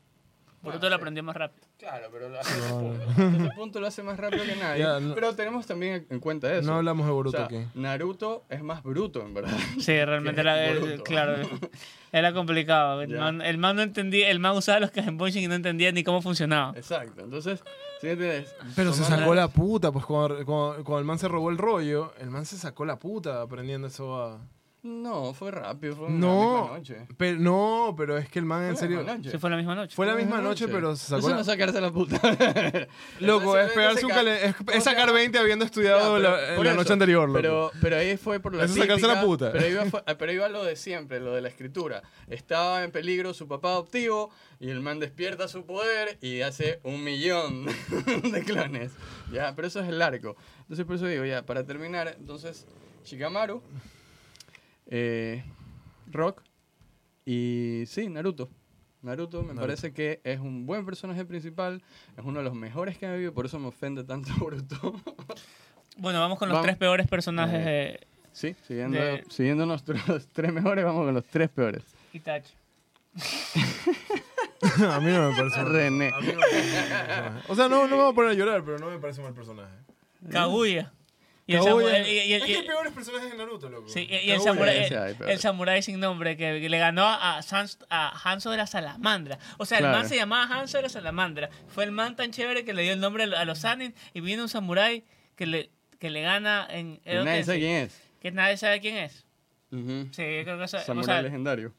Boruto 0.62 0.78
Bueno, 0.78 0.90
lo 0.90 0.96
sí. 0.96 1.00
aprendió 1.00 1.22
más 1.24 1.36
rápido. 1.36 1.66
Claro, 1.76 2.06
pero 2.12 2.26
punto, 2.28 2.38
hasta 2.40 3.36
ese 3.36 3.50
punto 3.56 3.80
lo 3.80 3.86
hace 3.88 4.02
más 4.04 4.16
rápido 4.18 4.44
que 4.44 4.54
nadie. 4.56 4.80
Ya, 4.82 5.00
no- 5.00 5.14
pero 5.14 5.34
tenemos 5.34 5.66
también 5.66 6.06
en 6.08 6.20
cuenta 6.20 6.52
eso. 6.54 6.66
No 6.70 6.76
hablamos 6.76 7.04
de 7.06 7.12
O 7.12 7.14
Boruto 7.16 7.36
sea, 7.38 7.46
aquí. 7.46 7.58
Naruto 7.74 8.44
es 8.48 8.62
más 8.62 8.82
bruto, 8.84 9.22
en 9.22 9.34
verdad. 9.34 9.56
Sí, 9.80 10.04
realmente 10.04 10.40
era, 10.40 10.64
eh, 10.70 10.78
Boruto. 10.78 11.02
claro, 11.02 11.36
era 12.12 12.32
complicado. 12.32 13.02
El 13.02 13.18
man, 13.18 13.42
el 13.42 13.58
man 13.58 13.74
no 13.76 13.82
entendía, 13.82 14.30
el 14.30 14.38
man 14.38 14.56
usaba 14.56 14.78
los 14.80 14.90
Kajembonshin 14.92 15.42
y 15.42 15.48
no 15.48 15.54
entendía 15.54 15.90
ni 15.90 16.04
cómo 16.04 16.22
funcionaba. 16.22 16.72
Exacto. 16.76 17.22
Entonces, 17.24 17.62
¿sí 18.00 18.08
entiendes? 18.08 18.54
Pero 18.76 18.92
se 18.92 19.02
sacó 19.02 19.34
la 19.34 19.48
puta, 19.48 19.90
pues 19.90 20.04
cuando, 20.04 20.36
cuando, 20.46 20.84
cuando 20.84 20.98
el 21.00 21.04
man 21.04 21.18
se 21.18 21.26
robó 21.26 21.50
el 21.50 21.58
rollo, 21.58 22.12
el 22.20 22.30
man 22.30 22.46
se 22.46 22.56
sacó 22.56 22.84
la 22.84 23.00
puta 23.00 23.42
aprendiendo 23.42 23.88
eso 23.88 24.22
a... 24.22 24.38
No, 24.84 25.32
fue 25.32 25.52
rápido, 25.52 25.94
fue 25.94 26.10
No, 26.10 26.62
misma 26.62 26.76
noche. 26.78 27.06
pero, 27.16 27.38
no, 27.38 27.94
pero 27.96 28.18
es 28.18 28.28
que 28.28 28.40
el 28.40 28.44
man 28.44 28.64
en 28.64 28.70
Fue 28.70 28.80
serio... 28.80 29.02
la. 29.04 29.16
Sí, 29.22 29.38
fue 29.38 29.48
la 29.48 29.56
misma 29.56 29.76
noche. 29.76 29.94
Fue 29.94 30.06
la 30.06 30.16
misma 30.16 30.40
noche, 30.40 30.66
pero 30.66 30.96
se 30.96 31.06
sacó 31.06 31.20
Eso 31.20 31.30
no 31.30 31.36
la... 31.36 31.44
sacarse 31.44 31.80
la 31.80 31.92
puta. 31.92 32.20
Loco, 33.20 33.56
Eso 33.56 33.68
es 33.68 33.72
pegarse 33.74 34.04
un 34.04 34.10
sacar- 34.10 34.24
cale... 34.24 34.46
Es, 34.46 34.56
¿cómo 34.56 34.72
es 34.72 34.82
sacar 34.82 35.06
llama? 35.06 35.12
20 35.12 35.38
habiendo 35.38 35.64
Ya, 35.64 35.66
estudiado 35.66 36.14
pero- 36.16 36.18
la, 36.36 36.54
en 36.56 36.64
la 36.64 36.70
eso, 36.70 36.74
noche 36.80 36.92
anterior, 36.94 37.28
loco. 37.28 37.38
Pero, 37.40 37.70
pero 37.80 37.96
ahí 37.96 38.16
fue 38.16 38.40
por 38.40 38.56
la 38.56 38.64
Eso 38.64 38.74
es 38.74 38.80
sacarse 38.80 39.06
la 39.06 39.14
típica, 39.20 39.26
puta. 39.26 39.52
Pero 39.52 39.68
iba, 39.68 39.84
fue- 39.86 40.02
pero 40.18 40.32
iba 40.32 40.48
lo 40.48 40.64
de 40.64 40.74
siempre, 40.74 41.20
lo 41.20 41.32
de 41.32 41.42
la 41.42 41.48
escritura. 41.48 42.02
Estaba 42.26 42.82
en 42.82 42.90
peligro 42.90 43.34
su 43.34 43.46
papá 43.46 43.68
adoptivo 43.68 44.30
y 44.58 44.70
el 44.70 44.80
man 44.80 44.98
despierta 44.98 45.46
su 45.46 45.64
poder 45.64 46.18
y 46.20 46.40
hace 46.40 46.80
un 46.82 47.04
millón 47.04 47.66
de 48.32 48.42
clones. 48.44 48.90
Ya, 49.32 49.54
pero 49.54 49.68
eso 49.68 49.78
es 49.78 49.88
el 49.88 50.02
arco. 50.02 50.34
Entonces 50.62 50.84
por 50.84 50.96
eso 50.96 51.06
digo, 51.06 51.24
ya, 51.24 51.46
para 51.46 51.64
terminar, 51.64 52.16
entonces, 52.18 52.66
Shikamaru, 53.04 53.62
eh, 54.86 55.44
Rock 56.10 56.42
y 57.24 57.84
sí, 57.86 58.08
Naruto. 58.08 58.48
Naruto 59.02 59.40
me 59.42 59.48
Naruto. 59.48 59.60
parece 59.62 59.92
que 59.92 60.20
es 60.24 60.38
un 60.38 60.64
buen 60.66 60.84
personaje 60.86 61.24
principal, 61.24 61.82
es 62.16 62.24
uno 62.24 62.38
de 62.38 62.44
los 62.44 62.54
mejores 62.54 62.96
que 62.98 63.06
ha 63.06 63.12
habido, 63.14 63.32
por 63.34 63.46
eso 63.46 63.58
me 63.58 63.66
ofende 63.68 64.04
tanto 64.04 64.30
Boruto. 64.38 64.94
Bueno, 65.96 66.20
vamos 66.20 66.38
con 66.38 66.48
los 66.48 66.54
Vamos. 66.56 66.66
tres 66.66 66.76
peores 66.76 67.06
personajes 67.08 67.60
Eh, 67.60 67.64
de 68.00 68.06
Sí, 68.32 68.54
siguiendo, 68.66 68.98
De- 68.98 69.24
siguiendo 69.28 69.66
nuestros 69.66 70.00
tres 70.32 70.52
mejores, 70.52 70.84
vamos 70.84 71.04
con 71.04 71.14
los 71.14 71.24
tres 71.24 71.48
peores. 71.50 71.82
Itachi. 72.14 72.54
a 74.88 75.00
mí 75.00 75.10
no 75.12 75.30
me 75.30 75.36
parece 75.36 75.62
mal. 75.62 75.72
René. 75.72 76.10
A 76.14 76.20
mí 76.20 76.26
no 76.28 76.34
me 76.34 76.40
parece 76.40 76.80
mal 76.80 77.00
personaje. 77.00 77.42
O 77.48 77.54
sea, 77.56 77.68
no, 77.68 77.86
no 77.88 77.96
me 77.96 78.02
voy 78.02 78.12
a 78.12 78.14
poner 78.14 78.30
a 78.30 78.34
llorar, 78.34 78.62
pero 78.64 78.78
no 78.78 78.88
me 78.90 78.98
parece 78.98 79.20
mal 79.22 79.34
personaje. 79.34 79.74
Kaguya. 80.30 80.92
Y 81.46 81.54
el, 81.54 81.60
Kaguya- 81.62 81.98
samu- 82.04 82.06
y- 82.06 82.10
y- 82.10 82.20
y- 82.22 82.32
es 82.34 82.44
que 82.44 82.56
hay 82.56 82.62
peores 82.62 82.92
personajes 82.92 83.32
en 83.32 83.36
Naruto, 83.38 83.68
loco. 83.68 83.88
sí, 83.88 84.06
y- 84.08 84.28
y 84.28 84.30
el, 84.30 84.40
samurái, 84.40 84.88
el, 85.26 85.38
samurái 85.40 85.82
sin 85.82 85.98
nombre 85.98 86.36
que, 86.36 86.60
que 86.60 86.68
le 86.68 86.78
ganó 86.78 87.04
a, 87.06 87.40
Sans- 87.42 87.78
a 87.90 88.10
Hanzo 88.30 88.50
de 88.52 88.58
la 88.58 88.66
Salamandra. 88.68 89.38
O 89.58 89.66
sea, 89.66 89.78
el 89.78 89.84
man 89.84 90.08
se 90.08 90.14
llamaba 90.16 90.44
Hanzo 90.44 90.76
de 90.78 90.84
la 90.84 90.88
Salamandra. 90.88 91.50
Fue 91.68 91.82
el 91.84 91.90
man 91.90 92.14
tan 92.14 92.30
chévere 92.30 92.64
que 92.64 92.72
le 92.72 92.82
dio 92.82 92.92
el 92.92 93.00
nombre 93.00 93.24
a 93.24 93.26
lo- 93.26 93.36
a 93.36 93.44
los 93.44 93.58
Sanin 93.58 93.92
y 94.14 94.20
viene 94.20 94.40
un 94.42 94.48
samurái 94.48 95.02
que 95.34 95.46
le, 95.46 95.70
que 95.98 96.10
le 96.10 96.22
gana 96.22 96.64
en 96.70 96.98
Que 97.00 97.14
nadie 97.24 97.42
sabe 97.44 97.58
quién 97.58 97.76
es. 97.86 98.00
que 98.20 98.30
nadie 98.30 98.56
sabe 98.56 98.80
quién 98.80 98.96
es. 98.98 99.26
Sí, 99.70 99.76
yo 99.78 100.44
creo 100.44 100.58
que 100.58 100.64
eso, 100.64 100.76
o 100.76 100.80
Samurai 100.80 101.06
sea, 101.06 101.22
legendario. 101.22 101.72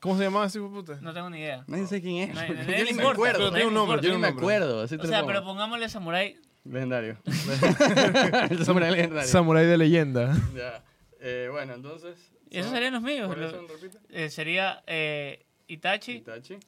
¿Cómo 0.00 0.16
se 0.16 0.24
llamaba 0.24 0.46
ese 0.46 0.60
puta? 0.60 0.96
no 1.02 1.12
tengo 1.12 1.28
ni 1.28 1.40
idea. 1.40 1.64
Nadie 1.66 1.84
sabe 1.86 2.00
quién 2.00 2.30
es. 2.30 2.34
Nadie- 2.34 2.46
porque 2.46 2.62
nadie 2.62 2.78
yo 2.78 2.84
le 2.84 2.90
ni 2.92 2.96
me 2.96 3.02
importa, 3.02 3.12
acuerdo. 3.12 3.38
Pero 3.38 3.50
nadie 3.50 3.54
tiene 3.54 3.66
un 3.66 3.74
le 3.74 3.78
nombre, 3.78 3.96
importa. 3.96 3.96
Yo 3.96 4.00
tiene 4.00 4.12
ni 4.12 4.16
un 4.16 4.20
me 4.22 4.28
nombre. 4.28 4.44
acuerdo. 4.56 4.82
Así 4.82 4.96
te 4.96 5.00
O 5.00 5.04
lo 5.04 5.08
sea, 5.10 5.18
pongo. 5.20 5.26
pero 5.32 5.44
pongámosle 5.44 5.88
samurái. 5.90 6.36
Legendario. 6.64 7.16
el 8.50 8.64
samurai 8.64 8.90
legendario. 8.90 9.28
Samurai 9.28 9.66
de 9.66 9.78
leyenda. 9.78 10.36
ya. 10.54 10.84
Eh, 11.20 11.48
bueno, 11.50 11.74
entonces. 11.74 12.16
Y 12.50 12.58
esos 12.58 12.72
serían 12.72 12.92
los 12.94 13.02
míos. 13.02 13.26
¿Cuáles 13.26 13.52
Lo- 13.52 13.66
son, 13.68 13.90
eh, 14.10 14.30
sería 14.30 14.82
eh, 14.86 15.44
Itachi, 15.66 16.12
Itachi. 16.18 16.58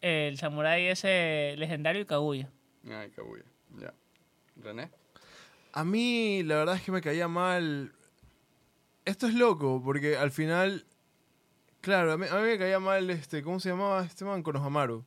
el 0.00 0.36
samurái 0.38 0.86
ese 0.86 1.54
legendario 1.58 2.02
y 2.02 2.04
Kaguya. 2.06 2.50
Ay, 2.90 3.10
Kaguya. 3.10 3.44
Ya. 3.80 3.92
René. 4.56 4.90
A 5.72 5.84
mí, 5.84 6.42
la 6.44 6.56
verdad 6.56 6.76
es 6.76 6.82
que 6.82 6.90
me 6.92 7.00
caía 7.00 7.28
mal. 7.28 7.92
Esto 9.04 9.26
es 9.26 9.34
loco, 9.34 9.80
porque 9.84 10.16
al 10.16 10.30
final 10.30 10.84
Claro, 11.80 12.12
a 12.12 12.18
mí, 12.18 12.26
a 12.30 12.34
mí 12.36 12.42
me 12.42 12.58
caía 12.58 12.80
mal 12.80 13.08
este, 13.10 13.42
¿cómo 13.42 13.60
se 13.60 13.68
llamaba 13.70 14.04
este 14.04 14.24
man? 14.24 14.42
Konohamaru. 14.42 15.04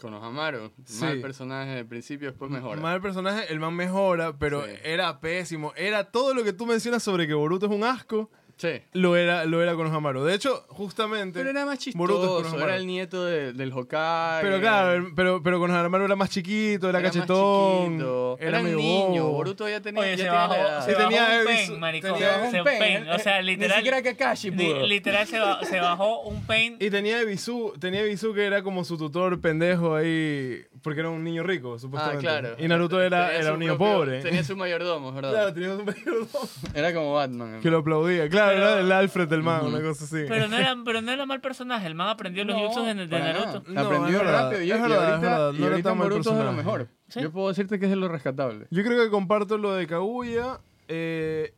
Konohamaru, 0.00 0.72
Sí. 0.84 1.04
mal 1.04 1.20
personaje 1.20 1.70
del 1.70 1.86
principio, 1.86 2.28
después 2.28 2.50
mejora. 2.50 2.80
Mal 2.80 3.00
personaje, 3.00 3.50
el 3.52 3.60
man 3.60 3.74
mejora, 3.74 4.36
pero 4.38 4.64
Sí. 4.64 4.72
era 4.84 5.20
pésimo. 5.20 5.72
Era 5.76 6.10
todo 6.10 6.34
lo 6.34 6.44
que 6.44 6.52
tú 6.52 6.66
mencionas 6.66 7.02
sobre 7.02 7.26
que 7.26 7.34
Boruto 7.34 7.66
es 7.66 7.72
un 7.72 7.82
asco, 7.84 8.30
Sí. 8.56 8.80
lo 8.94 9.16
era, 9.16 9.44
lo 9.44 9.62
era 9.62 9.74
Konohamaru. 9.74 10.24
De 10.24 10.34
hecho, 10.34 10.64
justamente... 10.68 11.38
Pero 11.38 11.50
era 11.50 11.66
más 11.66 11.78
Boruto 11.94 12.38
es 12.40 12.44
chistoso, 12.44 12.64
era 12.64 12.76
el 12.76 12.86
nieto 12.86 13.24
de- 13.24 13.52
del 13.52 13.70
Hokage. 13.72 14.42
Pero 14.46 14.60
claro, 14.60 15.10
pero, 15.14 15.42
pero 15.42 15.58
Konohamaru 15.58 16.04
era 16.06 16.16
más 16.16 16.30
chiquito, 16.30 16.88
era, 16.88 16.98
era 17.00 17.08
más 17.08 17.16
cachetón, 17.16 17.86
chiquito, 17.92 18.36
era, 18.40 18.48
era, 18.48 18.58
un 18.60 18.64
medio 18.64 18.76
niño. 18.78 19.24
bobo. 19.24 19.32
Boruto 19.36 19.68
ya 19.68 19.80
tenía, 19.82 20.00
Oye, 20.00 20.10
ya 20.12 20.16
se 20.16 20.22
tenía 20.24 20.32
bajó, 20.40 20.54
se 20.54 20.94
bajó 20.94 21.08
tenía 21.08 21.38
un 21.40 21.44
pain, 21.44 21.80
maricón. 21.80 22.12
tenía- 22.14 22.34
Se- 22.38 22.44
un 22.46 22.50
se- 22.52 22.62
pain, 22.62 22.78
pain. 22.78 23.08
O 23.10 23.18
sea, 23.18 23.42
literal. 23.42 23.68
Ni 23.76 23.76
siquiera 23.76 24.02
Kakashi 24.02 24.50
Ni- 24.50 24.64
pudo. 24.72 24.86
literal 24.86 25.26
se, 25.26 25.38
ba- 25.38 25.60
se 25.64 25.78
bajó 25.80 26.20
un 26.22 26.42
pain. 26.46 26.76
Y 26.80 26.88
tenía 26.90 27.20
Ebisu, 27.20 27.74
tenía 27.78 28.00
Ebisu 28.00 28.32
que 28.32 28.44
era 28.46 28.62
como 28.62 28.84
su 28.84 28.96
tutor 28.96 29.38
pendejo 29.40 29.94
ahí, 29.96 30.62
porque 30.82 31.00
era 31.00 31.10
un 31.10 31.22
niño 31.24 31.42
rico, 31.42 31.74
Ah, 31.74 31.78
supuestamente. 31.78 32.22
claro. 32.22 32.54
Y 32.58 32.68
Naruto 32.68 33.02
era, 33.02 33.34
era 33.34 33.48
su 33.48 33.52
un 33.52 33.58
niño 33.60 33.76
propio- 33.76 33.94
pobre. 33.96 34.22
Tenía 34.22 34.42
su 34.44 34.56
mayordomo, 34.56 35.12
¿verdad? 35.12 35.30
Claro, 35.30 35.52
tenía 35.52 35.74
un 35.74 35.84
mayordomo 35.84 36.48
Era 36.74 36.94
como 36.94 37.12
Batman. 37.12 37.60
que 37.60 37.70
lo 37.70 37.78
aplaudía. 37.78 38.28
Claro, 38.30 38.45
Pero- 38.48 38.68
era 38.70 38.80
el 38.80 38.92
Alfred 38.92 39.28
del 39.28 39.42
man, 39.42 39.66
una 39.66 39.80
cosa 39.80 40.04
así. 40.04 40.24
Pero 40.28 40.48
no, 40.48 40.56
era, 40.56 40.74
pero 40.84 41.00
no 41.02 41.10
era 41.12 41.26
mal 41.26 41.40
personaje. 41.40 41.86
El 41.86 41.94
man 41.94 42.08
aprendió 42.08 42.44
los 42.44 42.56
No, 42.56 42.68
jutsus 42.68 42.86
de, 42.86 42.94
de 42.94 43.08
para 43.08 43.32
Naruto. 43.32 43.62
No, 43.66 43.80
Aprendió 43.80 44.22
rápido 44.22 44.62
y, 44.62 44.70
es 44.70 44.78
y 44.78 44.80
verdad, 44.82 44.98
es 44.98 45.08
ahorita, 45.08 45.18
no 45.28 45.56
era 45.58 45.66
ahorita 45.72 45.88
tan 45.90 45.98
mal 45.98 46.08
Boruto 46.08 46.30
es 46.32 46.38
de 46.38 46.44
lo 46.44 46.52
mejor. 46.52 46.88
Sí. 47.08 47.20
Yo 47.20 47.32
puedo 47.32 47.48
decirte 47.48 47.78
que 47.78 47.86
es 47.86 47.90
de 47.90 47.96
lo 47.96 48.08
rescatable. 48.08 48.66
Yo 48.70 48.82
creo 48.84 49.02
que 49.04 49.10
comparto 49.10 49.58
lo 49.58 49.74
de 49.74 49.86
Kaguya, 49.86 50.58
eh, 50.88 51.54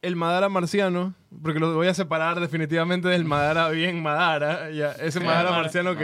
el 0.00 0.14
Madara 0.14 0.48
marciano, 0.48 1.14
porque 1.42 1.58
lo 1.58 1.74
voy 1.74 1.88
a 1.88 1.94
separar 1.94 2.38
definitivamente 2.38 3.08
del 3.08 3.24
Madara 3.24 3.68
bien 3.70 4.00
Madara. 4.00 4.70
Ya, 4.70 4.92
ese 4.92 5.18
Madara 5.18 5.50
Madara. 5.50 5.56
marciano 5.62 5.96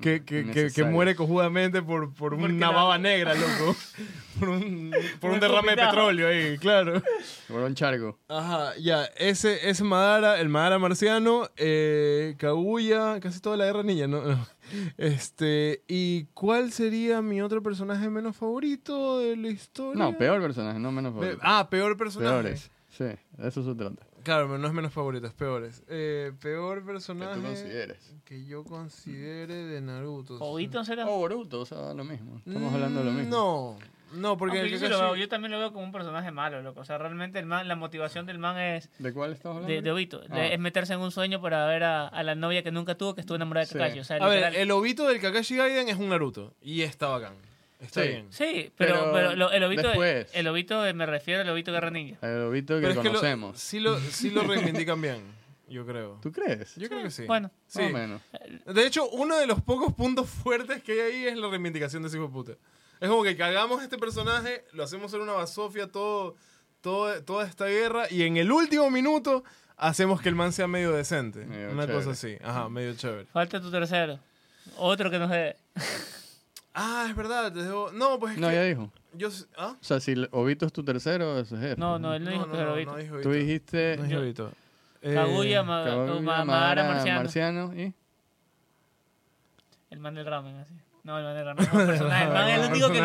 que, 0.00 0.24
que, 0.24 0.50
que, 0.50 0.70
que, 0.72 0.84
muere 0.84 1.14
cojudamente 1.14 1.82
por, 1.82 2.12
por 2.12 2.34
una 2.34 2.48
la- 2.48 2.70
baba 2.72 2.98
negra, 2.98 3.34
loco. 3.34 3.76
por 4.40 4.48
un, 4.48 4.92
por 5.20 5.30
un 5.30 5.34
Un 5.36 5.40
derrame 5.40 5.76
de 5.76 5.76
petróleo 5.76 6.28
ahí, 6.28 6.58
claro. 6.58 7.00
Por 7.46 7.60
un 7.62 7.74
charco. 7.76 8.18
Ajá, 8.28 8.74
ya, 8.80 9.04
ese, 9.16 9.68
ese 9.70 9.84
Madara, 9.84 10.40
el 10.40 10.48
Madara 10.48 10.80
marciano, 10.80 11.48
eh, 11.56 12.34
Kaguya, 12.38 13.20
casi 13.20 13.40
toda 13.40 13.56
la 13.56 13.66
guerra 13.66 13.82
ninja, 13.84 14.06
¿no? 14.08 14.22
No. 14.22 14.46
Este, 14.96 15.82
¿y 15.86 16.24
cuál 16.32 16.72
sería 16.72 17.20
mi 17.20 17.42
otro 17.42 17.62
personaje 17.62 18.08
menos 18.08 18.36
favorito 18.36 19.18
de 19.18 19.36
la 19.36 19.48
historia? 19.48 20.02
No, 20.02 20.16
peor 20.16 20.40
personaje, 20.40 20.78
no 20.78 20.90
menos 20.90 21.12
Pe- 21.12 21.18
favorito. 21.20 21.40
ah, 21.42 21.68
peor 21.68 21.96
personaje. 21.96 22.32
Peores. 22.32 22.70
Sí, 22.96 23.04
eso 23.42 23.62
se 23.64 23.74
trata. 23.74 24.06
Claro, 24.22 24.46
pero 24.46 24.58
no 24.58 24.68
es 24.68 24.72
menos 24.72 24.92
favorito, 24.92 25.26
es 25.26 25.32
peores. 25.32 25.82
Eh, 25.88 26.30
peor 26.40 26.80
Que 26.80 26.92
personaje 26.92 27.34
tú 27.34 27.42
consideres. 27.42 28.14
que 28.24 28.44
yo 28.44 28.62
considere 28.64 29.54
de 29.54 29.80
Naruto. 29.80 30.36
Obito 30.38 30.84
será. 30.84 31.06
O 31.08 31.16
Boruto, 31.16 31.60
o 31.62 31.66
sea, 31.66 31.92
lo 31.94 32.04
mismo. 32.04 32.40
Estamos 32.46 32.72
hablando 32.72 33.00
de 33.00 33.06
lo 33.06 33.12
mismo. 33.12 33.76
Mm, 33.78 33.82
No, 34.14 34.20
no, 34.20 34.36
porque 34.36 34.60
el 34.60 34.68
yo, 34.68 34.78
sí 34.78 34.88
lo 34.88 34.96
Kakashi- 34.98 35.00
veo, 35.00 35.16
yo 35.16 35.28
también 35.28 35.50
lo 35.52 35.58
veo 35.58 35.72
como 35.72 35.84
un 35.86 35.90
personaje 35.90 36.30
malo, 36.30 36.60
loco. 36.62 36.80
O 36.80 36.84
sea, 36.84 36.98
realmente 36.98 37.38
el 37.38 37.46
man, 37.46 37.66
la 37.66 37.74
motivación 37.76 38.26
del 38.26 38.38
man 38.38 38.58
es 38.60 38.90
¿De 38.98 39.12
cuál 39.12 39.32
estamos 39.32 39.56
hablando? 39.56 39.74
de, 39.74 39.80
de 39.82 39.90
Obito. 39.90 40.20
de- 40.20 40.26
Ah. 40.30 40.46
es 40.52 40.60
meterse 40.60 40.92
en 40.92 41.00
un 41.00 41.10
sueño 41.10 41.40
para 41.40 41.66
ver 41.66 41.82
a, 41.84 42.06
a 42.08 42.22
la 42.22 42.34
novia 42.34 42.62
que 42.62 42.70
nunca 42.70 42.94
tuvo, 42.94 43.14
que 43.14 43.22
estuvo 43.22 43.36
enamorada 43.36 43.64
de 43.64 43.72
Sí. 43.72 43.78
Kakashi. 43.78 44.00
O 44.00 44.04
sea, 44.04 44.18
A 44.18 44.28
ver, 44.28 44.54
el 44.54 44.70
obito 44.70 45.08
del 45.08 45.18
Kakashi 45.20 45.56
Gaiden 45.56 45.88
es 45.88 45.96
un 45.96 46.10
Naruto. 46.10 46.54
Y 46.60 46.82
está 46.82 47.08
bacán. 47.08 47.34
Está 47.82 48.02
Sí. 48.02 48.08
bien. 48.08 48.26
Sí, 48.30 48.72
pero, 48.76 48.94
Pero 48.94 49.12
pero 49.12 49.36
lo- 49.36 49.50
el 49.50 49.64
Obito, 49.64 49.88
después. 49.88 50.30
el 50.32 50.46
Obito, 50.48 50.86
eh, 50.86 50.94
me 50.94 51.04
refiero 51.04 51.42
al 51.42 51.48
Obito 51.50 51.72
Guerra 51.72 51.90
Ninja. 51.90 52.16
El 52.22 52.42
Obito 52.44 52.74
que 52.76 52.80
Pero 52.82 52.92
es 52.92 52.98
que 52.98 53.04
lo, 53.04 53.10
conocemos. 53.10 53.58
sí, 53.58 53.80
lo, 53.80 53.98
sí 53.98 54.30
lo 54.30 54.42
reivindican 54.44 55.00
bien, 55.02 55.22
yo 55.68 55.84
creo. 55.84 56.18
¿Tú 56.22 56.30
crees? 56.32 56.76
Yo 56.76 56.88
creo 56.88 57.02
que 57.02 57.10
sí. 57.10 57.24
Bueno, 57.26 57.50
Sí. 57.66 57.80
Más 57.80 57.90
o 57.90 57.92
menos. 57.92 58.22
De 58.66 58.86
hecho, 58.86 59.08
uno 59.10 59.36
de 59.36 59.46
los 59.46 59.60
pocos 59.62 59.92
puntos 59.94 60.28
fuertes 60.30 60.82
que 60.82 60.92
hay 60.92 61.00
ahí 61.00 61.26
es 61.26 61.36
la 61.36 61.48
reivindicación 61.48 62.02
de 62.02 62.08
ese 62.08 62.16
hijo 62.18 62.26
de 62.28 62.32
puta. 62.32 62.52
Es 63.00 63.08
como 63.08 63.24
que 63.24 63.36
cagamos 63.36 63.82
este 63.82 63.98
personaje, 63.98 64.64
lo 64.72 64.84
hacemos 64.84 65.10
ser 65.10 65.20
una 65.20 65.32
basofia 65.32 65.88
todo, 65.88 66.36
todo, 66.82 67.20
toda 67.24 67.44
esta 67.48 67.66
guerra, 67.66 68.04
y 68.10 68.22
en 68.22 68.36
el 68.36 68.52
último 68.52 68.90
minuto 68.92 69.42
hacemos 69.76 70.22
que 70.22 70.28
el 70.28 70.36
man 70.36 70.52
sea 70.52 70.68
medio 70.68 70.92
decente. 70.92 71.44
Medio 71.46 71.70
una 71.72 71.82
chévere. 71.82 71.92
cosa 71.98 72.10
así. 72.12 72.36
Ajá, 72.44 72.68
medio 72.68 72.94
chévere. 72.94 73.24
falta 73.32 73.60
tu 73.60 73.72
tercero. 73.72 74.20
Otro 74.76 75.10
que 75.10 75.18
nos 75.18 75.28
dé. 75.30 75.56
Ah, 76.74 77.06
es 77.08 77.14
verdad. 77.16 77.52
te 77.52 77.60
debo- 77.60 77.92
No, 77.92 78.18
pues 78.18 78.34
es 78.34 78.40
No, 78.40 78.48
que 78.48 78.54
ya 78.54 78.62
dijo. 78.64 78.90
yo... 79.14 79.28
¿Ah? 79.58 79.76
O 79.80 79.84
sea, 79.84 80.00
si 80.00 80.14
Obito 80.30 80.64
es 80.66 80.72
tu 80.72 80.82
tercero, 80.84 81.38
eso 81.38 81.56
es 81.56 81.62
él. 81.62 81.74
No, 81.78 81.98
no, 81.98 82.14
él 82.14 82.24
no 82.24 82.30
dijo 82.30 82.46
No, 82.46 82.52
que 82.52 82.58
era 82.58 82.66
no, 82.66 82.72
Obito. 82.74 82.90
no 82.92 82.96
dije 82.96 83.08
Tú 83.10 83.16
Obito. 83.16 83.30
dijiste 83.30 83.96
No 83.98 84.02
dije 84.04 84.14
Yo- 84.14 84.20
Obito. 84.20 84.52
Eh, 85.02 85.14
Kaguya, 85.14 85.62
Ma- 85.62 85.84
Kaguya, 85.84 86.20
Ma- 86.20 86.20
Madara 86.20 86.44
Madara, 86.44 86.84
Marciano. 86.94 87.20
Marciano 87.20 87.74
y... 87.74 87.94
El 89.90 89.98
man 89.98 90.14
del 90.14 90.24
ramen, 90.26 90.56
así. 90.56 90.74
No, 91.04 91.18
el 91.18 91.24
man 91.24 91.58
es 91.58 91.68
personaje. 91.68 92.24
El 92.24 92.30
man 92.32 92.48
es 92.48 92.58
el 92.60 92.70
único 92.70 92.92
que. 92.92 92.98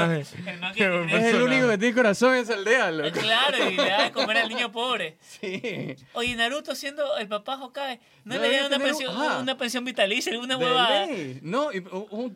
El 0.52 0.60
man 0.60 0.74
que... 0.76 1.18
Es 1.18 1.34
el 1.34 1.42
único 1.42 1.68
que 1.68 1.78
tiene 1.80 1.96
corazón 1.96 2.36
en 2.36 2.42
esa 2.44 2.54
aldea, 2.54 2.92
loco. 2.92 3.10
Claro, 3.20 3.70
y 3.72 3.76
le 3.76 3.90
da 3.90 4.04
de 4.04 4.12
comer 4.12 4.38
al 4.38 4.50
niño 4.50 4.72
pobre. 4.72 5.18
Sí. 5.20 5.96
Oye, 6.14 6.36
Naruto 6.36 6.76
siendo 6.76 7.18
el 7.18 7.28
papá 7.28 7.56
Hokage, 7.60 8.00
¿no, 8.24 8.36
No 8.36 8.42
le 8.42 8.50
dieron 8.50 8.68
una 8.68 8.78
pensión, 8.78 9.16
una 9.42 9.58
pensión 9.58 9.84
vitalicia, 9.84 10.32
alguna 10.32 10.58
De 10.58 10.64
huevada? 10.64 11.08
No, 11.42 11.74
y, 11.74 11.84
un 12.12 12.36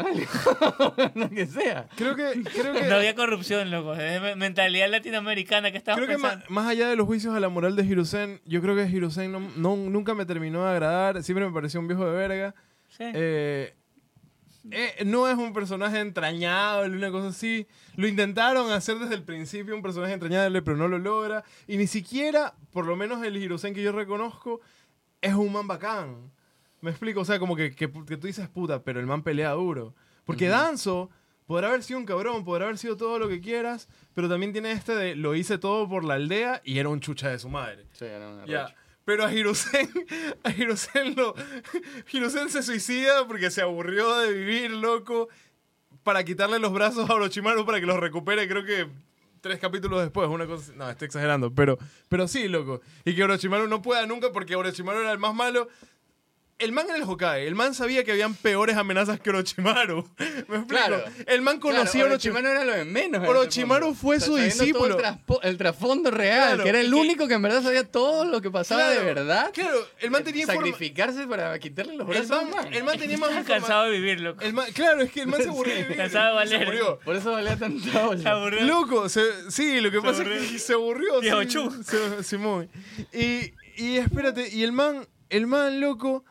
algo. 0.00 0.94
lo 1.14 1.30
que 1.30 1.46
sea. 1.46 1.86
Creo 1.96 2.16
que... 2.16 2.42
Creo 2.52 2.72
que 2.72 2.82
No 2.88 2.96
había 2.96 3.14
corrupción, 3.14 3.70
loco. 3.70 3.94
Es 3.94 4.20
me- 4.20 4.34
mentalidad 4.34 4.88
latinoamericana 4.90 5.70
que 5.70 5.78
estaba 5.78 5.96
Creo 5.96 6.08
que 6.08 6.14
pensando. 6.14 6.44
más 6.48 6.66
allá 6.66 6.88
de 6.88 6.96
los 6.96 7.06
juicios 7.06 7.32
a 7.34 7.38
la 7.38 7.48
moral 7.48 7.76
de 7.76 7.84
Hiruzen, 7.84 8.40
yo 8.44 8.60
creo 8.60 8.74
que 8.74 8.86
Hiruzen 8.88 9.30
no, 9.30 9.38
no- 9.56 9.76
nunca 9.76 10.14
me 10.14 10.26
terminó 10.26 10.64
de 10.64 10.70
agradar. 10.72 11.22
Siempre 11.22 11.46
me 11.46 11.52
pareció 11.52 11.78
un 11.78 11.86
viejo 11.86 12.04
de 12.04 12.12
verga. 12.12 12.54
Sí. 12.88 13.04
Eh, 13.14 13.74
eh, 14.70 15.04
no 15.04 15.28
es 15.28 15.36
un 15.36 15.52
personaje 15.52 16.00
entrañable, 16.00 16.96
una 16.96 17.10
cosa 17.10 17.28
así. 17.28 17.66
Lo 17.96 18.06
intentaron 18.06 18.70
hacer 18.72 18.98
desde 18.98 19.14
el 19.14 19.22
principio 19.22 19.74
un 19.74 19.82
personaje 19.82 20.12
entrañable, 20.12 20.62
pero 20.62 20.76
no 20.76 20.88
lo 20.88 20.98
logra. 20.98 21.44
Y 21.66 21.76
ni 21.76 21.86
siquiera, 21.86 22.54
por 22.72 22.86
lo 22.86 22.96
menos 22.96 23.24
el 23.24 23.36
Hiruzen 23.36 23.74
que 23.74 23.82
yo 23.82 23.92
reconozco, 23.92 24.60
es 25.20 25.34
un 25.34 25.52
man 25.52 25.66
bacán. 25.66 26.32
Me 26.80 26.90
explico, 26.90 27.20
o 27.20 27.24
sea, 27.24 27.38
como 27.38 27.56
que, 27.56 27.74
que, 27.74 27.90
que 27.90 28.16
tú 28.16 28.26
dices 28.26 28.48
puta, 28.48 28.82
pero 28.82 29.00
el 29.00 29.06
man 29.06 29.22
pelea 29.22 29.50
duro. 29.52 29.94
Porque 30.24 30.48
Danzo 30.48 31.10
podrá 31.46 31.68
haber 31.68 31.82
sido 31.82 31.98
un 31.98 32.06
cabrón, 32.06 32.44
podrá 32.44 32.64
haber 32.64 32.78
sido 32.78 32.96
todo 32.96 33.18
lo 33.18 33.28
que 33.28 33.40
quieras, 33.40 33.88
pero 34.14 34.28
también 34.28 34.52
tiene 34.52 34.72
este 34.72 34.94
de 34.94 35.14
lo 35.14 35.34
hice 35.34 35.58
todo 35.58 35.88
por 35.88 36.04
la 36.04 36.14
aldea 36.14 36.60
y 36.64 36.78
era 36.78 36.88
un 36.88 37.00
chucha 37.00 37.30
de 37.30 37.38
su 37.38 37.48
madre. 37.48 37.86
Sí, 37.92 38.04
era 38.04 38.28
una. 38.28 38.74
Pero 39.06 39.24
a 39.24 39.32
Hiruzen, 39.32 39.88
a 40.42 40.50
Hiruzen 40.50 41.14
lo. 41.14 41.32
Hiruzen 42.12 42.50
se 42.50 42.62
suicida 42.62 43.26
porque 43.28 43.50
se 43.52 43.62
aburrió 43.62 44.18
de 44.18 44.32
vivir, 44.32 44.72
loco. 44.72 45.28
Para 46.02 46.24
quitarle 46.24 46.58
los 46.58 46.72
brazos 46.72 47.08
a 47.08 47.14
Orochimaru 47.14 47.64
para 47.64 47.80
que 47.80 47.86
los 47.86 47.98
recupere, 47.98 48.48
creo 48.48 48.64
que 48.64 48.88
tres 49.40 49.60
capítulos 49.60 50.00
después. 50.02 50.28
Una 50.28 50.46
cosa. 50.46 50.72
No, 50.74 50.90
estoy 50.90 51.06
exagerando. 51.06 51.54
Pero, 51.54 51.78
pero 52.08 52.26
sí, 52.26 52.48
loco. 52.48 52.80
Y 53.04 53.14
que 53.14 53.22
Orochimaru 53.22 53.68
no 53.68 53.80
pueda 53.80 54.04
nunca 54.06 54.32
porque 54.32 54.56
Orochimaru 54.56 54.98
era 54.98 55.12
el 55.12 55.18
más 55.18 55.34
malo. 55.34 55.68
El 56.58 56.72
man 56.72 56.86
era 56.88 56.96
el 56.96 57.02
Hokage. 57.02 57.46
El 57.46 57.54
man 57.54 57.74
sabía 57.74 58.02
que 58.02 58.12
habían 58.12 58.34
peores 58.34 58.76
amenazas 58.78 59.20
que 59.20 59.28
Orochimaru. 59.28 60.08
¿Me 60.18 60.24
explico? 60.56 60.66
Claro. 60.68 61.04
El 61.26 61.42
man 61.42 61.60
conocía 61.60 62.04
a 62.04 62.06
Orochimaru. 62.06 62.46
Orochimaru 62.46 62.48
era 62.48 62.64
lo 62.64 62.72
de 62.72 62.84
menos. 62.86 63.22
en 63.22 63.28
Orochimaru 63.28 63.94
fue 63.94 64.20
su 64.20 64.36
discípulo. 64.36 64.96
todo 64.96 65.40
el, 65.42 65.50
el 65.50 65.58
trasfondo 65.58 66.10
real, 66.10 66.48
Claro, 66.48 66.62
que 66.62 66.68
era 66.70 66.80
el 66.80 66.94
único 66.94 67.28
que 67.28 67.34
en 67.34 67.42
verdad 67.42 67.62
sabía 67.62 67.84
todo 67.84 68.24
lo 68.24 68.40
que 68.40 68.50
pasaba 68.50 68.80
Claro, 68.80 69.00
de 69.00 69.04
verdad. 69.04 69.50
Claro, 69.52 69.86
el 70.00 70.10
man 70.10 70.24
tenía 70.24 70.46
Sacrificarse 70.46 71.26
para 71.26 71.58
quitarle 71.58 71.94
los 71.94 72.08
El 72.08 72.14
brazos. 72.26 72.42
un 72.44 72.50
man, 72.50 72.64
man. 72.64 72.72
el 72.72 72.84
man 72.84 72.98
tenía 72.98 73.18
más 73.18 73.44
cansado 73.44 73.84
de 73.84 73.90
vivir, 73.90 74.20
loco. 74.20 74.40
El 74.42 74.54
man- 74.54 74.72
claro, 74.72 75.02
es 75.02 75.12
que 75.12 75.20
el 75.20 75.26
man 75.26 75.42
se 75.42 75.48
aburrió. 75.50 75.74
de 75.74 75.82
vivir. 75.82 75.96
Cansado 75.98 76.38
de 76.38 76.46
Se 76.46 76.54
valer. 76.54 76.68
aburrió. 76.68 76.98
Por 77.04 77.16
eso 77.16 77.32
valía 77.32 77.56
tanta 77.58 78.08
olla. 78.08 78.22
Se 78.22 78.28
aburrió. 78.30 78.60
Loco, 78.64 79.08
se- 79.10 79.50
sí, 79.50 79.80
lo 79.82 79.90
que 79.90 80.00
pasa 80.00 80.22
aburrió. 80.22 80.40
es 80.40 80.50
que 80.52 80.58
se 80.58 80.72
aburrió. 80.72 81.20
Viejo 81.20 81.42
sí, 81.42 81.82
se- 81.84 82.24
Simón. 82.24 82.70
Y, 83.12 83.52
y 83.76 83.98
espérate, 83.98 84.48
y 84.48 84.62
el 84.62 84.72
man, 84.72 85.06
el 85.28 85.46
man, 85.46 85.80
loco, 85.80 86.24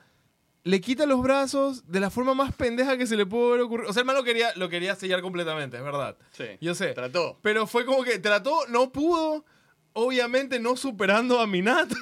le 0.66 0.82
quita 0.82 1.06
los 1.06 1.22
brazos 1.22 1.90
de 1.90 2.00
la 2.02 2.10
forma 2.10 2.34
más 2.34 2.54
pendeja 2.54 2.98
que 2.98 3.08
se 3.08 3.16
le 3.16 3.26
pudo 3.26 3.50
haber 3.50 3.62
ocurrido. 3.62 3.90
O 3.90 3.94
sea, 3.94 4.02
el 4.02 4.06
man 4.08 4.16
lo 4.18 4.24
quería, 4.26 4.52
lo 4.56 4.68
quería 4.68 4.96
sellar 4.96 5.22
completamente, 5.22 5.78
es 5.78 5.84
verdad. 5.84 6.18
Sí. 6.32 6.46
Yo 6.60 6.76
sé. 6.76 6.94
Trató. 6.94 7.40
Pero 7.42 7.68
fue 7.68 7.86
como 7.86 8.04
que 8.04 8.20
trató, 8.20 8.66
no 8.68 8.92
pudo. 8.92 9.46
Obviamente 9.98 10.60
no 10.60 10.76
superando 10.76 11.40
a 11.40 11.48
Minato, 11.48 11.96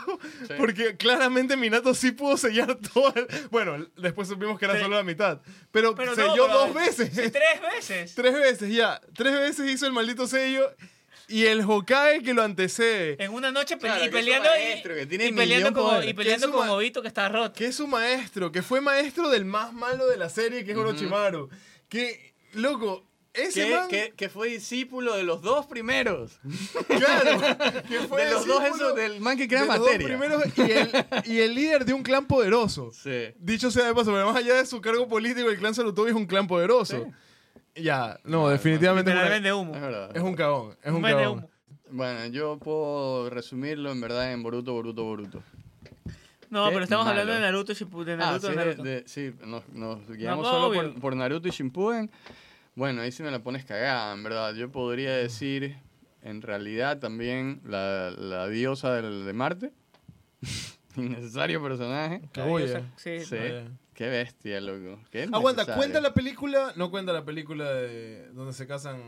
Sí. 0.48 0.53
porque 0.57 0.98
claramente 0.98 1.56
Minato 1.56 1.94
sí 1.94 2.11
pudo 2.11 2.38
sellar 2.38 2.76
todo. 2.91 3.14
el- 3.14 3.27
Bueno, 3.52 3.85
después 3.98 4.27
supimos 4.27 4.57
que 4.57 4.65
era 4.65 4.76
Sí. 4.77 4.81
solo 4.81 4.95
la 4.95 5.03
mitad. 5.03 5.41
Pero, 5.72 5.94
Pero 5.94 6.11
no, 6.11 6.15
selló 6.15 6.48
pero- 6.48 6.57
dos 6.57 6.73
veces. 6.73 7.10
Sí, 7.14 7.30
tres 7.30 7.61
veces. 7.76 8.15
Tres 8.15 8.34
veces, 8.34 8.73
ya. 8.73 8.99
Tres 9.14 9.34
veces 9.40 9.69
hizo 9.72 9.85
el 9.85 9.91
maldito 9.94 10.26
sello. 10.26 10.72
Y 11.34 11.45
el 11.47 11.61
Hokage 11.61 12.22
que 12.22 12.34
lo 12.35 12.43
antecede, 12.43 13.15
En 13.23 13.31
una 13.34 13.51
noche 13.51 13.76
pe- 13.77 13.88
Claro, 13.88 13.97
y 13.97 13.99
que 14.01 14.05
es 14.05 14.11
su 14.11 14.18
peleando, 14.19 14.49
maestro, 14.49 14.93
y, 14.95 14.99
que 14.99 15.05
tiene 15.07 15.26
y 15.26 15.31
peleando 15.34 15.72
millón 15.72 15.89
poder. 15.89 16.03
y 16.03 16.07
Que 16.07 16.14
peleando 16.14 16.47
su 16.47 16.53
con 16.53 16.68
ma- 16.68 16.73
Obito 16.73 17.01
que 17.01 17.07
está 17.07 17.27
roto. 17.30 17.53
que 17.57 17.65
es 17.65 17.76
su 17.76 17.88
maestro, 17.88 18.51
que 18.51 18.61
fue 18.61 18.81
maestro 18.81 19.30
del 19.30 19.43
más 19.45 19.73
malo 19.73 20.07
de 20.07 20.18
la 20.18 20.30
serie, 20.30 20.64
que 20.64 20.72
es 20.73 20.77
Orochimaru. 20.77 21.49
Que, 21.89 22.35
loco, 22.53 23.07
ese 23.34 23.65
que, 23.68 23.76
man, 23.76 23.88
que- 23.89 24.14
que 24.15 24.30
fue 24.30 24.47
discípulo 24.49 25.15
de 25.15 25.23
los 25.23 25.41
dos 25.41 25.65
primeros. 25.65 26.39
claro, 26.88 27.39
que 27.89 27.99
fue 28.01 28.26
de 28.26 28.31
los 28.31 28.45
dos 28.45 28.60
discípulo 28.64 28.89
esos, 28.89 28.95
del 28.95 29.19
man 29.19 29.35
que 29.35 29.47
crea 29.47 29.61
de 29.61 29.68
los 29.69 29.77
dos 29.77 29.85
materia. 29.88 30.07
primeros 30.07 30.43
y 30.55 30.61
el, 30.72 31.05
y 31.26 31.39
el 31.39 31.55
líder 31.55 31.85
de 31.85 31.93
un 31.93 32.03
clan 32.03 32.27
poderoso. 32.27 32.91
Sí. 32.93 33.34
Dicho 33.39 33.72
sea 33.72 33.85
de 33.85 33.95
paso, 33.95 34.11
pero 34.11 34.27
más 34.27 34.35
allá 34.35 34.53
de 34.53 34.65
su 34.68 34.80
cargo 34.81 35.07
político, 35.07 35.49
el 35.49 35.57
clan 35.57 35.73
Sarutobi 35.73 36.11
es 36.11 36.15
un 36.15 36.27
clan 36.27 36.45
poderoso. 36.45 37.07
Ya, 37.75 38.19
no, 38.23 38.49
definitivamente 38.49 39.09
es, 39.11 39.15
Pero 39.15 39.25
una- 39.25 39.33
vende 39.33 39.53
humo. 39.53 39.75
Es 39.75 39.81
verdad. 39.81 40.15
es 40.15 40.21
un 40.21 40.35
cagón. 40.35 40.77
Es 40.83 40.91
un 40.91 41.01
Vende 41.01 41.23
cagón. 41.23 41.37
humo. 41.39 41.49
Bueno, 41.91 42.25
yo 42.27 42.57
puedo 42.57 43.29
resumirlo 43.29 43.91
en 43.91 44.01
verdad 44.01 44.31
en 44.33 44.41
Boruto, 44.43 44.73
Boruto, 44.73 45.03
Boruto. 45.03 45.43
No, 46.49 46.65
Qué 46.67 46.71
pero 46.73 46.83
estamos 46.83 47.07
hablando 47.07 47.33
de 47.33 47.39
Naruto 47.39 47.73
Shippuden. 47.73 48.17
De 48.19 48.23
Ah, 48.23 48.27
Naruto, 48.27 48.47
sí, 48.47 48.53
de- 48.53 48.57
Naruto. 48.57 48.83
de- 48.83 49.03
sí, 49.07 49.33
nos, 49.45 49.67
nos 49.69 50.07
guiamos 50.07 50.45
No, 50.45 50.51
solo 50.51 50.67
obvio. 50.67 50.91
por, 50.93 51.01
por 51.01 51.15
Naruto 51.15 51.47
y 51.47 51.51
Shippuden. 51.51 52.11
Bueno, 52.75 53.01
ahí 53.01 53.11
sí 53.11 53.23
me 53.23 53.31
la 53.31 53.39
pones 53.39 53.65
cagada, 53.65 54.13
en 54.13 54.23
verdad. 54.23 54.53
Yo 54.55 54.71
podría 54.71 55.15
decir, 55.15 55.77
en 56.21 56.41
realidad, 56.43 56.99
también 56.99 57.61
la, 57.65 58.11
la 58.11 58.47
diosa 58.47 58.93
del, 58.93 59.25
de 59.25 59.33
Marte. 59.33 59.71
Innecesario 60.95 61.61
personaje. 61.61 62.21
Qué 62.31 62.41
Ay, 62.41 62.49
boya. 62.49 62.65
o 62.65 62.67
sea, 62.67 62.83
sí. 62.97 63.19
Sí. 63.25 63.37
Qué 63.93 64.07
bestia, 64.09 64.59
loco. 64.61 64.99
Qué 65.11 65.23
Aguanta, 65.23 65.61
innecesario. 65.63 65.75
cuenta 65.77 66.01
la 66.01 66.13
película, 66.13 66.73
no 66.75 66.89
cuenta 66.91 67.13
la 67.13 67.23
película 67.23 67.71
de 67.73 68.29
donde 68.33 68.53
se 68.53 68.65
casan, 68.67 68.99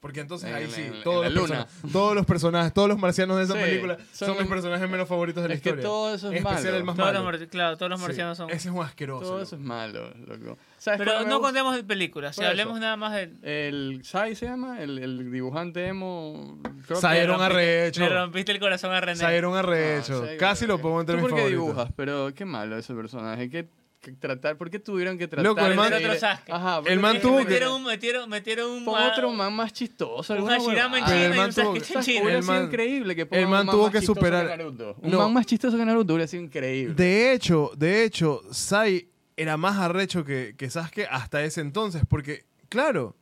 porque 0.00 0.20
entonces 0.20 0.50
En- 0.50 0.56
ahí 0.56 0.64
en- 0.64 0.70
sí, 0.70 0.82
en 0.82 1.02
todos, 1.02 1.24
los 1.24 1.32
luna. 1.34 1.46
personajes, 1.66 1.92
todos 1.92 2.14
los 2.14 2.26
personajes, 2.26 2.74
todos 2.74 2.88
los 2.88 2.98
marcianos 2.98 3.36
de 3.38 3.44
esa 3.44 3.54
Sí, 3.54 3.60
película 3.60 3.96
son 4.12 4.28
son, 4.28 4.38
mis 4.38 4.48
personajes 4.48 4.90
menos 4.90 5.08
favoritos 5.08 5.42
de 5.42 5.48
la 5.48 5.54
Es 5.54 5.62
que 5.62 5.68
historia. 5.70 5.82
todo 5.88 6.14
eso 6.14 6.26
es 6.26 6.32
En 6.32 6.38
especial 6.46 6.64
malo. 6.64 6.76
el 6.76 6.84
más 6.84 6.96
Todos 6.96 7.12
malo. 7.14 7.30
los, 7.30 7.40
mar- 7.40 7.48
claro, 7.48 7.76
todos 7.78 7.90
los 7.90 8.00
Sí, 8.00 8.06
marcianos 8.06 8.36
son. 8.36 8.50
Ese 8.50 8.68
es 8.68 8.74
un 8.74 8.82
asqueroso. 8.82 9.22
Todo 9.22 9.32
loco. 9.34 9.42
eso 9.44 9.56
es 9.56 9.62
malo, 9.62 10.12
loco. 10.26 10.58
¿Sabes 10.78 10.98
Pero 10.98 11.24
no 11.24 11.40
contemos 11.40 11.74
de 11.74 11.84
películas. 11.84 12.34
Si 12.36 12.42
eso. 12.42 12.50
hablemos 12.50 12.78
nada 12.80 12.96
más 12.98 13.14
de. 13.14 13.30
El 13.68 14.04
Sai 14.04 14.34
se 14.34 14.44
llama, 14.44 14.82
el, 14.82 14.98
el 14.98 15.30
dibujante 15.32 15.86
emo. 15.86 16.60
Sayeron 17.00 17.40
arrecho. 17.40 18.00
Le 18.02 18.08
rompiste 18.10 18.52
el 18.52 18.58
corazón 18.60 18.92
a 18.92 19.00
René. 19.00 19.16
Sayeron 19.16 19.54
Ah, 19.56 19.60
arrecho. 19.60 20.26
sí, 20.26 20.36
Casi 20.38 20.66
lo 20.66 20.78
pongo 20.80 21.00
entre 21.00 21.14
¿Tú 21.16 21.22
mis 21.22 21.30
por 21.30 21.38
qué 21.38 21.42
favoritos. 21.44 21.66
dibujas? 21.66 21.92
Pero 21.96 22.34
qué 22.34 22.44
malo 22.44 22.76
ese 22.76 22.92
personaje. 22.92 23.48
¿Qué, 23.48 23.62
qué 23.62 23.68
tratar? 24.12 24.56
¿Por 24.56 24.70
qué 24.70 24.78
tuvieron 24.78 25.16
que 25.18 25.26
tratar 25.28 25.44
Loco, 25.44 25.64
el 25.66 25.74
man- 25.74 25.92
Otro 25.92 26.18
Sasuke. 26.18 26.50
Ajá, 26.50 26.82
¿por 26.82 26.90
El 26.90 27.00
man 27.00 27.20
tuvo 27.20 27.38
que- 27.38 27.44
que- 27.44 27.50
Metieron 27.50 27.72
un. 27.74 27.84
Metieron, 27.84 28.28
metieron 28.30 28.70
un. 28.70 28.84
Pon 28.84 29.02
otro 29.02 29.30
man 29.32 29.52
más 29.54 29.72
chistoso. 29.72 30.32
Un 30.34 30.38
alguna 30.38 30.58
Hashirama 30.58 30.98
en 30.98 31.04
China 31.04 31.24
el 31.26 31.32
y 31.32 31.36
man 31.36 31.48
un 31.48 31.54
tuvo- 31.54 31.64
Sasuke 31.76 31.76
en. 31.96 32.02
China. 32.02 32.20
Hubiera 32.22 32.36
El 32.38 32.42
sido 32.42 32.54
man- 32.54 32.64
increíble 32.64 33.16
que 33.16 33.28
el 33.30 33.46
man 33.48 33.66
un 33.68 33.72
tuvo 33.74 33.82
más 33.84 33.92
que 33.92 33.98
chistoso 34.00 34.20
superar- 34.20 34.46
Naruto. 34.46 34.96
Un 35.02 35.16
man 35.16 35.32
más 35.32 35.46
chistoso 35.46 35.76
que 35.76 35.84
Naruto 35.84 36.14
hubiera 36.14 36.26
sido 36.28 36.42
increíble. 36.42 36.94
De 36.94 37.32
hecho, 37.32 37.70
de 37.76 38.04
hecho, 38.04 38.42
Sai 38.50 39.08
era 39.36 39.56
más 39.56 39.76
arrecho 39.78 40.24
que, 40.24 40.54
que 40.56 40.70
Sasuke 40.70 41.06
hasta 41.10 41.42
ese 41.42 41.60
entonces, 41.60 42.02
porque, 42.08 42.44
claro, 42.68 43.16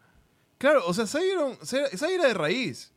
claro, 0.58 0.82
o 0.86 0.92
sea, 0.94 1.06
Sai 1.06 1.30
era, 1.30 1.44
un- 1.44 1.56
Sai 1.64 2.14
era 2.14 2.26
de 2.28 2.34
raíz. 2.34 2.91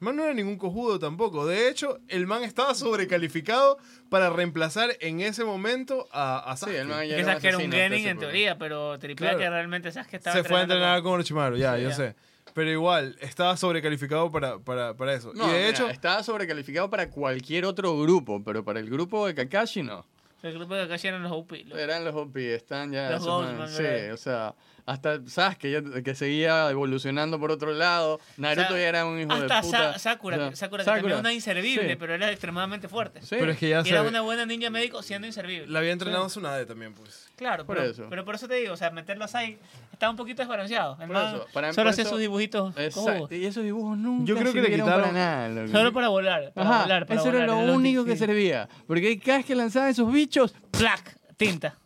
El 0.00 0.04
man 0.04 0.16
no 0.16 0.24
era 0.24 0.32
ningún 0.34 0.56
cojudo 0.58 0.98
tampoco. 0.98 1.44
De 1.46 1.68
hecho, 1.68 1.98
el 2.08 2.26
man 2.26 2.44
estaba 2.44 2.74
sobrecalificado 2.74 3.78
para 4.08 4.30
reemplazar 4.30 4.90
en 5.00 5.20
ese 5.20 5.44
momento 5.44 6.06
a, 6.12 6.38
a 6.50 6.56
Sí, 6.56 6.66
Sasuke. 6.66 6.78
el 6.80 6.86
man 6.88 7.06
ya 7.06 7.14
Que 7.16 7.20
era 7.20 7.26
un 7.26 7.32
Sasuke 7.34 7.48
era 7.48 7.56
un 7.58 7.72
Genin 7.72 8.06
en 8.08 8.18
teoría, 8.18 8.58
pero 8.58 8.98
triple 8.98 9.16
Claro. 9.26 9.38
que 9.38 9.50
realmente 9.50 9.90
Sasuke 9.90 10.14
estaba 10.14 10.36
Se 10.36 10.44
fue 10.44 10.58
a 10.60 10.62
entrenar 10.62 11.02
con 11.02 11.12
Orochimaru, 11.12 11.56
ya, 11.56 11.76
Sí, 11.76 11.82
yo 11.82 11.88
ya. 11.90 11.94
sé. 11.96 12.14
Pero 12.54 12.70
igual, 12.70 13.16
estaba 13.20 13.56
sobrecalificado 13.56 14.30
para, 14.32 14.58
para, 14.58 14.94
para 14.94 15.14
eso. 15.14 15.32
No, 15.34 15.44
y 15.44 15.52
de 15.52 15.56
mira, 15.58 15.68
hecho, 15.68 15.88
estaba 15.88 16.22
sobrecalificado 16.22 16.88
para 16.90 17.10
cualquier 17.10 17.64
otro 17.64 17.98
grupo, 18.00 18.42
pero 18.44 18.64
para 18.64 18.80
el 18.80 18.88
grupo 18.90 19.26
de 19.26 19.34
Kakashi 19.34 19.82
no. 19.82 20.06
El 20.42 20.54
grupo 20.54 20.74
de 20.74 20.82
Kakashi 20.86 21.08
eran 21.08 21.22
los 21.24 21.32
OP. 21.32 21.64
los- 21.66 21.78
Eran 21.78 22.04
los 22.04 22.14
OP, 22.14 22.36
están 22.54 22.92
ya. 22.92 23.10
Los 23.10 23.22
esos. 23.22 23.70
Sí, 23.76 24.10
o 24.12 24.16
sea, 24.16 24.54
hasta 24.88 25.20
Sasuke 25.26 25.70
ya- 25.70 26.02
que 26.02 26.14
seguía 26.14 26.70
evolucionando 26.70 27.38
por 27.38 27.50
otro 27.50 27.72
lado. 27.72 28.20
Naruto 28.36 28.68
O 28.68 28.70
sea, 28.70 28.78
ya 28.78 28.88
era 28.88 29.06
un 29.06 29.20
hijo 29.20 29.34
de 29.34 29.42
Hasta 29.42 29.60
puta. 29.62 29.92
Sa- 29.94 29.98
Sakura, 29.98 30.36
O 30.36 30.40
sea, 30.40 30.50
que- 30.50 30.56
Sakura, 30.56 30.84
también 30.84 31.06
era 31.06 31.18
una 31.20 31.32
inservible, 31.32 31.90
Sí. 31.90 31.96
pero 31.96 32.14
era 32.14 32.30
extremadamente 32.30 32.88
fuerte. 32.88 33.20
Sí. 33.22 33.36
pero 33.38 33.52
es 33.52 33.58
que 33.58 33.68
ya 33.68 33.82
Y 33.84 33.88
era 33.90 34.02
una 34.02 34.20
buena 34.22 34.46
ninja 34.46 34.70
médico 34.70 35.02
siendo 35.02 35.26
inservible. 35.26 35.66
la 35.68 35.78
había 35.80 35.92
entrenado 35.92 36.26
Tsunade 36.26 36.66
también, 36.66 36.94
pues. 36.94 37.26
Claro, 37.36 37.64
Por 37.66 37.76
pero, 37.76 37.90
eso. 37.90 38.06
pero 38.10 38.24
por 38.24 38.34
eso 38.34 38.48
te 38.48 38.54
digo, 38.56 38.72
o 38.72 38.76
sea, 38.76 38.90
meterlos 38.90 39.34
ahí 39.34 39.58
está 39.92 40.10
un 40.10 40.16
poquito 40.16 40.42
desbalanceado. 40.42 40.96
Por 40.96 41.06
man 41.08 41.34
eso, 41.34 41.46
para- 41.52 41.72
solo 41.72 41.90
eso- 41.90 42.04
sus 42.08 42.18
dibujitos 42.18 42.76
Exacto. 42.76 43.28
Y 43.34 43.44
esos 43.46 43.62
dibujos 43.62 43.96
nunca 43.98 44.24
Yo 44.24 44.36
creo 44.36 44.52
que 44.52 44.60
le 44.62 44.70
quitaron- 44.70 45.00
para 45.02 45.12
nada. 45.12 45.48
loco. 45.48 45.68
Solo 45.72 45.92
para 45.92 46.08
volar. 46.08 46.52
Para 46.54 46.68
Ajá, 46.70 46.82
volar, 46.82 47.06
para 47.06 47.20
eso 47.20 47.28
era 47.28 47.46
lo 47.46 47.58
único 47.74 48.04
que 48.04 48.12
sí. 48.12 48.18
servía. 48.18 48.68
Porque 48.86 49.18
cada 49.20 49.38
vez 49.38 49.46
que 49.46 49.54
lanzaban 49.54 49.90
esos 49.90 50.10
bichos, 50.12 50.54
Plac, 50.72 51.16
tinta. 51.36 51.76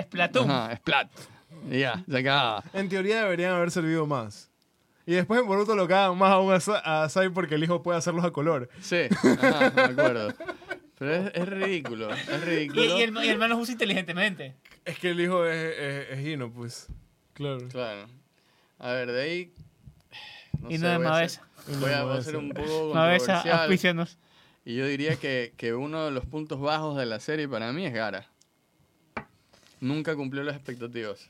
Splatoon. 0.00 0.50
ajá, 0.50 0.76
splat. 0.76 1.08
Y 1.70 1.80
ya, 1.80 2.04
se 2.08 2.18
acababa. 2.18 2.64
En 2.72 2.88
teoría 2.88 3.22
deberían 3.22 3.52
haber 3.52 3.70
servido 3.70 4.06
más. 4.06 4.50
Y 5.06 5.12
después 5.14 5.40
en 5.40 5.46
Boruto 5.46 5.76
lo 5.76 5.86
cagan 5.86 6.18
más 6.18 6.32
aún 6.32 6.52
a, 6.52 6.56
a 7.04 7.08
Sai 7.08 7.28
porque 7.28 7.54
el 7.54 7.62
hijo 7.64 7.82
puede 7.82 7.98
hacerlos 7.98 8.24
a 8.24 8.30
color. 8.32 8.68
Sí, 8.80 9.02
ajá, 9.22 9.72
me 9.74 9.82
acuerdo. 9.82 10.34
Pero 10.98 11.14
es, 11.14 11.30
es 11.34 11.48
ridículo, 11.48 12.10
es 12.12 12.26
Y, 12.28 12.44
ridículo. 12.44 12.82
y 12.82 13.02
el, 13.02 13.16
y 13.24 13.28
el 13.28 13.38
man 13.38 13.50
los 13.50 13.60
usa 13.60 13.72
inteligentemente. 13.72 14.56
Es 14.84 14.98
que 14.98 15.10
el 15.10 15.20
hijo 15.20 15.44
es, 15.46 15.74
es, 15.78 16.18
es 16.18 16.26
Hino, 16.26 16.50
pues. 16.50 16.86
Claro. 17.34 17.68
Claro. 17.68 18.06
A 18.78 18.92
ver, 18.92 19.12
de 19.12 19.22
ahí. 19.22 19.52
No 20.60 20.70
y 20.70 20.78
sé, 20.78 20.84
no 20.84 20.88
de 20.90 20.98
Mavesa. 20.98 21.46
Voy 21.80 21.92
a, 21.92 22.02
voy 22.04 22.16
a 22.18 22.22
ser 22.22 22.36
un 22.36 22.50
poco 22.50 22.92
Mavesa, 22.94 23.40
auspícianos. 23.60 24.18
Y 24.64 24.74
yo 24.76 24.86
diría 24.86 25.16
que, 25.16 25.52
que 25.56 25.74
uno 25.74 26.06
de 26.06 26.10
los 26.10 26.24
puntos 26.26 26.60
bajos 26.60 26.96
de 26.96 27.06
la 27.06 27.20
serie 27.20 27.46
para 27.48 27.72
mí 27.72 27.86
es 27.86 27.92
Gara. 27.94 28.26
Nunca 29.80 30.16
cumplió 30.16 30.42
las 30.42 30.56
expectativas. 30.56 31.28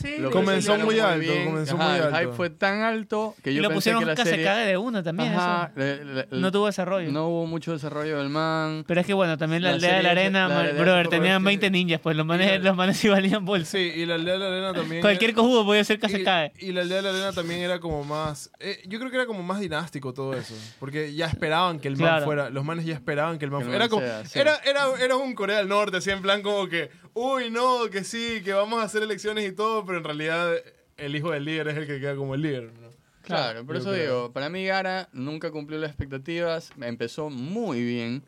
Sí, 0.00 0.16
Lo 0.18 0.30
Comenzó 0.30 0.78
muy 0.78 0.98
alto, 0.98 1.18
bien. 1.20 1.44
comenzó 1.46 1.74
Ajá, 1.76 1.88
muy 1.88 1.96
El 1.98 2.02
alto. 2.04 2.18
hype 2.18 2.32
fue 2.32 2.50
tan 2.50 2.80
alto 2.82 3.34
que 3.42 3.50
Y 3.50 3.54
yo 3.56 3.62
lo 3.62 3.68
pensé 3.68 3.76
pusieron 3.76 4.00
que 4.00 4.06
la 4.06 4.14
que 4.14 4.22
se 4.24 4.30
serie... 4.30 4.44
cae 4.46 4.66
de 4.66 4.76
una 4.78 5.02
también. 5.02 5.34
Ajá, 5.34 5.72
eso. 5.76 5.78
le- 5.78 6.04
le- 6.04 6.26
No 6.30 6.50
tuvo 6.50 6.66
desarrollo. 6.66 7.10
no 7.12 7.28
hubo 7.28 7.46
mucho 7.46 7.72
desarrollo 7.72 8.16
del 8.18 8.30
man. 8.30 8.84
Pero 8.86 9.00
es 9.00 9.06
que 9.06 9.12
bueno, 9.12 9.36
también 9.36 9.62
la 9.62 9.70
La 9.70 9.74
aldea 9.74 9.96
de 9.96 10.02
la 10.02 10.08
serie- 10.10 10.22
arena, 10.22 10.48
la 10.48 10.72
brother, 10.72 11.08
tenían 11.08 11.34
es 11.34 11.38
que- 11.40 11.44
20 11.44 11.70
ninjas, 11.70 12.00
pues 12.00 12.16
los 12.16 12.24
manes, 12.24 12.62
los 12.62 12.74
manes 12.76 12.96
sí 12.96 13.08
valían 13.08 13.44
bolsa. 13.44 13.72
Sí, 13.72 13.92
y 13.94 14.06
la 14.06 14.14
aldea 14.14 14.34
de 14.34 14.38
la 14.40 14.46
arena 14.46 14.72
también. 14.72 15.02
Cualquier 15.02 15.34
cojudo 15.34 15.64
podía 15.66 15.84
ser 15.84 15.98
que 16.00 16.08
se 16.08 16.20
y, 16.20 16.24
cae. 16.24 16.52
y 16.58 16.72
la 16.72 16.80
aldea 16.80 16.96
de 16.98 17.02
la 17.02 17.10
arena 17.10 17.32
también 17.32 17.60
era 17.60 17.78
como 17.78 18.02
más. 18.04 18.50
eh, 18.58 18.82
yo 18.86 18.98
creo 18.98 19.10
que 19.10 19.16
era 19.16 19.26
como 19.26 19.42
más 19.42 19.60
dinástico 19.60 20.14
todo 20.14 20.34
eso. 20.34 20.54
Porque 20.78 21.12
ya 21.14 21.26
esperaban 21.26 21.78
que 21.78 21.88
el 21.88 21.96
man 21.96 22.08
Claro. 22.08 22.24
fuera. 22.24 22.48
Los 22.50 22.64
manes 22.64 22.86
ya 22.86 22.94
esperaban 22.94 23.38
que 23.38 23.44
el 23.44 23.50
man 23.50 23.60
Que 23.60 23.66
el 23.66 23.70
fuera. 23.72 23.88
como. 23.90 24.02
era, 24.34 24.58
era 24.98 25.16
un 25.16 25.34
Corea 25.34 25.58
del 25.58 25.68
Norte, 25.68 25.98
así 25.98 26.10
en 26.10 26.22
plan 26.22 26.40
como 26.42 26.66
que. 26.68 26.88
Uy, 27.14 27.50
no, 27.50 27.90
que 27.90 28.04
sí, 28.04 28.40
que 28.44 28.52
vamos 28.52 28.80
a 28.80 28.84
hacer 28.84 29.02
elecciones 29.02 29.48
y 29.48 29.52
todo, 29.52 29.84
pero 29.84 29.98
en 29.98 30.04
realidad 30.04 30.54
el 30.96 31.16
hijo 31.16 31.30
del 31.30 31.44
líder 31.44 31.68
es 31.68 31.76
el 31.76 31.86
que 31.86 32.00
queda 32.00 32.16
como 32.16 32.34
el 32.34 32.42
líder. 32.42 32.72
¿no? 32.72 32.90
Claro, 33.22 33.64
por 33.64 33.76
yo 33.76 33.82
eso 33.82 33.90
creo. 33.90 34.02
digo, 34.02 34.32
para 34.32 34.48
mí 34.48 34.64
Gara 34.64 35.08
nunca 35.12 35.50
cumplió 35.50 35.78
las 35.78 35.90
expectativas, 35.90 36.70
empezó 36.80 37.30
muy 37.30 37.82
bien 37.84 38.22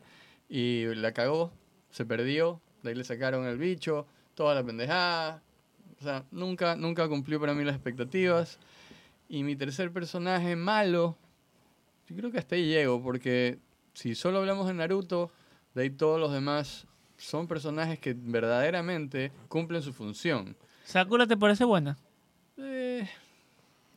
y 0.49 0.85
la 0.95 1.13
cagó, 1.13 1.51
se 1.89 2.05
perdió, 2.05 2.61
de 2.83 2.89
ahí 2.89 2.95
le 2.95 3.03
sacaron 3.03 3.45
el 3.45 3.57
bicho, 3.57 4.05
toda 4.35 4.55
la 4.55 4.63
pendejada, 4.63 5.41
o 5.99 6.03
sea, 6.03 6.25
nunca, 6.31 6.75
nunca 6.75 7.07
cumplió 7.07 7.39
para 7.39 7.53
mí 7.53 7.63
las 7.63 7.75
expectativas. 7.75 8.59
Y 9.29 9.43
mi 9.43 9.55
tercer 9.55 9.91
personaje 9.91 10.55
malo, 10.55 11.17
yo 12.07 12.15
creo 12.15 12.31
que 12.31 12.37
hasta 12.37 12.55
ahí 12.55 12.67
llego, 12.67 13.01
porque 13.01 13.59
si 13.93 14.13
solo 14.15 14.39
hablamos 14.39 14.67
de 14.67 14.73
Naruto, 14.73 15.31
de 15.73 15.83
ahí 15.83 15.89
todos 15.89 16.19
los 16.19 16.31
demás 16.33 16.85
son 17.23 17.47
personajes 17.47 17.99
que 17.99 18.13
verdaderamente 18.17 19.31
cumplen 19.47 19.81
su 19.81 19.93
función. 19.93 20.55
¿Sakura 20.83 21.25
te 21.25 21.37
parece 21.37 21.63
buena? 21.63 21.97
Eh, 22.57 23.07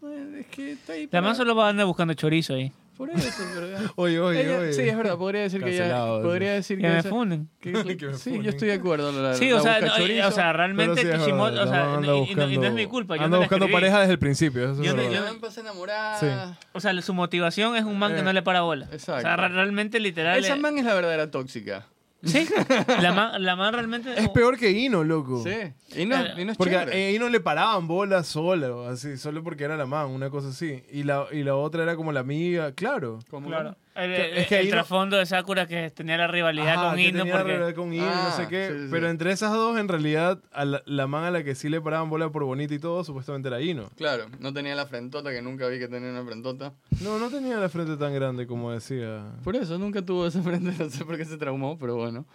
eh, 0.03 0.36
es 0.40 0.47
que 0.47 0.73
está 0.73 0.93
ahí 0.94 1.09
La 1.11 1.20
para- 1.23 1.35
solo 1.35 1.55
va 1.55 1.66
a 1.66 1.70
andar 1.70 1.86
buscando 1.86 2.15
chorizo 2.15 2.55
ahí. 2.55 2.73
Por 2.97 3.11
eso, 3.11 3.28
pero 3.55 3.66
Oye, 3.97 4.19
oye, 4.20 4.40
Ella- 4.47 4.59
oye. 4.61 4.73
Sí, 4.73 4.81
es 4.82 4.97
verdad, 4.97 5.19
podría 5.19 5.43
decir 5.43 5.62
que 5.62 5.77
ya. 5.77 6.07
Podría 6.23 6.55
decir 6.55 6.78
Que 6.78 6.85
que. 6.85 6.89
me 6.89 6.98
esa- 7.01 7.09
funden. 7.11 7.48
que- 7.61 7.73
Que 7.73 8.07
me 8.07 8.15
sí, 8.15 8.40
yo 8.43 8.48
estoy 8.51 8.69
de 8.69 8.74
acuerdo. 8.74 9.12
La, 9.12 9.35
Sí, 9.35 9.51
la 9.51 9.57
o 9.57 9.61
sea, 9.61 9.81
no, 9.82 9.94
chorizo. 9.97 10.28
o 10.28 10.31
sea, 10.31 10.53
realmente 10.55 11.03
sí, 11.03 11.09
Kishimoto, 11.19 11.62
o 11.62 11.66
sea, 11.66 11.98
y 12.01 12.07
no, 12.07 12.24
y 12.24 12.35
no 12.35 12.44
es 12.44 12.48
buscando- 12.48 12.70
mi 12.70 12.86
culpa. 12.86 13.16
Yo 13.16 13.24
Anda 13.24 13.36
no 13.36 13.43
buscando 13.43 13.66
escribí. 13.66 13.81
pareja 13.82 14.01
desde 14.01 14.12
el 14.15 14.19
principio. 14.19 14.73
Eso 14.73 14.82
Yo 14.82 14.97
es 14.97 15.12
yo 15.12 15.20
man 15.23 15.40
pasa 15.40 15.61
enamorada. 15.61 16.19
Sí. 16.55 16.57
O 16.73 16.81
sea, 16.81 16.98
su 17.03 17.12
motivación 17.12 17.77
es 17.77 17.85
un 17.85 17.98
man 17.98 18.15
que 18.15 18.20
Eh, 18.20 18.24
no 18.24 18.32
le 18.32 18.40
para 18.43 18.62
bola. 18.62 18.86
exacto. 18.90 19.19
O 19.19 19.20
sea, 19.20 19.36
re- 19.36 19.48
realmente 19.48 20.01
literal. 20.01 20.39
Esa 20.39 20.55
es- 20.55 20.61
man 20.61 20.78
es 20.78 20.85
la 20.86 20.94
verdadera 20.94 21.31
tóxica. 21.31 21.85
Sí, 22.25 22.47
la 23.03 23.13
man, 23.13 23.43
la 23.43 23.57
man 23.57 23.73
realmente. 23.75 24.13
Es 24.19 24.29
peor 24.31 24.59
que 24.59 24.71
Hino, 24.71 25.05
loco. 25.05 25.45
Sí. 25.45 26.01
Y 26.01 26.07
no, 26.07 26.17
y 26.39 26.45
no 26.45 26.53
es 26.53 26.59
Porque 26.59 26.75
chévere. 26.75 27.07
a 27.07 27.11
Hino 27.13 27.29
le 27.29 27.41
paraban 27.41 27.87
bolas 27.87 28.27
sola, 28.27 28.75
o 28.75 28.89
así, 28.89 29.17
solo 29.17 29.43
porque 29.45 29.65
era 29.65 29.77
la 29.77 29.87
man, 29.87 30.09
una 30.09 30.31
cosa 30.31 30.49
así. 30.49 30.83
Y 30.91 31.03
la, 31.05 31.27
y 31.31 31.43
la 31.45 31.55
otra 31.57 31.83
era 31.83 31.95
como 31.95 32.13
la 32.13 32.21
amiga, 32.21 32.73
claro. 32.73 33.19
Como 33.31 33.49
Claro. 33.49 33.77
El, 33.97 34.14
Que- 34.14 34.40
es 34.40 34.47
que 34.48 34.55
el 34.56 34.60
ahí 34.60 34.66
no- 34.66 34.73
trasfondo 34.73 35.16
de 35.16 35.27
Sakura 35.27 35.66
que 35.66 35.90
tenía 35.90 36.16
la 36.18 36.27
rivalidad 36.27 36.74
Ajá, 36.74 36.89
con 36.89 36.97
que 36.97 37.02
Ino 37.09 37.18
tenía 37.20 37.32
porque 37.35 37.52
rivalidad 37.55 37.74
con 37.74 37.93
Hino, 37.94 38.05
no 38.05 38.12
Ah, 38.12 38.35
sé 38.36 38.47
qué. 38.48 38.68
sí, 38.68 38.74
sí, 38.74 38.81
sí. 38.85 38.89
Pero 38.90 39.09
entre 39.09 39.32
esas 39.32 39.52
dos, 39.52 39.78
en 39.78 39.89
realidad, 39.89 40.39
a 40.52 40.64
la, 40.64 40.82
la 40.86 41.06
man 41.06 41.24
a 41.24 41.31
la 41.31 41.43
que 41.43 41.55
sí 41.55 41.68
le 41.68 41.81
paraban 41.81 42.10
bola 42.10 42.28
por 42.31 42.44
bonita 42.44 42.74
y 42.74 42.78
todo, 42.78 43.02
supuestamente 43.05 43.48
era 43.48 43.60
Hino. 43.60 43.89
Claro, 43.97 44.27
no 44.39 44.52
tenía 44.52 44.74
la 44.74 44.86
frentota, 44.86 45.31
que 45.31 45.40
nunca 45.43 45.66
vi 45.68 45.78
que 45.78 45.89
tenía 45.89 46.10
una 46.10 46.24
frentota. 46.24 46.73
No, 47.02 47.18
no 47.18 47.31
tenía 47.31 47.56
la 47.56 47.68
frente 47.68 47.97
tan 47.97 48.12
grande 48.14 48.47
como 48.47 48.70
decía. 48.73 49.24
Por 49.43 49.56
eso, 49.56 49.78
nunca 49.78 50.02
tuvo 50.02 50.27
esa 50.27 50.43
frente, 50.43 50.73
no 50.78 50.90
sé 50.90 51.05
por 51.05 51.16
qué 51.16 51.24
se 51.24 51.36
traumó, 51.39 51.78
pero 51.78 51.97
bueno. 51.97 52.27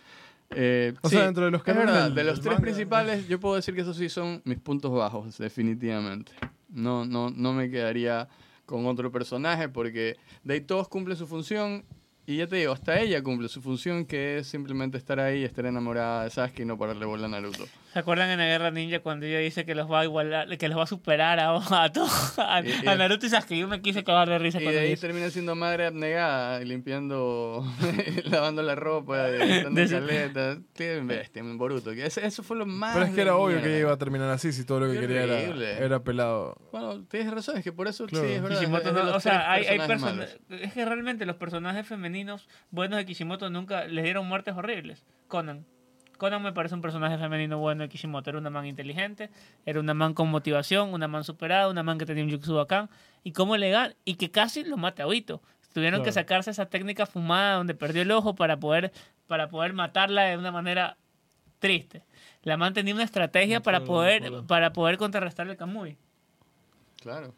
Eh, 0.54 0.94
O 1.02 1.08
sí, 1.10 1.16
sea, 1.16 1.26
dentro 1.26 1.46
de 1.46 1.52
los 1.52 1.60
es 1.62 1.66
cánones 1.66 1.88
verdad, 1.94 2.06
del- 2.08 2.16
de 2.16 2.24
los 2.26 2.42
tres 2.42 2.54
manga. 2.54 2.62
principales, 2.62 3.28
yo 3.30 3.40
puedo 3.40 3.56
decir 3.56 3.74
que 3.74 3.82
esos 3.82 3.96
sí 3.96 4.10
son 4.10 4.42
mis 4.44 4.58
puntos 4.60 4.92
bajos, 4.92 5.38
definitivamente. 5.38 6.34
No, 6.70 7.06
no, 7.06 7.30
no 7.30 7.54
me 7.54 7.70
quedaría 7.70 8.28
con 8.72 8.88
otro 8.88 9.12
personaje 9.12 9.70
porque 9.70 10.16
de 10.44 10.54
ahí 10.56 10.62
todos 10.62 10.88
cumplen 10.88 11.18
su 11.18 11.28
función 11.28 11.86
y 12.26 12.38
ya 12.38 12.48
te 12.48 12.56
digo, 12.56 12.72
hasta 12.72 13.00
ella 13.00 13.22
cumple 13.22 13.50
su 13.50 13.62
función 13.62 14.06
que 14.06 14.38
es 14.38 14.48
simplemente 14.48 14.98
estar 14.98 15.20
ahí, 15.20 15.44
estar 15.44 15.66
enamorada 15.66 16.24
de 16.24 16.30
Sasuke 16.30 16.62
y 16.62 16.66
no 16.66 16.78
pararle 16.78 17.06
bola 17.06 17.26
a 17.26 17.30
Naruto. 17.30 17.66
¿Se 17.94 18.00
acuerdan 18.00 18.30
en 18.30 18.40
la 18.40 18.46
Guerra 18.46 18.72
Ninja 18.72 19.00
cuando 19.02 19.26
ella 19.26 19.40
dice 19.40 19.66
que 19.66 19.76
los 19.76 19.92
va 19.92 20.00
a 20.00 20.04
igualar, 20.06 20.58
que 20.58 20.70
los 20.70 20.78
va 20.78 20.84
a 20.84 20.88
superar 20.88 21.40
a, 21.42 21.50
a, 21.84 21.92
todos, 21.92 22.40
a, 22.40 22.62
Y- 22.62 22.70
y- 22.84 22.88
a 22.88 22.96
Naruto 22.96 23.26
y 23.26 23.30
Sasuke? 23.30 23.58
Yo 23.58 23.68
me 23.68 23.82
quise 23.82 24.04
cagar 24.06 24.30
de 24.30 24.40
risa 24.40 24.60
Y 24.60 24.64
cuando 24.64 24.80
de 24.80 24.86
ahí 24.86 24.90
dice. 24.92 25.08
termina 25.08 25.30
siendo 25.30 25.56
madre 25.56 25.88
abnegada, 25.88 26.62
y 26.62 26.66
limpiando, 26.66 27.66
lavando 28.26 28.62
la 28.64 28.76
ropa, 28.76 29.18
dando 29.30 29.82
caletas. 29.90 30.60
Bestia, 31.04 31.44
un 31.44 31.58
Boruto. 31.58 31.92
que 31.92 32.06
ese- 32.06 32.26
Eso 32.26 32.44
fue 32.44 32.56
lo 32.56 32.66
más. 32.66 32.94
Pero 32.94 33.06
es 33.08 33.12
que 33.14 33.22
era 33.22 33.36
obvio 33.36 33.56
que 33.58 33.64
mierda. 33.64 33.70
ella 33.76 33.80
iba 33.82 33.92
a 33.94 33.98
terminar 33.98 34.30
así 34.30 34.54
si 34.54 34.64
todo 34.64 34.80
lo 34.80 34.88
que 34.88 34.94
Qué 34.94 35.00
quería 35.08 35.24
era, 35.24 35.78
era 35.80 36.00
pelado. 36.04 36.56
Bueno, 36.72 37.04
tienes 37.10 37.32
razón, 37.34 37.58
es 37.58 37.64
que 37.64 37.74
por 37.74 37.88
eso 37.90 38.06
Claro. 38.06 38.26
sí, 38.26 38.34
es 38.36 38.42
verdad. 38.42 38.58
Kishimoto 38.60 38.88
es 38.88 38.94
no- 38.94 39.04
los 39.04 39.16
o 39.16 39.20
sea, 39.20 39.52
hay, 39.52 39.66
hay 39.66 39.80
personajes 39.80 40.40
es 40.50 40.74
que 40.74 40.86
realmente 40.86 41.26
los 41.26 41.36
personajes 41.36 41.86
femeninos 41.86 42.48
buenos 42.70 42.98
de 42.98 43.06
Kishimoto 43.06 43.50
nunca 43.50 43.86
les 43.86 44.04
dieron 44.06 44.28
muertes 44.28 44.56
horribles. 44.56 45.04
Conan. 45.28 45.66
Conan 46.22 46.44
me 46.44 46.54
parece 46.54 46.76
un 46.76 46.82
personaje 46.82 47.18
femenino 47.18 47.58
bueno 47.58 47.82
de 47.82 47.90
Kishimoto. 47.90 48.30
Era 48.30 48.38
una 48.38 48.52
man 48.52 48.68
inteligente, 48.68 49.32
era 49.66 49.80
una 49.80 49.96
man 49.96 50.14
con 50.14 50.30
motivación, 50.30 50.94
una 50.94 51.08
man 51.08 51.24
superada, 51.24 51.68
una 51.68 51.82
man 51.82 51.98
que 51.98 52.06
tenía 52.06 52.24
un 52.24 52.30
jutsu 52.30 52.54
bacán. 52.54 52.92
Y 53.24 53.32
cómo 53.32 53.58
legal, 53.58 53.96
y 54.06 54.14
que 54.14 54.30
casi 54.30 54.64
lo 54.64 54.78
mata 54.78 55.02
a 55.02 55.08
Oito. 55.08 55.42
Tuvieron 55.74 56.02
que 56.02 56.12
Claro. 56.12 56.22
sacarse 56.22 56.52
esa 56.52 56.68
técnica 56.68 57.08
fumada 57.08 57.56
donde 57.56 57.74
perdió 57.74 58.04
el 58.04 58.12
ojo 58.12 58.36
para 58.36 58.58
poder, 58.58 58.92
para 59.26 59.50
poder 59.50 59.74
matarla 59.74 60.26
de 60.26 60.38
una 60.38 60.52
manera 60.52 60.96
triste. 61.58 62.04
La 62.44 62.56
man 62.56 62.76
tenía 62.76 62.94
una 62.94 63.04
estrategia 63.04 63.58
Me 63.58 63.64
para 63.64 63.80
me 63.80 63.88
poder, 63.88 64.24
acuerdo. 64.26 64.46
para 64.46 64.74
poder 64.74 64.98
contrarrestarle 65.00 65.54
el 65.54 65.58
Kamui. 65.58 65.98
Claro. 67.02 67.34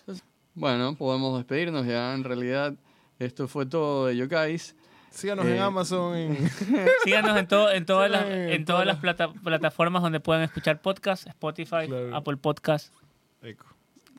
Entonces, 0.00 0.24
bueno, 0.56 0.96
podemos 0.96 1.36
despedirnos 1.38 1.86
ya. 1.86 2.14
En 2.14 2.24
realidad, 2.24 2.74
esto 3.20 3.46
fue 3.46 3.64
todo 3.64 4.06
de 4.06 4.16
Yokais. 4.16 4.74
Síganos 5.16 5.46
Eh, 5.46 5.56
en 5.56 5.62
Amazon. 5.62 6.14
en- 6.14 6.50
Síganos 7.04 7.36
en, 7.38 7.48
todo, 7.48 7.70
en 7.72 7.84
todas 7.86 8.06
Sí, 8.06 8.12
las, 8.12 8.24
en 8.26 8.50
en 8.52 8.64
todas 8.64 8.86
las 8.86 8.98
plata- 8.98 9.32
plataformas 9.32 10.02
donde 10.02 10.20
pueden 10.20 10.42
escuchar 10.44 10.80
podcasts, 10.80 11.26
Spotify, 11.26 11.86
Claro. 11.88 12.14
Apple 12.16 12.36
Podcasts. 12.36 12.92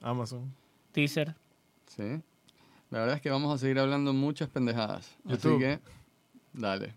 Amazon. 0.01 0.53
Teaser. 0.91 1.35
Sí. 1.87 2.21
La 2.89 2.99
verdad 2.99 3.15
es 3.15 3.21
que 3.21 3.29
vamos 3.29 3.53
a 3.53 3.57
seguir 3.57 3.79
hablando 3.79 4.13
muchas 4.13 4.49
pendejadas. 4.49 5.15
YouTube. 5.25 5.55
Así 5.55 5.63
que, 5.63 5.79
dale. 6.53 6.93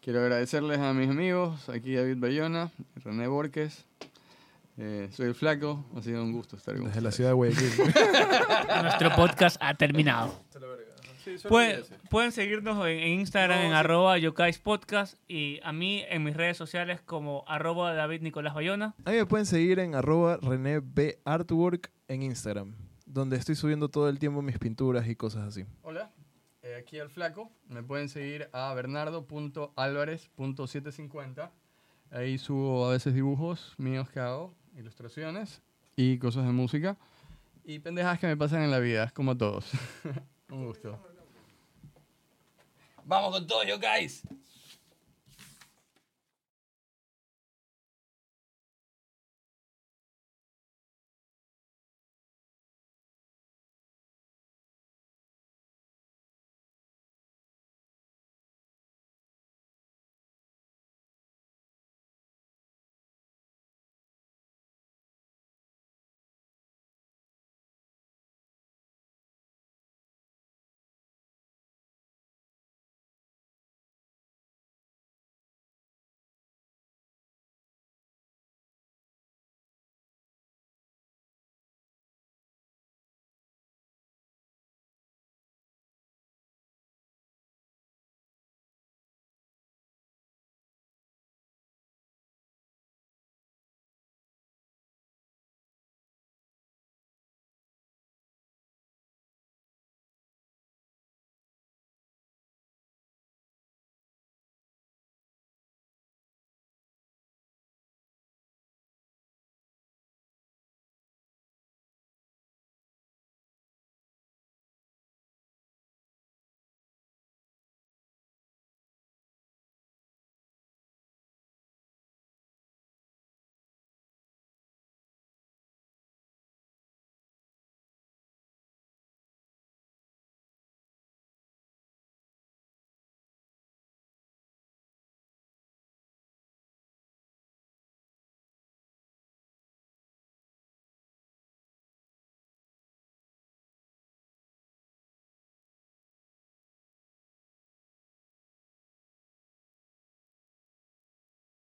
Quiero 0.00 0.20
agradecerles 0.20 0.78
a 0.80 0.92
mis 0.92 1.08
amigos, 1.08 1.68
aquí 1.68 1.94
David 1.94 2.16
Bayona, 2.18 2.70
René 3.04 3.26
Borges. 3.28 3.84
Eh, 4.78 5.08
soy 5.12 5.26
el 5.26 5.34
Flaco, 5.34 5.84
ha 5.96 6.02
sido 6.02 6.22
un 6.22 6.32
gusto 6.32 6.56
estar 6.56 6.74
con 6.76 6.86
Desde 6.86 7.00
la 7.00 7.12
ciudad 7.12 7.30
de 7.30 7.34
Guayaquil. 7.34 7.70
Nuestro 8.82 9.14
podcast 9.14 9.56
ha 9.60 9.74
terminado. 9.74 10.34
Pueden, 11.48 11.82
pueden 12.10 12.32
seguirnos 12.32 12.84
en, 12.86 12.98
en 12.98 13.20
Instagram 13.20 13.58
No, 13.58 13.64
en 13.64 13.70
sí. 13.70 13.74
arroba 13.76 14.18
yokais 14.18 14.58
podcast 14.58 15.14
y 15.28 15.60
a 15.62 15.72
mí 15.72 16.02
en 16.08 16.24
mis 16.24 16.36
redes 16.36 16.56
sociales 16.56 17.00
como 17.00 17.44
arroba 17.46 17.94
David 17.94 18.22
Nicolás 18.22 18.54
Bayona. 18.54 18.94
A 19.04 19.10
mí 19.10 19.16
me 19.16 19.26
pueden 19.26 19.46
seguir 19.46 19.78
en 19.78 19.94
arroba 19.94 20.38
René 20.42 20.80
B 20.82 21.18
Artwork 21.24 21.90
en 22.08 22.22
Instagram, 22.22 22.74
donde 23.06 23.36
estoy 23.36 23.54
subiendo 23.54 23.88
todo 23.88 24.08
el 24.08 24.18
tiempo 24.18 24.42
mis 24.42 24.58
pinturas 24.58 25.06
y 25.08 25.16
cosas 25.16 25.44
así. 25.44 25.64
Hola, 25.82 26.10
eh, 26.62 26.76
aquí 26.78 26.98
el 26.98 27.08
Flaco. 27.10 27.50
Me 27.68 27.82
pueden 27.82 28.08
seguir 28.08 28.48
a 28.52 28.72
bernardo.alvarez.750. 28.74 31.50
Ahí 32.10 32.38
subo 32.38 32.86
a 32.86 32.90
veces 32.92 33.14
dibujos 33.14 33.74
míos 33.78 34.10
que 34.10 34.20
hago, 34.20 34.54
ilustraciones 34.76 35.62
y 35.96 36.18
cosas 36.18 36.44
de 36.46 36.52
música. 36.52 36.96
Y 37.64 37.78
pendejadas 37.78 38.18
que 38.18 38.26
me 38.26 38.36
pasan 38.36 38.62
en 38.62 38.70
la 38.70 38.80
vida, 38.80 39.10
como 39.14 39.32
a 39.32 39.38
todos. 39.38 39.70
Un 40.50 40.66
gusto. 40.66 40.98
Vamos 43.04 43.32
con 43.32 43.46
todo, 43.46 43.64
yo 43.64 43.78
guys. 43.78 44.22